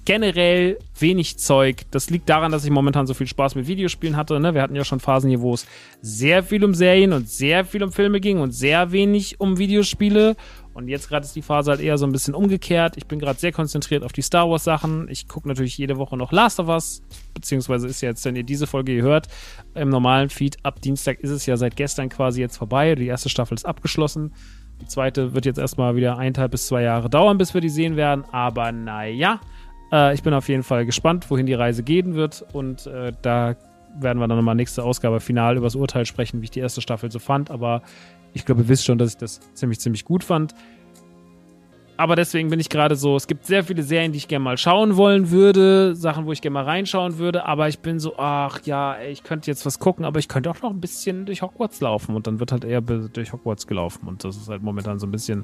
generell 0.05 0.77
wenig 0.99 1.39
Zeug. 1.39 1.85
Das 1.89 2.11
liegt 2.11 2.29
daran, 2.29 2.51
dass 2.51 2.63
ich 2.63 2.69
momentan 2.69 3.07
so 3.07 3.15
viel 3.15 3.25
Spaß 3.25 3.55
mit 3.55 3.67
Videospielen 3.67 4.15
hatte. 4.15 4.39
Ne? 4.39 4.53
Wir 4.53 4.61
hatten 4.61 4.75
ja 4.75 4.83
schon 4.83 4.99
Phasen 4.99 5.29
hier, 5.29 5.41
wo 5.41 5.55
es 5.55 5.65
sehr 6.01 6.43
viel 6.43 6.63
um 6.63 6.75
Serien 6.75 7.13
und 7.13 7.27
sehr 7.27 7.65
viel 7.65 7.83
um 7.83 7.91
Filme 7.91 8.19
ging 8.19 8.39
und 8.39 8.51
sehr 8.51 8.91
wenig 8.91 9.39
um 9.39 9.57
Videospiele. 9.57 10.35
Und 10.73 10.87
jetzt 10.87 11.09
gerade 11.09 11.25
ist 11.25 11.35
die 11.35 11.41
Phase 11.41 11.71
halt 11.71 11.81
eher 11.81 11.97
so 11.97 12.05
ein 12.05 12.11
bisschen 12.11 12.35
umgekehrt. 12.35 12.95
Ich 12.95 13.07
bin 13.07 13.19
gerade 13.19 13.39
sehr 13.39 13.51
konzentriert 13.51 14.03
auf 14.03 14.13
die 14.13 14.21
Star 14.21 14.49
Wars 14.49 14.63
Sachen. 14.63 15.09
Ich 15.09 15.27
gucke 15.27 15.47
natürlich 15.47 15.77
jede 15.77 15.97
Woche 15.97 16.15
noch 16.15 16.31
Last 16.31 16.59
of 16.59 16.67
Us, 16.67 17.01
beziehungsweise 17.33 17.87
ist 17.87 18.01
ja 18.01 18.09
jetzt, 18.09 18.23
wenn 18.25 18.35
ihr 18.35 18.43
diese 18.43 18.67
Folge 18.67 18.91
hier 18.91 19.01
hört, 19.01 19.27
im 19.73 19.89
normalen 19.89 20.29
Feed 20.29 20.57
ab 20.63 20.81
Dienstag 20.81 21.19
ist 21.19 21.31
es 21.31 21.47
ja 21.47 21.57
seit 21.57 21.75
gestern 21.75 22.09
quasi 22.09 22.41
jetzt 22.41 22.57
vorbei. 22.57 22.93
Die 22.95 23.07
erste 23.07 23.27
Staffel 23.29 23.55
ist 23.55 23.65
abgeschlossen. 23.65 24.33
Die 24.81 24.87
zweite 24.87 25.33
wird 25.33 25.45
jetzt 25.45 25.59
erstmal 25.59 25.95
wieder 25.95 26.17
eineinhalb 26.17 26.51
bis 26.51 26.67
zwei 26.67 26.83
Jahre 26.83 27.09
dauern, 27.09 27.37
bis 27.37 27.53
wir 27.53 27.61
die 27.61 27.69
sehen 27.69 27.95
werden. 27.95 28.23
Aber 28.31 28.71
naja, 28.71 29.39
äh, 29.91 30.13
ich 30.13 30.23
bin 30.23 30.33
auf 30.33 30.47
jeden 30.49 30.63
Fall 30.63 30.85
gespannt, 30.85 31.29
wohin 31.29 31.45
die 31.45 31.53
Reise 31.53 31.83
gehen 31.83 32.15
wird. 32.15 32.45
Und 32.53 32.87
äh, 32.87 33.11
da 33.21 33.55
werden 33.99 34.19
wir 34.19 34.27
dann 34.27 34.37
nochmal 34.37 34.55
nächste 34.55 34.83
Ausgabe 34.83 35.19
final 35.19 35.57
über 35.57 35.65
das 35.65 35.75
Urteil 35.75 36.05
sprechen, 36.05 36.41
wie 36.41 36.45
ich 36.45 36.51
die 36.51 36.59
erste 36.59 36.81
Staffel 36.81 37.11
so 37.11 37.19
fand. 37.19 37.51
Aber 37.51 37.81
ich 38.33 38.45
glaube, 38.45 38.61
ihr 38.61 38.67
wisst 38.67 38.85
schon, 38.85 38.97
dass 38.97 39.11
ich 39.11 39.17
das 39.17 39.39
ziemlich, 39.53 39.79
ziemlich 39.79 40.05
gut 40.05 40.23
fand. 40.23 40.53
Aber 41.99 42.15
deswegen 42.15 42.49
bin 42.49 42.61
ich 42.61 42.69
gerade 42.69 42.95
so, 42.95 43.17
es 43.17 43.27
gibt 43.27 43.45
sehr 43.45 43.61
viele 43.65 43.83
Serien, 43.83 44.13
die 44.13 44.19
ich 44.19 44.29
gerne 44.29 44.45
mal 44.45 44.57
schauen 44.57 44.95
wollen 44.95 45.31
würde, 45.31 45.97
Sachen, 45.97 46.25
wo 46.25 46.31
ich 46.31 46.39
gerne 46.39 46.53
mal 46.53 46.63
reinschauen 46.63 47.17
würde, 47.17 47.43
aber 47.43 47.67
ich 47.67 47.79
bin 47.79 47.99
so, 47.99 48.17
ach 48.17 48.61
ja, 48.63 49.01
ich 49.01 49.23
könnte 49.23 49.51
jetzt 49.51 49.65
was 49.65 49.79
gucken, 49.79 50.05
aber 50.05 50.17
ich 50.17 50.29
könnte 50.29 50.49
auch 50.49 50.61
noch 50.61 50.69
ein 50.69 50.79
bisschen 50.79 51.25
durch 51.25 51.41
Hogwarts 51.41 51.81
laufen 51.81 52.15
und 52.15 52.25
dann 52.25 52.39
wird 52.39 52.53
halt 52.53 52.63
eher 52.63 52.79
durch 52.79 53.33
Hogwarts 53.33 53.67
gelaufen 53.67 54.07
und 54.07 54.23
das 54.23 54.37
ist 54.37 54.47
halt 54.47 54.63
momentan 54.63 54.97
so 54.97 55.07
ein 55.07 55.11
bisschen 55.11 55.43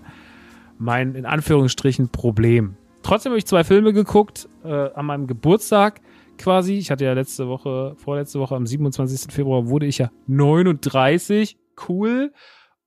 mein, 0.77 1.15
in 1.15 1.25
Anführungsstrichen, 1.25 2.07
Problem. 2.07 2.77
Trotzdem 3.03 3.31
habe 3.31 3.37
ich 3.37 3.45
zwei 3.45 3.65
Filme 3.65 3.91
geguckt, 3.91 4.47
äh, 4.63 4.91
an 4.93 5.07
meinem 5.07 5.27
Geburtstag 5.27 5.99
quasi. 6.37 6.75
Ich 6.75 6.89
hatte 6.89 7.03
ja 7.03 7.11
letzte 7.11 7.49
Woche, 7.49 7.95
vorletzte 7.97 8.39
Woche, 8.39 8.55
am 8.55 8.65
27. 8.65 9.29
Februar 9.29 9.67
wurde 9.67 9.87
ich 9.87 9.97
ja 9.97 10.09
39. 10.27 11.57
Cool. 11.89 12.31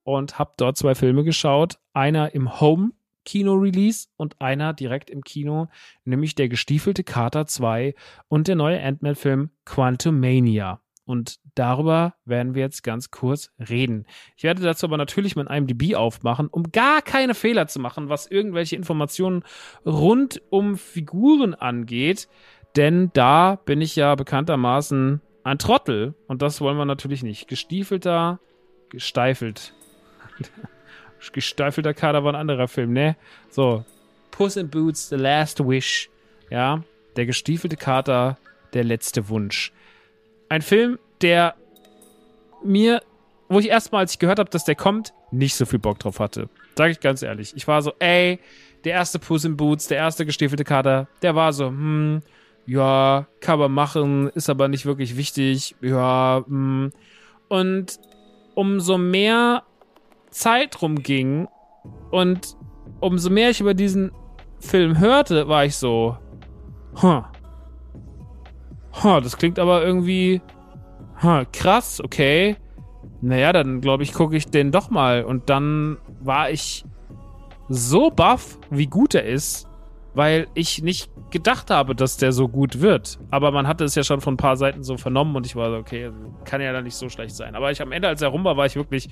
und 0.05 0.39
habe 0.39 0.53
dort 0.57 0.79
zwei 0.79 0.95
Filme 0.95 1.23
geschaut. 1.23 1.79
Einer 1.93 2.35
im 2.35 2.63
Home 2.63 2.93
Kino-Release 3.29 4.09
und 4.17 4.41
einer 4.41 4.73
direkt 4.73 5.11
im 5.11 5.23
Kino, 5.23 5.69
nämlich 6.07 6.35
der 6.35 6.49
gestiefelte 6.49 7.05
Kater 7.05 7.45
2 7.45 7.95
und 8.29 8.49
der 8.49 8.57
neue 8.57 8.83
Ant-Man-Film 8.83 9.51
Quantumania. 9.67 10.81
Und 11.05 11.37
darüber 11.55 12.15
werden 12.25 12.55
wir 12.55 12.63
jetzt 12.63 12.83
ganz 12.83 13.11
kurz 13.11 13.51
reden. 13.59 14.07
Ich 14.39 14.45
werde 14.45 14.63
dazu 14.63 14.87
aber 14.87 14.97
natürlich 14.97 15.37
mein 15.37 15.47
IMDb 15.47 15.95
aufmachen, 15.95 16.49
um 16.49 16.73
gar 16.73 17.03
keine 17.03 17.35
Fehler 17.35 17.67
zu 17.67 17.81
machen, 17.81 18.09
was 18.09 18.27
irgendwelche 18.27 18.77
Informationen 18.77 19.43
rund 19.85 20.41
um 20.49 20.79
Figuren 20.79 21.55
angeht. 21.55 22.29
Denn 22.77 23.11
da 23.13 23.57
bin 23.57 23.83
ich 23.83 23.95
ja 23.95 24.15
bekanntermaßen 24.15 25.21
ein 25.45 25.59
Trottel. 25.59 26.15
Und 26.29 26.41
das 26.41 26.63
wollen 26.63 26.79
wir 26.79 26.87
natürlich 26.87 27.23
nicht. 27.23 27.47
Gestiefelter, 27.47 28.41
gesteifelt. 28.89 29.75
Gesteifelter 31.33 31.95
Kader 31.95 32.25
war 32.25 32.33
ein 32.33 32.41
anderer 32.41 32.69
Film, 32.69 32.93
ne? 32.93 33.17
So. 33.51 33.85
Puss 34.31 34.57
in 34.57 34.69
Boots, 34.69 35.09
The 35.09 35.17
Last 35.17 35.67
Wish. 35.67 36.11
Ja. 36.51 36.83
Der 37.17 37.27
gestiefelte 37.27 37.77
Kater, 37.77 38.39
der 38.75 38.85
letzte 38.85 39.29
Wunsch. 39.29 39.73
Ein 40.49 40.63
Film, 40.63 40.99
der 41.21 41.55
mir, 42.63 43.03
wo 43.49 43.59
ich 43.59 43.69
erstmal, 43.69 44.03
als 44.03 44.13
ich 44.13 44.19
gehört 44.19 44.39
habe, 44.39 44.51
dass 44.51 44.65
der 44.65 44.75
kommt, 44.75 45.13
nicht 45.31 45.55
so 45.55 45.67
viel 45.67 45.79
Bock 45.79 45.99
drauf 45.99 46.21
hatte. 46.21 46.49
Sag 46.77 46.91
ich 46.91 47.01
ganz 47.01 47.23
ehrlich. 47.23 47.53
Ich 47.57 47.67
war 47.67 47.83
so, 47.83 47.93
ey, 47.99 48.39
der 48.85 48.93
erste 48.93 49.19
Puss 49.19 49.45
in 49.45 49.57
Boots, 49.57 49.89
der 49.89 49.99
erste 49.99 50.25
gestiefelte 50.25 50.65
Kater, 50.65 51.09
der 51.23 51.35
war 51.35 51.53
so, 51.53 51.67
hm, 51.67 52.23
ja, 52.67 53.27
kann 53.41 53.59
man 53.59 53.73
machen, 53.73 54.29
ist 54.35 54.51
aber 54.51 54.69
nicht 54.69 54.87
wirklich 54.87 55.17
wichtig, 55.17 55.75
ja, 55.81 56.45
hm. 56.47 56.93
Und 57.49 57.99
umso 58.55 58.99
mehr 58.99 59.63
Zeit 60.31 60.81
rumging 60.83 61.49
und 62.11 62.57
umso 63.01 63.31
mehr 63.31 63.51
ich 63.51 63.61
über 63.61 63.75
diesen 63.75 64.13
Film 64.61 64.99
hörte, 64.99 65.49
war 65.49 65.65
ich 65.65 65.77
so, 65.77 66.17
huh, 67.01 67.23
huh 69.03 69.21
das 69.21 69.37
klingt 69.37 69.59
aber 69.59 69.85
irgendwie 69.85 70.41
huh, 71.23 71.45
krass, 71.53 72.01
okay. 72.03 72.57
Naja, 73.21 73.53
dann 73.53 73.81
glaube 73.81 74.03
ich, 74.03 74.13
gucke 74.13 74.37
ich 74.37 74.47
den 74.47 74.71
doch 74.71 74.91
mal. 74.91 75.25
Und 75.25 75.51
dann 75.51 75.99
war 76.21 76.51
ich 76.51 76.85
so 77.69 78.11
baff, 78.11 78.59
wie 78.71 78.87
gut 78.87 79.15
er 79.15 79.25
ist, 79.25 79.69
weil 80.15 80.47
ich 80.55 80.83
nicht 80.83 81.11
gedacht 81.31 81.71
habe, 81.71 81.95
dass 81.95 82.17
der 82.17 82.33
so 82.33 82.49
gut 82.49 82.81
wird. 82.81 83.19
Aber 83.31 83.51
man 83.51 83.67
hatte 83.67 83.85
es 83.85 83.95
ja 83.95 84.05
schon 84.05 84.21
von 84.21 84.35
ein 84.35 84.39
paar 84.39 84.57
Seiten 84.57 84.83
so 84.83 84.97
vernommen 84.97 85.37
und 85.37 85.47
ich 85.47 85.57
war 85.57 85.71
so, 85.71 85.77
okay, 85.77 86.11
kann 86.45 86.61
ja 86.61 86.73
dann 86.73 86.85
nicht 86.85 86.95
so 86.95 87.09
schlecht 87.09 87.35
sein. 87.35 87.55
Aber 87.55 87.71
ich 87.71 87.83
am 87.83 87.93
Ende, 87.93 88.09
als 88.09 88.23
er 88.23 88.29
rum 88.29 88.45
war, 88.45 88.57
war 88.57 88.67
ich 88.67 88.77
wirklich 88.77 89.09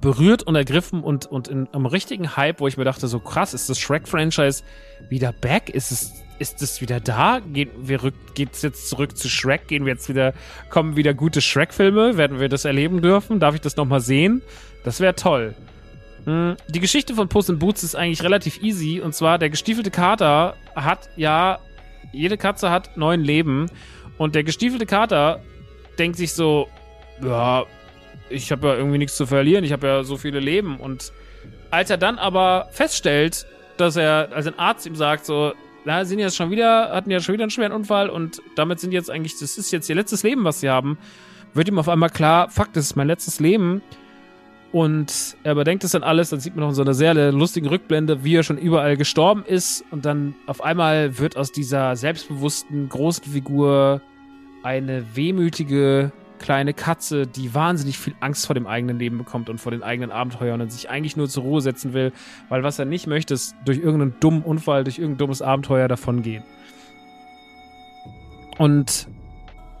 berührt 0.00 0.42
und 0.42 0.54
ergriffen 0.56 1.02
und, 1.02 1.26
und 1.26 1.48
in 1.48 1.68
einem 1.68 1.86
richtigen 1.86 2.36
Hype, 2.36 2.60
wo 2.60 2.68
ich 2.68 2.76
mir 2.76 2.84
dachte, 2.84 3.08
so 3.08 3.18
krass, 3.18 3.54
ist 3.54 3.68
das 3.68 3.78
Shrek-Franchise 3.78 4.62
wieder 5.08 5.32
back? 5.32 5.70
Ist 5.70 5.90
es, 5.90 6.12
ist 6.38 6.62
es 6.62 6.80
wieder 6.80 7.00
da? 7.00 7.40
Geht 7.40 7.70
wir 7.76 8.02
rück, 8.02 8.14
geht's 8.34 8.62
jetzt 8.62 8.88
zurück 8.88 9.16
zu 9.16 9.28
Shrek? 9.28 9.68
Gehen 9.68 9.84
wir 9.84 9.92
jetzt 9.92 10.08
wieder, 10.08 10.34
kommen 10.70 10.96
wieder 10.96 11.14
gute 11.14 11.40
Shrek-Filme? 11.40 12.16
Werden 12.16 12.40
wir 12.40 12.48
das 12.48 12.64
erleben 12.64 13.02
dürfen? 13.02 13.40
Darf 13.40 13.54
ich 13.54 13.60
das 13.60 13.76
nochmal 13.76 14.00
sehen? 14.00 14.42
Das 14.84 15.00
wäre 15.00 15.14
toll. 15.14 15.54
Hm, 16.24 16.56
die 16.68 16.80
Geschichte 16.80 17.14
von 17.14 17.28
Puss 17.28 17.48
in 17.48 17.58
Boots 17.58 17.82
ist 17.82 17.94
eigentlich 17.94 18.22
relativ 18.22 18.62
easy. 18.62 19.00
Und 19.00 19.14
zwar, 19.14 19.38
der 19.38 19.50
gestiefelte 19.50 19.90
Kater 19.90 20.56
hat 20.74 21.08
ja, 21.16 21.58
jede 22.12 22.36
Katze 22.36 22.70
hat 22.70 22.96
neun 22.96 23.22
Leben. 23.22 23.70
Und 24.18 24.34
der 24.34 24.44
gestiefelte 24.44 24.86
Kater 24.86 25.40
denkt 25.98 26.16
sich 26.16 26.32
so, 26.32 26.68
ja, 27.22 27.64
ich 28.30 28.52
habe 28.52 28.68
ja 28.68 28.74
irgendwie 28.74 28.98
nichts 28.98 29.16
zu 29.16 29.26
verlieren, 29.26 29.64
ich 29.64 29.72
habe 29.72 29.86
ja 29.86 30.04
so 30.04 30.16
viele 30.16 30.40
Leben. 30.40 30.78
Und 30.78 31.12
als 31.70 31.90
er 31.90 31.96
dann 31.96 32.18
aber 32.18 32.68
feststellt, 32.70 33.46
dass 33.76 33.96
er, 33.96 34.30
als 34.32 34.46
ein 34.46 34.58
Arzt 34.58 34.86
ihm 34.86 34.96
sagt, 34.96 35.26
so, 35.26 35.52
na, 35.84 36.04
sind 36.04 36.18
jetzt 36.18 36.36
schon 36.36 36.50
wieder, 36.50 36.90
hatten 36.92 37.10
ja 37.10 37.20
schon 37.20 37.34
wieder 37.34 37.44
einen 37.44 37.50
schweren 37.50 37.72
Unfall 37.72 38.10
und 38.10 38.42
damit 38.56 38.80
sind 38.80 38.92
jetzt 38.92 39.10
eigentlich, 39.10 39.38
das 39.38 39.56
ist 39.56 39.70
jetzt 39.70 39.88
ihr 39.88 39.94
letztes 39.94 40.22
Leben, 40.22 40.44
was 40.44 40.60
sie 40.60 40.68
haben, 40.68 40.98
wird 41.54 41.68
ihm 41.68 41.78
auf 41.78 41.88
einmal 41.88 42.10
klar, 42.10 42.50
fuck, 42.50 42.72
das 42.72 42.86
ist 42.86 42.96
mein 42.96 43.06
letztes 43.06 43.40
Leben. 43.40 43.82
Und 44.72 45.36
er 45.42 45.52
überdenkt 45.52 45.84
es 45.84 45.92
dann 45.92 46.02
alles, 46.02 46.30
dann 46.30 46.40
sieht 46.40 46.54
man 46.56 46.66
noch 46.66 46.74
so 46.74 46.82
eine 46.82 46.92
sehr 46.92 47.14
lustige 47.32 47.70
Rückblende, 47.70 48.24
wie 48.24 48.34
er 48.34 48.42
schon 48.42 48.58
überall 48.58 48.96
gestorben 48.96 49.44
ist. 49.46 49.84
Und 49.90 50.04
dann 50.04 50.34
auf 50.46 50.62
einmal 50.62 51.18
wird 51.18 51.36
aus 51.36 51.52
dieser 51.52 51.96
selbstbewussten, 51.96 52.88
großen 52.88 53.32
Figur 53.32 54.02
eine 54.62 55.04
wehmütige, 55.14 56.12
kleine 56.38 56.74
Katze, 56.74 57.26
die 57.26 57.54
wahnsinnig 57.54 57.98
viel 57.98 58.14
Angst 58.20 58.46
vor 58.46 58.54
dem 58.54 58.66
eigenen 58.66 58.98
Leben 58.98 59.18
bekommt 59.18 59.48
und 59.48 59.58
vor 59.58 59.72
den 59.72 59.82
eigenen 59.82 60.10
Abenteuern 60.10 60.60
und 60.60 60.72
sich 60.72 60.90
eigentlich 60.90 61.16
nur 61.16 61.28
zur 61.28 61.42
Ruhe 61.42 61.60
setzen 61.60 61.92
will, 61.92 62.12
weil 62.48 62.62
was 62.62 62.78
er 62.78 62.84
nicht 62.84 63.06
möchte, 63.06 63.34
ist 63.34 63.54
durch 63.64 63.78
irgendeinen 63.78 64.14
dummen 64.20 64.42
Unfall, 64.42 64.84
durch 64.84 64.98
irgendein 64.98 65.18
dummes 65.18 65.42
Abenteuer 65.42 65.88
davongehen. 65.88 66.42
Und 68.58 69.08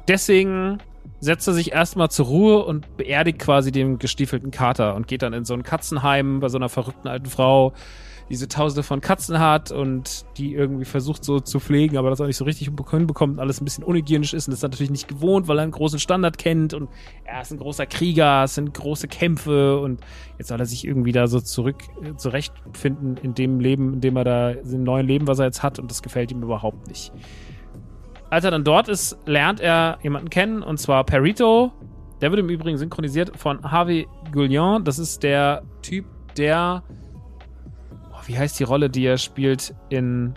deswegen 0.08 0.78
setzt 1.20 1.48
er 1.48 1.54
sich 1.54 1.72
erstmal 1.72 2.10
zur 2.10 2.26
Ruhe 2.26 2.64
und 2.64 2.96
beerdigt 2.96 3.38
quasi 3.38 3.72
den 3.72 3.98
gestiefelten 3.98 4.50
Kater 4.50 4.94
und 4.94 5.08
geht 5.08 5.22
dann 5.22 5.32
in 5.32 5.44
so 5.44 5.54
ein 5.54 5.62
Katzenheim 5.62 6.40
bei 6.40 6.48
so 6.48 6.58
einer 6.58 6.68
verrückten 6.68 7.08
alten 7.08 7.26
Frau, 7.26 7.72
diese 8.28 8.48
Tausende 8.48 8.82
von 8.82 9.00
Katzen 9.00 9.38
hat 9.38 9.70
und 9.70 10.26
die 10.36 10.54
irgendwie 10.54 10.84
versucht 10.84 11.24
so 11.24 11.38
zu 11.40 11.60
pflegen, 11.60 11.96
aber 11.96 12.10
das 12.10 12.20
auch 12.20 12.26
nicht 12.26 12.36
so 12.36 12.44
richtig 12.44 12.70
hinbekommt, 12.90 13.38
alles 13.38 13.60
ein 13.60 13.64
bisschen 13.64 13.84
unhygienisch 13.84 14.34
ist 14.34 14.48
und 14.48 14.52
das 14.52 14.58
ist 14.58 14.62
natürlich 14.62 14.90
nicht 14.90 15.08
gewohnt, 15.08 15.46
weil 15.48 15.58
er 15.58 15.62
einen 15.62 15.72
großen 15.72 15.98
Standard 15.98 16.36
kennt 16.38 16.74
und 16.74 16.88
er 17.24 17.42
ist 17.42 17.52
ein 17.52 17.58
großer 17.58 17.86
Krieger, 17.86 18.44
es 18.44 18.56
sind 18.56 18.74
große 18.74 19.06
Kämpfe 19.08 19.78
und 19.78 20.00
jetzt 20.38 20.48
soll 20.48 20.58
er 20.58 20.66
sich 20.66 20.86
irgendwie 20.86 21.12
da 21.12 21.28
so 21.28 21.40
zurück 21.40 21.84
äh, 22.02 22.16
zurechtfinden 22.16 23.16
in 23.18 23.34
dem 23.34 23.60
Leben, 23.60 23.94
in 23.94 24.00
dem 24.00 24.16
er 24.16 24.24
da, 24.24 24.52
dem 24.54 24.82
neuen 24.82 25.06
Leben, 25.06 25.26
was 25.28 25.38
er 25.38 25.46
jetzt 25.46 25.62
hat 25.62 25.78
und 25.78 25.90
das 25.90 26.02
gefällt 26.02 26.32
ihm 26.32 26.42
überhaupt 26.42 26.88
nicht. 26.88 27.12
Als 28.28 28.44
er 28.44 28.50
dann 28.50 28.64
dort 28.64 28.88
ist, 28.88 29.16
lernt 29.26 29.60
er 29.60 29.98
jemanden 30.02 30.30
kennen 30.30 30.62
und 30.62 30.78
zwar 30.78 31.04
Perito. 31.04 31.72
Der 32.20 32.30
wird 32.30 32.40
im 32.40 32.48
Übrigen 32.48 32.78
synchronisiert 32.78 33.36
von 33.36 33.62
Harvey 33.62 34.08
Guillon. 34.32 34.82
Das 34.84 34.98
ist 34.98 35.22
der 35.22 35.62
Typ, 35.82 36.06
der 36.36 36.82
wie 38.26 38.38
heißt 38.38 38.58
die 38.58 38.64
Rolle, 38.64 38.90
die 38.90 39.04
er 39.04 39.18
spielt 39.18 39.74
in, 39.88 40.34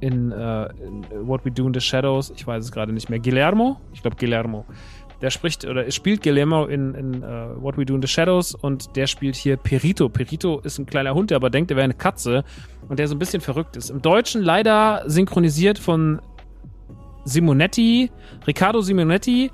in, 0.00 0.32
uh, 0.32 0.66
in 0.84 1.06
What 1.26 1.44
We 1.44 1.50
Do 1.50 1.66
in 1.66 1.74
the 1.74 1.80
Shadows? 1.80 2.32
Ich 2.36 2.46
weiß 2.46 2.64
es 2.64 2.72
gerade 2.72 2.92
nicht 2.92 3.08
mehr. 3.08 3.18
Guillermo? 3.18 3.80
Ich 3.92 4.02
glaube 4.02 4.16
Guillermo. 4.16 4.64
Der 5.20 5.30
spricht 5.30 5.66
oder 5.66 5.90
spielt 5.90 6.22
Guillermo 6.22 6.64
in, 6.64 6.94
in 6.94 7.22
uh, 7.22 7.62
What 7.62 7.76
We 7.76 7.84
Do 7.84 7.94
in 7.94 8.02
the 8.02 8.08
Shadows 8.08 8.54
und 8.54 8.96
der 8.96 9.06
spielt 9.06 9.36
hier 9.36 9.56
Perito. 9.56 10.08
Perito 10.08 10.60
ist 10.60 10.78
ein 10.78 10.86
kleiner 10.86 11.14
Hund, 11.14 11.30
der 11.30 11.36
aber 11.36 11.50
denkt, 11.50 11.70
er 11.70 11.76
wäre 11.76 11.84
eine 11.84 11.94
Katze 11.94 12.42
und 12.88 12.98
der 12.98 13.06
so 13.06 13.14
ein 13.14 13.18
bisschen 13.18 13.40
verrückt 13.40 13.76
ist. 13.76 13.90
Im 13.90 14.00
Deutschen 14.00 14.42
leider 14.42 15.02
synchronisiert 15.06 15.78
von 15.78 16.20
Simonetti, 17.24 18.10
Riccardo 18.46 18.80
Simonetti 18.80 19.50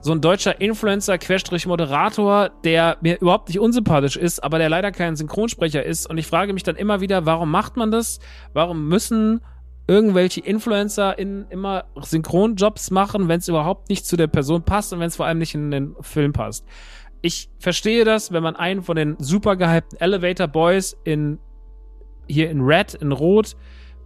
so 0.00 0.12
ein 0.12 0.20
deutscher 0.20 0.60
Influencer, 0.60 1.18
Querstrich 1.18 1.66
Moderator, 1.66 2.50
der 2.64 2.98
mir 3.00 3.20
überhaupt 3.20 3.48
nicht 3.48 3.58
unsympathisch 3.58 4.16
ist, 4.16 4.42
aber 4.42 4.58
der 4.58 4.68
leider 4.68 4.92
kein 4.92 5.16
Synchronsprecher 5.16 5.84
ist. 5.84 6.08
Und 6.08 6.18
ich 6.18 6.26
frage 6.26 6.52
mich 6.52 6.62
dann 6.62 6.76
immer 6.76 7.00
wieder, 7.00 7.26
warum 7.26 7.50
macht 7.50 7.76
man 7.76 7.90
das? 7.90 8.20
Warum 8.52 8.88
müssen 8.88 9.40
irgendwelche 9.86 10.40
Influencer 10.40 11.18
in 11.18 11.46
immer 11.50 11.84
Synchronjobs 12.00 12.90
machen, 12.90 13.28
wenn 13.28 13.38
es 13.38 13.48
überhaupt 13.48 13.88
nicht 13.88 14.06
zu 14.06 14.16
der 14.16 14.26
Person 14.26 14.62
passt 14.62 14.92
und 14.92 15.00
wenn 15.00 15.08
es 15.08 15.16
vor 15.16 15.26
allem 15.26 15.38
nicht 15.38 15.54
in 15.54 15.70
den 15.70 15.96
Film 16.00 16.32
passt? 16.32 16.64
Ich 17.20 17.50
verstehe 17.58 18.04
das, 18.04 18.32
wenn 18.32 18.42
man 18.42 18.54
einen 18.54 18.82
von 18.82 18.94
den 18.94 19.16
super 19.18 19.56
gehypten 19.56 19.98
Elevator 20.00 20.46
Boys 20.46 20.96
in 21.04 21.38
hier 22.28 22.50
in 22.50 22.60
Red, 22.60 22.94
in 22.94 23.10
Rot, 23.10 23.56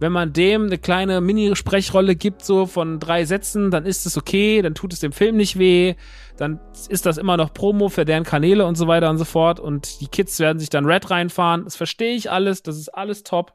wenn 0.03 0.11
man 0.11 0.33
dem 0.33 0.63
eine 0.65 0.77
kleine 0.77 1.21
Mini-Sprechrolle 1.21 2.17
gibt, 2.17 2.43
so 2.43 2.65
von 2.65 2.99
drei 2.99 3.23
Sätzen, 3.23 3.71
dann 3.71 3.85
ist 3.85 4.05
es 4.05 4.17
okay, 4.17 4.61
dann 4.61 4.75
tut 4.75 4.91
es 4.91 4.99
dem 4.99 5.13
Film 5.13 5.37
nicht 5.37 5.57
weh, 5.57 5.95
dann 6.35 6.59
ist 6.89 7.05
das 7.05 7.17
immer 7.17 7.37
noch 7.37 7.53
Promo 7.53 7.87
für 7.87 8.03
deren 8.03 8.25
Kanäle 8.25 8.65
und 8.65 8.75
so 8.75 8.87
weiter 8.89 9.09
und 9.09 9.17
so 9.17 9.23
fort 9.23 9.61
und 9.61 10.01
die 10.01 10.07
Kids 10.07 10.41
werden 10.41 10.59
sich 10.59 10.69
dann 10.69 10.83
Red 10.83 11.09
reinfahren. 11.09 11.63
Das 11.63 11.77
verstehe 11.77 12.15
ich 12.15 12.29
alles, 12.29 12.63
das 12.63 12.77
ist 12.77 12.89
alles 12.89 13.23
top. 13.23 13.53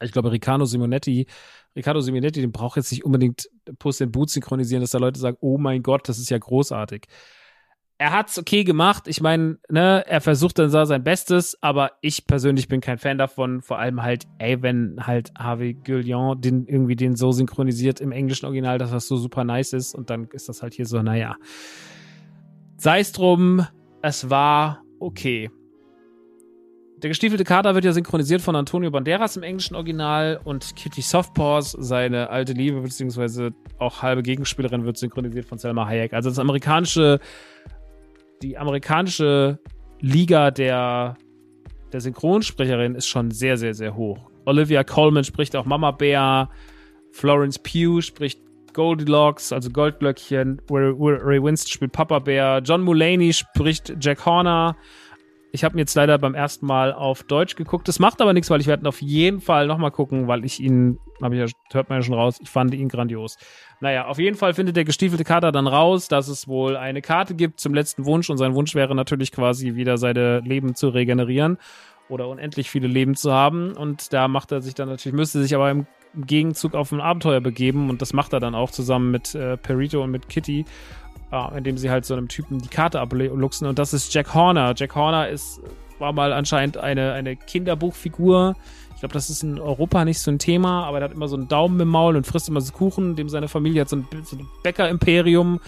Ich 0.00 0.10
glaube, 0.10 0.32
Riccardo 0.32 0.64
Simonetti, 0.64 1.28
Riccardo 1.76 2.00
Simonetti, 2.00 2.40
den 2.40 2.50
braucht 2.50 2.76
jetzt 2.76 2.90
nicht 2.90 3.04
unbedingt 3.04 3.48
Puss 3.78 4.00
in 4.00 4.10
Boot 4.10 4.28
synchronisieren, 4.28 4.80
dass 4.80 4.90
da 4.90 4.98
Leute 4.98 5.20
sagen, 5.20 5.36
oh 5.40 5.56
mein 5.56 5.84
Gott, 5.84 6.08
das 6.08 6.18
ist 6.18 6.30
ja 6.30 6.38
großartig 6.38 7.06
er 8.02 8.10
hat's 8.10 8.36
okay 8.36 8.64
gemacht. 8.64 9.06
Ich 9.06 9.20
meine, 9.20 9.58
ne, 9.68 10.04
er 10.08 10.20
versucht 10.20 10.58
dann 10.58 10.70
sein 10.70 11.04
Bestes, 11.04 11.56
aber 11.60 11.92
ich 12.00 12.26
persönlich 12.26 12.66
bin 12.66 12.80
kein 12.80 12.98
Fan 12.98 13.16
davon. 13.16 13.62
Vor 13.62 13.78
allem 13.78 14.02
halt, 14.02 14.24
ey, 14.38 14.60
wenn 14.60 14.96
halt 15.06 15.30
Harvey 15.38 15.74
Guillon 15.74 16.40
den 16.40 16.66
irgendwie 16.66 16.96
den 16.96 17.14
so 17.14 17.30
synchronisiert 17.30 18.00
im 18.00 18.10
englischen 18.10 18.46
Original, 18.46 18.78
dass 18.78 18.90
das 18.90 19.06
so 19.06 19.16
super 19.16 19.44
nice 19.44 19.72
ist 19.72 19.94
und 19.94 20.10
dann 20.10 20.26
ist 20.32 20.48
das 20.48 20.64
halt 20.64 20.74
hier 20.74 20.84
so, 20.84 21.00
naja. 21.00 21.36
Sei 22.76 22.98
es 22.98 23.12
drum, 23.12 23.64
es 24.02 24.28
war 24.28 24.82
okay. 24.98 25.48
Der 27.04 27.08
gestiefelte 27.08 27.44
Kater 27.44 27.76
wird 27.76 27.84
ja 27.84 27.92
synchronisiert 27.92 28.42
von 28.42 28.56
Antonio 28.56 28.90
Banderas 28.90 29.36
im 29.36 29.44
englischen 29.44 29.76
Original 29.76 30.40
und 30.42 30.74
Kitty 30.74 31.02
Softpaws, 31.02 31.76
seine 31.78 32.30
alte 32.30 32.52
Liebe, 32.52 32.80
beziehungsweise 32.80 33.50
auch 33.78 34.02
halbe 34.02 34.24
Gegenspielerin, 34.24 34.84
wird 34.84 34.98
synchronisiert 34.98 35.46
von 35.46 35.58
Selma 35.58 35.86
Hayek. 35.86 36.14
Also 36.14 36.30
das 36.30 36.40
amerikanische 36.40 37.20
die 38.42 38.58
amerikanische 38.58 39.58
Liga 40.00 40.50
der, 40.50 41.16
der 41.92 42.00
Synchronsprecherin 42.00 42.94
ist 42.94 43.06
schon 43.06 43.30
sehr, 43.30 43.56
sehr, 43.56 43.74
sehr 43.74 43.96
hoch. 43.96 44.30
Olivia 44.44 44.82
Colman 44.82 45.24
spricht 45.24 45.54
auch 45.54 45.64
Mama 45.64 45.92
Bär, 45.92 46.48
Florence 47.12 47.58
Pugh 47.58 48.00
spricht 48.02 48.40
Goldilocks, 48.72 49.52
also 49.52 49.70
Goldglöckchen, 49.70 50.60
Ray 50.68 51.42
Winston 51.42 51.70
spielt 51.70 51.92
Papa 51.92 52.18
Bär, 52.18 52.60
John 52.64 52.82
Mulaney 52.82 53.32
spricht 53.32 53.94
Jack 54.00 54.24
Horner. 54.26 54.76
Ich 55.54 55.64
habe 55.64 55.74
mir 55.74 55.82
jetzt 55.82 55.94
leider 55.94 56.16
beim 56.16 56.34
ersten 56.34 56.64
Mal 56.64 56.94
auf 56.94 57.24
Deutsch 57.24 57.56
geguckt. 57.56 57.86
Das 57.86 57.98
macht 57.98 58.22
aber 58.22 58.32
nichts, 58.32 58.48
weil 58.48 58.62
ich 58.62 58.66
werde 58.68 58.88
auf 58.88 59.02
jeden 59.02 59.42
Fall 59.42 59.66
nochmal 59.66 59.90
gucken, 59.90 60.26
weil 60.26 60.46
ich 60.46 60.60
ihn, 60.60 60.98
habe 61.20 61.36
ich 61.36 61.42
ja, 61.42 61.74
hört 61.74 61.90
man 61.90 61.98
ja 61.98 62.02
schon 62.02 62.14
raus, 62.14 62.38
ich 62.40 62.48
fand 62.48 62.72
ihn 62.72 62.88
grandios. 62.88 63.36
Naja, 63.78 64.06
auf 64.06 64.18
jeden 64.18 64.38
Fall 64.38 64.54
findet 64.54 64.76
der 64.76 64.86
gestiefelte 64.86 65.24
Kater 65.24 65.52
dann 65.52 65.66
raus, 65.66 66.08
dass 66.08 66.28
es 66.28 66.48
wohl 66.48 66.78
eine 66.78 67.02
Karte 67.02 67.34
gibt 67.34 67.60
zum 67.60 67.74
letzten 67.74 68.06
Wunsch 68.06 68.30
und 68.30 68.38
sein 68.38 68.54
Wunsch 68.54 68.74
wäre 68.74 68.94
natürlich 68.94 69.30
quasi 69.30 69.74
wieder 69.74 69.98
seine 69.98 70.40
Leben 70.40 70.74
zu 70.74 70.88
regenerieren 70.88 71.58
oder 72.08 72.28
unendlich 72.28 72.70
viele 72.70 72.88
Leben 72.88 73.14
zu 73.14 73.30
haben. 73.30 73.72
Und 73.72 74.14
da 74.14 74.28
macht 74.28 74.52
er 74.52 74.62
sich 74.62 74.72
dann 74.72 74.88
natürlich, 74.88 75.14
müsste 75.14 75.42
sich 75.42 75.54
aber 75.54 75.70
im 75.70 75.86
Gegenzug 76.14 76.74
auf 76.74 76.92
ein 76.92 77.00
Abenteuer 77.00 77.40
begeben 77.40 77.90
und 77.90 78.02
das 78.02 78.12
macht 78.12 78.32
er 78.32 78.40
dann 78.40 78.54
auch 78.54 78.70
zusammen 78.70 79.10
mit 79.10 79.34
äh, 79.34 79.56
Perito 79.56 80.02
und 80.02 80.10
mit 80.10 80.28
Kitty, 80.28 80.64
äh, 81.32 81.58
indem 81.58 81.78
sie 81.78 81.90
halt 81.90 82.04
so 82.04 82.14
einem 82.14 82.28
Typen 82.28 82.60
die 82.60 82.68
Karte 82.68 83.00
abluchsen 83.00 83.66
und 83.66 83.78
das 83.78 83.92
ist 83.92 84.12
Jack 84.14 84.34
Horner. 84.34 84.74
Jack 84.76 84.94
Horner 84.94 85.28
ist, 85.28 85.60
war 85.98 86.12
mal 86.12 86.32
anscheinend 86.32 86.76
eine, 86.76 87.12
eine 87.12 87.36
Kinderbuchfigur. 87.36 88.54
Ich 88.94 89.00
glaube, 89.00 89.14
das 89.14 89.30
ist 89.30 89.42
in 89.42 89.58
Europa 89.58 90.04
nicht 90.04 90.20
so 90.20 90.30
ein 90.30 90.38
Thema, 90.38 90.84
aber 90.84 90.98
er 90.98 91.04
hat 91.04 91.12
immer 91.12 91.26
so 91.26 91.36
einen 91.36 91.48
Daumen 91.48 91.80
im 91.80 91.88
Maul 91.88 92.16
und 92.16 92.26
frisst 92.26 92.48
immer 92.48 92.60
so 92.60 92.72
Kuchen, 92.72 93.16
dem 93.16 93.28
seine 93.28 93.48
Familie 93.48 93.80
hat 93.80 93.88
so 93.88 93.96
ein, 93.96 94.06
so 94.22 94.36
ein 94.36 94.46
Bäcker-Imperium 94.62 95.58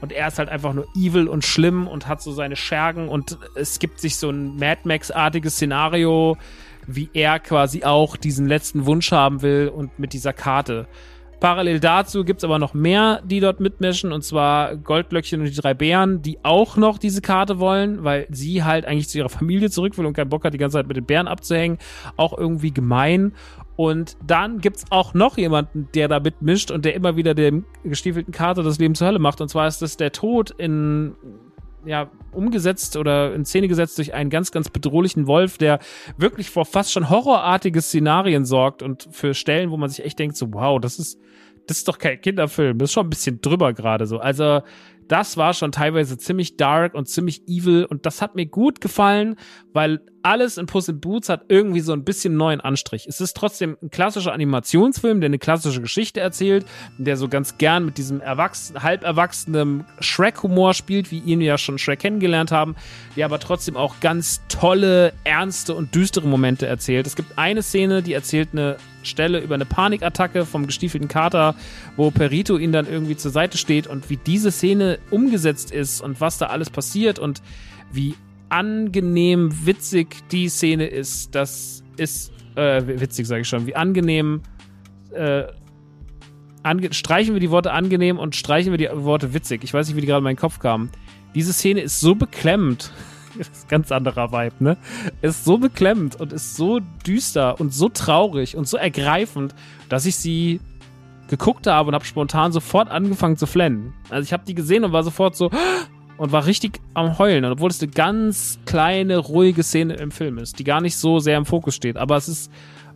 und 0.00 0.12
er 0.12 0.28
ist 0.28 0.38
halt 0.38 0.50
einfach 0.50 0.74
nur 0.74 0.86
evil 0.94 1.26
und 1.28 1.44
schlimm 1.44 1.88
und 1.88 2.06
hat 2.06 2.20
so 2.20 2.32
seine 2.32 2.56
Schergen 2.56 3.08
und 3.08 3.38
es 3.54 3.78
gibt 3.78 4.00
sich 4.00 4.16
so 4.16 4.28
ein 4.30 4.56
Mad 4.56 4.82
Max-artiges 4.84 5.54
Szenario, 5.54 6.36
wie 6.86 7.08
er 7.14 7.40
quasi 7.40 7.84
auch 7.84 8.16
diesen 8.16 8.46
letzten 8.46 8.84
Wunsch 8.84 9.10
haben 9.10 9.40
will 9.40 9.72
und 9.74 9.98
mit 9.98 10.12
dieser 10.12 10.34
Karte. 10.34 10.86
Parallel 11.40 11.80
dazu 11.80 12.24
gibt's 12.24 12.44
aber 12.44 12.58
noch 12.58 12.74
mehr, 12.74 13.20
die 13.24 13.40
dort 13.40 13.60
mitmischen, 13.60 14.12
und 14.12 14.22
zwar 14.22 14.76
Goldblöckchen 14.76 15.40
und 15.40 15.46
die 15.46 15.60
drei 15.60 15.74
Bären, 15.74 16.22
die 16.22 16.38
auch 16.42 16.76
noch 16.76 16.98
diese 16.98 17.20
Karte 17.20 17.58
wollen, 17.58 18.04
weil 18.04 18.26
sie 18.30 18.64
halt 18.64 18.86
eigentlich 18.86 19.08
zu 19.08 19.18
ihrer 19.18 19.28
Familie 19.28 19.70
zurück 19.70 19.98
will 19.98 20.06
und 20.06 20.14
keinen 20.14 20.30
Bock 20.30 20.44
hat, 20.44 20.54
die 20.54 20.58
ganze 20.58 20.78
Zeit 20.78 20.88
mit 20.88 20.96
den 20.96 21.04
Bären 21.04 21.28
abzuhängen. 21.28 21.78
Auch 22.16 22.36
irgendwie 22.36 22.72
gemein. 22.72 23.32
Und 23.76 24.16
dann 24.24 24.60
gibt's 24.60 24.84
auch 24.90 25.14
noch 25.14 25.36
jemanden, 25.36 25.88
der 25.94 26.08
da 26.08 26.20
mitmischt 26.20 26.70
und 26.70 26.84
der 26.84 26.94
immer 26.94 27.16
wieder 27.16 27.34
dem 27.34 27.64
gestiefelten 27.82 28.32
Karte 28.32 28.62
das 28.62 28.78
Leben 28.78 28.94
zur 28.94 29.08
Hölle 29.08 29.18
macht. 29.18 29.40
Und 29.40 29.48
zwar 29.48 29.66
ist 29.66 29.82
das 29.82 29.96
der 29.96 30.12
Tod 30.12 30.52
in 30.52 31.14
ja, 31.86 32.10
umgesetzt 32.32 32.96
oder 32.96 33.34
in 33.34 33.44
Szene 33.44 33.68
gesetzt 33.68 33.98
durch 33.98 34.14
einen 34.14 34.30
ganz, 34.30 34.50
ganz 34.50 34.68
bedrohlichen 34.68 35.26
Wolf, 35.26 35.58
der 35.58 35.78
wirklich 36.16 36.50
vor 36.50 36.64
fast 36.64 36.92
schon 36.92 37.10
horrorartige 37.10 37.80
Szenarien 37.80 38.44
sorgt 38.44 38.82
und 38.82 39.08
für 39.10 39.34
Stellen, 39.34 39.70
wo 39.70 39.76
man 39.76 39.90
sich 39.90 40.04
echt 40.04 40.18
denkt, 40.18 40.36
so, 40.36 40.52
wow, 40.52 40.80
das 40.80 40.98
ist, 40.98 41.20
das 41.66 41.78
ist 41.78 41.88
doch 41.88 41.98
kein 41.98 42.20
Kinderfilm, 42.20 42.78
das 42.78 42.90
ist 42.90 42.94
schon 42.94 43.06
ein 43.06 43.10
bisschen 43.10 43.40
drüber 43.40 43.72
gerade 43.72 44.06
so. 44.06 44.18
Also, 44.18 44.62
das 45.08 45.36
war 45.36 45.54
schon 45.54 45.72
teilweise 45.72 46.18
ziemlich 46.18 46.56
dark 46.56 46.94
und 46.94 47.08
ziemlich 47.08 47.46
evil 47.48 47.84
und 47.84 48.06
das 48.06 48.22
hat 48.22 48.34
mir 48.34 48.46
gut 48.46 48.80
gefallen, 48.80 49.36
weil 49.72 50.00
alles 50.22 50.56
in 50.56 50.66
Puss 50.66 50.88
in 50.88 51.00
Boots 51.00 51.28
hat 51.28 51.44
irgendwie 51.48 51.80
so 51.80 51.92
ein 51.92 52.04
bisschen 52.04 52.36
neuen 52.36 52.60
Anstrich. 52.60 53.06
Es 53.06 53.20
ist 53.20 53.36
trotzdem 53.36 53.76
ein 53.82 53.90
klassischer 53.90 54.32
Animationsfilm, 54.32 55.20
der 55.20 55.28
eine 55.28 55.38
klassische 55.38 55.82
Geschichte 55.82 56.20
erzählt, 56.20 56.64
der 56.96 57.16
so 57.16 57.28
ganz 57.28 57.58
gern 57.58 57.84
mit 57.84 57.98
diesem 57.98 58.22
erwachsenen, 58.22 58.82
halb 58.82 59.04
erwachsenen 59.04 59.84
Shrek-Humor 60.00 60.72
spielt, 60.72 61.10
wie 61.10 61.18
ihn 61.18 61.42
ja 61.42 61.58
schon 61.58 61.76
Shrek 61.76 62.00
kennengelernt 62.00 62.52
haben, 62.52 62.74
der 63.16 63.26
aber 63.26 63.38
trotzdem 63.38 63.76
auch 63.76 64.00
ganz 64.00 64.40
tolle, 64.48 65.12
ernste 65.24 65.74
und 65.74 65.94
düstere 65.94 66.26
Momente 66.26 66.66
erzählt. 66.66 67.06
Es 67.06 67.16
gibt 67.16 67.38
eine 67.38 67.62
Szene, 67.62 68.02
die 68.02 68.14
erzählt 68.14 68.48
eine 68.52 68.78
Stelle 69.06 69.40
über 69.40 69.54
eine 69.54 69.64
Panikattacke 69.64 70.44
vom 70.46 70.66
gestiefelten 70.66 71.08
Kater, 71.08 71.54
wo 71.96 72.10
Perito 72.10 72.58
ihn 72.58 72.72
dann 72.72 72.86
irgendwie 72.86 73.16
zur 73.16 73.30
Seite 73.30 73.58
steht 73.58 73.86
und 73.86 74.10
wie 74.10 74.16
diese 74.16 74.50
Szene 74.50 74.98
umgesetzt 75.10 75.70
ist 75.70 76.00
und 76.00 76.20
was 76.20 76.38
da 76.38 76.46
alles 76.46 76.70
passiert 76.70 77.18
und 77.18 77.42
wie 77.92 78.14
angenehm 78.48 79.66
witzig 79.66 80.28
die 80.30 80.48
Szene 80.48 80.86
ist. 80.86 81.34
Das 81.34 81.82
ist 81.96 82.32
äh, 82.56 82.82
witzig, 82.86 83.26
sage 83.26 83.42
ich 83.42 83.48
schon. 83.48 83.66
Wie 83.66 83.76
angenehm 83.76 84.42
äh, 85.12 85.44
ange 86.62 86.92
streichen 86.92 87.34
wir 87.34 87.40
die 87.40 87.50
Worte 87.50 87.72
angenehm 87.72 88.18
und 88.18 88.34
streichen 88.34 88.72
wir 88.72 88.78
die 88.78 88.88
Worte 88.92 89.34
witzig. 89.34 89.62
Ich 89.64 89.72
weiß 89.72 89.86
nicht, 89.86 89.96
wie 89.96 90.00
die 90.00 90.06
gerade 90.06 90.18
in 90.18 90.24
meinen 90.24 90.36
Kopf 90.36 90.58
kamen. 90.58 90.90
Diese 91.34 91.52
Szene 91.52 91.80
ist 91.80 92.00
so 92.00 92.14
beklemmend. 92.14 92.90
Ganz 93.68 93.92
anderer 93.92 94.32
Vibe, 94.32 94.54
ne? 94.58 94.76
Ist 95.22 95.44
so 95.44 95.58
beklemmend 95.58 96.20
und 96.20 96.32
ist 96.32 96.56
so 96.56 96.80
düster 97.06 97.60
und 97.60 97.72
so 97.72 97.88
traurig 97.88 98.56
und 98.56 98.68
so 98.68 98.76
ergreifend, 98.76 99.54
dass 99.88 100.06
ich 100.06 100.16
sie 100.16 100.60
geguckt 101.28 101.66
habe 101.66 101.88
und 101.88 101.94
habe 101.94 102.04
spontan 102.04 102.52
sofort 102.52 102.90
angefangen 102.90 103.36
zu 103.36 103.46
flennen. 103.46 103.94
Also 104.10 104.24
ich 104.24 104.32
habe 104.32 104.44
die 104.46 104.54
gesehen 104.54 104.84
und 104.84 104.92
war 104.92 105.02
sofort 105.02 105.36
so 105.36 105.50
und 106.16 106.32
war 106.32 106.46
richtig 106.46 106.80
am 106.94 107.18
Heulen, 107.18 107.44
obwohl 107.44 107.70
es 107.70 107.82
eine 107.82 107.90
ganz 107.90 108.58
kleine, 108.66 109.18
ruhige 109.18 109.62
Szene 109.62 109.94
im 109.94 110.10
Film 110.10 110.38
ist, 110.38 110.58
die 110.58 110.64
gar 110.64 110.80
nicht 110.80 110.96
so 110.96 111.18
sehr 111.18 111.38
im 111.38 111.46
Fokus 111.46 111.74
steht. 111.74 111.96
Aber 111.96 112.16
es 112.16 112.28
ist 112.28 112.50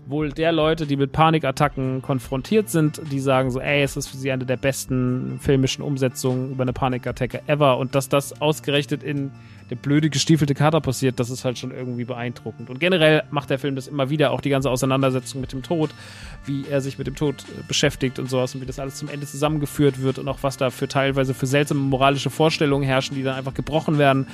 wohl 0.06 0.30
der 0.30 0.52
Leute, 0.52 0.86
die 0.86 0.96
mit 0.96 1.12
Panikattacken 1.12 2.00
konfrontiert 2.00 2.70
sind, 2.70 3.00
die 3.10 3.20
sagen 3.20 3.50
so, 3.50 3.60
ey, 3.60 3.82
es 3.82 3.96
ist 3.96 4.08
für 4.08 4.16
sie 4.16 4.32
eine 4.32 4.46
der 4.46 4.56
besten 4.56 5.38
filmischen 5.40 5.84
Umsetzungen 5.84 6.52
über 6.52 6.62
eine 6.62 6.72
Panikattacke 6.72 7.42
ever. 7.46 7.78
Und 7.78 7.94
dass 7.94 8.08
das 8.08 8.40
ausgerechnet 8.40 9.02
in 9.02 9.30
der 9.70 9.76
blöde 9.76 10.08
gestiefelte 10.08 10.54
Kater 10.54 10.80
passiert, 10.80 11.20
das 11.20 11.30
ist 11.30 11.44
halt 11.44 11.58
schon 11.58 11.70
irgendwie 11.70 12.04
beeindruckend. 12.04 12.70
Und 12.70 12.80
generell 12.80 13.24
macht 13.30 13.50
der 13.50 13.58
Film 13.58 13.76
das 13.76 13.86
immer 13.86 14.08
wieder, 14.10 14.30
auch 14.30 14.40
die 14.40 14.48
ganze 14.48 14.70
Auseinandersetzung 14.70 15.40
mit 15.40 15.52
dem 15.52 15.62
Tod, 15.62 15.90
wie 16.46 16.64
er 16.68 16.80
sich 16.80 16.98
mit 16.98 17.06
dem 17.06 17.14
Tod 17.14 17.42
äh, 17.42 17.62
beschäftigt 17.66 18.18
und 18.18 18.30
sowas 18.30 18.54
und 18.54 18.62
wie 18.62 18.66
das 18.66 18.78
alles 18.78 18.96
zum 18.96 19.08
Ende 19.08 19.26
zusammengeführt 19.26 20.00
wird 20.00 20.18
und 20.18 20.28
auch 20.28 20.38
was 20.42 20.56
da 20.56 20.70
für 20.70 20.88
teilweise 20.88 21.34
für 21.34 21.46
seltsame 21.46 21.80
moralische 21.80 22.30
Vorstellungen 22.30 22.84
herrschen, 22.84 23.14
die 23.14 23.22
dann 23.22 23.34
einfach 23.34 23.54
gebrochen 23.54 23.98
werden. 23.98 24.26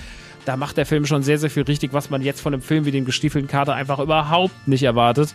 Da 0.44 0.56
macht 0.56 0.76
der 0.76 0.86
Film 0.86 1.06
schon 1.06 1.22
sehr, 1.22 1.38
sehr 1.38 1.50
viel 1.50 1.64
richtig, 1.64 1.92
was 1.92 2.10
man 2.10 2.22
jetzt 2.22 2.40
von 2.40 2.52
einem 2.52 2.62
Film 2.62 2.84
wie 2.84 2.90
dem 2.90 3.04
gestiefelten 3.04 3.48
Kater 3.48 3.74
einfach 3.74 3.98
überhaupt 3.98 4.68
nicht 4.68 4.82
erwartet. 4.82 5.34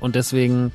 Und 0.00 0.14
deswegen 0.14 0.72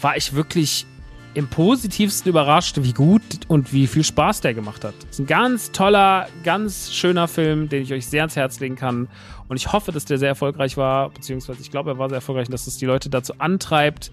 war 0.00 0.16
ich 0.16 0.34
wirklich 0.34 0.86
im 1.34 1.48
positivsten 1.48 2.30
überrascht, 2.30 2.76
wie 2.80 2.92
gut 2.92 3.22
und 3.48 3.72
wie 3.72 3.86
viel 3.86 4.04
Spaß 4.04 4.40
der 4.40 4.54
gemacht 4.54 4.84
hat. 4.84 4.94
Es 5.04 5.10
ist 5.10 5.18
ein 5.20 5.26
ganz 5.26 5.70
toller, 5.72 6.26
ganz 6.44 6.92
schöner 6.92 7.28
Film, 7.28 7.68
den 7.68 7.82
ich 7.82 7.92
euch 7.92 8.06
sehr 8.06 8.22
ans 8.22 8.36
Herz 8.36 8.60
legen 8.60 8.76
kann. 8.76 9.08
Und 9.48 9.56
ich 9.56 9.72
hoffe, 9.72 9.92
dass 9.92 10.04
der 10.04 10.18
sehr 10.18 10.28
erfolgreich 10.28 10.76
war, 10.76 11.10
beziehungsweise 11.10 11.60
ich 11.60 11.70
glaube, 11.70 11.90
er 11.90 11.98
war 11.98 12.08
sehr 12.08 12.16
erfolgreich 12.16 12.48
und 12.48 12.52
dass 12.52 12.66
es 12.66 12.78
die 12.78 12.86
Leute 12.86 13.10
dazu 13.10 13.34
antreibt, 13.38 14.10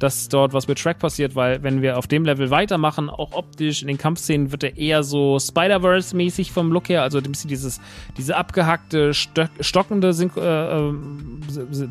dass 0.00 0.28
dort 0.28 0.54
was 0.54 0.66
mit 0.66 0.78
Track 0.78 0.98
passiert, 0.98 1.36
weil 1.36 1.62
wenn 1.62 1.82
wir 1.82 1.98
auf 1.98 2.06
dem 2.06 2.24
Level 2.24 2.50
weitermachen, 2.50 3.10
auch 3.10 3.32
optisch 3.32 3.82
in 3.82 3.88
den 3.88 3.98
Kampfszenen 3.98 4.50
wird 4.50 4.64
er 4.64 4.76
eher 4.76 5.02
so 5.02 5.38
Spider-Verse-mäßig 5.38 6.52
vom 6.52 6.72
Look 6.72 6.88
her, 6.88 7.02
also 7.02 7.18
ein 7.18 7.24
bisschen 7.24 7.48
dieses, 7.48 7.80
diese 8.16 8.36
abgehackte, 8.36 9.12
stockende 9.12 10.14
Syn 10.14 10.30
äh, 10.36 10.88
äh, 10.88 10.94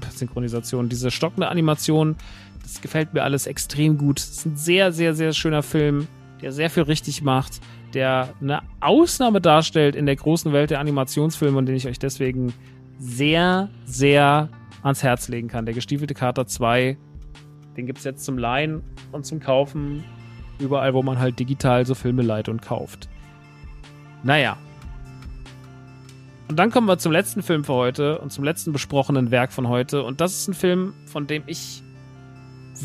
Synchronisation, 0.09 0.89
diese 0.89 1.11
stockende 1.11 1.49
Animation, 1.49 2.15
das 2.69 2.81
gefällt 2.81 3.13
mir 3.13 3.23
alles 3.23 3.47
extrem 3.47 3.97
gut. 3.97 4.19
Es 4.19 4.29
ist 4.29 4.45
ein 4.45 4.55
sehr, 4.55 4.91
sehr, 4.91 5.13
sehr 5.13 5.33
schöner 5.33 5.63
Film, 5.63 6.07
der 6.41 6.51
sehr 6.51 6.69
viel 6.69 6.83
richtig 6.83 7.21
macht, 7.21 7.59
der 7.93 8.29
eine 8.39 8.61
Ausnahme 8.79 9.41
darstellt 9.41 9.95
in 9.95 10.05
der 10.05 10.15
großen 10.15 10.53
Welt 10.53 10.69
der 10.69 10.79
Animationsfilme 10.79 11.57
und 11.57 11.65
den 11.65 11.75
ich 11.75 11.87
euch 11.87 11.99
deswegen 11.99 12.53
sehr, 12.99 13.69
sehr 13.85 14.49
ans 14.83 15.03
Herz 15.03 15.27
legen 15.29 15.47
kann. 15.47 15.65
Der 15.65 15.73
gestiefelte 15.73 16.13
Kater 16.13 16.45
2, 16.45 16.97
den 17.75 17.85
gibt 17.85 17.99
es 17.99 18.05
jetzt 18.05 18.23
zum 18.23 18.37
Leihen 18.37 18.83
und 19.11 19.25
zum 19.25 19.39
Kaufen 19.39 20.03
überall, 20.59 20.93
wo 20.93 21.01
man 21.01 21.17
halt 21.17 21.39
digital 21.39 21.85
so 21.85 21.95
Filme 21.95 22.21
leiht 22.21 22.49
und 22.49 22.61
kauft. 22.61 23.09
Naja. 24.23 24.57
Und 26.47 26.57
dann 26.57 26.71
kommen 26.71 26.87
wir 26.87 26.97
zum 26.97 27.11
letzten 27.11 27.41
Film 27.41 27.63
für 27.63 27.73
heute 27.73 28.19
und 28.19 28.31
zum 28.31 28.43
letzten 28.43 28.73
besprochenen 28.73 29.31
Werk 29.31 29.53
von 29.53 29.67
heute. 29.67 30.03
Und 30.03 30.19
das 30.19 30.33
ist 30.33 30.47
ein 30.47 30.53
Film, 30.53 30.93
von 31.05 31.27
dem 31.27 31.43
ich 31.45 31.83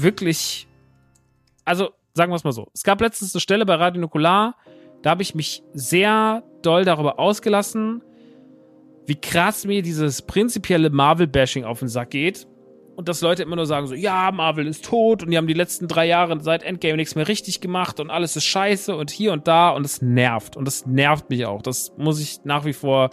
wirklich, 0.03 0.66
also 1.64 1.90
sagen 2.14 2.32
wir 2.32 2.36
es 2.36 2.45
mal 2.45 2.53
so. 2.53 2.68
Es 2.72 2.82
gab 2.82 3.01
letztens 3.01 3.34
eine 3.34 3.40
Stelle 3.40 3.66
bei 3.66 3.74
Radio 3.74 4.01
Nukular, 4.01 4.57
da 5.03 5.11
habe 5.11 5.22
ich 5.22 5.34
mich 5.34 5.62
sehr 5.74 6.42
doll 6.62 6.84
darüber 6.84 7.18
ausgelassen, 7.18 8.03
wie 9.07 9.16
krass 9.16 9.66
mir 9.66 9.82
dieses 9.82 10.22
prinzipielle 10.22 10.90
Marvel-Bashing 10.90 11.64
auf 11.64 11.80
den 11.80 11.88
Sack 11.88 12.11
geht. 12.11 12.47
Und 12.97 13.09
dass 13.09 13.20
Leute 13.20 13.42
immer 13.42 13.57
nur 13.57 13.66
sagen 13.66 13.88
so, 13.88 13.95
ja, 13.95 14.30
Marvel 14.30 14.68
ist 14.68 14.84
tot 14.84 15.22
und 15.22 15.30
die 15.30 15.36
haben 15.36 15.49
die 15.49 15.53
letzten 15.53 15.88
drei 15.88 16.07
Jahre 16.07 16.40
seit 16.40 16.62
Endgame 16.62 16.97
nichts 16.97 17.16
mehr 17.16 17.26
richtig 17.26 17.61
gemacht 17.61 17.99
und 17.99 18.09
alles 18.09 18.36
ist 18.36 18.45
scheiße 18.45 18.95
und 18.95 19.11
hier 19.11 19.32
und 19.32 19.49
da 19.49 19.70
und 19.70 19.84
es 19.84 20.01
nervt. 20.01 20.57
Und 20.57 20.68
es 20.68 20.86
nervt 20.86 21.28
mich 21.28 21.45
auch. 21.45 21.61
Das 21.61 21.92
muss 21.99 22.20
ich 22.20 22.45
nach 22.45 22.64
wie 22.64 22.72
vor 22.72 23.11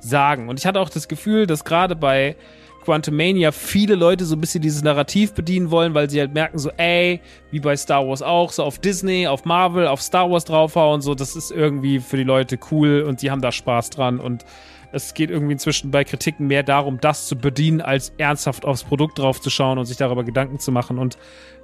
sagen. 0.00 0.48
Und 0.50 0.60
ich 0.60 0.66
hatte 0.66 0.80
auch 0.80 0.90
das 0.90 1.08
Gefühl, 1.08 1.46
dass 1.46 1.64
gerade 1.64 1.96
bei 1.96 2.36
Quantumania 2.82 3.52
viele 3.52 3.94
Leute 3.94 4.24
so 4.24 4.36
ein 4.36 4.40
bisschen 4.40 4.62
dieses 4.62 4.82
Narrativ 4.82 5.32
bedienen 5.32 5.70
wollen, 5.70 5.94
weil 5.94 6.10
sie 6.10 6.20
halt 6.20 6.34
merken 6.34 6.58
so, 6.58 6.70
ey, 6.76 7.20
wie 7.50 7.60
bei 7.60 7.76
Star 7.76 8.06
Wars 8.06 8.22
auch, 8.22 8.52
so 8.52 8.64
auf 8.64 8.78
Disney, 8.78 9.26
auf 9.26 9.44
Marvel, 9.44 9.86
auf 9.86 10.02
Star 10.02 10.30
Wars 10.30 10.44
draufhauen, 10.44 11.00
so, 11.00 11.14
das 11.14 11.36
ist 11.36 11.50
irgendwie 11.50 12.00
für 12.00 12.16
die 12.16 12.24
Leute 12.24 12.58
cool 12.70 13.04
und 13.06 13.22
die 13.22 13.30
haben 13.30 13.40
da 13.40 13.52
Spaß 13.52 13.90
dran 13.90 14.18
und 14.18 14.44
es 14.92 15.14
geht 15.14 15.30
irgendwie 15.30 15.54
inzwischen 15.54 15.90
bei 15.90 16.04
Kritiken 16.04 16.46
mehr 16.46 16.62
darum, 16.62 17.00
das 17.00 17.26
zu 17.26 17.36
bedienen, 17.36 17.80
als 17.80 18.12
ernsthaft 18.18 18.66
aufs 18.66 18.84
Produkt 18.84 19.18
draufzuschauen 19.18 19.78
und 19.78 19.86
sich 19.86 19.96
darüber 19.96 20.22
Gedanken 20.22 20.58
zu 20.58 20.70
machen. 20.70 20.98
Und 20.98 21.16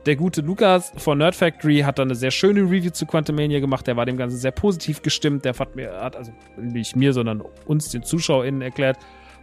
der 0.06 0.16
gute 0.16 0.40
Lukas 0.40 0.92
von 0.96 1.18
Nerd 1.18 1.34
Factory 1.34 1.80
hat 1.80 1.98
dann 1.98 2.08
eine 2.08 2.14
sehr 2.14 2.30
schöne 2.30 2.62
Review 2.62 2.90
zu 2.90 3.04
Quantumania 3.04 3.60
gemacht. 3.60 3.86
Der 3.86 3.96
war 3.96 4.06
dem 4.06 4.16
Ganzen 4.16 4.38
sehr 4.38 4.52
positiv 4.52 5.02
gestimmt. 5.02 5.44
Der 5.44 5.52
hat 5.58 5.76
mir, 5.76 5.92
hat 6.00 6.16
also 6.16 6.32
nicht 6.56 6.96
mir, 6.96 7.12
sondern 7.12 7.42
uns, 7.66 7.90
den 7.90 8.02
ZuschauerInnen, 8.02 8.62
erklärt, 8.62 8.96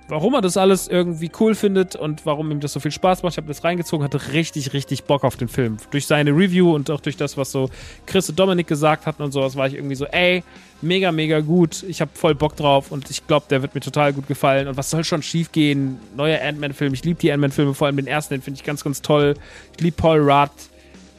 warum 0.07 0.35
er 0.35 0.41
das 0.41 0.57
alles 0.57 0.87
irgendwie 0.87 1.31
cool 1.39 1.55
findet 1.55 1.95
und 1.95 2.25
warum 2.25 2.51
ihm 2.51 2.59
das 2.59 2.73
so 2.73 2.79
viel 2.79 2.91
Spaß 2.91 3.23
macht. 3.23 3.33
Ich 3.33 3.37
habe 3.37 3.47
das 3.47 3.63
reingezogen, 3.63 4.03
hatte 4.03 4.33
richtig, 4.33 4.73
richtig 4.73 5.05
Bock 5.05 5.23
auf 5.23 5.35
den 5.35 5.47
Film. 5.47 5.77
Durch 5.91 6.05
seine 6.05 6.31
Review 6.31 6.73
und 6.73 6.91
auch 6.91 7.01
durch 7.01 7.17
das, 7.17 7.37
was 7.37 7.51
so 7.51 7.69
Chris 8.05 8.29
und 8.29 8.37
Dominik 8.37 8.67
gesagt 8.67 9.05
hatten 9.05 9.23
und 9.23 9.31
sowas, 9.31 9.55
war 9.55 9.67
ich 9.67 9.73
irgendwie 9.73 9.95
so, 9.95 10.05
ey, 10.05 10.43
mega, 10.81 11.11
mega 11.11 11.39
gut. 11.39 11.83
Ich 11.83 12.01
habe 12.01 12.11
voll 12.13 12.35
Bock 12.35 12.55
drauf 12.55 12.91
und 12.91 13.09
ich 13.09 13.25
glaube, 13.25 13.47
der 13.49 13.61
wird 13.61 13.73
mir 13.73 13.81
total 13.81 14.13
gut 14.13 14.27
gefallen. 14.27 14.67
Und 14.67 14.77
was 14.77 14.89
soll 14.89 15.03
schon 15.03 15.23
schief 15.23 15.51
gehen? 15.51 15.99
Neuer 16.15 16.41
Ant-Man-Film. 16.41 16.93
Ich 16.93 17.03
liebe 17.03 17.19
die 17.19 17.31
Ant-Man-Filme, 17.31 17.73
vor 17.73 17.87
allem 17.87 17.97
den 17.97 18.07
ersten, 18.07 18.35
den 18.35 18.41
finde 18.41 18.59
ich 18.59 18.63
ganz, 18.63 18.83
ganz 18.83 19.01
toll. 19.01 19.33
Ich 19.75 19.81
liebe 19.81 19.97
Paul 19.97 20.19
Rudd. 20.19 20.51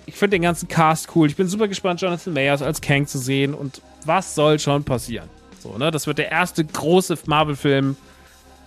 Ich 0.08 0.14
finde 0.14 0.36
den 0.36 0.42
ganzen 0.42 0.68
Cast 0.68 1.08
cool. 1.16 1.26
Ich 1.26 1.34
bin 1.34 1.48
super 1.48 1.66
gespannt, 1.66 2.00
Jonathan 2.00 2.32
Mayers 2.32 2.62
als 2.62 2.80
Kang 2.80 3.08
zu 3.08 3.18
sehen. 3.18 3.54
Und 3.54 3.80
was 4.04 4.36
soll 4.36 4.60
schon 4.60 4.84
passieren? 4.84 5.28
So, 5.58 5.76
ne? 5.76 5.90
Das 5.90 6.06
wird 6.06 6.18
der 6.18 6.30
erste 6.30 6.64
große 6.64 7.18
Marvel-Film 7.26 7.96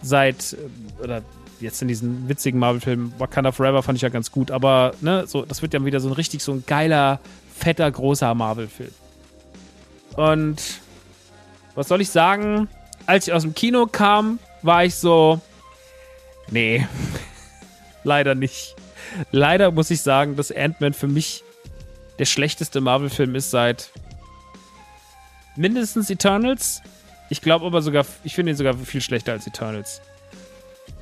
seit, 0.02 0.54
äh, 0.54 1.04
oder 1.04 1.22
jetzt 1.60 1.82
in 1.82 1.88
diesen 1.88 2.30
witzigen 2.30 2.60
Marvel-Filmen, 2.60 3.14
Wakanda 3.18 3.52
Forever 3.52 3.84
fand 3.84 3.98
ich 3.98 4.02
ja 4.02 4.10
ganz 4.10 4.32
gut, 4.32 4.52
aber 4.52 4.94
ne, 5.02 5.28
so, 5.28 5.44
das 5.44 5.62
wird 5.62 5.74
ja 5.74 5.84
wieder 5.84 6.00
so 6.00 6.08
ein 6.08 6.14
richtig 6.14 6.42
so 6.42 6.54
ein 6.54 6.64
geiler, 6.66 7.20
fetter, 7.56 7.90
großer 7.92 8.34
Marvel-Film. 8.34 8.92
Und 10.16 10.62
was 11.76 11.88
soll 11.88 12.02
ich 12.02 12.10
sagen? 12.10 12.68
Als 13.06 13.28
ich 13.28 13.34
aus 13.34 13.44
dem 13.44 13.54
Kino 13.54 13.88
kam, 13.88 14.40
war 14.62 14.86
ich 14.86 14.96
so, 14.96 15.42
nee, 16.50 16.86
leider 18.04 18.36
nicht. 18.36 18.76
Leider 19.32 19.72
muss 19.72 19.90
ich 19.90 20.02
sagen, 20.02 20.36
dass 20.36 20.52
Ant-Man 20.52 20.94
für 20.94 21.08
mich 21.08 21.44
der 22.20 22.26
schlechteste 22.26 22.82
Marvel-Film 22.82 23.36
ist 23.36 23.52
seit 23.52 23.92
mindestens 25.56 26.10
Eternals. 26.10 26.82
Ich 27.30 27.42
glaube 27.42 27.66
aber 27.66 27.82
sogar, 27.82 28.06
ich 28.24 28.36
finde 28.36 28.52
ihn 28.52 28.58
sogar 28.58 28.76
viel 28.76 29.02
schlechter 29.02 29.34
als 29.34 29.46
Eternals. 29.46 30.02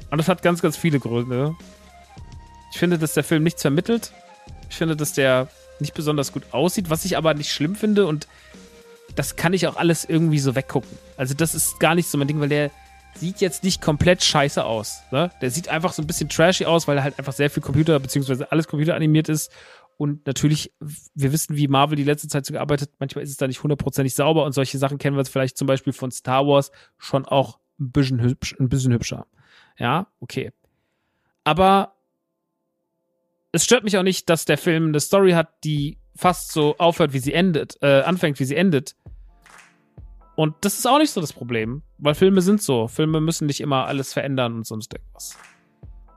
Und 0.09 0.17
das 0.17 0.27
hat 0.27 0.41
ganz, 0.41 0.61
ganz 0.61 0.77
viele 0.77 0.99
Gründe. 0.99 1.55
Ich 2.71 2.79
finde, 2.79 2.97
dass 2.97 3.13
der 3.13 3.23
Film 3.23 3.43
nichts 3.43 3.61
vermittelt. 3.61 4.11
Ich 4.69 4.75
finde, 4.75 4.95
dass 4.95 5.13
der 5.13 5.47
nicht 5.79 5.93
besonders 5.93 6.31
gut 6.31 6.43
aussieht, 6.51 6.89
was 6.89 7.05
ich 7.05 7.17
aber 7.17 7.33
nicht 7.33 7.51
schlimm 7.51 7.75
finde 7.75 8.05
und 8.05 8.27
das 9.15 9.35
kann 9.35 9.53
ich 9.53 9.67
auch 9.67 9.77
alles 9.77 10.05
irgendwie 10.05 10.39
so 10.39 10.55
weggucken. 10.55 10.89
Also 11.17 11.33
das 11.33 11.55
ist 11.55 11.79
gar 11.79 11.95
nicht 11.95 12.07
so 12.07 12.17
mein 12.17 12.27
Ding, 12.27 12.39
weil 12.39 12.49
der 12.49 12.71
sieht 13.15 13.41
jetzt 13.41 13.63
nicht 13.63 13.81
komplett 13.81 14.23
scheiße 14.23 14.63
aus. 14.63 15.01
Ne? 15.11 15.31
Der 15.41 15.49
sieht 15.49 15.69
einfach 15.69 15.93
so 15.93 16.03
ein 16.03 16.07
bisschen 16.07 16.29
trashy 16.29 16.65
aus, 16.65 16.87
weil 16.87 17.01
halt 17.01 17.17
einfach 17.17 17.33
sehr 17.33 17.49
viel 17.49 17.63
Computer, 17.63 17.99
beziehungsweise 17.99 18.51
alles 18.51 18.67
computeranimiert 18.67 19.29
ist 19.29 19.51
und 19.97 20.27
natürlich, 20.27 20.73
wir 20.79 21.31
wissen, 21.31 21.55
wie 21.55 21.67
Marvel 21.67 21.95
die 21.95 22.03
letzte 22.03 22.27
Zeit 22.27 22.45
so 22.45 22.53
gearbeitet, 22.53 22.91
manchmal 22.99 23.23
ist 23.23 23.31
es 23.31 23.37
da 23.37 23.47
nicht 23.47 23.63
hundertprozentig 23.63 24.13
sauber 24.13 24.45
und 24.45 24.53
solche 24.53 24.77
Sachen 24.77 24.99
kennen 24.99 25.17
wir 25.17 25.25
vielleicht 25.25 25.57
zum 25.57 25.67
Beispiel 25.67 25.93
von 25.93 26.11
Star 26.11 26.45
Wars 26.45 26.71
schon 26.97 27.25
auch 27.25 27.59
ein 27.79 27.91
bisschen, 27.91 28.21
hübsch, 28.21 28.55
ein 28.59 28.69
bisschen 28.69 28.93
hübscher. 28.93 29.25
Ja, 29.77 30.07
okay. 30.19 30.51
Aber 31.43 31.95
es 33.51 33.63
stört 33.63 33.83
mich 33.83 33.97
auch 33.97 34.03
nicht, 34.03 34.29
dass 34.29 34.45
der 34.45 34.57
Film 34.57 34.89
eine 34.89 34.99
Story 34.99 35.31
hat, 35.31 35.63
die 35.63 35.97
fast 36.15 36.51
so 36.51 36.75
aufhört, 36.77 37.13
wie 37.13 37.19
sie 37.19 37.33
endet, 37.33 37.77
äh, 37.81 38.01
anfängt, 38.01 38.39
wie 38.39 38.45
sie 38.45 38.55
endet. 38.55 38.95
Und 40.35 40.55
das 40.61 40.77
ist 40.77 40.85
auch 40.85 40.99
nicht 40.99 41.11
so 41.11 41.21
das 41.21 41.33
Problem, 41.33 41.81
weil 41.97 42.13
Filme 42.13 42.41
sind 42.41 42.61
so. 42.61 42.87
Filme 42.87 43.19
müssen 43.19 43.47
nicht 43.47 43.61
immer 43.61 43.87
alles 43.87 44.13
verändern 44.13 44.57
und 44.57 44.67
sonst 44.67 44.93
irgendwas. 44.93 45.37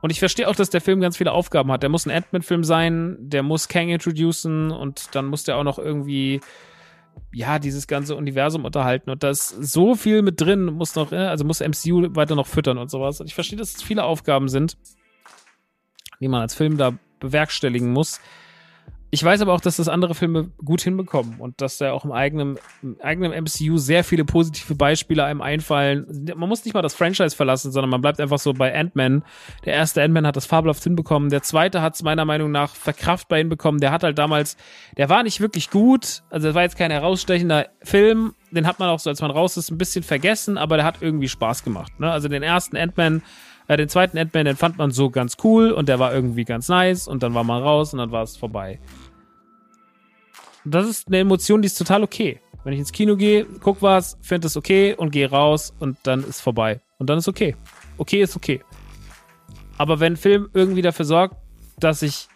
Und 0.01 0.09
ich 0.09 0.19
verstehe 0.19 0.47
auch, 0.47 0.55
dass 0.55 0.69
der 0.69 0.81
Film 0.81 0.99
ganz 0.99 1.17
viele 1.17 1.31
Aufgaben 1.31 1.71
hat. 1.71 1.83
Der 1.83 1.89
muss 1.89 2.05
ein 2.05 2.11
Ant-Man-Film 2.11 2.63
sein, 2.63 3.17
der 3.19 3.43
muss 3.43 3.67
Kang 3.67 3.89
introducen 3.89 4.71
und 4.71 5.15
dann 5.15 5.27
muss 5.27 5.43
der 5.43 5.57
auch 5.57 5.63
noch 5.63 5.77
irgendwie, 5.77 6.41
ja, 7.31 7.59
dieses 7.59 7.87
ganze 7.87 8.15
Universum 8.15 8.65
unterhalten. 8.65 9.11
Und 9.11 9.21
da 9.23 9.29
ist 9.29 9.49
so 9.49 9.95
viel 9.95 10.23
mit 10.23 10.41
drin, 10.41 10.65
muss 10.65 10.95
noch, 10.95 11.11
äh, 11.11 11.17
also 11.17 11.45
muss 11.45 11.61
MCU 11.61 12.15
weiter 12.15 12.35
noch 12.35 12.47
füttern 12.47 12.79
und 12.79 12.89
sowas. 12.89 13.21
Und 13.21 13.27
ich 13.27 13.35
verstehe, 13.35 13.59
dass 13.59 13.75
es 13.75 13.83
viele 13.83 14.03
Aufgaben 14.03 14.49
sind, 14.49 14.75
die 16.19 16.27
man 16.27 16.41
als 16.41 16.55
Film 16.55 16.77
da 16.77 16.93
bewerkstelligen 17.19 17.91
muss. 17.91 18.19
Ich 19.13 19.21
weiß 19.21 19.41
aber 19.41 19.51
auch, 19.51 19.59
dass 19.59 19.75
das 19.75 19.89
andere 19.89 20.15
Filme 20.15 20.51
gut 20.63 20.79
hinbekommen 20.81 21.35
und 21.39 21.59
dass 21.59 21.77
da 21.77 21.91
auch 21.91 22.05
im 22.05 22.13
eigenen, 22.13 22.57
im 22.81 22.95
eigenen 23.01 23.33
MCU 23.43 23.77
sehr 23.77 24.05
viele 24.05 24.23
positive 24.23 24.73
Beispiele 24.73 25.25
einem 25.25 25.41
einfallen. 25.41 26.33
Man 26.33 26.47
muss 26.47 26.63
nicht 26.63 26.73
mal 26.73 26.81
das 26.81 26.93
Franchise 26.93 27.35
verlassen, 27.35 27.73
sondern 27.73 27.89
man 27.89 27.99
bleibt 27.99 28.21
einfach 28.21 28.39
so 28.39 28.53
bei 28.53 28.73
Ant-Man. 28.73 29.23
Der 29.65 29.73
erste 29.73 30.01
Ant-Man 30.01 30.25
hat 30.25 30.37
das 30.37 30.45
fabelhaft 30.45 30.81
hinbekommen. 30.81 31.29
Der 31.29 31.41
zweite 31.43 31.81
hat 31.81 31.95
es 31.95 32.03
meiner 32.03 32.23
Meinung 32.23 32.51
nach 32.51 32.73
verkraftbar 32.73 33.39
hinbekommen. 33.39 33.81
Der 33.81 33.91
hat 33.91 34.03
halt 34.03 34.17
damals, 34.17 34.55
der 34.95 35.09
war 35.09 35.23
nicht 35.23 35.41
wirklich 35.41 35.69
gut. 35.69 36.23
Also, 36.29 36.47
das 36.47 36.55
war 36.55 36.61
jetzt 36.61 36.77
kein 36.77 36.91
herausstechender 36.91 37.67
Film. 37.83 38.33
Den 38.51 38.65
hat 38.65 38.79
man 38.79 38.87
auch 38.87 38.99
so, 38.99 39.09
als 39.09 39.21
man 39.21 39.31
raus 39.31 39.57
ist, 39.57 39.71
ein 39.71 39.77
bisschen 39.77 40.03
vergessen, 40.03 40.57
aber 40.57 40.77
der 40.77 40.85
hat 40.85 41.01
irgendwie 41.01 41.27
Spaß 41.27 41.65
gemacht. 41.65 41.99
Ne? 41.99 42.09
Also, 42.09 42.29
den 42.29 42.43
ersten 42.43 42.77
Ant-Man 42.77 43.23
äh, 43.71 43.77
den 43.77 43.89
zweiten 43.89 44.17
Ant-Man, 44.17 44.45
den 44.45 44.55
fand 44.55 44.77
man 44.77 44.91
so 44.91 45.09
ganz 45.09 45.37
cool 45.43 45.71
und 45.71 45.89
der 45.89 45.99
war 45.99 46.13
irgendwie 46.13 46.45
ganz 46.45 46.67
nice 46.67 47.07
und 47.07 47.23
dann 47.23 47.33
war 47.33 47.43
man 47.43 47.61
raus 47.61 47.93
und 47.93 47.99
dann 47.99 48.11
war 48.11 48.23
es 48.23 48.37
vorbei 48.37 48.79
das 50.65 50.87
ist 50.87 51.07
eine 51.07 51.19
Emotion, 51.19 51.61
die 51.61 51.67
ist 51.67 51.77
total 51.77 52.03
okay. 52.03 52.39
Wenn 52.63 52.73
ich 52.73 52.79
ins 52.79 52.91
Kino 52.91 53.15
gehe, 53.15 53.45
guck 53.45 53.81
was, 53.81 54.17
finde 54.21 54.47
es 54.47 54.55
okay 54.55 54.93
und 54.93 55.11
gehe 55.11 55.29
raus 55.29 55.73
und 55.79 55.97
dann 56.03 56.23
ist 56.23 56.41
vorbei. 56.41 56.81
Und 56.99 57.09
dann 57.09 57.17
ist 57.17 57.27
okay. 57.27 57.55
Okay 57.97 58.21
ist 58.21 58.35
okay. 58.35 58.61
Aber 59.77 59.99
wenn 59.99 60.15
Film 60.15 60.49
irgendwie 60.53 60.83
dafür 60.83 61.05
sorgt, 61.05 61.35
dass 61.79 62.03
ich 62.03 62.27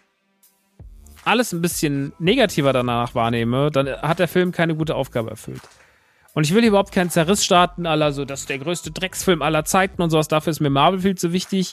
alles 1.24 1.52
ein 1.52 1.62
bisschen 1.62 2.12
negativer 2.18 2.72
danach 2.72 3.14
wahrnehme, 3.14 3.70
dann 3.70 3.88
hat 3.88 4.18
der 4.18 4.28
Film 4.28 4.50
keine 4.50 4.74
gute 4.74 4.96
Aufgabe 4.96 5.30
erfüllt. 5.30 5.62
Und 6.36 6.44
ich 6.44 6.52
will 6.52 6.60
hier 6.60 6.68
überhaupt 6.68 6.92
keinen 6.92 7.08
Zerriss 7.08 7.46
starten, 7.46 7.86
aller 7.86 8.12
so, 8.12 8.26
das 8.26 8.40
ist 8.40 8.50
der 8.50 8.58
größte 8.58 8.90
Drecksfilm 8.90 9.40
aller 9.40 9.64
Zeiten 9.64 10.02
und 10.02 10.10
sowas. 10.10 10.28
Dafür 10.28 10.50
ist 10.50 10.60
mir 10.60 10.68
Marvel 10.68 11.00
viel 11.00 11.14
zu 11.14 11.32
wichtig. 11.32 11.72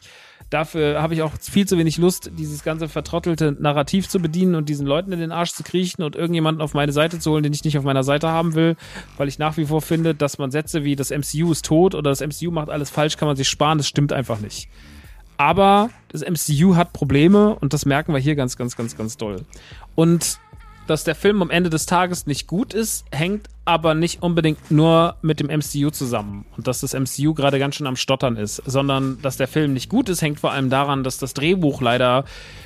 Dafür 0.49 1.01
habe 1.01 1.14
ich 1.16 1.22
auch 1.22 1.34
viel 1.38 1.68
zu 1.68 1.78
wenig 1.78 1.97
Lust, 1.97 2.32
dieses 2.38 2.64
ganze 2.64 2.88
vertrottelte 2.88 3.57
Narrativ 3.59 4.07
zu 4.07 4.22
bedienen 4.22 4.55
und 4.55 4.70
diesen 4.70 4.88
Leuten 4.88 5.11
in 5.11 5.20
den 5.20 5.34
Arsch 5.34 5.51
zu 5.51 5.64
kriechen 5.64 6.01
und 6.01 6.16
irgendjemanden 6.16 6.61
auf 6.61 6.74
meine 6.74 6.93
Seite 6.93 7.20
zu 7.20 7.32
holen, 7.32 7.43
den 7.43 7.51
ich 7.51 7.66
nicht 7.66 7.78
auf 7.78 7.84
meiner 7.84 8.05
Seite 8.05 8.30
haben 8.30 8.55
will, 8.55 8.78
weil 9.18 9.28
ich 9.28 9.38
nach 9.38 9.57
wie 9.57 9.66
vor 9.66 9.82
finde, 9.82 10.16
dass 10.16 10.38
man 10.38 10.49
Sätze 10.49 10.86
wie 10.86 10.95
das 10.95 11.09
MCU 11.09 11.51
ist 11.51 11.66
tot 11.66 11.93
oder 11.93 12.09
das 12.09 12.22
MCU 12.22 12.49
macht 12.49 12.70
alles 12.70 12.89
falsch, 12.89 13.18
kann 13.18 13.28
man 13.28 13.36
sich 13.36 13.49
sparen. 13.49 13.80
Das 13.80 13.88
stimmt 13.89 14.14
einfach 14.14 14.39
nicht. 14.39 14.70
Aber 15.36 15.89
das 16.07 16.22
MCU 16.22 16.78
hat 16.78 16.93
Probleme 16.93 17.53
und 17.53 17.74
das 17.74 17.86
merken 17.86 18.14
wir 18.14 18.20
hier 18.20 18.36
ganz, 18.36 18.55
ganz, 18.55 18.78
ganz, 18.78 18.95
ganz 18.95 19.18
doll. 19.18 19.41
Und 19.95 20.39
dass 20.88 21.03
der 21.03 21.16
Film 21.16 21.41
am 21.41 21.49
Ende 21.49 21.70
des 21.70 21.86
Tages 21.86 22.28
nicht 22.28 22.47
gut 22.47 22.74
ist, 22.74 23.03
hängt 23.11 23.49
aber 23.66 23.93
nicht 23.93 24.22
unbedingt 24.22 24.72
nur 24.72 25.16
mit 25.22 25.39
dem 25.39 25.47
MCU 25.47 25.89
zusammen 25.89 26.45
und 26.57 26.68
dass 26.68 26.82
das 26.82 26.93
MCU 26.93 27.34
gerade 27.34 27.59
ganz 27.59 27.76
schön 27.76 27.88
am 27.88 27.95
Stottern 27.95 28.36
ist, 28.36 28.61
sondern 28.66 29.22
dass 29.22 29.38
der 29.38 29.47
Film 29.47 29.74
nicht 29.74 29.89
gut 29.89 30.09
ist, 30.09 30.22
hängt 30.22 30.39
vor 30.39 30.51
allem 30.51 30.70
daran, 30.70 31.03
dass 31.03 31.18
das 31.18 31.34
Drehbuch 31.34 31.82
leider 31.82 32.26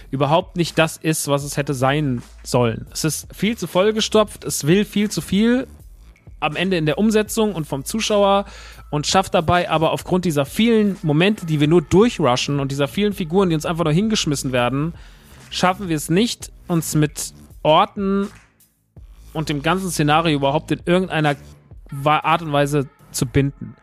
überhaupt 0.09 0.57
nicht 0.57 0.77
das 0.79 0.97
ist, 0.97 1.27
was 1.27 1.43
es 1.43 1.55
hätte 1.55 1.75
sein 1.75 2.23
sollen. 2.43 2.87
Es 2.91 3.03
ist 3.03 3.27
viel 3.33 3.57
zu 3.57 3.67
vollgestopft, 3.67 4.43
es 4.43 4.65
will 4.65 4.85
viel 4.85 5.11
zu 5.11 5.21
viel 5.21 5.67
am 6.39 6.55
Ende 6.55 6.77
in 6.77 6.85
der 6.85 6.97
Umsetzung 6.97 7.53
und 7.53 7.67
vom 7.67 7.85
Zuschauer 7.85 8.45
und 8.89 9.05
schafft 9.05 9.33
dabei 9.33 9.69
aber 9.69 9.91
aufgrund 9.91 10.25
dieser 10.25 10.45
vielen 10.45 10.97
Momente, 11.03 11.45
die 11.45 11.59
wir 11.59 11.67
nur 11.67 11.81
durchrushen 11.81 12.59
und 12.59 12.71
dieser 12.71 12.87
vielen 12.87 13.13
Figuren, 13.13 13.49
die 13.49 13.55
uns 13.55 13.65
einfach 13.65 13.83
nur 13.83 13.93
hingeschmissen 13.93 14.51
werden, 14.51 14.93
schaffen 15.49 15.89
wir 15.89 15.95
es 15.95 16.09
nicht, 16.09 16.51
uns 16.67 16.95
mit 16.95 17.33
Orten 17.63 18.29
und 19.37 19.49
dem 19.49 19.61
ganzen 19.61 19.91
Szenario 19.91 20.35
überhaupt 20.35 20.71
in 20.71 20.81
irgendeiner 20.85 21.35
Art 22.03 22.41
und 22.41 22.51
Weise 22.51 22.89
zu 23.11 23.27
binden. 23.27 23.75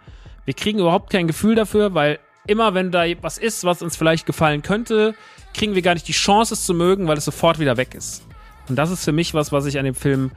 Wir 0.45 0.55
kriegen 0.55 0.81
überhaupt 0.81 1.11
kein 1.11 1.29
Gefühl 1.29 1.55
dafür, 1.55 1.95
weil 1.95 2.19
immer 2.47 2.75
wenn 2.75 2.91
da 2.91 3.05
was 3.23 3.39
ist, 3.39 3.63
was 3.65 3.81
uns 3.81 3.97
vielleicht 3.97 4.27
gefallen 4.27 4.63
könnte, 4.63 5.15
kriegen 5.55 5.77
wir 5.77 5.83
gar 5.83 5.95
nicht 5.95 6.09
die 6.09 6.13
Chance, 6.13 6.55
es 6.55 6.67
zu 6.67 6.75
mögen, 6.75 7.07
weil 7.07 7.17
es 7.17 7.25
sofort 7.25 7.61
wieder 7.61 7.77
weg 7.77 7.95
ist. 7.95 8.25
Und 8.69 8.77
das 8.77 8.91
ist 8.91 9.05
für 9.05 9.13
mich 9.13 9.33
was, 9.33 9.53
was 9.53 9.65
ich 9.67 9.79
an 9.79 9.85
dem 9.85 9.95
Film 9.95 10.33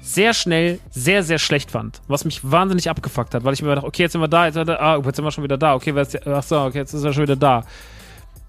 sehr 0.00 0.32
schnell, 0.32 0.78
sehr, 0.90 1.24
sehr 1.24 1.40
schlecht 1.40 1.72
fand. 1.72 2.00
Was 2.06 2.24
mich 2.24 2.48
wahnsinnig 2.48 2.88
abgefuckt 2.88 3.34
hat, 3.34 3.42
weil 3.42 3.54
ich 3.54 3.62
mir 3.62 3.74
dachte, 3.74 3.86
okay, 3.86 4.02
jetzt 4.02 4.12
sind 4.12 4.20
wir 4.20 4.28
da, 4.28 4.46
jetzt 4.46 4.54
sind 4.54 4.68
wir, 4.68 4.76
da, 4.76 4.94
ah, 4.94 5.02
jetzt 5.04 5.16
sind 5.16 5.24
wir 5.24 5.32
schon 5.32 5.44
wieder 5.44 5.58
da, 5.58 5.74
okay, 5.74 5.92
ach 6.24 6.42
so, 6.44 6.60
okay, 6.60 6.78
jetzt 6.78 6.94
ist 6.94 7.02
er 7.02 7.12
schon 7.12 7.24
wieder 7.24 7.36
da. 7.36 7.64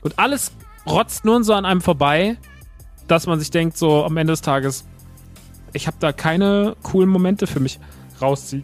Und 0.01 0.18
alles 0.20 0.51
rotzt 0.86 1.26
nun 1.26 1.43
so 1.43 1.53
an 1.53 1.66
einem 1.66 1.82
vorbei 1.82 2.38
dass 3.07 3.28
man 3.28 3.39
sich 3.39 3.51
denkt, 3.51 3.78
so 3.78 4.05
am 4.05 4.18
Ende 4.18 4.34
des 4.34 4.41
Tages, 4.41 4.86
ich 5.74 5.88
habe 5.88 5.97
da 5.99 6.11
keine 6.11 6.76
coolen 6.84 7.09
Momente 7.09 7.47
für 7.47 7.59
mich 7.59 7.80
rausziehen 8.21 8.63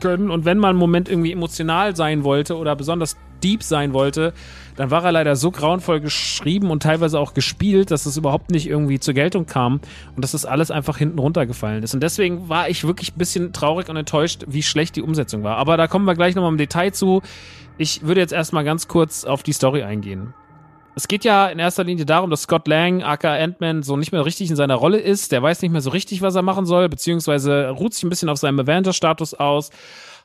können. 0.00 0.30
Und 0.30 0.44
wenn 0.44 0.58
mal 0.58 0.70
ein 0.70 0.76
Moment 0.76 1.08
irgendwie 1.08 1.32
emotional 1.32 1.96
sein 1.96 2.24
wollte 2.24 2.56
oder 2.56 2.76
besonders 2.76 3.16
deep 3.42 3.62
sein 3.62 3.92
wollte, 3.92 4.32
dann 4.76 4.90
war 4.90 5.04
er 5.04 5.12
leider 5.12 5.36
so 5.36 5.50
grauenvoll 5.50 6.00
geschrieben 6.00 6.70
und 6.70 6.82
teilweise 6.82 7.18
auch 7.20 7.34
gespielt, 7.34 7.90
dass 7.90 8.06
es 8.06 8.16
überhaupt 8.16 8.50
nicht 8.50 8.66
irgendwie 8.66 8.98
zur 8.98 9.14
Geltung 9.14 9.46
kam 9.46 9.80
und 10.16 10.22
dass 10.22 10.32
das 10.32 10.46
alles 10.46 10.70
einfach 10.70 10.98
hinten 10.98 11.18
runtergefallen 11.18 11.82
ist. 11.82 11.94
Und 11.94 12.02
deswegen 12.02 12.48
war 12.48 12.68
ich 12.68 12.84
wirklich 12.84 13.12
ein 13.14 13.18
bisschen 13.18 13.52
traurig 13.52 13.88
und 13.88 13.96
enttäuscht, 13.96 14.44
wie 14.48 14.62
schlecht 14.62 14.96
die 14.96 15.02
Umsetzung 15.02 15.42
war. 15.42 15.56
Aber 15.56 15.76
da 15.76 15.86
kommen 15.86 16.06
wir 16.06 16.14
gleich 16.14 16.34
nochmal 16.34 16.52
im 16.52 16.58
Detail 16.58 16.92
zu. 16.92 17.22
Ich 17.76 18.02
würde 18.02 18.20
jetzt 18.20 18.32
erstmal 18.32 18.64
ganz 18.64 18.88
kurz 18.88 19.24
auf 19.24 19.42
die 19.42 19.52
Story 19.52 19.82
eingehen. 19.82 20.34
Es 20.96 21.08
geht 21.08 21.24
ja 21.24 21.48
in 21.48 21.58
erster 21.58 21.82
Linie 21.82 22.06
darum, 22.06 22.30
dass 22.30 22.42
Scott 22.42 22.68
Lang, 22.68 23.02
aka 23.02 23.34
Ant-Man, 23.34 23.82
so 23.82 23.96
nicht 23.96 24.12
mehr 24.12 24.24
richtig 24.24 24.50
in 24.50 24.56
seiner 24.56 24.76
Rolle 24.76 24.98
ist. 24.98 25.32
Der 25.32 25.42
weiß 25.42 25.60
nicht 25.62 25.72
mehr 25.72 25.80
so 25.80 25.90
richtig, 25.90 26.22
was 26.22 26.36
er 26.36 26.42
machen 26.42 26.66
soll, 26.66 26.88
beziehungsweise 26.88 27.70
ruht 27.70 27.94
sich 27.94 28.04
ein 28.04 28.10
bisschen 28.10 28.28
auf 28.28 28.38
seinem 28.38 28.60
Avenger-Status 28.60 29.34
aus 29.34 29.70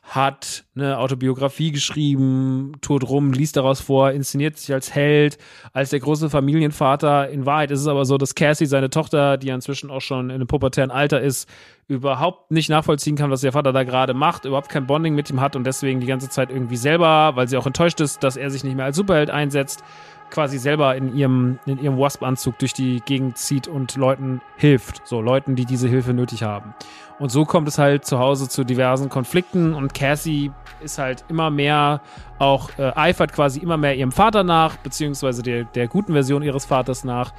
hat 0.02 0.64
eine 0.74 0.98
Autobiografie 0.98 1.70
geschrieben, 1.70 2.72
tourt 2.80 3.08
rum, 3.08 3.32
liest 3.32 3.56
daraus 3.56 3.80
vor, 3.80 4.10
inszeniert 4.10 4.56
sich 4.56 4.72
als 4.72 4.92
Held, 4.94 5.38
als 5.72 5.90
der 5.90 6.00
große 6.00 6.30
Familienvater. 6.30 7.28
In 7.28 7.46
Wahrheit 7.46 7.70
ist 7.70 7.80
es 7.80 7.86
aber 7.86 8.04
so, 8.04 8.18
dass 8.18 8.34
Cassie, 8.34 8.66
seine 8.66 8.90
Tochter, 8.90 9.36
die 9.36 9.48
ja 9.48 9.54
inzwischen 9.54 9.90
auch 9.90 10.00
schon 10.00 10.30
in 10.30 10.36
einem 10.36 10.46
pubertären 10.46 10.90
Alter 10.90 11.20
ist, 11.20 11.48
überhaupt 11.86 12.50
nicht 12.50 12.70
nachvollziehen 12.70 13.16
kann, 13.16 13.30
was 13.30 13.42
der 13.42 13.52
Vater 13.52 13.72
da 13.72 13.84
gerade 13.84 14.14
macht, 14.14 14.44
überhaupt 14.46 14.68
kein 14.68 14.86
Bonding 14.86 15.14
mit 15.14 15.30
ihm 15.30 15.40
hat 15.40 15.54
und 15.54 15.64
deswegen 15.64 16.00
die 16.00 16.06
ganze 16.06 16.28
Zeit 16.28 16.50
irgendwie 16.50 16.76
selber, 16.76 17.32
weil 17.36 17.48
sie 17.48 17.56
auch 17.56 17.66
enttäuscht 17.66 18.00
ist, 18.00 18.24
dass 18.24 18.36
er 18.36 18.50
sich 18.50 18.64
nicht 18.64 18.76
mehr 18.76 18.86
als 18.86 18.96
Superheld 18.96 19.30
einsetzt, 19.30 19.84
quasi 20.30 20.58
selber 20.58 20.96
in 20.96 21.14
ihrem, 21.14 21.58
in 21.66 21.78
ihrem 21.78 21.98
Wasp-Anzug 21.98 22.58
durch 22.58 22.72
die 22.72 23.00
Gegend 23.00 23.38
zieht 23.38 23.68
und 23.68 23.96
Leuten 23.96 24.40
hilft. 24.56 25.06
So, 25.06 25.20
Leuten, 25.20 25.56
die 25.56 25.64
diese 25.64 25.88
Hilfe 25.88 26.14
nötig 26.14 26.42
haben. 26.42 26.74
Und 27.18 27.30
so 27.30 27.44
kommt 27.44 27.68
es 27.68 27.78
halt 27.78 28.06
zu 28.06 28.18
Hause 28.18 28.48
zu 28.48 28.64
diversen 28.64 29.10
Konflikten 29.10 29.74
und 29.74 29.92
Cassie 29.92 30.52
ist 30.80 30.98
halt 30.98 31.24
immer 31.28 31.50
mehr 31.50 32.00
auch, 32.38 32.70
äh, 32.78 32.92
eifert 32.94 33.34
quasi 33.34 33.60
immer 33.60 33.76
mehr 33.76 33.94
ihrem 33.94 34.12
Vater 34.12 34.42
nach, 34.42 34.76
beziehungsweise 34.78 35.42
der, 35.42 35.64
der 35.64 35.86
guten 35.86 36.14
Version 36.14 36.42
ihres 36.42 36.64
Vaters 36.64 37.04
nach 37.04 37.34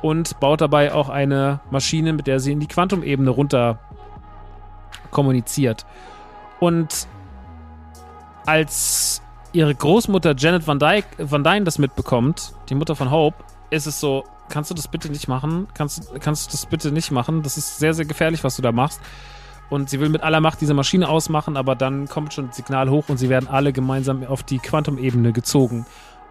und 0.00 0.40
baut 0.40 0.62
dabei 0.62 0.94
auch 0.94 1.10
eine 1.10 1.60
Maschine, 1.70 2.14
mit 2.14 2.26
der 2.26 2.40
sie 2.40 2.52
in 2.52 2.60
die 2.60 2.66
Quantumebene 2.66 3.28
runter 3.28 3.78
kommuniziert. 5.10 5.84
Und 6.60 7.06
als 8.46 9.20
ihre 9.56 9.74
Großmutter 9.74 10.34
Janet 10.36 10.66
Van, 10.66 10.78
Dyke, 10.78 11.08
Van 11.18 11.42
Dyne 11.42 11.64
das 11.64 11.78
mitbekommt, 11.78 12.52
die 12.68 12.74
Mutter 12.74 12.94
von 12.94 13.10
Hope, 13.10 13.42
ist 13.70 13.86
es 13.86 13.98
so, 13.98 14.24
kannst 14.50 14.70
du 14.70 14.74
das 14.74 14.86
bitte 14.86 15.08
nicht 15.08 15.28
machen? 15.28 15.66
Kannst, 15.74 16.12
kannst 16.20 16.46
du 16.46 16.50
das 16.52 16.66
bitte 16.66 16.92
nicht 16.92 17.10
machen? 17.10 17.42
Das 17.42 17.56
ist 17.56 17.78
sehr, 17.78 17.94
sehr 17.94 18.04
gefährlich, 18.04 18.44
was 18.44 18.56
du 18.56 18.62
da 18.62 18.70
machst. 18.70 19.00
Und 19.70 19.90
sie 19.90 19.98
will 19.98 20.10
mit 20.10 20.22
aller 20.22 20.40
Macht 20.40 20.60
diese 20.60 20.74
Maschine 20.74 21.08
ausmachen, 21.08 21.56
aber 21.56 21.74
dann 21.74 22.06
kommt 22.06 22.34
schon 22.34 22.48
das 22.48 22.56
Signal 22.56 22.90
hoch 22.90 23.08
und 23.08 23.16
sie 23.16 23.28
werden 23.28 23.48
alle 23.48 23.72
gemeinsam 23.72 24.24
auf 24.24 24.42
die 24.42 24.58
Quantumebene 24.58 25.32
gezogen. 25.32 25.86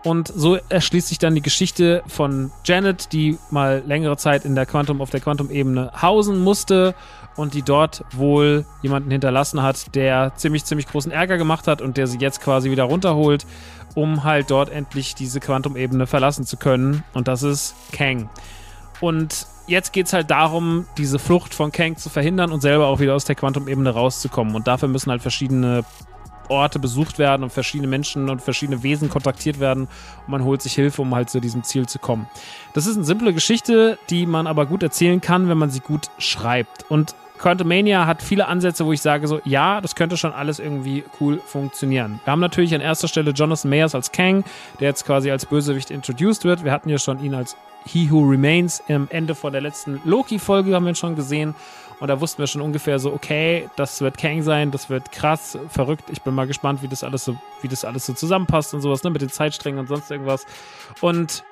Und 0.06 0.28
so 0.28 0.58
erschließt 0.70 1.08
sich 1.08 1.18
dann 1.18 1.34
die 1.34 1.42
Geschichte 1.42 2.04
von 2.06 2.52
Janet, 2.64 3.12
die 3.12 3.40
mal 3.50 3.82
längere 3.88 4.18
Zeit 4.18 4.46
in 4.46 4.54
der 4.54 4.68
Quantum, 4.68 5.02
auf 5.02 5.10
der 5.10 5.20
Quantumebene 5.20 5.92
hausen 6.00 6.44
musste 6.44 6.94
und 7.36 7.56
die 7.56 7.64
dort 7.64 8.06
wohl 8.12 8.66
jemanden 8.84 9.10
hinterlassen 9.10 9.64
hat, 9.64 9.96
der 9.96 10.34
ziemlich, 10.36 10.64
ziemlich 10.64 10.88
großen 10.88 11.12
Ärger 11.12 11.40
gemacht 11.40 11.68
hat 11.68 11.82
und 11.82 11.98
der 11.98 12.06
sie 12.06 12.20
jetzt 12.20 12.40
quasi 12.40 12.70
wieder 12.70 12.84
runterholt, 12.84 13.48
um 13.96 14.24
halt 14.24 14.52
dort 14.52 14.70
endlich 14.70 15.16
diese 15.16 15.40
Quantumebene 15.40 16.06
verlassen 16.06 16.46
zu 16.46 16.58
können. 16.58 17.04
Und 17.16 17.28
das 17.28 17.42
ist 17.42 17.74
Kang. 17.92 18.30
Und 19.02 19.48
jetzt 19.66 19.92
geht 19.92 20.06
es 20.06 20.14
halt 20.14 20.30
darum, 20.30 20.86
diese 21.00 21.18
Flucht 21.18 21.56
von 21.56 21.72
Kang 21.72 21.98
zu 21.98 22.10
verhindern 22.10 22.52
und 22.52 22.62
selber 22.62 22.86
auch 22.88 23.00
wieder 23.00 23.16
aus 23.16 23.26
der 23.26 23.36
Quantumebene 23.36 23.90
rauszukommen. 23.90 24.54
Und 24.54 24.68
dafür 24.68 24.88
müssen 24.88 25.10
halt 25.10 25.24
verschiedene 25.24 25.84
Orte 26.50 26.80
besucht 26.80 27.20
werden 27.20 27.44
und 27.44 27.52
verschiedene 27.52 27.88
Menschen 27.88 28.30
und 28.30 28.42
verschiedene 28.42 28.84
Wesen 28.84 29.10
kontaktiert 29.10 29.60
werden 29.60 29.84
und 29.84 30.30
man 30.30 30.44
holt 30.44 30.62
sich 30.62 30.74
Hilfe, 30.74 31.02
um 31.02 31.14
halt 31.16 31.30
zu 31.30 31.40
diesem 31.40 31.64
Ziel 31.64 31.88
zu 31.88 32.00
kommen. 32.00 32.28
Das 32.74 32.88
ist 32.88 32.96
eine 32.96 33.06
simple 33.06 33.34
Geschichte, 33.34 33.98
die 34.10 34.26
man 34.26 34.48
aber 34.48 34.66
gut 34.66 34.84
erzählen 34.84 35.22
kann, 35.22 35.50
wenn 35.50 35.58
man 35.58 35.70
sie 35.70 35.80
gut 35.80 36.10
schreibt. 36.18 36.90
Und 36.90 37.16
Quantumania 37.38 38.06
hat 38.06 38.22
viele 38.22 38.48
Ansätze, 38.48 38.86
wo 38.86 38.94
ich 38.94 39.02
sage 39.02 39.28
so, 39.28 39.42
ja, 39.44 39.82
das 39.82 39.96
könnte 39.96 40.18
schon 40.18 40.34
alles 40.34 40.60
irgendwie 40.60 41.04
cool 41.20 41.42
funktionieren. 41.46 42.20
Wir 42.24 42.32
haben 42.32 42.40
natürlich 42.40 42.74
an 42.74 42.82
erster 42.82 43.08
Stelle 43.08 43.32
Jonathan 43.32 43.70
Mayers 43.70 43.94
als 43.94 44.12
Kang, 44.12 44.44
der 44.80 44.90
jetzt 44.90 45.06
quasi 45.06 45.30
als 45.32 45.46
Bösewicht 45.46 45.92
introduced 45.92 46.46
wird. 46.46 46.64
Wir 46.64 46.72
hatten 46.72 46.90
ja 46.90 46.98
schon 46.98 47.24
ihn 47.24 47.34
als 47.34 47.58
He 47.86 48.10
Who 48.10 48.22
Remains 48.22 48.82
am 48.90 49.08
Ende 49.12 49.36
von 49.36 49.52
der 49.52 49.62
letzten 49.62 50.02
Loki-Folge, 50.06 50.74
haben 50.74 50.86
wir 50.86 50.96
schon 50.96 51.16
gesehen. 51.16 51.56
Und 52.00 52.08
da 52.10 52.20
wussten 52.20 52.40
wir 52.40 52.48
schon 52.48 52.62
ungefähr 52.62 53.00
so, 53.00 53.14
okay, 53.14 53.70
das 53.78 54.02
wird 54.02 54.18
Kang 54.18 54.44
sein, 54.44 54.72
das 54.72 54.90
wird 54.90 55.12
krass, 55.12 55.58
verrückt. 55.70 56.06
Ich 56.12 56.22
bin 56.22 56.34
mal 56.34 56.48
gespannt, 56.48 56.82
wie 56.82 56.88
das 56.88 57.04
alles 57.04 57.24
so, 57.24 57.38
wie 57.62 57.68
das 57.68 57.86
alles 57.86 58.06
so 58.06 58.14
zusammenpasst 58.14 58.74
und 58.74 58.82
sowas, 58.82 59.04
ne, 59.04 59.10
mit 59.10 59.22
den 59.22 59.30
Zeitsträngen 59.30 59.80
und 59.80 59.88
sonst 59.88 60.12
irgendwas. 60.12 60.46
Und 61.00 61.44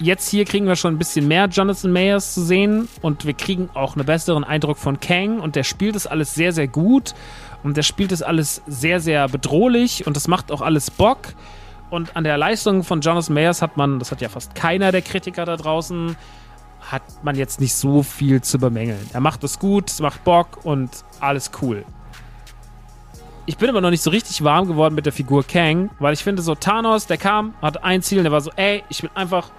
jetzt 0.00 0.28
hier 0.28 0.44
kriegen 0.44 0.66
wir 0.66 0.76
schon 0.76 0.94
ein 0.94 0.98
bisschen 0.98 1.28
mehr 1.28 1.46
Jonathan 1.46 1.92
Mayers 1.92 2.34
zu 2.34 2.42
sehen 2.42 2.88
und 3.00 3.24
wir 3.24 3.34
kriegen 3.34 3.70
auch 3.74 3.96
einen 3.96 4.06
besseren 4.06 4.44
Eindruck 4.44 4.78
von 4.78 5.00
Kang 5.00 5.40
und 5.40 5.56
der 5.56 5.64
spielt 5.64 5.94
das 5.94 6.06
alles 6.06 6.34
sehr, 6.34 6.52
sehr 6.52 6.68
gut 6.68 7.14
und 7.62 7.76
der 7.76 7.82
spielt 7.82 8.12
das 8.12 8.22
alles 8.22 8.62
sehr, 8.66 9.00
sehr 9.00 9.28
bedrohlich 9.28 10.06
und 10.06 10.16
das 10.16 10.28
macht 10.28 10.50
auch 10.50 10.62
alles 10.62 10.90
Bock. 10.90 11.34
Und 11.90 12.16
an 12.16 12.24
der 12.24 12.36
Leistung 12.36 12.84
von 12.84 13.00
Jonathan 13.00 13.34
Mayers 13.34 13.62
hat 13.62 13.76
man, 13.76 13.98
das 13.98 14.10
hat 14.10 14.20
ja 14.20 14.28
fast 14.28 14.54
keiner 14.54 14.92
der 14.92 15.02
Kritiker 15.02 15.46
da 15.46 15.56
draußen, 15.56 16.16
hat 16.90 17.02
man 17.22 17.36
jetzt 17.36 17.60
nicht 17.60 17.74
so 17.74 18.02
viel 18.02 18.40
zu 18.40 18.58
bemängeln. 18.58 19.08
Er 19.12 19.20
macht 19.20 19.44
es 19.44 19.58
gut, 19.58 19.90
es 19.90 20.00
macht 20.00 20.24
Bock 20.24 20.64
und 20.64 21.04
alles 21.20 21.50
cool. 21.60 21.84
Ich 23.46 23.56
bin 23.56 23.70
aber 23.70 23.80
noch 23.80 23.90
nicht 23.90 24.02
so 24.02 24.10
richtig 24.10 24.44
warm 24.44 24.68
geworden 24.68 24.94
mit 24.94 25.06
der 25.06 25.12
Figur 25.12 25.42
Kang, 25.42 25.90
weil 25.98 26.12
ich 26.12 26.22
finde, 26.22 26.42
so 26.42 26.54
Thanos, 26.54 27.06
der 27.06 27.16
kam, 27.16 27.54
hat 27.62 27.82
ein 27.82 28.02
Ziel, 28.02 28.22
der 28.22 28.32
war 28.32 28.40
so, 28.40 28.50
ey, 28.56 28.84
ich 28.88 29.02
will 29.02 29.10
einfach 29.14 29.50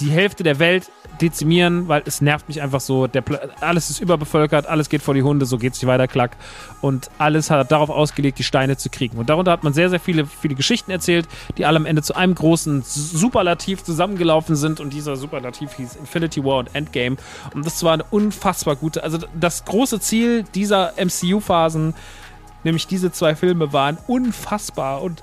die 0.00 0.10
Hälfte 0.10 0.42
der 0.42 0.58
Welt 0.58 0.90
dezimieren, 1.22 1.88
weil 1.88 2.02
es 2.04 2.20
nervt 2.20 2.48
mich 2.48 2.60
einfach 2.60 2.80
so. 2.80 3.06
Der, 3.06 3.22
alles 3.60 3.88
ist 3.88 4.00
überbevölkert, 4.00 4.66
alles 4.66 4.88
geht 4.88 5.02
vor 5.02 5.14
die 5.14 5.22
Hunde, 5.22 5.46
so 5.46 5.56
geht 5.56 5.74
es 5.74 5.80
nicht 5.80 5.88
weiter, 5.88 6.08
klack. 6.08 6.36
Und 6.80 7.10
alles 7.18 7.50
hat 7.50 7.70
darauf 7.70 7.88
ausgelegt, 7.88 8.38
die 8.38 8.44
Steine 8.44 8.76
zu 8.76 8.90
kriegen. 8.90 9.16
Und 9.18 9.30
darunter 9.30 9.52
hat 9.52 9.62
man 9.62 9.72
sehr, 9.72 9.88
sehr 9.88 10.00
viele, 10.00 10.26
viele 10.26 10.54
Geschichten 10.54 10.90
erzählt, 10.90 11.28
die 11.56 11.64
alle 11.64 11.76
am 11.76 11.86
Ende 11.86 12.02
zu 12.02 12.14
einem 12.14 12.34
großen 12.34 12.82
Superlativ 12.82 13.84
zusammengelaufen 13.84 14.56
sind. 14.56 14.80
Und 14.80 14.92
dieser 14.92 15.16
Superlativ 15.16 15.74
hieß 15.74 15.96
Infinity 15.96 16.44
War 16.44 16.58
und 16.58 16.74
Endgame. 16.74 17.16
Und 17.54 17.64
das 17.64 17.82
war 17.84 17.94
eine 17.94 18.04
unfassbar 18.04 18.76
gute, 18.76 19.04
also 19.04 19.18
das 19.38 19.64
große 19.64 20.00
Ziel 20.00 20.44
dieser 20.54 20.94
MCU-Phasen, 20.96 21.94
nämlich 22.64 22.86
diese 22.86 23.12
zwei 23.12 23.36
Filme, 23.36 23.72
waren 23.72 23.96
unfassbar 24.08 25.02
und 25.02 25.22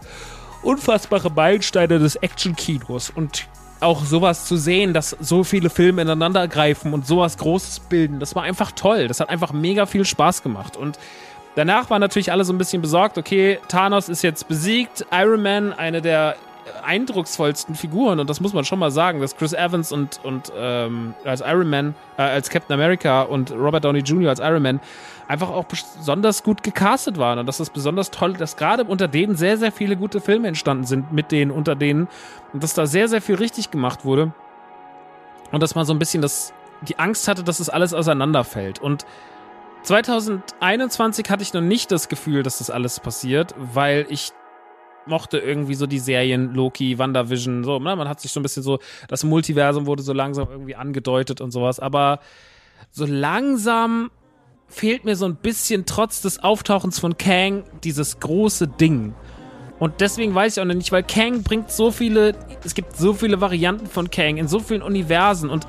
unfassbare 0.62 1.30
Meilensteine 1.30 2.00
des 2.00 2.16
Action-Kinos. 2.16 3.10
Und 3.10 3.48
auch 3.80 4.04
sowas 4.04 4.46
zu 4.46 4.58
sehen, 4.58 4.94
dass 4.94 5.12
so 5.20 5.44
viele 5.44 5.70
Filme 5.70 6.02
ineinander 6.02 6.48
greifen 6.48 6.94
und 6.94 7.08
sowas 7.08 7.38
Großes 7.38 7.82
bilden, 7.82 8.20
das 8.20 8.36
war 8.36 8.44
einfach 8.44 8.72
toll. 8.72 9.08
Das 9.08 9.20
hat 9.20 9.30
einfach 9.30 9.54
mega 9.54 9.86
viel 9.86 10.06
Spaß 10.06 10.44
gemacht. 10.44 10.76
Und 10.76 11.00
danach 11.56 11.90
waren 11.90 12.02
natürlich 12.02 12.32
alle 12.32 12.44
so 12.44 12.54
ein 12.54 12.58
bisschen 12.58 12.82
besorgt, 12.82 13.18
okay, 13.18 13.60
Thanos 13.68 14.10
ist 14.10 14.22
jetzt 14.22 14.48
besiegt, 14.48 15.06
Iron 15.12 15.42
Man, 15.42 15.74
eine 15.74 16.02
der 16.02 16.36
eindrucksvollsten 16.84 17.76
Figuren, 17.76 18.20
und 18.20 18.30
das 18.30 18.42
muss 18.42 18.54
man 18.54 18.64
schon 18.64 18.80
mal 18.80 18.92
sagen, 18.92 19.22
dass 19.22 19.36
Chris 19.36 19.54
Evans 19.54 19.92
und, 19.92 20.20
und 20.24 20.52
ähm, 20.56 21.14
als 21.24 21.42
Iron 21.42 21.70
Man, 21.70 21.96
äh, 22.18 22.22
als 22.22 22.50
Captain 22.50 22.74
America 22.74 23.24
und 23.24 23.52
Robert 23.52 23.84
Downey 23.84 24.00
Jr. 24.00 24.30
als 24.30 24.40
Iron 24.40 24.62
Man 24.62 24.80
einfach 25.30 25.52
auch 25.52 25.66
besonders 25.66 26.42
gut 26.44 26.64
gecastet 26.64 27.18
waren. 27.18 27.38
Und 27.38 27.46
dass 27.46 27.58
das 27.58 27.70
besonders 27.70 28.10
toll, 28.10 28.34
dass 28.34 28.58
gerade 28.58 28.84
unter 28.84 29.08
denen 29.08 29.36
sehr, 29.36 29.58
sehr 29.58 29.72
viele 29.72 29.96
gute 29.96 30.20
Filme 30.20 30.48
entstanden 30.48 30.86
sind, 30.86 31.14
mit 31.14 31.32
denen, 31.32 31.52
unter 31.52 31.76
denen, 31.76 32.08
und 32.52 32.64
dass 32.64 32.74
da 32.74 32.88
sehr, 32.88 33.08
sehr 33.08 33.22
viel 33.22 33.36
richtig 33.36 33.70
gemacht 33.70 34.04
wurde. 34.04 34.34
Und 35.52 35.62
dass 35.62 35.76
man 35.76 35.86
so 35.86 35.94
ein 35.94 36.00
bisschen 36.00 36.24
das, 36.24 36.52
die 36.82 36.98
Angst 36.98 37.28
hatte, 37.28 37.44
dass 37.44 37.60
das 37.60 37.70
alles 37.70 37.94
auseinanderfällt. 37.94 38.80
Und 38.80 39.06
2021 39.84 41.30
hatte 41.30 41.44
ich 41.44 41.54
noch 41.54 41.62
nicht 41.62 41.92
das 41.92 42.10
Gefühl, 42.10 42.42
dass 42.42 42.58
das 42.58 42.72
alles 42.72 43.00
passiert, 43.00 43.54
weil 43.56 44.08
ich 44.10 44.32
mochte 45.06 45.38
irgendwie 45.38 45.76
so 45.76 45.86
die 45.86 46.00
Serien 46.00 46.56
Loki, 46.56 46.98
WandaVision, 46.98 47.64
so, 47.64 47.78
ne? 47.78 47.96
man 47.96 48.10
hat 48.10 48.20
sich 48.20 48.32
so 48.32 48.40
ein 48.40 48.44
bisschen 48.44 48.64
so, 48.64 48.80
das 49.08 49.24
Multiversum 49.24 49.86
wurde 49.86 50.02
so 50.02 50.14
langsam 50.14 50.48
irgendwie 50.50 50.76
angedeutet 50.76 51.40
und 51.40 51.52
sowas, 51.52 51.80
aber 51.80 52.20
so 52.92 53.06
langsam 53.06 54.10
fehlt 54.70 55.04
mir 55.04 55.16
so 55.16 55.26
ein 55.26 55.36
bisschen 55.36 55.86
trotz 55.86 56.22
des 56.22 56.40
Auftauchens 56.40 57.00
von 57.00 57.18
Kang 57.18 57.64
dieses 57.84 58.20
große 58.20 58.68
Ding. 58.68 59.14
Und 59.80 60.02
deswegen 60.02 60.36
weiß 60.36 60.58
ich 60.58 60.62
auch 60.62 60.66
noch 60.66 60.76
nicht, 60.76 60.92
weil 60.92 61.04
Kang 61.04 61.44
bringt 61.44 61.72
so 61.72 61.92
viele, 61.92 62.36
es 62.64 62.76
gibt 62.76 62.98
so 62.98 63.14
viele 63.14 63.42
Varianten 63.42 63.88
von 63.88 64.12
Kang 64.12 64.38
in 64.38 64.48
so 64.48 64.60
vielen 64.60 64.82
Universen 64.82 65.50
und 65.50 65.66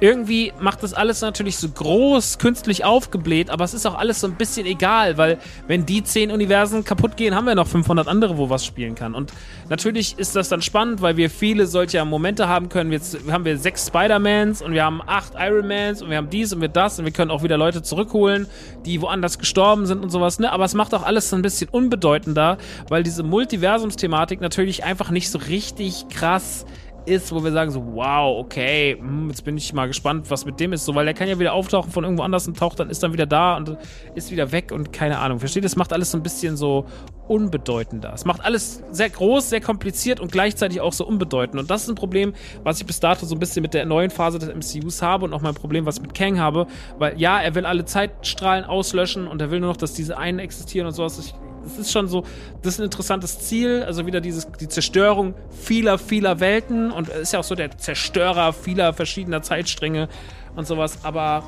irgendwie 0.00 0.52
macht 0.60 0.82
das 0.82 0.92
alles 0.92 1.20
natürlich 1.22 1.56
so 1.56 1.68
groß, 1.68 2.38
künstlich 2.38 2.84
aufgebläht, 2.84 3.50
aber 3.50 3.64
es 3.64 3.74
ist 3.74 3.86
auch 3.86 3.96
alles 3.96 4.20
so 4.20 4.26
ein 4.26 4.34
bisschen 4.34 4.66
egal, 4.66 5.16
weil 5.16 5.38
wenn 5.66 5.86
die 5.86 6.04
zehn 6.04 6.30
Universen 6.30 6.84
kaputt 6.84 7.16
gehen, 7.16 7.34
haben 7.34 7.46
wir 7.46 7.54
noch 7.54 7.66
500 7.66 8.06
andere, 8.06 8.36
wo 8.36 8.50
was 8.50 8.64
spielen 8.64 8.94
kann. 8.94 9.14
Und 9.14 9.32
natürlich 9.68 10.18
ist 10.18 10.36
das 10.36 10.48
dann 10.48 10.60
spannend, 10.60 11.00
weil 11.00 11.16
wir 11.16 11.30
viele 11.30 11.66
solcher 11.66 12.04
Momente 12.04 12.48
haben 12.48 12.68
können. 12.68 12.92
Jetzt 12.92 13.18
haben 13.30 13.44
wir 13.44 13.58
sechs 13.58 13.86
Spider-Mans 13.86 14.62
und 14.62 14.72
wir 14.72 14.84
haben 14.84 15.00
acht 15.06 15.32
Iron-Mans 15.38 16.02
und 16.02 16.10
wir 16.10 16.18
haben 16.18 16.30
dies 16.30 16.52
und 16.52 16.60
wir 16.60 16.68
das 16.68 16.98
und 16.98 17.04
wir 17.04 17.12
können 17.12 17.30
auch 17.30 17.42
wieder 17.42 17.56
Leute 17.56 17.82
zurückholen, 17.82 18.46
die 18.84 19.00
woanders 19.00 19.38
gestorben 19.38 19.86
sind 19.86 20.02
und 20.02 20.10
sowas, 20.10 20.38
ne? 20.38 20.52
Aber 20.52 20.64
es 20.64 20.74
macht 20.74 20.94
auch 20.94 21.04
alles 21.04 21.30
so 21.30 21.36
ein 21.36 21.42
bisschen 21.42 21.68
unbedeutender, 21.70 22.58
weil 22.88 23.02
diese 23.02 23.22
Multiversumsthematik 23.22 24.40
natürlich 24.40 24.84
einfach 24.84 25.10
nicht 25.10 25.30
so 25.30 25.38
richtig 25.38 26.06
krass 26.08 26.66
ist, 27.06 27.32
wo 27.32 27.42
wir 27.42 27.52
sagen 27.52 27.70
so, 27.70 27.82
wow, 27.94 28.38
okay, 28.38 28.96
hm, 28.98 29.28
jetzt 29.28 29.44
bin 29.44 29.56
ich 29.56 29.72
mal 29.72 29.86
gespannt, 29.86 30.30
was 30.30 30.44
mit 30.44 30.60
dem 30.60 30.72
ist, 30.72 30.84
so, 30.84 30.94
weil 30.94 31.04
der 31.04 31.14
kann 31.14 31.28
ja 31.28 31.38
wieder 31.38 31.52
auftauchen 31.52 31.90
von 31.90 32.04
irgendwo 32.04 32.22
anders 32.22 32.46
und 32.46 32.58
taucht 32.58 32.80
dann, 32.80 32.90
ist 32.90 33.02
dann 33.02 33.12
wieder 33.12 33.26
da 33.26 33.56
und 33.56 33.76
ist 34.14 34.30
wieder 34.30 34.52
weg 34.52 34.72
und 34.72 34.92
keine 34.92 35.18
Ahnung. 35.18 35.38
Versteht? 35.38 35.64
Das 35.64 35.76
macht 35.76 35.92
alles 35.92 36.10
so 36.10 36.18
ein 36.18 36.22
bisschen 36.22 36.56
so 36.56 36.86
unbedeutender. 37.28 38.12
Es 38.14 38.24
macht 38.24 38.44
alles 38.44 38.82
sehr 38.90 39.10
groß, 39.10 39.50
sehr 39.50 39.60
kompliziert 39.60 40.20
und 40.20 40.30
gleichzeitig 40.30 40.80
auch 40.80 40.92
so 40.92 41.06
unbedeutend. 41.06 41.60
Und 41.60 41.70
das 41.70 41.82
ist 41.82 41.88
ein 41.88 41.94
Problem, 41.94 42.34
was 42.62 42.80
ich 42.80 42.86
bis 42.86 43.00
dato 43.00 43.26
so 43.26 43.34
ein 43.34 43.38
bisschen 43.38 43.62
mit 43.62 43.74
der 43.74 43.84
neuen 43.86 44.10
Phase 44.10 44.38
des 44.38 44.48
MCUs 44.48 45.02
habe 45.02 45.24
und 45.24 45.32
auch 45.32 45.40
mein 45.40 45.54
Problem, 45.54 45.86
was 45.86 45.96
ich 45.96 46.02
mit 46.02 46.14
Kang 46.14 46.38
habe, 46.38 46.66
weil 46.98 47.18
ja, 47.20 47.40
er 47.40 47.54
will 47.54 47.66
alle 47.66 47.84
Zeitstrahlen 47.84 48.64
auslöschen 48.64 49.26
und 49.26 49.40
er 49.40 49.50
will 49.50 49.60
nur 49.60 49.70
noch, 49.70 49.76
dass 49.76 49.92
diese 49.92 50.18
einen 50.18 50.38
existieren 50.38 50.86
und 50.86 50.92
sowas. 50.92 51.18
Ich, 51.18 51.34
es 51.66 51.78
ist 51.78 51.92
schon 51.92 52.08
so, 52.08 52.24
das 52.62 52.74
ist 52.74 52.80
ein 52.80 52.84
interessantes 52.84 53.40
Ziel, 53.40 53.82
also 53.84 54.06
wieder 54.06 54.20
dieses, 54.20 54.48
die 54.60 54.68
Zerstörung 54.68 55.34
vieler, 55.50 55.98
vieler 55.98 56.40
Welten 56.40 56.90
und 56.90 57.08
er 57.08 57.20
ist 57.20 57.32
ja 57.32 57.40
auch 57.40 57.44
so 57.44 57.54
der 57.54 57.76
Zerstörer 57.76 58.52
vieler 58.52 58.92
verschiedener 58.92 59.42
Zeitstränge 59.42 60.08
und 60.54 60.66
sowas, 60.66 61.00
aber 61.02 61.44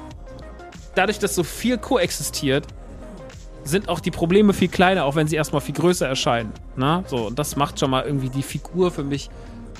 dadurch, 0.94 1.18
dass 1.18 1.34
so 1.34 1.44
viel 1.44 1.78
koexistiert, 1.78 2.66
sind 3.64 3.88
auch 3.88 4.00
die 4.00 4.10
Probleme 4.10 4.52
viel 4.52 4.68
kleiner, 4.68 5.04
auch 5.04 5.14
wenn 5.14 5.28
sie 5.28 5.36
erstmal 5.36 5.60
viel 5.60 5.74
größer 5.74 6.06
erscheinen. 6.06 6.52
Na? 6.76 7.04
So, 7.06 7.26
und 7.26 7.38
das 7.38 7.56
macht 7.56 7.78
schon 7.78 7.90
mal 7.90 8.04
irgendwie 8.04 8.30
die 8.30 8.42
Figur 8.42 8.90
für 8.90 9.04
mich 9.04 9.28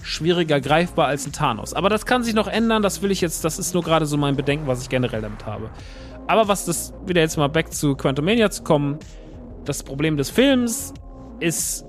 schwieriger 0.03 0.61
greifbar 0.61 1.07
als 1.07 1.27
ein 1.27 1.33
Thanos. 1.33 1.75
Aber 1.75 1.89
das 1.89 2.07
kann 2.07 2.23
sich 2.23 2.35
noch 2.35 2.49
ändern, 2.49 2.83
das 2.83 3.03
will 3.03 3.11
ich 3.11 3.21
jetzt, 3.21 3.45
das 3.45 3.59
ist 3.59 3.75
nur 3.75 3.83
gerade 3.83 4.07
so 4.07 4.17
mein 4.17 4.37
Bedenken, 4.37 4.67
was 4.67 4.83
ich 4.83 4.89
generell 4.89 5.23
damit 5.23 5.47
habe. 5.47 5.71
Aber 6.27 6.49
was 6.49 6.67
das, 6.67 6.93
wieder 7.07 7.21
jetzt 7.21 7.37
mal 7.37 7.49
back 7.49 7.73
zu 7.73 7.95
Quantumania 7.95 8.51
zu 8.51 8.63
kommen, 8.63 8.99
das 9.69 9.83
Problem 9.83 10.17
des 10.17 10.31
Films 10.31 10.95
ist, 11.41 11.85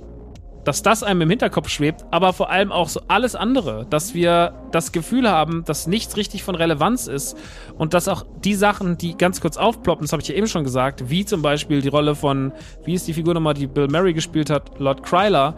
dass 0.66 0.84
das 0.84 1.02
einem 1.04 1.22
im 1.22 1.30
Hinterkopf 1.30 1.70
schwebt, 1.70 2.06
aber 2.12 2.34
vor 2.34 2.50
allem 2.50 2.72
auch 2.72 2.90
so 2.90 3.02
alles 3.08 3.34
andere, 3.36 3.88
dass 3.90 4.14
wir 4.14 4.54
das 4.72 4.92
Gefühl 4.92 5.30
haben, 5.30 5.64
dass 5.66 5.88
nichts 5.88 6.18
richtig 6.18 6.44
von 6.44 6.56
Relevanz 6.56 7.08
ist 7.08 7.38
und 7.78 7.94
dass 7.94 8.08
auch 8.08 8.26
die 8.44 8.54
Sachen, 8.54 8.98
die 8.98 9.18
ganz 9.18 9.40
kurz 9.42 9.58
aufploppen, 9.58 10.04
das 10.06 10.12
habe 10.12 10.22
ich 10.22 10.28
ja 10.28 10.36
eben 10.36 10.48
schon 10.48 10.64
gesagt, 10.64 11.10
wie 11.10 11.26
zum 11.26 11.42
Beispiel 11.42 11.82
die 11.82 11.88
Rolle 11.88 12.14
von, 12.14 12.52
wie 12.84 12.94
ist 12.94 13.08
die 13.08 13.14
Figur 13.14 13.34
nochmal, 13.34 13.54
die 13.54 13.68
Bill 13.68 13.88
Murray 13.88 14.14
gespielt 14.14 14.50
hat, 14.50 14.78
Lord 14.80 15.02
Kryler, 15.04 15.56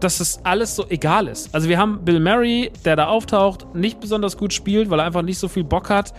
dass 0.00 0.20
es 0.20 0.38
alles 0.44 0.76
so 0.76 0.84
egal 0.88 1.26
ist. 1.26 1.52
Also 1.54 1.68
wir 1.68 1.78
haben 1.78 2.04
Bill 2.04 2.20
Murray, 2.20 2.70
der 2.84 2.94
da 2.94 3.06
auftaucht, 3.08 3.74
nicht 3.74 3.98
besonders 3.98 4.36
gut 4.36 4.52
spielt, 4.52 4.90
weil 4.90 5.00
er 5.00 5.06
einfach 5.06 5.22
nicht 5.22 5.38
so 5.38 5.48
viel 5.48 5.64
Bock 5.64 5.90
hat 5.90 6.12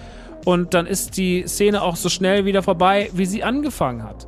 und 0.46 0.74
dann 0.74 0.88
ist 0.88 1.16
die 1.16 1.44
Szene 1.48 1.82
auch 1.82 1.96
so 1.96 2.10
schnell 2.10 2.46
wieder 2.46 2.64
vorbei, 2.64 3.10
wie 3.14 3.26
sie 3.26 3.44
angefangen 3.44 4.04
hat. 4.04 4.26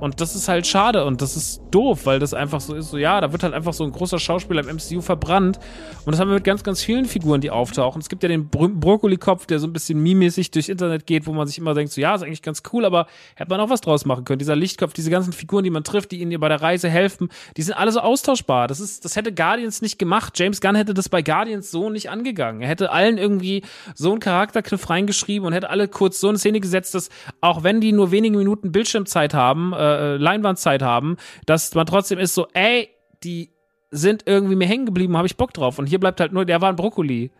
Und 0.00 0.20
das 0.20 0.34
ist 0.34 0.48
halt 0.48 0.66
schade 0.66 1.04
und 1.04 1.22
das 1.22 1.36
ist 1.36 1.62
doof, 1.70 2.04
weil 2.04 2.18
das 2.18 2.34
einfach 2.34 2.60
so 2.60 2.74
ist, 2.74 2.90
so 2.90 2.98
ja, 2.98 3.20
da 3.20 3.32
wird 3.32 3.42
halt 3.42 3.54
einfach 3.54 3.72
so 3.72 3.84
ein 3.84 3.92
großer 3.92 4.18
Schauspieler 4.18 4.66
im 4.66 4.76
MCU 4.76 5.00
verbrannt. 5.00 5.58
Und 6.04 6.12
das 6.12 6.20
haben 6.20 6.28
wir 6.28 6.34
mit 6.34 6.44
ganz, 6.44 6.62
ganz 6.62 6.82
vielen 6.82 7.06
Figuren, 7.06 7.40
die 7.40 7.50
auftauchen. 7.50 8.00
Es 8.00 8.08
gibt 8.08 8.22
ja 8.22 8.28
den 8.28 8.48
Bro 8.48 8.68
Brokkoli-Kopf, 8.68 9.46
der 9.46 9.58
so 9.58 9.66
ein 9.66 9.72
bisschen 9.72 10.02
mimäßig 10.02 10.50
durchs 10.50 10.68
Internet 10.68 11.06
geht, 11.06 11.26
wo 11.26 11.32
man 11.32 11.46
sich 11.46 11.58
immer 11.58 11.74
denkt, 11.74 11.92
so 11.92 12.00
ja, 12.00 12.14
ist 12.14 12.22
eigentlich 12.22 12.42
ganz 12.42 12.62
cool, 12.72 12.84
aber 12.84 13.06
hätte 13.34 13.50
man 13.50 13.60
auch 13.60 13.70
was 13.70 13.80
draus 13.80 14.04
machen 14.04 14.24
können. 14.24 14.38
Dieser 14.38 14.56
Lichtkopf, 14.56 14.92
diese 14.92 15.10
ganzen 15.10 15.32
Figuren, 15.32 15.64
die 15.64 15.70
man 15.70 15.84
trifft, 15.84 16.12
die 16.12 16.20
ihnen 16.20 16.38
bei 16.38 16.48
der 16.48 16.60
Reise 16.60 16.88
helfen, 16.88 17.28
die 17.56 17.62
sind 17.62 17.74
alle 17.74 17.92
so 17.92 18.00
austauschbar. 18.00 18.68
Das 18.68 18.80
ist, 18.80 19.04
das 19.04 19.16
hätte 19.16 19.32
Guardians 19.32 19.80
nicht 19.82 19.98
gemacht. 19.98 20.38
James 20.38 20.60
Gunn 20.60 20.74
hätte 20.74 20.94
das 20.94 21.08
bei 21.08 21.22
Guardians 21.22 21.70
so 21.70 21.88
nicht 21.88 22.10
angegangen. 22.10 22.60
Er 22.60 22.68
hätte 22.68 22.90
allen 22.90 23.18
irgendwie 23.18 23.62
so 23.94 24.10
einen 24.10 24.20
Charakterkniff 24.20 24.90
reingeschrieben 24.90 25.46
und 25.46 25.52
hätte 25.52 25.70
alle 25.70 25.88
kurz 25.88 26.20
so 26.20 26.28
eine 26.28 26.38
Szene 26.38 26.60
gesetzt, 26.60 26.94
dass 26.94 27.08
auch 27.40 27.62
wenn 27.62 27.80
die 27.80 27.92
nur 27.92 28.10
wenige 28.10 28.36
Minuten 28.36 28.72
Bildschirmzeit 28.72 29.34
haben, 29.34 29.72
äh, 29.72 29.85
äh, 29.86 30.16
Leinwandzeit 30.16 30.82
haben, 30.82 31.16
dass 31.46 31.74
man 31.74 31.86
trotzdem 31.86 32.18
ist 32.18 32.34
so, 32.34 32.46
ey, 32.52 32.88
die 33.22 33.50
sind 33.90 34.24
irgendwie 34.26 34.56
mir 34.56 34.66
hängen 34.66 34.86
geblieben, 34.86 35.16
habe 35.16 35.26
ich 35.26 35.36
Bock 35.36 35.52
drauf. 35.52 35.78
Und 35.78 35.86
hier 35.86 36.00
bleibt 36.00 36.20
halt 36.20 36.32
nur, 36.32 36.44
der 36.44 36.60
war 36.60 36.68
ein 36.68 36.76
Brokkoli. 36.76 37.30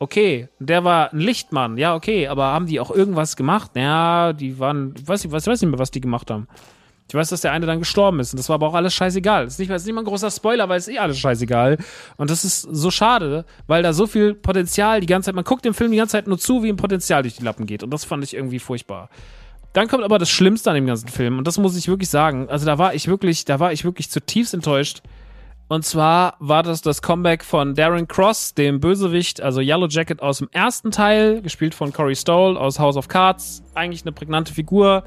Okay, 0.00 0.48
der 0.60 0.84
war 0.84 1.12
ein 1.12 1.18
Lichtmann, 1.18 1.76
ja, 1.76 1.96
okay, 1.96 2.28
aber 2.28 2.46
haben 2.46 2.66
die 2.66 2.78
auch 2.78 2.92
irgendwas 2.92 3.34
gemacht? 3.34 3.72
Ja, 3.74 4.32
die 4.32 4.60
waren, 4.60 4.94
weiß, 5.04 5.24
ich 5.24 5.32
weiß 5.32 5.46
nicht 5.46 5.64
mehr, 5.64 5.78
was 5.78 5.90
die 5.90 6.00
gemacht 6.00 6.30
haben. 6.30 6.46
Ich 7.08 7.14
weiß, 7.14 7.30
dass 7.30 7.40
der 7.40 7.52
eine 7.52 7.64
dann 7.64 7.78
gestorben 7.78 8.20
ist 8.20 8.34
und 8.34 8.38
das 8.38 8.50
war 8.50 8.54
aber 8.54 8.68
auch 8.68 8.74
alles 8.74 8.94
scheißegal. 8.94 9.44
Das 9.44 9.54
ist 9.54 9.58
nicht, 9.58 9.70
das 9.70 9.82
ist 9.82 9.86
nicht 9.86 9.94
mal 9.94 10.02
ein 10.02 10.06
großer 10.06 10.30
Spoiler, 10.30 10.68
weil 10.68 10.78
es 10.78 10.88
eh 10.88 10.98
alles 10.98 11.18
scheißegal. 11.18 11.78
Und 12.18 12.30
das 12.30 12.44
ist 12.44 12.60
so 12.60 12.90
schade, 12.90 13.46
weil 13.66 13.82
da 13.82 13.94
so 13.94 14.06
viel 14.06 14.34
Potenzial 14.34 15.00
die 15.00 15.06
ganze 15.06 15.26
Zeit, 15.26 15.34
man 15.34 15.44
guckt 15.44 15.64
dem 15.64 15.72
Film 15.72 15.90
die 15.90 15.96
ganze 15.96 16.12
Zeit 16.12 16.26
nur 16.26 16.38
zu, 16.38 16.62
wie 16.62 16.68
ein 16.68 16.76
Potenzial 16.76 17.22
durch 17.22 17.36
die 17.36 17.44
Lappen 17.44 17.64
geht. 17.64 17.82
Und 17.82 17.90
das 17.90 18.04
fand 18.04 18.22
ich 18.24 18.34
irgendwie 18.34 18.58
furchtbar. 18.58 19.08
Dann 19.72 19.88
kommt 19.88 20.04
aber 20.04 20.18
das 20.18 20.30
Schlimmste 20.30 20.70
an 20.70 20.76
dem 20.76 20.86
ganzen 20.86 21.08
Film 21.08 21.38
und 21.38 21.46
das 21.46 21.58
muss 21.58 21.76
ich 21.76 21.88
wirklich 21.88 22.08
sagen. 22.08 22.48
Also 22.48 22.66
da 22.66 22.78
war 22.78 22.94
ich 22.94 23.06
wirklich, 23.06 23.44
da 23.44 23.60
war 23.60 23.72
ich 23.72 23.84
wirklich 23.84 24.10
zutiefst 24.10 24.54
enttäuscht. 24.54 25.02
Und 25.68 25.84
zwar 25.84 26.36
war 26.38 26.62
das 26.62 26.80
das 26.80 27.02
Comeback 27.02 27.44
von 27.44 27.74
Darren 27.74 28.08
Cross, 28.08 28.54
dem 28.54 28.80
Bösewicht, 28.80 29.42
also 29.42 29.60
Yellow 29.60 29.86
Jacket 29.86 30.22
aus 30.22 30.38
dem 30.38 30.48
ersten 30.50 30.90
Teil, 30.90 31.42
gespielt 31.42 31.74
von 31.74 31.92
Corey 31.92 32.16
Stoll 32.16 32.56
aus 32.56 32.78
House 32.78 32.96
of 32.96 33.08
Cards. 33.08 33.62
Eigentlich 33.74 34.02
eine 34.02 34.12
prägnante 34.12 34.54
Figur. 34.54 35.04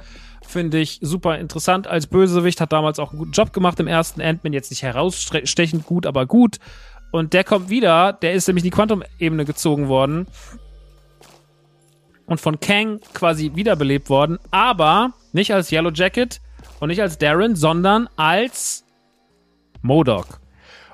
Finde 0.47 0.77
ich 0.77 0.99
super 1.01 1.39
interessant 1.39 1.87
als 1.87 2.05
Bösewicht. 2.05 2.61
Hat 2.61 2.71
damals 2.71 2.99
auch 2.99 3.09
einen 3.09 3.19
guten 3.19 3.31
Job 3.31 3.53
gemacht 3.53 3.79
im 3.79 3.87
ersten 3.87 4.21
Ant-Man. 4.21 4.53
Jetzt 4.53 4.69
nicht 4.69 4.83
herausstechend 4.83 5.87
gut, 5.87 6.05
aber 6.05 6.27
gut. 6.27 6.57
Und 7.11 7.33
der 7.33 7.43
kommt 7.43 7.69
wieder. 7.69 8.13
Der 8.13 8.33
ist 8.33 8.47
nämlich 8.47 8.63
in 8.63 8.69
die 8.69 8.75
Quantum-Ebene 8.75 9.45
gezogen 9.45 9.87
worden 9.87 10.27
und 12.31 12.39
von 12.39 12.61
Kang 12.61 13.01
quasi 13.13 13.51
wiederbelebt 13.55 14.09
worden, 14.09 14.39
aber 14.51 15.11
nicht 15.33 15.53
als 15.53 15.69
Yellow 15.69 15.91
Jacket 15.91 16.39
und 16.79 16.87
nicht 16.87 17.01
als 17.01 17.17
Darren, 17.17 17.57
sondern 17.57 18.07
als 18.15 18.85
Modok. 19.81 20.39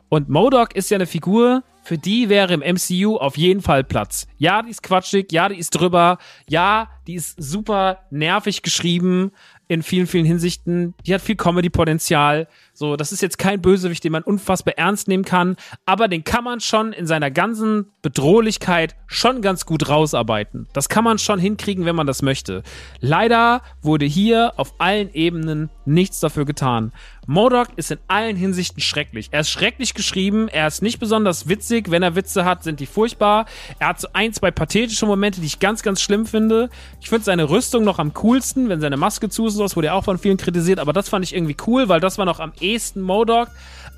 Und 0.09 0.29
Modok 0.29 0.75
ist 0.75 0.89
ja 0.89 0.95
eine 0.95 1.05
Figur, 1.05 1.63
für 1.83 1.99
die 1.99 2.27
wäre 2.27 2.55
im 2.55 2.61
MCU 2.61 3.17
auf 3.17 3.38
jeden 3.38 3.61
Fall 3.61 3.83
Platz. 3.83 4.27
Ja, 4.39 4.63
die 4.63 4.71
ist 4.71 4.81
quatschig, 4.81 5.31
ja, 5.31 5.47
die 5.47 5.59
ist 5.59 5.69
drüber, 5.69 6.17
ja, 6.49 6.89
die 7.05 7.13
ist 7.13 7.35
super 7.38 7.99
nervig 8.09 8.63
geschrieben 8.63 9.31
in 9.68 9.84
vielen, 9.84 10.07
vielen 10.07 10.26
Hinsichten. 10.26 10.93
Die 11.05 11.13
hat 11.13 11.22
viel 11.22 11.36
Comedy-Potenzial. 11.36 12.47
So, 12.74 12.95
das 12.95 13.11
ist 13.11 13.22
jetzt 13.22 13.38
kein 13.38 13.61
Bösewicht, 13.61 14.03
den 14.03 14.11
man 14.11 14.24
unfassbar 14.24 14.78
ernst 14.78 15.07
nehmen 15.07 15.26
kann, 15.26 15.57
aber 15.86 16.07
den 16.07 16.24
kann 16.24 16.43
man 16.43 16.59
schon 16.59 16.93
in 16.93 17.07
seiner 17.07 17.32
ganzen 17.32 17.91
Bedrohlichkeit 18.01 18.95
schon 19.07 19.41
ganz 19.41 19.65
gut 19.65 19.89
rausarbeiten. 19.89 20.68
Das 20.74 20.89
kann 20.89 21.03
man 21.03 21.18
schon 21.18 21.39
hinkriegen, 21.39 21.86
wenn 21.86 21.95
man 21.95 22.07
das 22.07 22.22
möchte. 22.22 22.63
Leider 22.99 23.61
wurde 23.82 24.05
hier 24.05 24.53
auf 24.57 24.76
allen 24.80 25.13
Ebenen 25.13 25.70
nichts 25.86 26.20
dafür 26.20 26.45
getan. 26.45 26.91
Modok 27.28 27.67
ist 27.75 27.91
in 27.91 27.99
allen 28.07 28.38
Hinsichten 28.38 28.82
schrecklich. 28.82 29.28
Er 29.32 29.41
ist 29.41 29.49
schrecklich 29.49 29.93
geschrieben, 29.93 30.47
er 30.47 30.65
ist 30.65 30.82
nicht 30.82 30.99
besonders 30.99 31.49
witzig. 31.49 31.91
Wenn 31.91 32.01
er 32.01 32.15
Witze 32.15 32.45
hat, 32.45 32.63
sind 32.63 32.80
die 32.80 32.86
furchtbar. 32.86 33.45
Er 33.80 33.89
hat 33.89 33.99
so 33.99 34.07
ein, 34.13 34.32
zwei 34.32 34.49
pathetische 34.49 35.05
Momente, 35.05 35.41
die 35.41 35.47
ich 35.47 35.59
ganz, 35.59 35.84
ganz 35.84 36.01
schlimm 36.01 36.25
finde. 36.25 36.69
Ich 37.01 37.09
finde 37.09 37.25
seine 37.25 37.49
Rüstung 37.49 37.84
noch 37.84 37.99
am 37.99 38.13
coolsten, 38.13 38.69
wenn 38.69 38.80
seine 38.80 38.95
Maske 38.95 39.28
zu 39.30 39.47
ist 39.47 39.55
sowas, 39.55 39.75
wurde 39.75 39.88
er 39.88 39.95
auch 39.95 40.05
von 40.05 40.17
vielen 40.17 40.38
kritisiert, 40.38 40.80
aber 40.80 40.93
das 40.93 41.09
fand 41.09 41.25
ich 41.25 41.36
irgendwie 41.36 41.57
cool, 41.67 41.89
weil 41.89 41.99
das 41.99 42.17
war 42.17 42.25
noch 42.25 42.39
am 42.39 42.53
ehesten 42.61 43.01
Modok. 43.01 43.49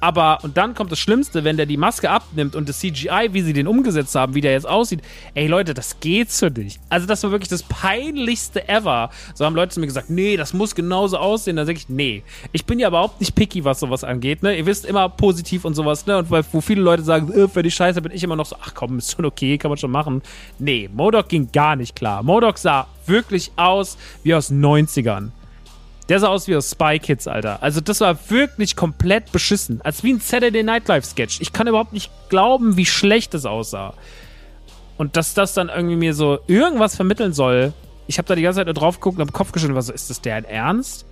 Aber, 0.02 0.40
und 0.44 0.56
dann 0.58 0.76
kommt 0.76 0.92
das 0.92 1.00
Schlimmste, 1.00 1.44
wenn 1.44 1.58
der 1.58 1.66
die 1.66 1.78
Maske 1.78 2.10
abnimmt 2.10 2.56
und 2.56 2.70
das 2.70 2.80
CGI, 2.80 3.30
wie 3.32 3.42
sie 3.42 3.54
den 3.54 3.68
umgesetzt 3.68 4.16
haben, 4.16 4.34
wie 4.34 4.42
der 4.42 4.54
jetzt 4.54 4.68
aussieht. 4.68 5.02
Ey 5.34 5.48
Leute, 5.48 5.74
das 5.74 6.00
geht 6.00 6.30
für 6.32 6.50
dich. 6.50 6.80
Also 6.90 7.06
das 7.06 7.24
war 7.24 7.32
wirklich 7.32 7.50
das 7.50 7.64
peinlichste 7.64 8.68
ever. 8.70 9.10
So 9.34 9.46
haben 9.46 9.56
Leute 9.56 9.74
zu 9.74 9.80
mir 9.80 9.88
gesagt, 9.88 10.10
nee, 10.10 10.38
das 10.38 10.54
muss 10.54 10.74
genauso 10.74 11.18
aussehen. 11.18 11.58
Da 11.58 11.66
sage 11.66 11.78
ich, 11.78 11.90
nee. 11.90 12.24
Ich 12.52 12.66
bin 12.66 12.80
ja 12.80 12.88
überhaupt 12.88 13.20
nicht 13.20 13.36
picky, 13.36 13.66
was 13.66 13.80
sowas 13.80 14.04
angeht, 14.04 14.44
ne. 14.44 14.58
Ihr 14.58 14.66
wisst 14.66 14.86
immer 14.86 15.10
positiv 15.10 15.66
und 15.66 15.76
sowas, 15.76 16.06
ne. 16.06 16.18
Und 16.18 16.32
wo 16.32 16.62
viele 16.62 16.82
Leute 16.82 17.04
sagen, 17.04 17.32
äh, 17.34 17.48
für 17.48 17.64
die 17.64 17.72
Scheiße, 17.72 18.02
bin 18.02 18.12
ich 18.14 18.24
immer 18.24 18.36
noch 18.36 18.46
so, 18.46 18.56
ach 18.62 18.74
komm, 18.74 18.98
ist 18.98 19.12
schon 19.12 19.26
okay, 19.26 19.58
kann 19.58 19.70
man 19.70 19.78
schon 19.78 19.92
machen. 19.92 20.22
Nee, 20.60 20.90
Modok 20.94 21.28
ging 21.28 21.52
gar 21.52 21.76
nicht 21.76 21.96
klar. 21.96 22.24
Modok 22.24 22.58
sah 22.58 22.88
wirklich 23.06 23.52
aus 23.56 23.98
wie 24.24 24.34
aus 24.34 24.52
90ern. 24.52 25.32
Der 26.10 26.20
sah 26.20 26.28
aus 26.28 26.48
wie 26.48 26.56
aus 26.56 26.72
Spy 26.72 27.00
Kids, 27.00 27.28
Alter. 27.28 27.62
Also 27.62 27.82
das 27.82 28.02
war 28.02 28.18
wirklich 28.30 28.76
komplett 28.76 29.32
beschissen. 29.32 29.82
Als 29.82 30.04
wie 30.04 30.14
ein 30.14 30.20
Saturday 30.20 30.64
Night 30.64 30.88
Live 30.88 31.06
Sketch. 31.06 31.40
Ich 31.40 31.54
kann 31.54 31.68
überhaupt 31.68 31.94
nicht 31.94 32.12
glauben, 32.30 32.78
wie 32.78 32.86
schlecht 32.86 33.34
das 33.34 33.46
aussah. 33.46 33.94
Und 34.98 35.16
dass 35.16 35.34
das 35.36 35.54
dann 35.54 35.70
irgendwie 35.70 35.96
mir 35.96 36.14
so 36.14 36.40
irgendwas 36.48 36.96
vermitteln 36.96 37.32
soll. 37.32 37.74
Ich 38.08 38.18
habe 38.18 38.28
da 38.28 38.36
die 38.36 38.42
ganze 38.42 38.58
Zeit 38.58 38.66
nur 38.66 38.74
drauf 38.74 39.00
geguckt 39.00 39.20
und 39.20 39.28
hab 39.28 39.34
Kopf 39.34 39.52
geschüttelt 39.52 39.76
war 39.76 39.84
so, 39.84 39.94
ist 39.94 40.10
das 40.10 40.20
deren 40.20 40.46
Ernst? 40.46 41.06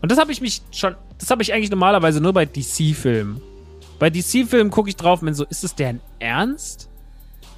Und 0.00 0.10
das 0.10 0.18
habe 0.18 0.32
ich 0.32 0.40
mich 0.40 0.62
schon, 0.70 0.96
das 1.18 1.30
habe 1.30 1.42
ich 1.42 1.52
eigentlich 1.52 1.70
normalerweise 1.70 2.22
nur 2.22 2.32
bei 2.32 2.46
DC-Filmen. 2.46 3.42
Bei 3.98 4.08
DC-Filmen 4.08 4.70
gucke 4.70 4.88
ich 4.88 4.96
drauf 4.96 5.20
und 5.20 5.26
bin 5.26 5.34
so, 5.34 5.44
ist 5.44 5.62
das 5.62 5.74
deren 5.74 6.00
Ernst? 6.18 6.90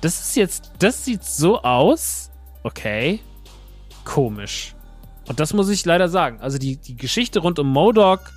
das 0.03 0.21
ist 0.21 0.37
jetzt, 0.37 0.73
das 0.81 1.05
sieht 1.05 1.25
so 1.25 1.63
aus. 1.63 2.31
Okay. 2.65 3.21
Komisch. 4.05 4.75
Und 5.29 5.41
das 5.41 5.53
muss 5.53 5.69
ich 5.69 5.85
leider 5.85 6.09
sagen. 6.09 6.39
Also 6.41 6.59
die, 6.59 6.77
die 6.77 6.97
Geschichte 6.97 7.41
rund 7.41 7.59
um 7.59 7.69
Modok 7.69 8.33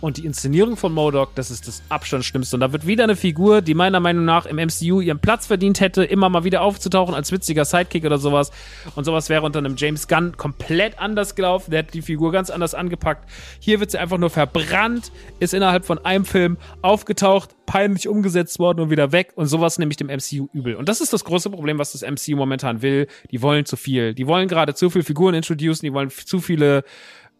und 0.00 0.16
die 0.16 0.24
Inszenierung 0.24 0.76
von 0.76 0.92
Modok, 0.92 1.34
das 1.34 1.50
ist 1.50 1.68
das 1.68 1.82
Abstandsschlimmste. 1.88 2.56
Und 2.56 2.60
da 2.60 2.72
wird 2.72 2.86
wieder 2.86 3.04
eine 3.04 3.16
Figur, 3.16 3.60
die 3.60 3.74
meiner 3.74 4.00
Meinung 4.00 4.24
nach 4.24 4.46
im 4.46 4.56
MCU 4.56 5.00
ihren 5.00 5.18
Platz 5.18 5.46
verdient 5.46 5.80
hätte, 5.80 6.04
immer 6.04 6.28
mal 6.28 6.44
wieder 6.44 6.62
aufzutauchen 6.62 7.14
als 7.14 7.32
witziger 7.32 7.64
Sidekick 7.64 8.04
oder 8.04 8.18
sowas. 8.18 8.50
Und 8.94 9.04
sowas 9.04 9.28
wäre 9.28 9.44
unter 9.44 9.58
einem 9.58 9.76
James 9.76 10.08
Gunn 10.08 10.36
komplett 10.36 10.98
anders 10.98 11.34
gelaufen. 11.34 11.70
Der 11.70 11.80
hätte 11.80 11.92
die 11.92 12.02
Figur 12.02 12.32
ganz 12.32 12.50
anders 12.50 12.74
angepackt. 12.74 13.28
Hier 13.60 13.80
wird 13.80 13.90
sie 13.90 13.98
einfach 13.98 14.18
nur 14.18 14.30
verbrannt, 14.30 15.12
ist 15.38 15.54
innerhalb 15.54 15.84
von 15.84 15.98
einem 16.04 16.24
Film 16.24 16.56
aufgetaucht, 16.82 17.50
peinlich 17.66 18.08
umgesetzt 18.08 18.58
worden 18.58 18.80
und 18.80 18.90
wieder 18.90 19.12
weg. 19.12 19.32
Und 19.34 19.46
sowas 19.46 19.78
nehme 19.78 19.90
ich 19.90 19.96
dem 19.96 20.08
MCU 20.08 20.48
übel. 20.52 20.74
Und 20.76 20.88
das 20.88 21.00
ist 21.00 21.12
das 21.12 21.24
große 21.24 21.50
Problem, 21.50 21.78
was 21.78 21.92
das 21.92 22.02
MCU 22.02 22.36
momentan 22.36 22.82
will. 22.82 23.06
Die 23.30 23.42
wollen 23.42 23.64
zu 23.64 23.76
viel. 23.76 24.14
Die 24.14 24.26
wollen 24.26 24.48
gerade 24.48 24.74
zu 24.74 24.90
viele 24.90 25.04
Figuren 25.04 25.34
introducen, 25.34 25.84
die 25.84 25.92
wollen 25.92 26.10
zu 26.10 26.40
viele 26.40 26.84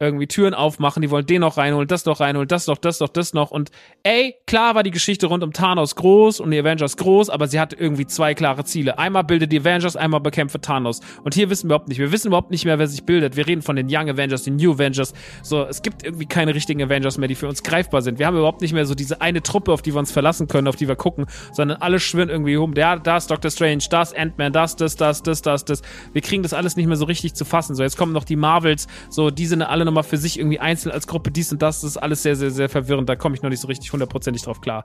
irgendwie 0.01 0.27
Türen 0.27 0.55
aufmachen, 0.55 1.03
die 1.03 1.11
wollen 1.11 1.27
den 1.27 1.43
noch 1.43 1.59
reinholen, 1.59 1.87
das 1.87 2.07
noch 2.07 2.21
reinholen, 2.21 2.49
das 2.49 2.67
noch, 2.67 2.79
das 2.79 3.01
noch, 3.01 3.11
das 3.11 3.35
noch. 3.35 3.51
Und 3.51 3.71
ey, 4.03 4.35
klar 4.47 4.75
war 4.75 4.83
die 4.83 4.91
Geschichte 4.91 5.27
rund 5.27 5.45
um 5.45 5.53
Thanos 5.53 5.95
groß 5.95 6.41
und 6.41 6.51
die 6.51 6.59
Avengers 6.59 6.97
groß, 6.97 7.29
aber 7.29 7.49
sie 7.49 7.61
hatte 7.61 7.77
irgendwie 7.77 8.07
zwei 8.07 8.35
klare 8.35 8.65
Ziele. 8.65 8.99
Einmal 8.99 9.25
bildet 9.25 9.53
die 9.53 9.61
Avengers, 9.61 9.97
einmal 9.97 10.21
bekämpfe 10.21 10.59
Thanos. 10.59 11.01
Und 11.23 11.35
hier 11.35 11.51
wissen 11.51 11.69
wir 11.69 11.75
überhaupt 11.75 11.89
nicht. 11.89 11.99
Wir 11.99 12.13
wissen 12.13 12.29
überhaupt 12.29 12.51
nicht 12.51 12.65
mehr, 12.65 12.79
wer 12.79 12.87
sich 12.87 13.05
bildet. 13.05 13.37
Wir 13.37 13.47
reden 13.47 13.61
von 13.61 13.77
den 13.77 13.89
Young 13.91 14.09
Avengers, 14.09 14.45
den 14.45 14.57
New 14.57 14.73
Avengers. 14.73 15.13
So, 15.43 15.65
es 15.65 15.83
gibt 15.83 16.03
irgendwie 16.03 16.27
keine 16.27 16.55
richtigen 16.55 16.83
Avengers 16.83 17.19
mehr, 17.19 17.29
die 17.29 17.35
für 17.35 17.49
uns 17.49 17.63
greifbar 17.63 18.01
sind. 18.01 18.19
Wir 18.19 18.27
haben 18.27 18.39
überhaupt 18.39 18.63
nicht 18.63 18.73
mehr 18.73 18.87
so 18.87 18.95
diese 18.95 19.21
eine 19.21 19.43
Truppe, 19.43 19.71
auf 19.71 19.83
die 19.83 19.93
wir 19.93 19.99
uns 19.99 20.13
verlassen 20.13 20.49
können, 20.49 20.67
auf 20.67 20.77
die 20.77 20.89
wir 20.89 20.97
gucken, 20.97 21.27
sondern 21.53 21.83
alle 21.83 22.01
schwirren 22.01 22.31
irgendwie 22.31 22.57
um. 22.57 22.73
Ja, 22.75 22.97
da 22.97 23.19
ist 23.19 23.31
Doctor 23.31 23.51
Strange, 23.51 23.85
da 23.91 24.01
ist 24.01 24.17
Ant-Man, 24.17 24.55
das, 24.55 24.77
das, 24.77 24.97
das, 24.97 25.23
das, 25.23 25.43
das, 25.43 25.67
das. 25.67 25.83
Wir 26.15 26.23
kriegen 26.23 26.43
das 26.43 26.55
alles 26.55 26.77
nicht 26.77 26.87
mehr 26.87 26.97
so 26.97 27.05
richtig 27.05 27.35
zu 27.35 27.45
fassen. 27.45 27.77
So, 27.77 27.83
jetzt 27.83 27.99
kommen 27.99 28.15
noch 28.15 28.25
die 28.25 28.37
Marvels. 28.37 28.87
So, 29.11 29.29
die 29.31 29.45
sind 29.45 29.61
alle 29.61 29.89
nochmal 29.91 30.05
für 30.05 30.16
sich 30.16 30.38
irgendwie 30.38 30.61
einzeln 30.61 30.93
als 30.93 31.07
Gruppe 31.07 31.30
dies 31.30 31.53
und 31.53 31.61
das. 31.62 31.80
Das 31.80 31.91
ist 31.91 31.97
alles 31.97 32.22
sehr, 32.22 32.36
sehr, 32.36 32.51
sehr 32.51 32.68
verwirrend. 32.68 33.09
Da 33.09 33.16
komme 33.16 33.34
ich 33.34 33.43
noch 33.43 33.51
nicht 33.51 33.61
so 33.61 33.68
richtig 33.68 33.93
hundertprozentig 33.93 34.43
drauf 34.43 34.61
klar. 34.61 34.84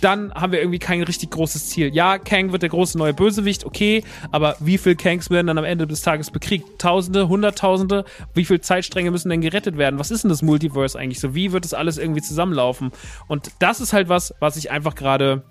Dann 0.00 0.32
haben 0.34 0.52
wir 0.52 0.60
irgendwie 0.60 0.78
kein 0.78 1.02
richtig 1.02 1.30
großes 1.30 1.68
Ziel. 1.68 1.94
Ja, 1.94 2.18
Kang 2.18 2.52
wird 2.52 2.62
der 2.62 2.68
große 2.68 2.98
neue 2.98 3.14
Bösewicht, 3.14 3.64
okay, 3.64 4.04
aber 4.30 4.56
wie 4.60 4.78
viel 4.78 4.96
Kangs 4.96 5.30
werden 5.30 5.46
dann 5.46 5.58
am 5.58 5.64
Ende 5.64 5.86
des 5.86 6.02
Tages 6.02 6.30
bekriegt? 6.30 6.78
Tausende, 6.78 7.28
Hunderttausende? 7.28 8.04
Wie 8.34 8.44
viele 8.44 8.60
Zeitstränge 8.60 9.10
müssen 9.10 9.30
denn 9.30 9.40
gerettet 9.40 9.78
werden? 9.78 9.98
Was 9.98 10.10
ist 10.10 10.24
denn 10.24 10.30
das 10.30 10.42
Multiverse 10.42 10.98
eigentlich 10.98 11.20
so? 11.20 11.34
Wie 11.34 11.52
wird 11.52 11.64
das 11.64 11.74
alles 11.74 11.98
irgendwie 11.98 12.22
zusammenlaufen? 12.22 12.90
Und 13.28 13.50
das 13.60 13.80
ist 13.80 13.92
halt 13.92 14.08
was, 14.08 14.34
was 14.40 14.56
ich 14.56 14.70
einfach 14.70 14.94
gerade 14.94 15.42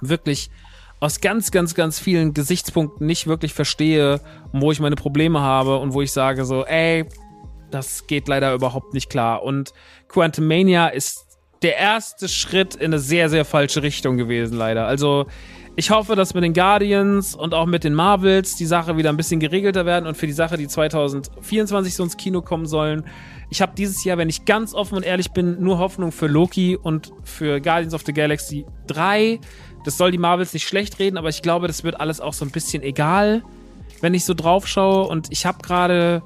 wirklich 0.00 0.50
aus 1.02 1.20
ganz, 1.20 1.50
ganz, 1.50 1.74
ganz 1.74 1.98
vielen 1.98 2.32
Gesichtspunkten 2.32 3.04
nicht 3.04 3.26
wirklich 3.26 3.54
verstehe, 3.54 4.20
wo 4.52 4.70
ich 4.70 4.78
meine 4.78 4.94
Probleme 4.94 5.40
habe 5.40 5.78
und 5.78 5.94
wo 5.94 6.00
ich 6.00 6.12
sage 6.12 6.44
so, 6.44 6.64
ey, 6.64 7.06
das 7.72 8.06
geht 8.06 8.28
leider 8.28 8.54
überhaupt 8.54 8.94
nicht 8.94 9.10
klar. 9.10 9.42
Und 9.42 9.72
Quantum 10.08 10.46
Mania 10.46 10.88
ist 10.88 11.26
der 11.62 11.76
erste 11.76 12.28
Schritt 12.28 12.74
in 12.74 12.86
eine 12.86 12.98
sehr, 12.98 13.28
sehr 13.28 13.44
falsche 13.44 13.82
Richtung 13.82 14.16
gewesen, 14.16 14.56
leider. 14.56 14.86
Also, 14.86 15.26
ich 15.74 15.90
hoffe, 15.90 16.16
dass 16.16 16.34
mit 16.34 16.44
den 16.44 16.52
Guardians 16.52 17.34
und 17.34 17.54
auch 17.54 17.64
mit 17.64 17.82
den 17.82 17.94
Marvels 17.94 18.56
die 18.56 18.66
Sache 18.66 18.98
wieder 18.98 19.08
ein 19.08 19.16
bisschen 19.16 19.40
geregelter 19.40 19.86
werden 19.86 20.06
und 20.06 20.18
für 20.18 20.26
die 20.26 20.34
Sache, 20.34 20.58
die 20.58 20.68
2024 20.68 21.94
so 21.94 22.02
ins 22.02 22.18
Kino 22.18 22.42
kommen 22.42 22.66
sollen. 22.66 23.04
Ich 23.48 23.62
habe 23.62 23.72
dieses 23.74 24.04
Jahr, 24.04 24.18
wenn 24.18 24.28
ich 24.28 24.44
ganz 24.44 24.74
offen 24.74 24.96
und 24.96 25.02
ehrlich 25.02 25.30
bin, 25.30 25.62
nur 25.62 25.78
Hoffnung 25.78 26.12
für 26.12 26.26
Loki 26.26 26.76
und 26.76 27.12
für 27.24 27.58
Guardians 27.60 27.94
of 27.94 28.02
the 28.04 28.12
Galaxy 28.12 28.66
3. 28.88 29.40
Das 29.86 29.96
soll 29.96 30.10
die 30.10 30.18
Marvels 30.18 30.52
nicht 30.52 30.68
schlecht 30.68 30.98
reden, 30.98 31.16
aber 31.16 31.30
ich 31.30 31.40
glaube, 31.40 31.68
das 31.68 31.84
wird 31.84 31.98
alles 31.98 32.20
auch 32.20 32.34
so 32.34 32.44
ein 32.44 32.50
bisschen 32.50 32.82
egal, 32.82 33.42
wenn 34.02 34.12
ich 34.12 34.26
so 34.26 34.34
drauf 34.34 34.68
schaue. 34.68 35.08
Und 35.08 35.28
ich 35.30 35.46
habe 35.46 35.58
gerade 35.62 36.22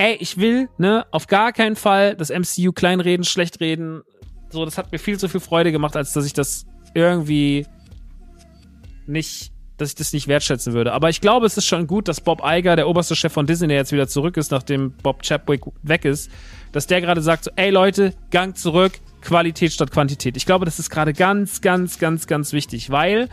ey, 0.00 0.16
ich 0.18 0.38
will, 0.38 0.70
ne, 0.78 1.04
auf 1.10 1.26
gar 1.26 1.52
keinen 1.52 1.76
Fall 1.76 2.16
das 2.16 2.30
MCU 2.30 2.72
kleinreden, 2.72 3.22
schlecht 3.22 3.60
reden. 3.60 4.00
So, 4.48 4.64
das 4.64 4.78
hat 4.78 4.90
mir 4.92 4.98
viel 4.98 5.18
zu 5.18 5.28
viel 5.28 5.40
Freude 5.40 5.72
gemacht, 5.72 5.94
als 5.94 6.14
dass 6.14 6.24
ich 6.24 6.32
das 6.32 6.64
irgendwie 6.94 7.66
nicht, 9.06 9.52
dass 9.76 9.90
ich 9.90 9.94
das 9.96 10.14
nicht 10.14 10.26
wertschätzen 10.26 10.72
würde. 10.72 10.94
Aber 10.94 11.10
ich 11.10 11.20
glaube, 11.20 11.44
es 11.44 11.58
ist 11.58 11.66
schon 11.66 11.86
gut, 11.86 12.08
dass 12.08 12.22
Bob 12.22 12.40
Iger, 12.42 12.76
der 12.76 12.88
oberste 12.88 13.14
Chef 13.14 13.30
von 13.30 13.46
Disney, 13.46 13.68
der 13.68 13.76
jetzt 13.76 13.92
wieder 13.92 14.08
zurück 14.08 14.38
ist, 14.38 14.50
nachdem 14.50 14.92
Bob 15.02 15.22
Chapwick 15.22 15.60
weg 15.82 16.06
ist, 16.06 16.30
dass 16.72 16.86
der 16.86 17.02
gerade 17.02 17.20
sagt 17.20 17.44
so, 17.44 17.50
ey 17.56 17.68
Leute, 17.68 18.14
Gang 18.30 18.56
zurück, 18.56 18.92
Qualität 19.20 19.70
statt 19.70 19.90
Quantität. 19.90 20.34
Ich 20.38 20.46
glaube, 20.46 20.64
das 20.64 20.78
ist 20.78 20.88
gerade 20.88 21.12
ganz, 21.12 21.60
ganz, 21.60 21.98
ganz, 21.98 22.26
ganz 22.26 22.54
wichtig, 22.54 22.88
weil 22.88 23.28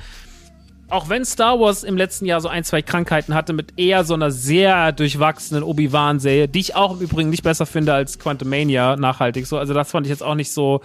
auch 0.89 1.09
wenn 1.09 1.25
Star 1.25 1.59
Wars 1.59 1.83
im 1.83 1.97
letzten 1.97 2.25
Jahr 2.25 2.39
so 2.39 2.47
ein, 2.47 2.63
zwei 2.63 2.81
Krankheiten 2.81 3.33
hatte 3.33 3.53
mit 3.53 3.77
eher 3.77 4.05
so 4.05 4.13
einer 4.13 4.31
sehr 4.31 4.93
durchwachsenen 4.93 5.63
Obi-Wan-Serie, 5.63 6.47
die 6.47 6.59
ich 6.59 6.75
auch 6.75 6.93
im 6.93 7.01
Übrigen 7.01 7.29
nicht 7.29 7.43
besser 7.43 7.65
finde 7.65 7.93
als 7.93 8.19
Quantum 8.19 8.49
Mania 8.49 8.95
nachhaltig 8.95 9.47
so. 9.47 9.57
Also 9.57 9.73
das 9.73 9.91
fand 9.91 10.05
ich 10.05 10.11
jetzt 10.11 10.23
auch 10.23 10.35
nicht 10.35 10.51
so 10.51 10.81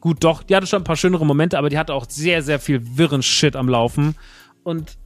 gut. 0.00 0.24
Doch, 0.24 0.42
die 0.42 0.56
hatte 0.56 0.66
schon 0.66 0.82
ein 0.82 0.84
paar 0.84 0.96
schönere 0.96 1.24
Momente, 1.24 1.56
aber 1.56 1.68
die 1.68 1.78
hatte 1.78 1.94
auch 1.94 2.06
sehr, 2.08 2.42
sehr 2.42 2.58
viel 2.58 2.96
wirren 2.96 3.22
Shit 3.22 3.54
am 3.54 3.68
Laufen. 3.68 4.16
Und 4.64 4.98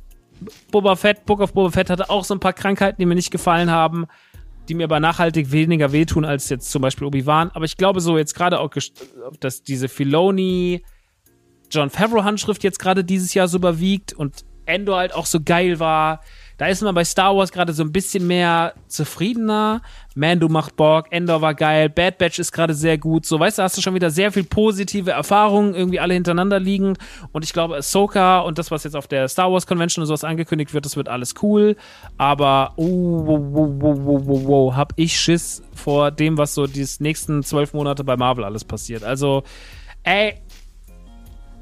Boba 0.70 0.96
Fett, 0.96 1.26
Book 1.26 1.40
of 1.40 1.52
Boba 1.52 1.70
Fett 1.70 1.90
hatte 1.90 2.08
auch 2.08 2.24
so 2.24 2.34
ein 2.34 2.40
paar 2.40 2.54
Krankheiten, 2.54 2.96
die 2.98 3.06
mir 3.06 3.14
nicht 3.14 3.30
gefallen 3.30 3.70
haben, 3.70 4.06
die 4.68 4.74
mir 4.74 4.84
aber 4.84 4.98
nachhaltig 4.98 5.52
weniger 5.52 5.92
wehtun 5.92 6.24
als 6.24 6.48
jetzt 6.48 6.70
zum 6.70 6.80
Beispiel 6.80 7.06
Obi-Wan. 7.06 7.50
Aber 7.52 7.66
ich 7.66 7.76
glaube 7.76 8.00
so 8.00 8.16
jetzt 8.16 8.34
gerade 8.34 8.60
auch, 8.60 8.70
dass 9.40 9.62
diese 9.62 9.88
Filoni, 9.88 10.82
John 11.72 11.90
Favreau 11.90 12.22
Handschrift 12.22 12.62
jetzt 12.62 12.78
gerade 12.78 13.02
dieses 13.02 13.32
Jahr 13.34 13.48
so 13.48 13.56
überwiegt 13.56 14.12
und 14.12 14.44
Endor 14.66 14.98
halt 14.98 15.14
auch 15.14 15.26
so 15.26 15.40
geil 15.42 15.80
war. 15.80 16.20
Da 16.58 16.68
ist 16.68 16.82
man 16.82 16.94
bei 16.94 17.04
Star 17.04 17.36
Wars 17.36 17.50
gerade 17.50 17.72
so 17.72 17.82
ein 17.82 17.90
bisschen 17.90 18.26
mehr 18.26 18.74
zufriedener. 18.86 19.82
Mando 20.14 20.48
macht 20.48 20.76
Bock, 20.76 21.06
Endor 21.10 21.40
war 21.40 21.54
geil, 21.54 21.88
Bad 21.88 22.18
Batch 22.18 22.38
ist 22.38 22.52
gerade 22.52 22.74
sehr 22.74 22.98
gut. 22.98 23.26
So, 23.26 23.40
weißt 23.40 23.58
du, 23.58 23.62
hast 23.62 23.76
du 23.76 23.82
schon 23.82 23.94
wieder 23.94 24.10
sehr 24.10 24.30
viel 24.30 24.44
positive 24.44 25.10
Erfahrungen 25.10 25.74
irgendwie 25.74 25.98
alle 25.98 26.14
hintereinander 26.14 26.60
liegen. 26.60 26.96
Und 27.32 27.44
ich 27.44 27.52
glaube, 27.52 27.76
Ahsoka 27.76 28.40
und 28.40 28.58
das, 28.58 28.70
was 28.70 28.84
jetzt 28.84 28.94
auf 28.94 29.08
der 29.08 29.26
Star 29.28 29.50
Wars 29.50 29.66
Convention 29.66 30.02
und 30.02 30.06
sowas 30.06 30.22
angekündigt 30.22 30.72
wird, 30.74 30.84
das 30.84 30.96
wird 30.96 31.08
alles 31.08 31.34
cool. 31.42 31.74
Aber, 32.16 32.74
oh, 32.76 33.26
wow, 33.26 33.40
wow, 33.40 33.70
wow, 33.80 33.98
wow, 34.04 34.22
wow, 34.26 34.42
wow, 34.44 34.76
hab 34.76 34.92
ich 34.96 35.18
Schiss 35.18 35.62
vor 35.74 36.10
dem, 36.12 36.38
was 36.38 36.54
so 36.54 36.66
die 36.66 36.86
nächsten 37.00 37.42
zwölf 37.42 37.72
Monate 37.72 38.04
bei 38.04 38.16
Marvel 38.16 38.44
alles 38.44 38.62
passiert. 38.62 39.02
Also, 39.02 39.42
ey, 40.04 40.34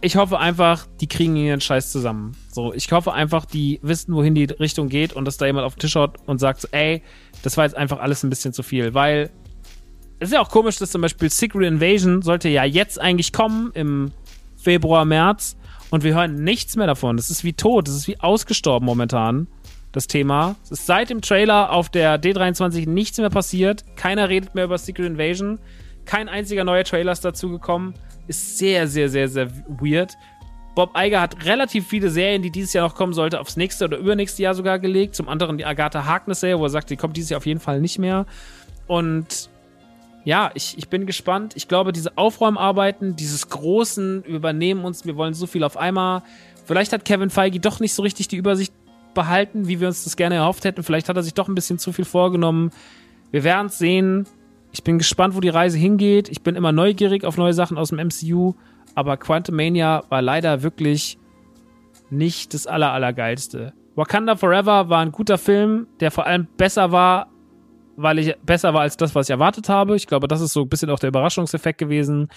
ich 0.02 0.16
hoffe 0.16 0.38
einfach, 0.38 0.86
die 1.00 1.06
kriegen 1.06 1.36
ihren 1.36 1.60
Scheiß 1.60 1.92
zusammen. 1.92 2.36
So, 2.50 2.72
ich 2.72 2.90
hoffe 2.90 3.12
einfach, 3.12 3.44
die 3.44 3.80
wissen, 3.82 4.14
wohin 4.14 4.34
die 4.34 4.44
Richtung 4.44 4.88
geht 4.88 5.12
und 5.12 5.24
dass 5.24 5.36
da 5.36 5.46
jemand 5.46 5.66
auf 5.66 5.74
den 5.74 5.80
Tisch 5.80 5.92
schaut 5.92 6.16
und 6.26 6.38
sagt 6.38 6.62
so, 6.62 6.68
ey, 6.72 7.02
das 7.42 7.56
war 7.56 7.64
jetzt 7.64 7.76
einfach 7.76 8.00
alles 8.00 8.22
ein 8.22 8.30
bisschen 8.30 8.52
zu 8.52 8.62
viel, 8.62 8.94
weil 8.94 9.30
es 10.18 10.28
ist 10.28 10.34
ja 10.34 10.40
auch 10.40 10.50
komisch, 10.50 10.76
dass 10.78 10.90
zum 10.90 11.00
Beispiel 11.00 11.30
Secret 11.30 11.66
Invasion 11.66 12.22
sollte 12.22 12.48
ja 12.48 12.64
jetzt 12.64 13.00
eigentlich 13.00 13.32
kommen 13.32 13.70
im 13.74 14.12
Februar, 14.56 15.04
März 15.04 15.56
und 15.90 16.04
wir 16.04 16.14
hören 16.14 16.44
nichts 16.44 16.76
mehr 16.76 16.86
davon. 16.86 17.16
Das 17.16 17.30
ist 17.30 17.44
wie 17.44 17.52
tot, 17.52 17.88
das 17.88 17.96
ist 17.96 18.08
wie 18.08 18.20
ausgestorben 18.20 18.86
momentan, 18.86 19.48
das 19.92 20.06
Thema. 20.06 20.56
Es 20.64 20.72
ist 20.72 20.86
seit 20.86 21.10
dem 21.10 21.20
Trailer 21.20 21.72
auf 21.72 21.88
der 21.88 22.20
D23 22.20 22.88
nichts 22.88 23.18
mehr 23.18 23.30
passiert. 23.30 23.84
Keiner 23.96 24.28
redet 24.28 24.54
mehr 24.54 24.64
über 24.64 24.78
Secret 24.78 25.06
Invasion. 25.06 25.58
Kein 26.04 26.28
einziger 26.28 26.64
neuer 26.64 26.84
Trailer 26.84 27.12
ist 27.12 27.24
dazu 27.24 27.50
gekommen 27.50 27.94
ist 28.30 28.58
sehr, 28.58 28.86
sehr, 28.88 29.08
sehr, 29.08 29.28
sehr 29.28 29.50
weird. 29.68 30.16
Bob 30.74 30.96
Iger 30.96 31.20
hat 31.20 31.44
relativ 31.44 31.88
viele 31.88 32.10
Serien, 32.10 32.42
die 32.42 32.50
dieses 32.50 32.72
Jahr 32.72 32.86
noch 32.86 32.94
kommen 32.94 33.12
sollte, 33.12 33.40
aufs 33.40 33.56
nächste 33.56 33.84
oder 33.84 33.98
übernächste 33.98 34.42
Jahr 34.42 34.54
sogar 34.54 34.78
gelegt. 34.78 35.16
Zum 35.16 35.28
anderen 35.28 35.58
die 35.58 35.66
Agatha 35.66 36.06
Harkness-Serie, 36.06 36.58
wo 36.58 36.64
er 36.64 36.70
sagt, 36.70 36.90
die 36.90 36.96
kommt 36.96 37.16
dieses 37.16 37.30
Jahr 37.30 37.38
auf 37.38 37.46
jeden 37.46 37.60
Fall 37.60 37.80
nicht 37.80 37.98
mehr. 37.98 38.24
Und 38.86 39.50
ja, 40.24 40.50
ich, 40.54 40.78
ich 40.78 40.88
bin 40.88 41.06
gespannt. 41.06 41.54
Ich 41.56 41.66
glaube, 41.66 41.92
diese 41.92 42.16
Aufräumarbeiten, 42.16 43.16
dieses 43.16 43.48
großen 43.48 44.22
Übernehmen 44.22 44.84
uns, 44.84 45.04
wir 45.04 45.16
wollen 45.16 45.34
so 45.34 45.46
viel 45.46 45.64
auf 45.64 45.76
einmal. 45.76 46.22
Vielleicht 46.64 46.92
hat 46.92 47.04
Kevin 47.04 47.30
Feige 47.30 47.58
doch 47.58 47.80
nicht 47.80 47.94
so 47.94 48.02
richtig 48.02 48.28
die 48.28 48.36
Übersicht 48.36 48.72
behalten, 49.12 49.66
wie 49.66 49.80
wir 49.80 49.88
uns 49.88 50.04
das 50.04 50.16
gerne 50.16 50.36
erhofft 50.36 50.64
hätten. 50.64 50.84
Vielleicht 50.84 51.08
hat 51.08 51.16
er 51.16 51.24
sich 51.24 51.34
doch 51.34 51.48
ein 51.48 51.54
bisschen 51.54 51.78
zu 51.78 51.92
viel 51.92 52.04
vorgenommen. 52.04 52.70
Wir 53.32 53.42
werden 53.42 53.66
es 53.66 53.78
sehen. 53.78 54.26
Ich 54.72 54.84
bin 54.84 54.98
gespannt, 54.98 55.34
wo 55.34 55.40
die 55.40 55.48
Reise 55.48 55.78
hingeht. 55.78 56.28
Ich 56.28 56.42
bin 56.42 56.54
immer 56.54 56.72
neugierig 56.72 57.24
auf 57.24 57.36
neue 57.36 57.52
Sachen 57.52 57.78
aus 57.78 57.88
dem 57.88 57.98
MCU. 57.98 58.54
Aber 58.94 59.16
Quantum 59.16 59.56
Mania 59.56 60.04
war 60.08 60.22
leider 60.22 60.62
wirklich 60.62 61.18
nicht 62.10 62.54
das 62.54 62.66
aller, 62.66 62.92
allergeilste. 62.92 63.72
Wakanda 63.94 64.36
Forever 64.36 64.88
war 64.88 65.00
ein 65.00 65.12
guter 65.12 65.38
Film, 65.38 65.86
der 66.00 66.10
vor 66.10 66.26
allem 66.26 66.46
besser 66.56 66.92
war, 66.92 67.28
weil 67.96 68.18
ich 68.18 68.36
besser 68.44 68.72
war 68.74 68.82
als 68.82 68.96
das, 68.96 69.14
was 69.14 69.28
ich 69.28 69.30
erwartet 69.30 69.68
habe. 69.68 69.96
Ich 69.96 70.06
glaube, 70.06 70.28
das 70.28 70.40
ist 70.40 70.52
so 70.52 70.62
ein 70.62 70.68
bisschen 70.68 70.90
auch 70.90 70.98
der 70.98 71.08
Überraschungseffekt 71.08 71.78
gewesen. 71.78 72.28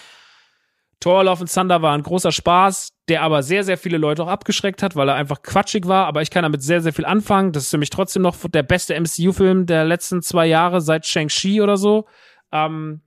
Thor 1.03 1.25
Love 1.25 1.41
and 1.41 1.53
Thunder 1.53 1.81
war 1.81 1.93
ein 1.93 2.01
großer 2.01 2.31
Spaß, 2.31 2.93
der 3.09 3.23
aber 3.23 3.43
sehr, 3.43 3.65
sehr 3.65 3.77
viele 3.77 3.97
Leute 3.97 4.23
auch 4.23 4.29
abgeschreckt 4.29 4.81
hat, 4.81 4.95
weil 4.95 5.09
er 5.09 5.15
einfach 5.15 5.41
quatschig 5.41 5.85
war. 5.85 6.05
Aber 6.05 6.21
ich 6.21 6.31
kann 6.31 6.43
damit 6.43 6.63
sehr, 6.63 6.79
sehr 6.79 6.93
viel 6.93 7.03
anfangen. 7.03 7.51
Das 7.51 7.63
ist 7.63 7.71
für 7.71 7.77
mich 7.77 7.89
trotzdem 7.89 8.21
noch 8.21 8.37
der 8.47 8.63
beste 8.63 8.97
MCU-Film 8.97 9.65
der 9.65 9.83
letzten 9.83 10.21
zwei 10.21 10.45
Jahre 10.45 10.79
seit 10.79 11.05
Shang-Chi 11.05 11.61
oder 11.61 11.75
so. 11.75 12.05
Ähm, 12.53 13.01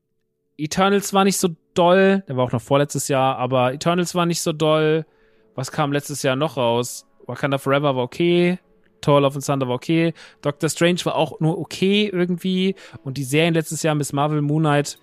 Eternals 0.59 1.15
war 1.15 1.25
nicht 1.25 1.39
so 1.39 1.49
doll. 1.73 2.23
Der 2.29 2.37
war 2.37 2.45
auch 2.45 2.53
noch 2.53 2.61
vorletztes 2.61 3.09
Jahr, 3.09 3.39
aber 3.39 3.73
Eternals 3.73 4.15
war 4.15 4.27
nicht 4.27 4.43
so 4.43 4.53
doll. 4.53 5.07
Was 5.55 5.73
kam 5.73 5.91
letztes 5.91 6.23
Jahr 6.23 6.37
noch 6.37 6.59
raus? 6.59 7.07
Wakanda 7.27 7.57
Forever 7.57 7.97
war 7.97 8.03
okay, 8.03 8.59
Thor 9.01 9.23
Love 9.23 9.37
and 9.37 9.47
Thunder 9.47 9.69
war 9.69 9.75
okay, 9.75 10.13
Doctor 10.43 10.69
Strange 10.69 11.01
war 11.05 11.15
auch 11.15 11.41
nur 11.41 11.59
okay 11.59 12.11
irgendwie 12.13 12.75
und 13.05 13.17
die 13.17 13.25
Serien 13.25 13.55
letztes 13.55 13.83
Jahr 13.83 13.95
Miss 13.95 14.13
Marvel, 14.13 14.43
Moon 14.43 14.65
Knight 14.65 14.99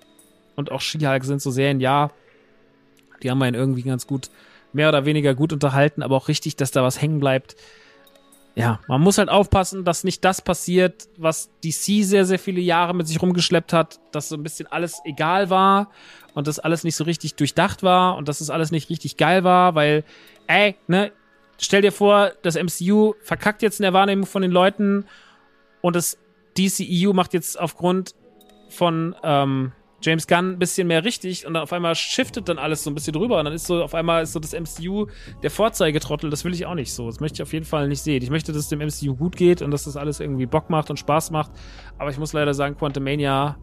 und 0.56 0.72
auch 0.72 0.80
She-Hulk 0.80 1.24
sind 1.24 1.42
so 1.42 1.50
Serien, 1.50 1.80
ja, 1.80 2.12
die 3.24 3.32
haben 3.32 3.42
einen 3.42 3.56
irgendwie 3.56 3.84
ganz 3.84 4.08
gut, 4.08 4.30
mehr 4.74 4.90
oder 4.90 5.06
weniger 5.06 5.36
gut 5.36 5.54
unterhalten, 5.54 6.04
aber 6.04 6.16
auch 6.16 6.28
richtig, 6.28 6.56
dass 6.56 6.72
da 6.72 6.84
was 6.84 7.02
hängen 7.02 7.20
bleibt. 7.20 7.56
Ja, 8.56 8.80
man 8.88 9.02
muss 9.02 9.18
halt 9.18 9.30
aufpassen, 9.30 9.84
dass 9.84 10.04
nicht 10.04 10.24
das 10.24 10.42
passiert, 10.42 11.08
was 11.18 11.50
DC 11.64 12.04
sehr, 12.04 12.26
sehr 12.26 12.38
viele 12.38 12.62
Jahre 12.62 12.94
mit 12.94 13.08
sich 13.08 13.20
rumgeschleppt 13.22 13.74
hat, 13.74 14.00
dass 14.12 14.30
so 14.30 14.36
ein 14.36 14.44
bisschen 14.44 14.68
alles 14.68 15.02
egal 15.06 15.50
war 15.50 15.90
und 16.36 16.48
das 16.48 16.60
alles 16.60 16.84
nicht 16.84 16.96
so 16.96 17.04
richtig 17.04 17.34
durchdacht 17.36 17.82
war 17.82 18.16
und 18.16 18.28
dass 18.28 18.42
es 18.42 18.48
das 18.48 18.54
alles 18.54 18.70
nicht 18.70 18.90
richtig 18.92 19.18
geil 19.18 19.44
war, 19.44 19.74
weil, 19.74 20.04
ey, 20.46 20.76
ne, 20.88 21.12
stell 21.60 21.82
dir 21.82 21.92
vor, 21.92 22.32
das 22.44 22.56
MCU 22.56 23.16
verkackt 23.22 23.64
jetzt 23.64 23.80
in 23.80 23.84
der 23.84 23.94
Wahrnehmung 23.94 24.28
von 24.28 24.44
den 24.44 24.52
Leuten 24.52 25.06
und 25.82 25.96
das 25.96 26.20
DCEU 26.56 27.14
macht 27.14 27.34
jetzt 27.34 27.60
aufgrund 27.60 28.14
von 28.70 29.16
ähm, 29.24 29.72
James 30.04 30.28
Gunn 30.28 30.54
ein 30.54 30.60
bisschen 30.60 30.88
mehr 30.88 31.04
richtig 31.04 31.46
und 31.48 31.54
dann 31.54 31.64
auf 31.64 31.74
einmal 31.74 31.96
shiftet 31.96 32.50
dann 32.50 32.60
alles 32.60 32.84
so 32.84 32.92
ein 32.92 32.96
bisschen 32.96 33.14
drüber 33.14 33.40
und 33.40 33.46
dann 33.46 33.54
ist 33.54 33.66
so 33.66 33.84
auf 33.84 33.96
einmal 33.96 34.24
ist 34.24 34.34
so 34.34 34.40
das 34.40 34.54
MCU 34.54 35.08
der 35.42 35.50
Vorzeigetrottel. 35.50 36.30
Das 36.30 36.44
will 36.44 36.54
ich 36.54 36.66
auch 36.66 36.76
nicht 36.76 36.94
so. 36.94 37.08
Das 37.08 37.20
möchte 37.20 37.38
ich 37.38 37.42
auf 37.44 37.54
jeden 37.54 37.66
Fall 37.66 37.88
nicht 37.88 38.02
sehen. 38.02 38.22
Ich 38.22 38.30
möchte, 38.30 38.52
dass 38.52 38.62
es 38.62 38.70
dem 38.70 38.80
MCU 38.80 39.16
gut 39.16 39.36
geht 39.36 39.62
und 39.62 39.72
dass 39.72 39.86
das 39.86 39.98
alles 39.98 40.20
irgendwie 40.20 40.46
Bock 40.46 40.70
macht 40.70 40.90
und 40.90 40.98
Spaß 40.98 41.32
macht. 41.32 41.52
Aber 41.98 42.10
ich 42.10 42.18
muss 42.18 42.34
leider 42.34 42.54
sagen, 42.54 42.78
Quantumania, 42.78 43.58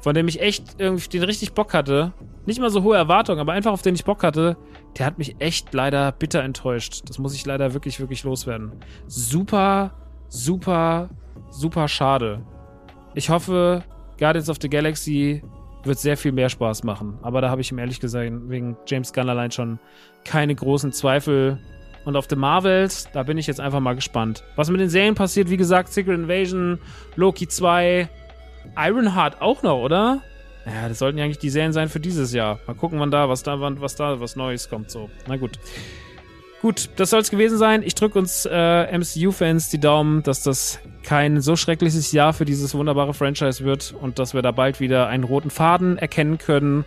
von 0.00 0.14
dem 0.14 0.28
ich 0.28 0.40
echt 0.40 0.76
irgendwie 0.78 1.08
den 1.08 1.22
richtig 1.22 1.52
Bock 1.52 1.74
hatte, 1.74 2.12
nicht 2.46 2.60
mal 2.60 2.70
so 2.70 2.82
hohe 2.82 2.96
Erwartungen, 2.96 3.40
aber 3.40 3.52
einfach 3.52 3.72
auf 3.72 3.82
den 3.82 3.94
ich 3.94 4.04
Bock 4.04 4.22
hatte, 4.22 4.56
der 4.98 5.06
hat 5.06 5.18
mich 5.18 5.36
echt 5.38 5.72
leider 5.74 6.12
bitter 6.12 6.42
enttäuscht. 6.42 7.02
Das 7.06 7.18
muss 7.18 7.34
ich 7.34 7.46
leider 7.46 7.74
wirklich, 7.74 8.00
wirklich 8.00 8.24
loswerden. 8.24 8.72
Super, 9.06 9.92
super, 10.28 11.10
super 11.50 11.88
schade. 11.88 12.42
Ich 13.14 13.30
hoffe, 13.30 13.84
Guardians 14.18 14.48
of 14.48 14.58
the 14.60 14.68
Galaxy 14.68 15.42
wird 15.84 15.98
sehr 15.98 16.16
viel 16.16 16.32
mehr 16.32 16.48
Spaß 16.48 16.84
machen. 16.84 17.18
Aber 17.22 17.40
da 17.40 17.50
habe 17.50 17.60
ich 17.60 17.70
ihm 17.70 17.78
ehrlich 17.78 18.00
gesagt 18.00 18.30
wegen 18.48 18.76
James 18.86 19.12
Gunn 19.12 19.28
allein 19.28 19.50
schon 19.50 19.78
keine 20.24 20.54
großen 20.54 20.92
Zweifel. 20.92 21.58
Und 22.04 22.16
auf 22.16 22.26
The 22.28 22.36
Marvels, 22.36 23.08
da 23.12 23.22
bin 23.22 23.36
ich 23.36 23.46
jetzt 23.46 23.60
einfach 23.60 23.80
mal 23.80 23.94
gespannt. 23.94 24.42
Was 24.56 24.70
mit 24.70 24.80
den 24.80 24.88
Serien 24.88 25.14
passiert, 25.14 25.50
wie 25.50 25.56
gesagt, 25.56 25.92
Secret 25.92 26.18
Invasion, 26.18 26.78
Loki 27.16 27.46
2, 27.48 28.08
Ironheart 28.76 29.42
auch 29.42 29.62
noch, 29.62 29.78
oder? 29.78 30.22
Ja, 30.64 30.88
das 30.88 30.98
sollten 30.98 31.18
ja 31.18 31.24
eigentlich 31.24 31.38
die 31.38 31.50
Serien 31.50 31.72
sein 31.72 31.88
für 31.88 32.00
dieses 32.00 32.32
Jahr. 32.32 32.60
Mal 32.66 32.74
gucken, 32.74 33.00
wann 33.00 33.10
da, 33.10 33.28
was 33.28 33.42
da, 33.42 33.60
was 33.60 33.96
da, 33.96 34.20
was 34.20 34.36
Neues 34.36 34.68
kommt. 34.68 34.90
So, 34.90 35.10
na 35.26 35.36
gut. 35.36 35.58
Gut, 36.60 36.90
das 36.96 37.10
soll 37.10 37.20
es 37.20 37.30
gewesen 37.30 37.56
sein. 37.56 37.84
Ich 37.84 37.94
drücke 37.94 38.18
uns 38.18 38.44
äh, 38.50 38.98
MCU-Fans 38.98 39.70
die 39.70 39.78
Daumen, 39.78 40.24
dass 40.24 40.42
das 40.42 40.80
kein 41.04 41.40
so 41.40 41.54
schreckliches 41.54 42.10
Jahr 42.10 42.32
für 42.32 42.44
dieses 42.44 42.74
wunderbare 42.74 43.14
Franchise 43.14 43.64
wird 43.64 43.94
und 43.98 44.18
dass 44.18 44.34
wir 44.34 44.42
da 44.42 44.50
bald 44.50 44.80
wieder 44.80 45.06
einen 45.06 45.22
roten 45.22 45.50
Faden 45.50 45.98
erkennen 45.98 46.38
können. 46.38 46.84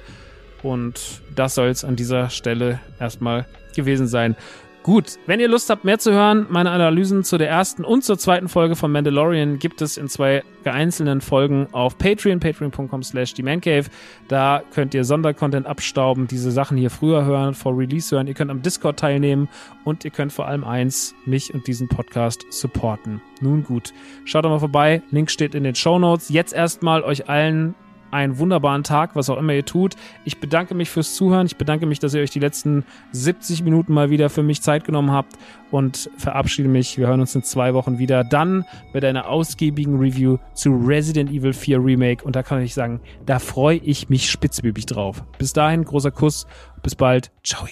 Und 0.62 1.22
das 1.36 1.56
soll 1.56 1.70
es 1.70 1.86
an 1.86 1.96
dieser 1.96 2.30
Stelle 2.30 2.82
erstmal 3.00 3.46
gewesen 3.74 4.08
sein. 4.08 4.36
Gut, 4.84 5.20
wenn 5.28 5.40
ihr 5.40 5.48
Lust 5.48 5.70
habt, 5.70 5.86
mehr 5.86 6.00
zu 6.00 6.12
hören, 6.12 6.48
meine 6.50 6.72
Analysen 6.72 7.24
zu 7.24 7.38
der 7.38 7.48
ersten 7.48 7.86
und 7.86 8.04
zur 8.04 8.18
zweiten 8.18 8.50
Folge 8.50 8.76
von 8.76 8.92
Mandalorian 8.92 9.60
gibt 9.60 9.80
es 9.84 9.96
in 9.96 10.08
zwei 10.08 10.42
einzelnen 10.64 11.22
Folgen 11.22 11.68
auf 11.72 12.00
Patreon, 12.00 12.40
patreon.com 12.40 13.04
slash 13.04 13.36
themancave. 13.36 13.86
Da 14.28 14.64
könnt 14.74 14.96
ihr 14.96 15.04
Sondercontent 15.04 15.68
abstauben, 15.68 16.26
diese 16.26 16.50
Sachen 16.50 16.78
hier 16.78 16.90
früher 16.90 17.26
hören, 17.26 17.54
vor 17.54 17.78
Release 17.78 18.16
hören. 18.16 18.26
Ihr 18.26 18.34
könnt 18.34 18.50
am 18.50 18.64
Discord 18.64 18.98
teilnehmen 18.98 19.50
und 19.84 20.04
ihr 20.04 20.10
könnt 20.10 20.34
vor 20.34 20.48
allem 20.48 20.64
eins, 20.64 21.14
mich 21.28 21.54
und 21.54 21.68
diesen 21.68 21.88
Podcast 21.88 22.48
supporten. 22.50 23.22
Nun 23.40 23.64
gut, 23.64 23.94
schaut 24.26 24.46
doch 24.46 24.50
mal 24.50 24.60
vorbei. 24.60 25.04
Link 25.12 25.30
steht 25.30 25.54
in 25.54 25.64
den 25.64 25.76
Show 25.76 26.00
Notes. 26.00 26.30
Jetzt 26.30 26.54
erstmal 26.54 27.04
euch 27.04 27.30
allen 27.30 27.76
einen 28.12 28.38
wunderbaren 28.38 28.84
Tag, 28.84 29.16
was 29.16 29.30
auch 29.30 29.38
immer 29.38 29.54
ihr 29.54 29.66
tut. 29.66 29.96
Ich 30.26 30.40
bedanke 30.40 30.76
mich 30.76 30.90
fürs 30.90 31.16
Zuhören. 31.16 31.46
Ich 31.46 31.58
bedanke 31.58 31.86
mich, 31.86 32.00
dass 32.00 32.14
ihr 32.14 32.22
euch 32.22 32.32
die 32.32 32.40
letzten 32.40 32.86
70 33.12 33.64
Minuten 33.64 33.94
mal 33.94 34.10
wieder 34.10 34.30
für 34.30 34.44
mich 34.44 34.62
Zeit 34.62 34.84
genommen 34.84 35.12
habt 35.12 35.34
und 35.72 36.10
verabschiede 36.18 36.70
mich. 36.70 36.98
Wir 36.98 37.08
hören 37.08 37.22
uns 37.22 37.36
in 37.36 37.44
zwei 37.44 37.74
Wochen 37.74 37.98
wieder. 37.98 38.24
Dann 38.24 38.66
mit 38.94 39.04
einer 39.06 39.28
ausgiebigen 39.28 39.98
Review 39.98 40.38
zu 40.54 40.76
Resident 40.76 41.32
Evil 41.32 41.54
4 41.54 41.84
Remake. 41.84 42.24
Und 42.24 42.36
da 42.36 42.44
kann 42.44 42.62
ich 42.62 42.74
sagen, 42.74 43.02
da 43.26 43.40
freue 43.40 43.78
ich 43.78 44.10
mich 44.10 44.30
spitzbübig 44.30 44.86
drauf. 44.86 45.24
Bis 45.38 45.54
dahin, 45.54 45.84
großer 45.84 46.12
Kuss. 46.12 46.46
Bis 46.84 46.96
bald. 46.96 47.32
Ciao. 47.44 47.68